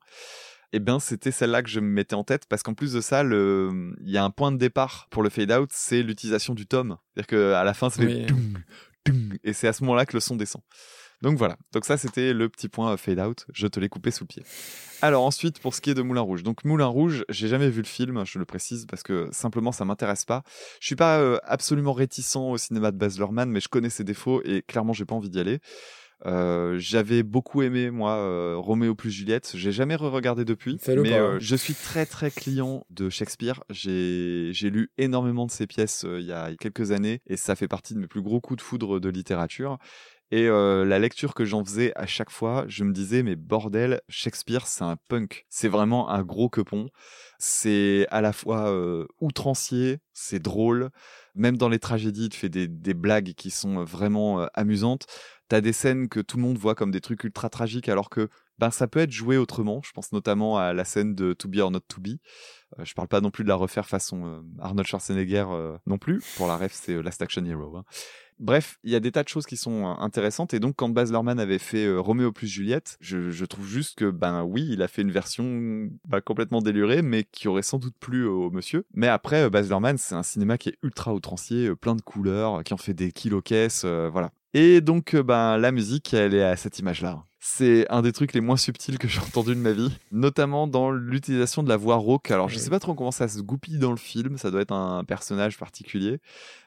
[0.72, 3.24] Eh bien, c'était celle-là que je me mettais en tête parce qu'en plus de ça,
[3.24, 3.92] le...
[4.06, 6.98] il y a un point de départ pour le fade out, c'est l'utilisation du tom.
[7.16, 8.28] C'est-à-dire qu'à la fin, c'est Oui.
[9.44, 10.62] et c'est à ce moment-là que le son descend.
[11.22, 11.58] Donc voilà.
[11.74, 13.46] Donc ça, c'était le petit point euh, fade out.
[13.54, 14.44] Je te l'ai coupé sous le pied.
[15.02, 16.44] Alors ensuite, pour ce qui est de Moulin Rouge.
[16.44, 19.86] Donc Moulin Rouge, j'ai jamais vu le film, je le précise, parce que simplement ça
[19.86, 20.44] m'intéresse pas.
[20.82, 24.04] Je suis pas euh, absolument réticent au cinéma de Baz Luhrmann, mais je connais ses
[24.04, 25.60] défauts et clairement j'ai pas envie d'y aller.
[26.26, 29.52] Euh, j'avais beaucoup aimé moi euh, Roméo plus Juliette.
[29.56, 33.64] J'ai jamais re-regardé depuis, mais euh, je suis très très client de Shakespeare.
[33.70, 37.68] J'ai j'ai lu énormément de ses pièces il y a quelques années et ça fait
[37.68, 39.78] partie de mes plus gros coups de foudre de littérature.
[40.32, 44.68] Et la lecture que j'en faisais à chaque fois, je me disais mais bordel, Shakespeare
[44.68, 45.46] c'est un punk.
[45.50, 46.90] C'est vraiment un gros quepon.
[47.40, 48.72] C'est à la fois
[49.20, 50.92] outrancier, c'est drôle.
[51.34, 55.08] Même dans les tragédies, il te fait des, blagues qui sont vraiment amusantes.
[55.48, 58.30] T'as des scènes que tout le monde voit comme des trucs ultra tragiques, alors que
[58.60, 59.82] ben, ça peut être joué autrement.
[59.84, 62.20] Je pense notamment à la scène de To Be or Not To Be.
[62.78, 65.46] Euh, je parle pas non plus de la refaire façon Arnold Schwarzenegger
[65.88, 66.22] non plus.
[66.36, 67.78] Pour la ref, c'est Last Action Hero.
[67.78, 67.86] hein.
[68.40, 70.54] Bref, il y a des tas de choses qui sont euh, intéressantes.
[70.54, 73.98] Et donc, quand Baz Luhrmann avait fait euh, Roméo plus Juliette, je, je trouve juste
[73.98, 77.80] que, ben oui, il a fait une version bah, complètement délurée, mais qui aurait sans
[77.80, 78.86] doute plu au monsieur.
[78.94, 82.64] Mais après, euh, Baz Luhrmann, c'est un cinéma qui est ultra outrancier, plein de couleurs,
[82.64, 84.32] qui en fait des kilos caisses, voilà.
[84.54, 87.24] Et donc, ben, la musique, elle est à cette image-là.
[87.42, 90.92] C'est un des trucs les moins subtils que j'ai entendu de ma vie, notamment dans
[90.92, 92.32] l'utilisation de la voix rauque.
[92.32, 94.74] Alors, je sais pas trop comment ça se goupille dans le film, ça doit être
[94.74, 96.20] un personnage particulier,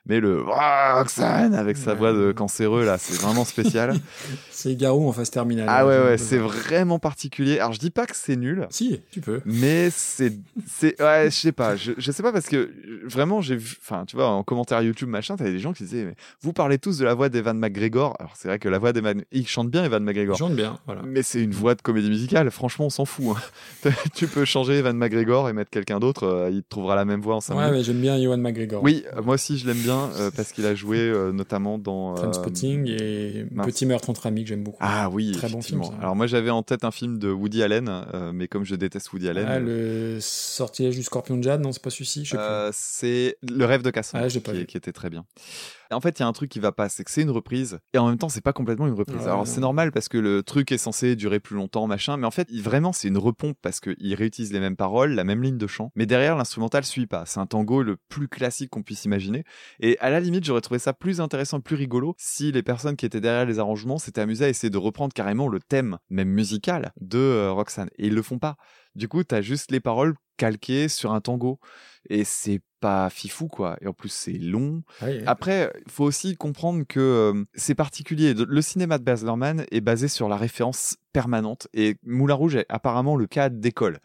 [0.07, 3.94] mais le Roxane avec sa voix de cancéreux là, c'est vraiment spécial.
[4.51, 5.66] C'est Garou en phase terminale.
[5.69, 7.59] ah ouais, Euh, ouais, c'est vraiment particulier.
[7.59, 8.66] Alors, je dis pas que c'est nul.
[8.70, 9.40] Si, tu peux.
[9.44, 10.32] Mais c'est,
[10.66, 12.70] c'est, ouais, je sais pas, je, je sais pas parce que
[13.05, 16.05] vraiment j'ai vu, enfin, tu vois, en commentaire YouTube machin, t'avais des gens qui disaient,
[16.05, 18.16] mais vous parlez tous de la voix d'Evan McGregor.
[18.21, 20.37] Alors c'est vrai que la voix d'Evan, il chante bien Evan McGregor.
[20.37, 21.03] Il chante bien, voilà.
[21.05, 22.51] Mais c'est une voix de comédie musicale.
[22.51, 23.37] Franchement, on s'en fout.
[23.85, 23.91] hein.
[24.15, 27.37] tu peux changer Evan McGregor et mettre quelqu'un d'autre, euh, il trouvera la même voix
[27.37, 28.82] en 5 Ouais, mais j'aime bien Ewan McGregor.
[28.82, 32.13] Oui, euh, moi aussi je l'aime bien euh, parce qu'il a joué euh, notamment dans.
[32.13, 33.66] euh, Trainspotting et mince.
[33.66, 34.79] Petit meurtre entre amis que j'aime beaucoup.
[34.81, 35.93] Ah oui, Très bon film, ça.
[36.01, 39.13] Alors moi j'avais en tête un film de Woody Allen, euh, mais comme je déteste
[39.13, 42.37] Woody Allen, Ah, le sortilège du scorpion de Jade, non, c'est pas celui-ci, je sais
[42.39, 45.24] Euh, c'est le rêve de Cassandre Ah, qui était très bien.
[45.93, 47.30] Et en fait, il y a un truc qui va pas, c'est que c'est une
[47.30, 49.21] reprise et en même temps, c'est pas complètement une reprise.
[49.24, 52.27] Ouais, Alors c'est normal parce que le truc est censé durer plus longtemps, machin, mais
[52.27, 55.43] en fait, il- vraiment, c'est une repompe parce qu'il réutilise les mêmes paroles, la même
[55.43, 57.24] ligne de chant, mais derrière, l'instrumental suit pas.
[57.27, 59.45] C'est un tango le plus classique qu'on puisse imaginer.
[59.80, 63.04] Et à la limite, j'aurais trouvé ça plus intéressant, plus rigolo si les personnes qui
[63.04, 66.93] étaient derrière les arrangements s'étaient amusées à essayer de reprendre carrément le thème, même musical,
[67.03, 67.90] de euh, Roxane.
[67.98, 68.56] Et ils le font pas.
[68.95, 71.59] Du coup, t'as juste les paroles calquées sur un tango.
[72.11, 73.77] Et c'est pas fifou, quoi.
[73.80, 74.82] Et en plus, c'est long.
[75.01, 75.22] Ouais.
[75.27, 78.35] Après, il faut aussi comprendre que euh, c'est particulier.
[78.35, 81.69] Le cinéma de Baz Luhrmann est basé sur la référence permanente.
[81.74, 84.01] Et Moulin Rouge est apparemment le cas d'école.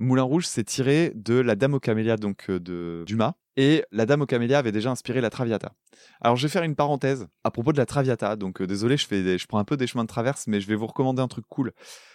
[0.00, 3.34] Moulin Rouge, c'est tiré de La Dame aux Camélias, donc euh, de Dumas.
[3.58, 5.74] Et La Dame aux Camélias avait déjà inspiré la Traviata.
[6.22, 8.34] Alors, je vais faire une parenthèse à propos de la Traviata.
[8.36, 10.66] Donc, euh, désolé, je, fais je prends un peu des chemins de traverse, mais je
[10.68, 11.74] vais vous recommander un truc cool.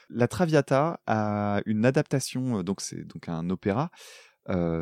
[0.10, 3.92] La Traviata a une adaptation, euh, donc c'est donc un opéra,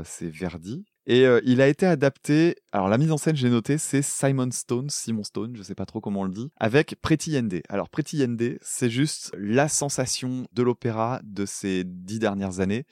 [0.05, 0.85] c'est Verdi.
[1.05, 4.49] Et euh, il a été adapté, alors la mise en scène, j'ai noté, c'est Simon
[4.51, 7.61] Stone, Simon Stone, je sais pas trop comment on le dit, avec Pretty Yende.
[7.67, 12.85] Alors Pretty Yende, c'est juste la sensation de l'opéra de ces dix dernières années.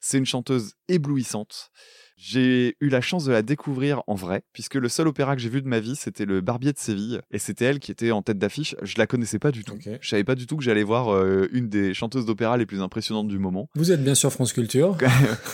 [0.00, 1.70] C'est une chanteuse éblouissante.
[2.18, 5.50] J'ai eu la chance de la découvrir en vrai, puisque le seul opéra que j'ai
[5.50, 8.22] vu de ma vie, c'était le Barbier de Séville, et c'était elle qui était en
[8.22, 8.74] tête d'affiche.
[8.80, 9.74] Je la connaissais pas du tout.
[9.74, 9.88] Ok.
[10.00, 12.80] Je savais pas du tout que j'allais voir euh, une des chanteuses d'opéra les plus
[12.80, 13.68] impressionnantes du moment.
[13.74, 14.96] Vous êtes bien sûr France Culture.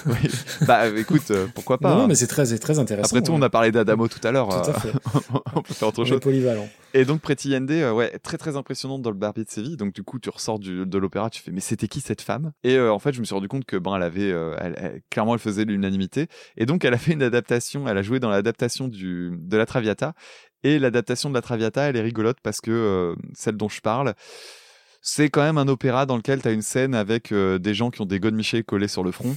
[0.06, 0.14] Oui.
[0.66, 2.06] Bah écoute, euh, pourquoi pas non, hein.
[2.08, 3.06] mais c'est très, très intéressant.
[3.16, 4.48] Après tout, on a parlé d'Adamo tout à l'heure.
[4.48, 4.92] Tout à euh, fait.
[5.54, 6.20] on peut faire autre On est chose.
[6.20, 6.68] polyvalent.
[6.94, 9.76] Et donc Pretty Yende, euh, ouais, très très impressionnante dans le Barbier de Séville.
[9.76, 12.52] Donc du coup, tu ressors du- de l'opéra, tu fais mais c'était qui cette femme?
[12.64, 14.74] Et euh, en fait, je me suis rendu compte que ben elle avait, euh, elle-
[14.76, 16.26] elle- clairement, elle faisait l'unanimité.
[16.56, 20.14] Et donc elle a fait une adaptation, elle a joué dans l'adaptation de la Traviata.
[20.64, 24.14] Et l'adaptation de la Traviata, elle est rigolote parce que euh, celle dont je parle.
[25.00, 27.90] C'est quand même un opéra dans lequel tu as une scène avec euh, des gens
[27.90, 29.36] qui ont des godemichés collés sur le front.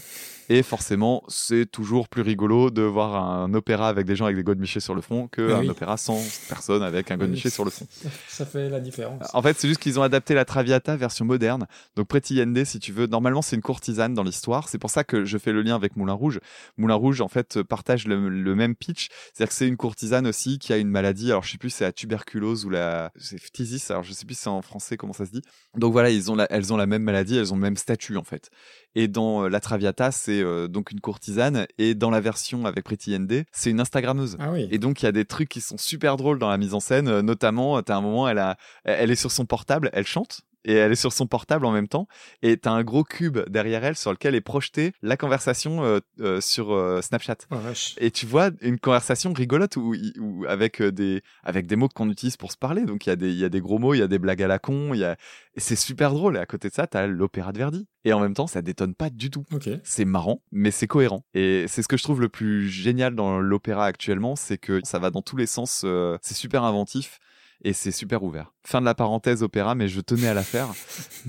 [0.49, 4.43] Et forcément, c'est toujours plus rigolo de voir un opéra avec des gens avec des
[4.43, 5.69] godemichés sur le front que Ah oui.
[5.69, 7.87] opéra sans personne avec un godemiché Oui, sur le front.
[8.27, 9.23] Ça fait la différence.
[9.33, 11.65] En fait, c'est juste qu'ils ont adapté la Traviata version moderne.
[11.95, 14.69] Donc Pretty Yende, si tu veux, normalement c'est une courtisane dans l'histoire.
[14.69, 16.39] C'est pour ça que je fais le lien avec Moulin Rouge.
[16.77, 19.07] Moulin Rouge, en fait, partage le, le même pitch.
[19.33, 21.31] C'est-à-dire que c'est une courtisane aussi qui a une maladie.
[21.31, 23.89] Alors je sais plus, c'est la tuberculose ou la c'est phthisis.
[23.89, 25.41] Alors je sais plus si c'est en français comment ça se dit.
[25.75, 28.17] Donc voilà, ils ont la- elles ont la même maladie, elles ont le même statut
[28.17, 28.49] en fait.
[28.95, 31.67] Et dans euh, la Traviata, c'est euh, donc une courtisane.
[31.77, 34.37] Et dans la version avec Pretty Yende, c'est une Instagrammeuse.
[34.39, 34.67] Ah oui.
[34.71, 36.79] Et donc il y a des trucs qui sont super drôles dans la mise en
[36.79, 40.41] scène, euh, notamment t'as un moment elle a elle est sur son portable, elle chante
[40.65, 42.07] et elle est sur son portable en même temps
[42.41, 46.41] et t'as un gros cube derrière elle sur lequel est projetée la conversation euh, euh,
[46.41, 47.37] sur euh, Snapchat.
[47.51, 47.55] Oh.
[47.97, 52.37] Et tu vois une conversation rigolote où, où avec des avec des mots qu'on utilise
[52.37, 52.83] pour se parler.
[52.83, 54.19] Donc il y a des il y a des gros mots, il y a des
[54.19, 55.15] blagues à la con, il y a
[55.55, 56.37] et c'est super drôle.
[56.37, 57.87] Et à côté de ça, t'as l'opéra de Verdi.
[58.03, 59.45] Et en même temps, ça détonne pas du tout.
[59.83, 61.23] C'est marrant, mais c'est cohérent.
[61.33, 64.99] Et c'est ce que je trouve le plus génial dans l'opéra actuellement, c'est que ça
[64.99, 65.85] va dans tous les sens.
[66.21, 67.19] c'est super inventif.
[67.63, 68.54] Et c'est super ouvert.
[68.65, 70.67] Fin de la parenthèse opéra, mais je tenais à la faire.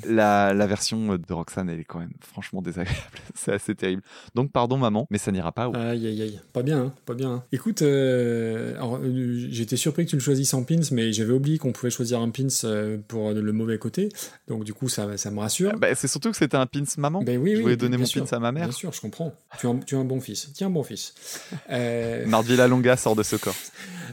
[0.09, 2.99] La, la version de Roxane, elle est quand même franchement désagréable.
[3.35, 4.03] c'est assez terrible.
[4.35, 5.67] Donc pardon maman, mais ça n'ira pas.
[5.75, 6.41] Aïe, aïe, aïe.
[6.55, 7.31] Pas bien, hein, pas bien.
[7.31, 7.45] hein.
[7.53, 11.73] Écoute, euh, euh, j'étais surpris que tu le choisisses en pins, mais j'avais oublié qu'on
[11.73, 14.09] pouvait choisir un pins euh, pour le mauvais côté.
[14.49, 15.73] Donc, du coup, ça, ça me rassure.
[15.79, 17.23] Bah, c'est surtout que c'était un pins maman.
[17.23, 18.65] Ben oui, je voulais donner mon sûr, pins à ma mère.
[18.69, 19.35] Bien sûr, je comprends.
[19.59, 20.51] Tu es un, tu es un bon fils.
[20.55, 21.15] Tiens, un bon fils.
[21.71, 23.55] Euh, Mardvilla Longa sort de ce corps.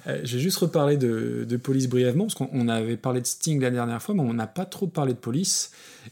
[0.05, 3.59] Je vais juste reparler de, de Police brièvement, parce qu'on on avait parlé de Sting
[3.61, 5.71] la dernière fois, mais on n'a pas trop parlé de Police.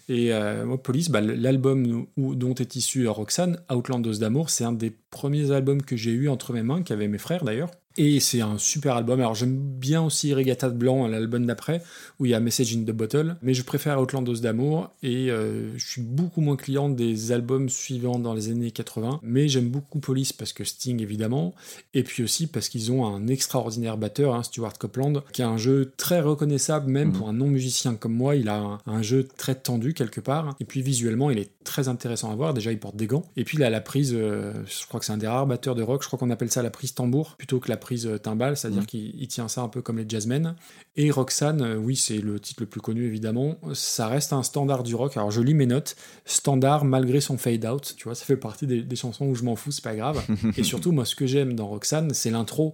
[0.10, 5.52] Et euh, Police, bah, l'album dont est issu Roxane, Outlandos d'amour, c'est un des premiers
[5.52, 7.72] albums que j'ai eu entre mes mains, qu'avaient mes frères d'ailleurs.
[7.98, 9.20] Et c'est un super album.
[9.20, 11.82] Alors j'aime bien aussi Regatta de Blanc, l'album d'après,
[12.20, 15.78] où il y a Message in the Bottle, mais je préfère Outlandos d'amour et euh,
[15.78, 19.20] je suis beaucoup moins client des albums suivants dans les années 80.
[19.24, 21.54] Mais j'aime beaucoup Police parce que Sting évidemment,
[21.94, 25.58] et puis aussi parce qu'ils ont un extraordinaire batteur, hein, Stuart Copeland, qui a un
[25.58, 27.14] jeu très reconnaissable même Mhm.
[27.18, 28.36] pour un non-musicien comme moi.
[28.36, 31.88] Il a un, un jeu très tendu quelque part, et puis visuellement il est très
[31.90, 32.54] intéressant à voir.
[32.54, 35.06] Déjà il porte des gants, et puis il a la prise, euh, je crois que
[35.06, 37.36] c'est un des rares batteurs de rock, je crois qu'on appelle ça la prise tambour
[37.38, 38.86] plutôt que la prise euh, timbale, c'est-à-dire Mhm.
[38.88, 40.56] qu'il il tient ça un peu comme les jazzmen.
[40.96, 43.58] Et Roxane, euh, oui, c'est le titre le plus connu évidemment.
[43.74, 45.18] Ça reste un standard du rock.
[45.18, 47.96] Alors je lis mes notes, standard malgré son fade out.
[47.98, 50.24] Tu vois, ça fait partie des, des chansons où je m'en fous, c'est pas grave.
[50.58, 52.72] Et surtout, moi, ce que j'aime dans Roxane, c'est l'intro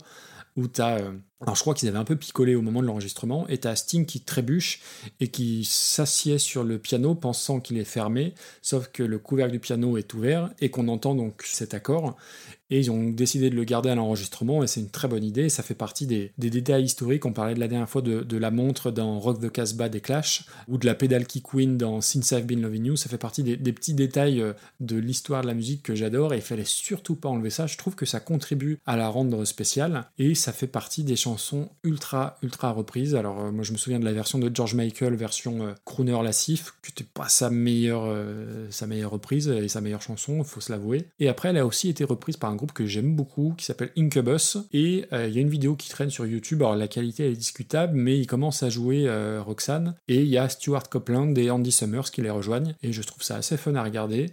[0.56, 1.00] où t'as.
[1.00, 3.76] euh, alors je crois qu'ils avaient un peu picolé au moment de l'enregistrement, et t'as
[3.76, 4.82] Sting qui trébuche
[5.19, 9.60] et qui s'assied sur le piano pensant qu'il est fermé, sauf que le couvercle du
[9.60, 12.16] piano est ouvert et qu'on entend donc cet accord.
[12.70, 15.50] Et ils ont décidé de le garder à l'enregistrement et c'est une très bonne idée.
[15.50, 17.26] Ça fait partie des, détails historiques.
[17.26, 20.46] On parlait de la dernière fois de, la montre dans Rock the Casbah des Clash
[20.68, 22.96] ou de la pédale kick Queen dans Since I've Been Loving You.
[22.96, 26.34] Ça fait partie des, des petits détails euh, de l'histoire de la musique que j'adore
[26.34, 27.68] et il fallait surtout pas enlever ça.
[27.68, 31.70] Je trouve que ça contribue à la rendre spéciale et ça fait partie des chansons
[31.84, 33.16] ultra ultra reprises.
[33.16, 36.22] Alors euh, moi je me souviens de la version de George Michael, version euh, crooner
[36.24, 40.46] lassif, qui n'était pas sa meilleure, euh, sa meilleure reprise et sa meilleure chanson, il
[40.46, 41.08] faut se l'avouer.
[41.20, 43.92] Et après elle a aussi été reprise par un groupe que j'aime beaucoup qui s'appelle
[43.98, 46.61] Incubus et euh, il y a une vidéo qui traîne sur YouTube.
[46.61, 50.38] Alors la qualité est discutable, mais il commence à jouer euh, Roxane et il y
[50.38, 53.76] a Stuart Copeland et Andy Summers qui les rejoignent et je trouve ça assez fun
[53.76, 54.27] à regarder.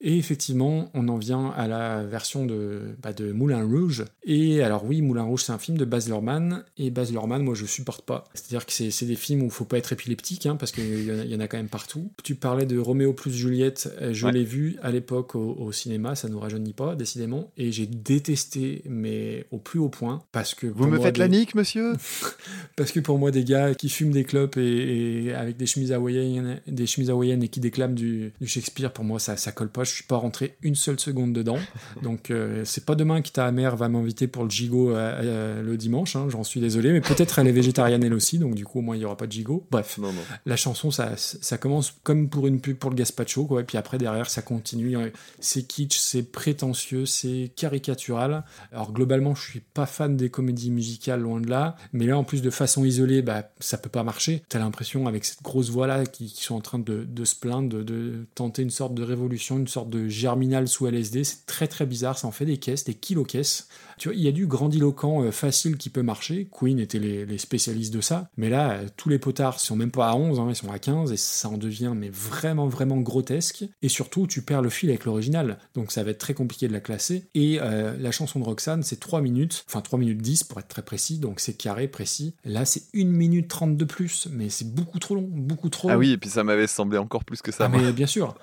[0.00, 4.04] Et effectivement, on en vient à la version de, bah, de Moulin Rouge.
[4.24, 6.62] Et alors oui, Moulin Rouge, c'est un film de Baz Luhrmann.
[6.76, 8.24] Et Baz Luhrmann, moi, je supporte pas.
[8.32, 11.10] C'est-à-dire que c'est des films où il faut pas être épileptique, hein, parce qu'il y,
[11.12, 12.12] en a- il y en a quand même partout.
[12.22, 13.92] Tu parlais de Roméo plus Juliette.
[14.00, 14.32] euh, Je Ouais.
[14.32, 17.50] l'ai vu à l'époque au, au cinéma, ça nous rajeunit pas, décidément.
[17.56, 20.66] Et j'ai détesté, mais au plus haut point, parce que...
[20.66, 21.94] Vous me faites des- la nique, monsieur?
[22.76, 25.90] Parce que pour moi, des gars qui fument des clopes et, et avec des chemises
[25.92, 29.68] hawaïennes, des chemises hawaïennes et qui déclament du, du Shakespeare, pour moi, ça, ça colle
[29.70, 29.84] pas.
[29.90, 31.58] Je suis pas rentré une seule seconde dedans.
[32.02, 35.62] Donc, euh, c'est pas demain que ta mère va m'inviter pour le gigot euh, euh,
[35.62, 36.16] le dimanche.
[36.16, 38.82] hein, J'en suis désolé, mais peut-être elle est végétarienne elle aussi, donc du coup, au
[38.82, 39.66] moins, il y aura pas de gigot.
[39.70, 40.20] Bref, Non, non.
[40.46, 43.60] la chanson, ça, ça commence comme pour une pub pour le gazpacho, quoi.
[43.60, 44.96] Et puis après, derrière, ça continue.
[45.40, 48.42] C'est kitsch, c'est prétentieux, c'est caricatural.
[48.72, 51.76] Alors globalement, je suis pas fan des comédies musicales, loin de là.
[51.92, 54.42] Mais là, en plus de façon isolée, bah, ça peut pas marcher.
[54.48, 57.68] T'as l'impression, avec cette grosse voix-là, qui, qui sont en train de, de se plaindre,
[57.68, 61.24] de, de tenter une sorte de révolution, une sorte de germinal sous LSD.
[61.24, 62.18] C'est très très bizarre.
[62.18, 63.68] Ça en fait des caisses, des kilo-caisses.
[63.98, 66.48] Tu vois, il y a du grandiloquent euh, facile qui peut marcher.
[66.50, 68.28] Queen était les, les spécialistes de ça.
[68.36, 70.78] Mais là, euh, tous les potards sont même pas à 11, hein, ils sont à
[70.78, 73.64] 15 et ça en devient mais vraiment vraiment grotesque.
[73.82, 75.58] Et surtout, tu perds le fil avec l'original.
[75.74, 77.24] Donc ça va être très compliqué de la classer.
[77.34, 80.68] Et euh, la chanson de Roxane, c'est 3 minutes, enfin 3 minutes 10 pour être
[80.68, 81.18] très précis.
[81.18, 82.34] Donc c'est carré, précis.
[82.44, 85.94] Là, c'est 1 minute 30 de plus, mais c'est beaucoup trop long, beaucoup trop Ah
[85.94, 85.98] long.
[86.00, 87.64] oui, et puis ça m'avait semblé encore plus que ça.
[87.64, 88.36] Ah, mais bien sûr.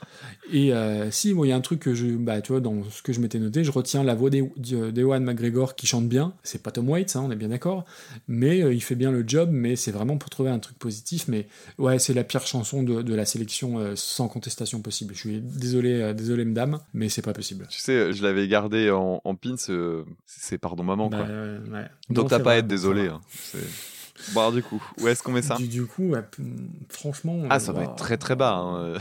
[0.51, 3.01] Et euh, si, il y a un truc que je, bah, tu vois, dans ce
[3.01, 4.51] que je m'étais noté, je retiens la voix d'E-
[4.91, 5.44] d'Ewan McGregor
[5.75, 6.33] qui chante bien.
[6.43, 7.85] C'est pas Tom Waits, hein, on est bien d'accord.
[8.27, 11.27] Mais euh, il fait bien le job, mais c'est vraiment pour trouver un truc positif.
[11.27, 15.13] Mais ouais, c'est la pire chanson de, de la sélection euh, sans contestation possible.
[15.13, 17.67] Je suis désolé, euh, désolé, madame, mais c'est pas possible.
[17.69, 19.55] Tu sais, je l'avais gardé en, en pins,
[20.25, 21.27] c'est pardon maman, Bah, quoi.
[21.27, 21.85] ouais.
[22.09, 23.07] Donc t'as pas à être désolé.
[23.07, 23.21] hein.
[24.33, 25.55] Bon, alors du coup, où est-ce qu'on met ça?
[25.57, 26.21] Du, du coup, ouais,
[26.89, 27.41] franchement.
[27.49, 28.55] Ah, ça va être très très bas.
[28.55, 28.93] hein.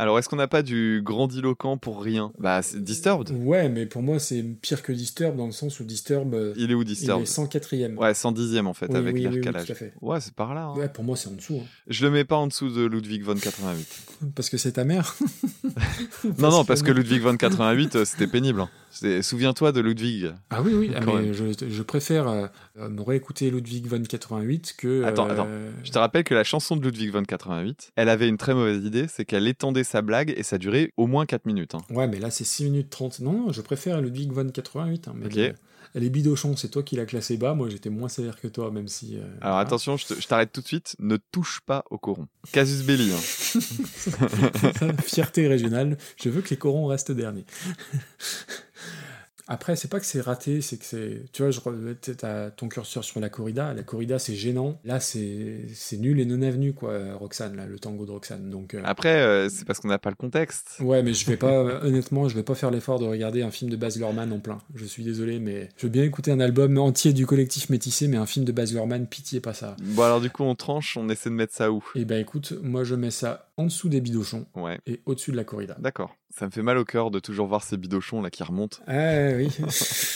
[0.00, 2.32] Alors, est-ce qu'on n'a pas du grandiloquent pour rien?
[2.38, 3.30] Bah, c'est Disturbed.
[3.44, 6.34] Ouais, mais pour moi, c'est pire que Disturb dans le sens où Disturb.
[6.34, 7.96] euh, Il est où il Disturbed est 104ème.
[7.96, 9.66] Ouais, 110e en fait, Oui, avec oui, l'air oui, oui, calage.
[9.66, 9.92] tout à fait.
[10.00, 10.66] Ouais, c'est par là.
[10.66, 10.78] hein.
[10.78, 11.58] Ouais, pour moi, c'est en dessous.
[11.60, 11.66] hein.
[11.88, 13.86] Je le mets pas en dessous de Ludwig von 88.
[14.36, 15.16] Parce que c'est ta mère
[16.38, 18.60] non, non, parce que Ludwig von 88, euh, c'était pénible.
[18.60, 18.70] hein.
[19.22, 20.32] Souviens-toi de Ludwig.
[20.50, 22.46] Ah oui, oui, ah, mais je, je préfère euh,
[22.78, 25.04] euh, me réécouter Ludwig von 88 que.
[25.04, 25.48] Attends, euh, attends.
[25.84, 28.84] Je te rappelle que la chanson de Ludwig von 88, elle avait une très mauvaise
[28.84, 31.74] idée, c'est qu'elle étendait sa blague et ça durait au moins 4 minutes.
[31.74, 31.82] hein.
[31.90, 33.20] Ouais, mais là, c'est 6 minutes 30.
[33.20, 35.08] Non, non, je préfère Ludwig von 88.
[35.08, 35.54] hein, mais Ok.
[35.94, 37.54] Elle est bidochon, c'est toi qui l'as classé bas.
[37.54, 39.16] Moi, j'étais moins sévère que toi, même si.
[39.16, 39.58] euh, Alors voilà.
[39.60, 42.28] attention, je te- je t'arrête tout de suite, ne touche pas au coron.
[42.52, 43.10] Casus belli.
[43.10, 43.60] hein.
[45.02, 47.46] Fierté régionale, je veux que les corons restent derniers.
[49.48, 51.22] Après, c'est pas que c'est raté, c'est que c'est.
[51.32, 51.60] Tu vois, je
[52.12, 53.72] t'as ton curseur sur la corrida.
[53.72, 54.78] La corrida, c'est gênant.
[54.84, 58.50] Là, c'est c'est nul et non avenu, quoi, Roxane, là, le tango de Roxane.
[58.50, 58.74] Donc.
[58.74, 60.76] euh, Après, euh, c'est parce qu'on n'a pas le contexte.
[60.80, 63.50] Ouais, mais je vais pas, euh, honnêtement, je vais pas faire l'effort de regarder un
[63.50, 64.58] film de Baz Luhrmann en plein.
[64.74, 68.18] Je suis désolé, mais je veux bien écouter un album entier du collectif métissé, mais
[68.18, 69.76] un film de Baz Luhrmann, pitié, pas ça.
[69.82, 71.82] Bon alors du coup, on tranche, on essaie de mettre ça où?
[71.94, 74.78] Et ben écoute, moi je mets ça en dessous des bidochons Ouais.
[74.86, 75.76] et au-dessus de la corrida.
[75.78, 76.16] D'accord.
[76.30, 78.78] Ça me fait mal au cœur de toujours voir ces bidochons là qui remontent.
[78.86, 79.48] Ah oui.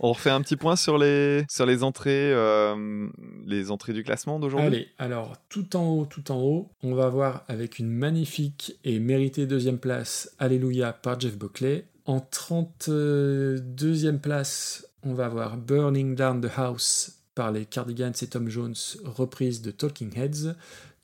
[0.00, 3.06] On refait un petit point sur les sur les entrées euh,
[3.46, 4.66] les entrées du classement d'aujourd'hui?
[4.66, 8.98] Allez, alors tout en haut, tout en haut, on va voir avec une magnifique et
[8.98, 11.86] méritée deuxième place Alléluia par Jeff Buckley.
[12.06, 18.48] En 32e place, on va voir Burning Down the House par les Cardigans et Tom
[18.48, 20.54] Jones, reprise de Talking Heads.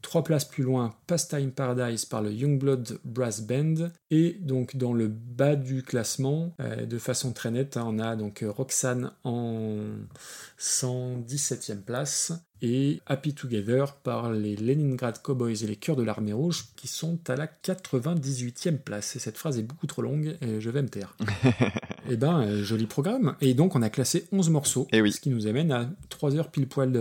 [0.02, 3.90] Trois places plus loin, Pastime Paradise par le Youngblood Brass Band.
[4.10, 8.16] Et donc dans le bas du classement, euh, de façon très nette, hein, on a
[8.16, 9.76] donc euh, Roxanne en
[10.60, 12.32] 117e place
[12.62, 17.18] et Happy Together par les Leningrad Cowboys et les Cœurs de l'Armée Rouge qui sont
[17.28, 19.16] à la 98e place.
[19.16, 21.16] Et cette phrase est beaucoup trop longue et je vais me taire.
[22.10, 23.34] et ben, euh, joli programme.
[23.40, 25.10] Et donc on a classé 11 morceaux, Eh oui.
[25.12, 26.92] ce qui nous amène à 3 heures pile poil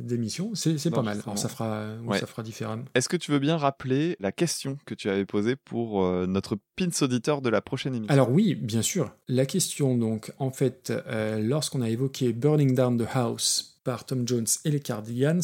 [0.00, 0.52] d'émission.
[0.54, 1.20] C'est pas mal.
[1.22, 2.18] Alors ça fera, Ouais.
[2.18, 2.84] ça fera différemment.
[2.94, 6.56] Est-ce que tu veux bien rappeler la question que tu avais posée pour euh, notre
[6.76, 8.12] pins auditeur de la prochaine émission?
[8.12, 9.12] Alors oui, bien sûr.
[9.28, 14.26] La question donc, en fait, euh, lorsqu'on a évoqué Burning Down the House par Tom
[14.26, 15.42] Jones et les Cardigans,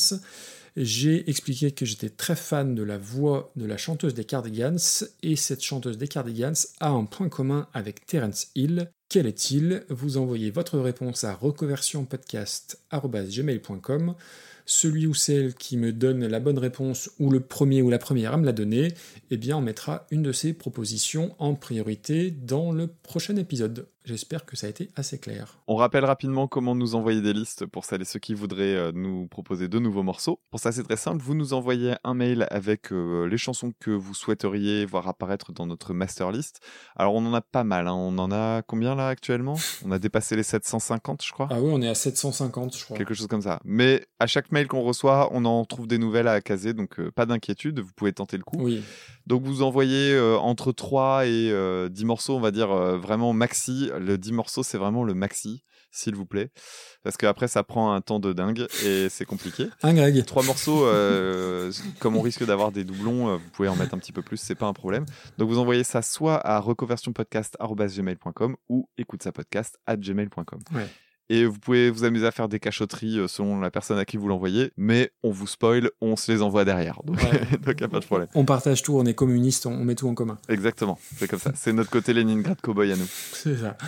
[0.77, 4.79] j'ai expliqué que j'étais très fan de la voix de la chanteuse des Cardigans
[5.23, 8.93] et cette chanteuse des Cardigans a un point commun avec Terence Hill.
[9.09, 9.83] Quel est-il?
[9.89, 14.15] Vous envoyez votre réponse à reconversionpodcast.gmail.com.
[14.67, 18.35] Celui ou celle qui me donne la bonne réponse ou le premier ou la première
[18.35, 18.95] à me la donner,
[19.31, 23.89] eh bien on mettra une de ces propositions en priorité dans le prochain épisode.
[24.09, 25.59] J'espère que ça a été assez clair.
[25.67, 28.91] On rappelle rapidement comment nous envoyer des listes pour celles et ceux qui voudraient euh,
[28.95, 30.41] nous proposer de nouveaux morceaux.
[30.51, 31.23] Pour ça, c'est très simple.
[31.23, 35.67] Vous nous envoyez un mail avec euh, les chansons que vous souhaiteriez voir apparaître dans
[35.67, 36.61] notre master list.
[36.97, 37.87] Alors, on en a pas mal.
[37.87, 37.93] hein.
[37.93, 39.57] On en a combien là actuellement?
[39.85, 41.49] On a dépassé les 750, je crois.
[41.51, 42.97] Ah oui, on est à 750, je crois.
[42.97, 43.61] Quelque chose comme ça.
[43.65, 47.11] Mais à chaque mail qu'on reçoit, on en trouve des nouvelles à caser, donc euh,
[47.11, 48.57] pas d'inquiétude, vous pouvez tenter le coup.
[48.63, 48.83] Oui.
[49.29, 53.35] Donc vous envoyez euh, entre 3 et euh, 10 morceaux, on va dire euh, vraiment
[53.35, 53.91] maxi.
[54.01, 56.51] Le 10 morceaux, c'est vraiment le maxi, s'il vous plaît.
[57.03, 59.67] Parce qu'après, ça prend un temps de dingue et c'est compliqué.
[59.83, 60.25] Un Greg.
[60.25, 64.13] Trois morceaux, euh, comme on risque d'avoir des doublons, vous pouvez en mettre un petit
[64.13, 65.05] peu plus, c'est pas un problème.
[65.37, 70.61] Donc vous envoyez ça soit à reconversionpodcast.gmail.com ou écoute ça podcast gmail.com.
[70.75, 70.89] Ouais.
[71.31, 74.17] Et vous pouvez vous amuser à faire des cachotteries euh, selon la personne à qui
[74.17, 77.01] vous l'envoyez, mais on vous spoil, on se les envoie derrière.
[77.05, 78.29] Donc il n'y a pas de problème.
[78.35, 80.39] On partage tout, on est communiste, on met tout en commun.
[80.49, 81.53] Exactement, c'est comme ça.
[81.55, 83.09] C'est notre côté Leningrad Cowboy à nous.
[83.33, 83.77] C'est ça.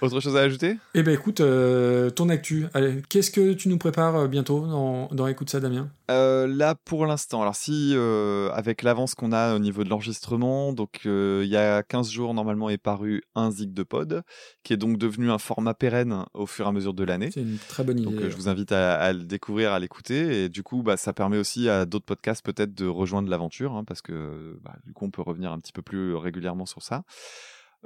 [0.00, 0.76] Autre chose à ajouter?
[0.94, 2.66] Eh ben écoute, euh, ton actu.
[2.74, 5.88] Allez, qu'est-ce que tu nous prépares euh, bientôt dans, dans Écoute ça, Damien?
[6.10, 10.72] Euh, là, pour l'instant, alors si, euh, avec l'avance qu'on a au niveau de l'enregistrement,
[10.72, 14.22] donc il y a 15 jours, normalement, est paru un Zig de Pod,
[14.62, 17.30] qui est donc devenu un format pérenne au fur et à mesure de l'année.
[17.32, 18.10] C'est une très bonne idée.
[18.10, 21.12] Donc je vous invite à, à le découvrir, à l'écouter, et du coup, bah, ça
[21.12, 25.06] permet aussi à d'autres podcasts peut-être de rejoindre l'aventure, hein, parce que bah, du coup,
[25.06, 27.04] on peut revenir un petit peu plus régulièrement sur ça.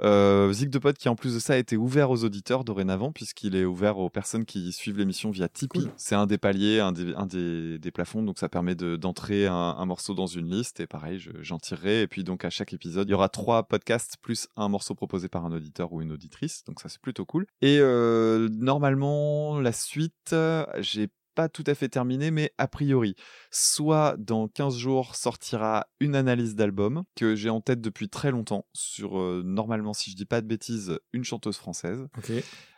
[0.01, 3.11] Euh, Zig de Pod qui en plus de ça a été ouvert aux auditeurs dorénavant
[3.11, 5.79] puisqu'il est ouvert aux personnes qui suivent l'émission via Tipeee.
[5.81, 5.91] Cool.
[5.97, 9.47] C'est un des paliers, un des, un des, des plafonds, donc ça permet de- d'entrer
[9.47, 12.01] un, un morceau dans une liste et pareil, je- j'en tirerai.
[12.01, 15.27] Et puis donc à chaque épisode, il y aura trois podcasts plus un morceau proposé
[15.27, 17.45] par un auditeur ou une auditrice, donc ça c'est plutôt cool.
[17.61, 20.33] Et euh, normalement, la suite,
[20.79, 21.09] j'ai
[21.39, 23.15] pas tout à fait terminé, mais a priori,
[23.49, 28.65] soit dans 15 jours sortira une analyse d'album que j'ai en tête depuis très longtemps
[28.73, 32.09] sur, euh, normalement, si je dis pas de bêtises, une chanteuse française.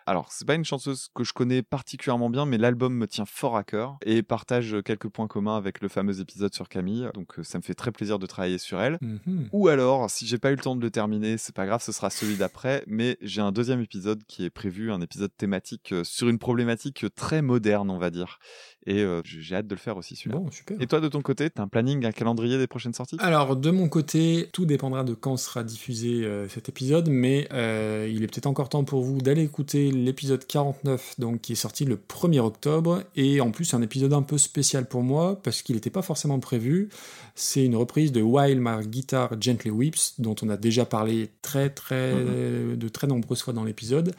[0.06, 3.56] Alors, c'est pas une chanteuse que je connais particulièrement bien, mais l'album me tient fort
[3.56, 7.10] à cœur et partage quelques points communs avec le fameux épisode sur Camille.
[7.14, 8.98] Donc, euh, ça me fait très plaisir de travailler sur elle.
[9.02, 9.50] Mhm.
[9.52, 11.92] Ou alors, si j'ai pas eu le temps de le terminer, c'est pas grave, ce
[11.92, 12.84] sera celui d'après.
[12.88, 17.06] Mais j'ai un deuxième épisode qui est prévu, un épisode thématique euh, sur une problématique
[17.16, 18.40] très moderne, on va dire.
[18.88, 20.38] Et euh, j'ai hâte de le faire aussi celui-là.
[20.38, 20.82] Bon, super.
[20.82, 23.18] Et toi, de ton côté, t'as un planning, un calendrier des prochaines sorties?
[23.20, 28.10] Alors, de mon côté, tout dépendra de quand sera diffusé euh, cet épisode, mais euh,
[28.12, 31.86] il est peut-être encore temps pour vous d'aller écouter l'épisode 49, donc qui est sorti
[31.86, 35.76] le 1er octobre, et en plus, un épisode un peu spécial pour moi, parce qu'il
[35.76, 36.90] n'était pas forcément prévu.
[37.36, 41.70] C'est une reprise de While My Guitar Gently Weeps, dont on a déjà parlé très,
[41.70, 44.14] très, de très nombreuses fois dans l'épisode.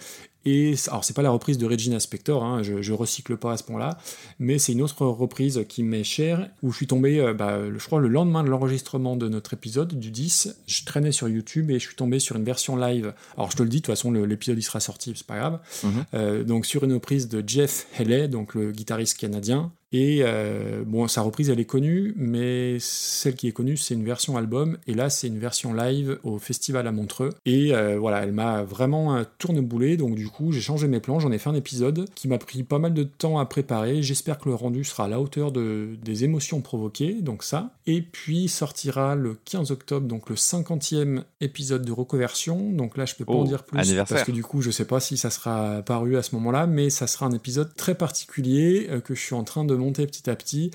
[0.45, 3.57] Et alors c'est pas la reprise de Regina Spector, hein, je, je recycle pas à
[3.57, 3.99] ce point-là,
[4.39, 7.85] mais c'est une autre reprise qui m'est chère, où je suis tombé, euh, bah, je
[7.85, 11.79] crois le lendemain de l'enregistrement de notre épisode, du 10, je traînais sur YouTube et
[11.79, 13.15] je suis tombé sur une version live.
[13.37, 15.61] Alors je te le dis, de toute façon l'épisode il sera sorti, c'est pas grave.
[15.85, 16.05] Mhm.
[16.15, 21.09] Euh, donc sur une reprise de Jeff Haley, donc le guitariste canadien, Et euh, bon,
[21.09, 24.79] sa reprise, elle est connue, mais celle qui est connue, c'est une version album.
[24.87, 27.31] Et là, c'est une version live au festival à Montreux.
[27.45, 29.97] Et euh, voilà, elle m'a vraiment euh, tourneboulé.
[29.97, 31.21] Donc du coup, j'ai changé mes plans.
[31.21, 34.03] J'en ai fait un épisode qui m'a pris pas mal de temps à préparer.
[34.03, 37.15] J'espère que le rendu sera à la hauteur de, des émotions provoquées.
[37.21, 37.75] Donc ça.
[37.87, 42.71] Et puis sortira le 15 octobre, donc le 50e épisode de reconversion.
[42.73, 44.17] Donc là, je peux pas Oh, en dire plus anniversaire.
[44.17, 46.91] parce que du coup, je sais pas si ça sera paru à ce moment-là, mais
[46.91, 50.31] ça sera un épisode très particulier euh, que je suis en train de monter petit
[50.31, 50.71] à petit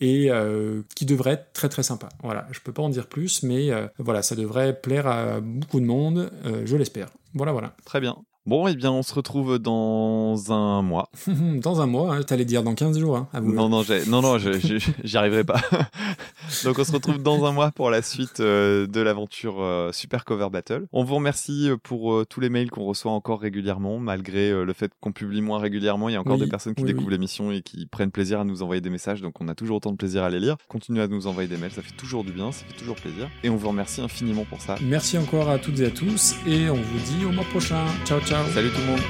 [0.00, 2.08] et euh, qui devrait être très très sympa.
[2.22, 5.80] Voilà, je peux pas en dire plus, mais euh, voilà, ça devrait plaire à beaucoup
[5.80, 7.08] de monde, euh, je l'espère.
[7.34, 7.74] Voilà, voilà.
[7.84, 8.16] Très bien.
[8.44, 11.08] Bon, eh bien, on se retrouve dans un mois.
[11.28, 13.52] dans un mois, hein, t'allais dire dans 15 jours, hein, à vous.
[13.52, 14.36] Non, non, non, non,
[15.04, 15.60] j'y arriverai pas.
[16.64, 20.24] Donc, on se retrouve dans un mois pour la suite euh, de l'aventure euh, Super
[20.24, 20.86] Cover Battle.
[20.92, 24.72] On vous remercie euh, pour euh, tous les mails qu'on reçoit encore régulièrement, malgré le
[24.72, 26.08] fait qu'on publie moins régulièrement.
[26.08, 27.12] Il y a encore Oui, des personnes qui oui, découvrent oui.
[27.14, 29.22] l'émission et qui prennent plaisir à nous envoyer des messages.
[29.22, 30.56] Donc, on a toujours autant de plaisir à les lire.
[30.68, 33.28] Continuez à nous envoyer des mails, ça fait toujours du bien, ça fait toujours plaisir.
[33.44, 34.74] Et on vous remercie infiniment pour ça.
[34.82, 37.84] Merci encore à toutes et à tous, et on vous dit au mois prochain.
[38.04, 38.31] Ciao, ciao.
[38.54, 39.00] Salut tout le monde.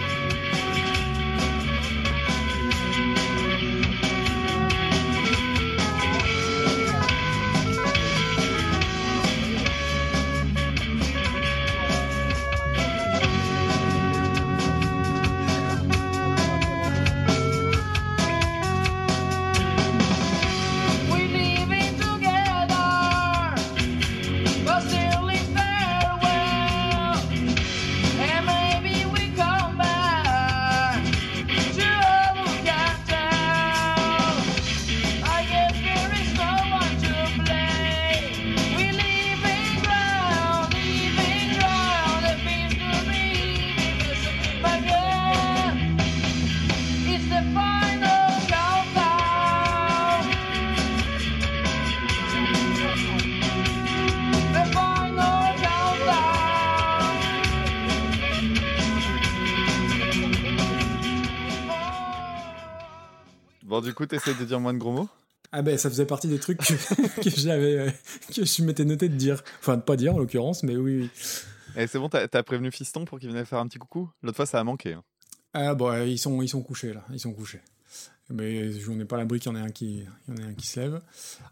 [64.13, 65.09] T'essaies de dire moins de gros mots?
[65.53, 67.91] Ah ben ça faisait partie des trucs que, que j'avais euh,
[68.35, 69.43] que je m'étais noté de dire.
[69.61, 71.01] Enfin de pas dire en l'occurrence, mais oui.
[71.03, 71.11] oui.
[71.77, 74.11] Et c'est bon, t'as prévenu Fiston pour qu'il vienne faire un petit coucou?
[74.23, 74.93] L'autre fois, ça a manqué.
[74.93, 75.03] hein.
[75.55, 77.61] Ah bon, euh, ils sont ils sont couchés là, ils sont couchés.
[78.29, 80.47] Mais je n'ai pas l'abri qu'il y en ait un qui il y en ait
[80.51, 81.01] un qui se lève.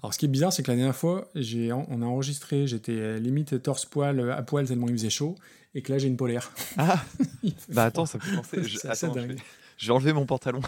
[0.03, 2.93] Alors ce qui est bizarre, c'est que la dernière fois, j'ai on a enregistré, j'étais
[2.93, 5.35] euh, limite torse poil euh, à poil tellement il faisait chaud,
[5.75, 6.53] et que là j'ai une polaire.
[6.77, 7.03] Ah
[7.71, 8.63] Bah attends, ça me fait penser.
[8.65, 9.33] Je, attends, je dingue.
[9.33, 9.37] vais,
[9.79, 10.61] je vais enlever mon pantalon.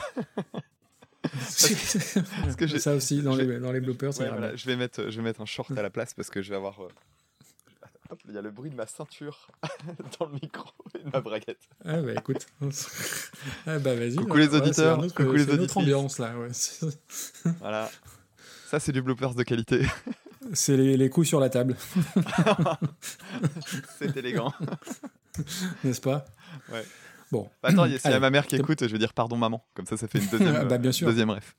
[1.23, 5.17] Parce que ça aussi dans les dans les bloopers, Ouais, voilà, je vais mettre, je
[5.17, 6.81] vais mettre un short à la place parce que je vais avoir.
[6.83, 6.89] euh,
[8.11, 9.49] hop, Il y a le bruit de ma ceinture
[10.19, 11.61] dans le micro et de ma braguette.
[11.85, 12.47] Ah bah écoute.
[13.67, 14.17] ah bah vas-y.
[14.17, 15.77] Coucou les Ouais, auditeurs, un autre- coucou les auditrices.
[15.77, 16.35] ambiance là.
[16.39, 16.49] ouais.
[17.61, 17.91] Voilà.
[18.67, 19.87] Ça, c'est du bloopers de qualité.
[20.55, 21.77] C'est les, les coups sur la table.
[23.99, 24.53] c'est élégant.
[25.85, 26.25] N'est-ce pas?
[26.71, 26.85] Ouais.
[27.33, 27.49] Bon.
[27.63, 29.65] Bah, attends, s'il y a ma mère qui écoute, je vais dire pardon maman.
[29.75, 31.09] Comme ça, ça fait une deuxième, Ah bah, bien sûr.
[31.09, 31.57] deuxième ref.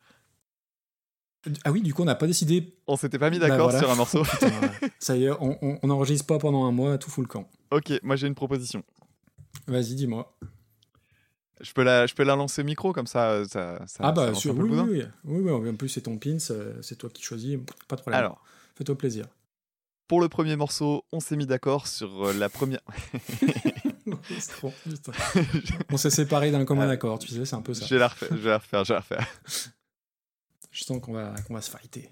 [1.65, 2.77] Ah oui, du coup, on n'a pas décidé.
[2.87, 3.79] On s'était pas mis Bah, d'accord voilà.
[3.79, 4.23] sur un morceau.
[4.31, 4.51] Putain.
[4.99, 7.49] Ça y est, on, on, on enregistre pas pendant un mois, tout fout le camp.
[7.71, 8.83] ok, moi j'ai une proposition.
[9.67, 10.37] Vas-y, dis-moi.
[11.59, 14.07] Je peux la, je peux la lancer au micro comme ça, euh, ça, ça ah
[14.07, 16.73] ça bah, un peu oui, oui, oui, oui, oui, En plus, c'est ton pins, euh,
[16.81, 18.19] c'est toi qui choisis, pas de problème.
[18.19, 18.43] Alors.
[18.75, 19.25] Fais-toi plaisir.
[20.07, 22.81] Pour le premier morceau, on s'est mis d'accord sur euh, la première.
[24.49, 24.73] Trop,
[25.91, 26.91] on s'est séparés d'un commun Ah.
[26.93, 27.85] accord, tu sais, c'est un peu ça.
[27.85, 29.27] Je vais la refaire, je vais la refaire, je vais la refaire.
[30.71, 32.09] Je sens qu'on va, qu'on va se fighter.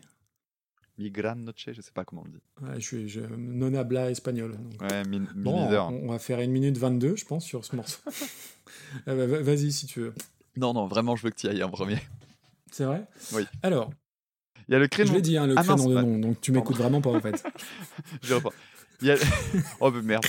[0.99, 2.41] Mi gran noche, je sais pas comment on le dit.
[2.61, 4.51] Ouais, je suis je, non habla espagnol.
[4.55, 4.79] donc.
[4.83, 7.75] Ouais, mi, mi Bon, on, on va faire une minute 22, je pense, sur ce
[7.75, 7.97] morceau.
[9.07, 10.13] Bah, va- Vas-y, si tu veux.
[10.57, 11.97] Non, non, vraiment, je veux que tu y ailles en premier.
[12.71, 13.07] C'est vrai?
[13.33, 13.47] Oui.
[13.63, 13.91] Alors,
[14.67, 15.13] Il y a le je créneau.
[15.13, 16.03] l'ai dit, hein, le Ah, créneau mince, de ouais.
[16.03, 17.43] nom, donc tu m'écoutes vraiment pas, en fait.
[18.21, 18.53] Je reprends.
[19.01, 19.15] Il y a...
[19.79, 20.25] oh, mais merde.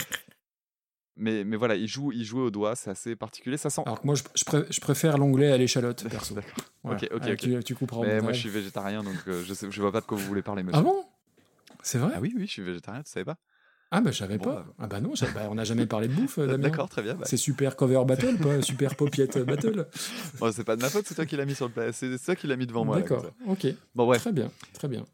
[1.17, 3.57] Mais, mais voilà, il joue, il joue au doigt, c'est assez particulier.
[3.57, 3.83] Ça sent.
[3.85, 6.35] Alors que moi, je, je pré- je préfère l'onglet à l'échalote, perso.
[6.83, 6.97] Voilà.
[6.99, 7.37] Ok, ok, Ah, ok.
[7.37, 10.01] Tu, tu au Mais moi, je suis végétarien, donc euh, je, sais, je vois pas
[10.01, 10.81] de quoi vous voulez parler, monsieur.
[10.81, 11.05] Ah bon?
[11.83, 12.13] C'est vrai?
[12.15, 13.37] Ah oui, oui, je suis végétarien, tu savais pas?
[13.95, 14.55] Ah bah je savais Bon, pas.
[14.55, 14.67] bah.
[14.79, 16.69] Ah bah non, bah, on n'a jamais parlé de bouffe, euh, Damien.
[16.71, 17.15] D'accord, très bien.
[17.15, 17.27] bah.
[17.27, 19.87] C'est super cover battle, pas super popiette battle.
[20.39, 22.35] Bon, c'est pas de ma faute, c'est toi qui l'as mis sur le C'est toi
[22.35, 23.01] qui l'as mis devant moi.
[23.01, 23.67] D'accord, ok.
[23.95, 24.23] Bon, bref.
[24.23, 25.05] Très bien, très bien.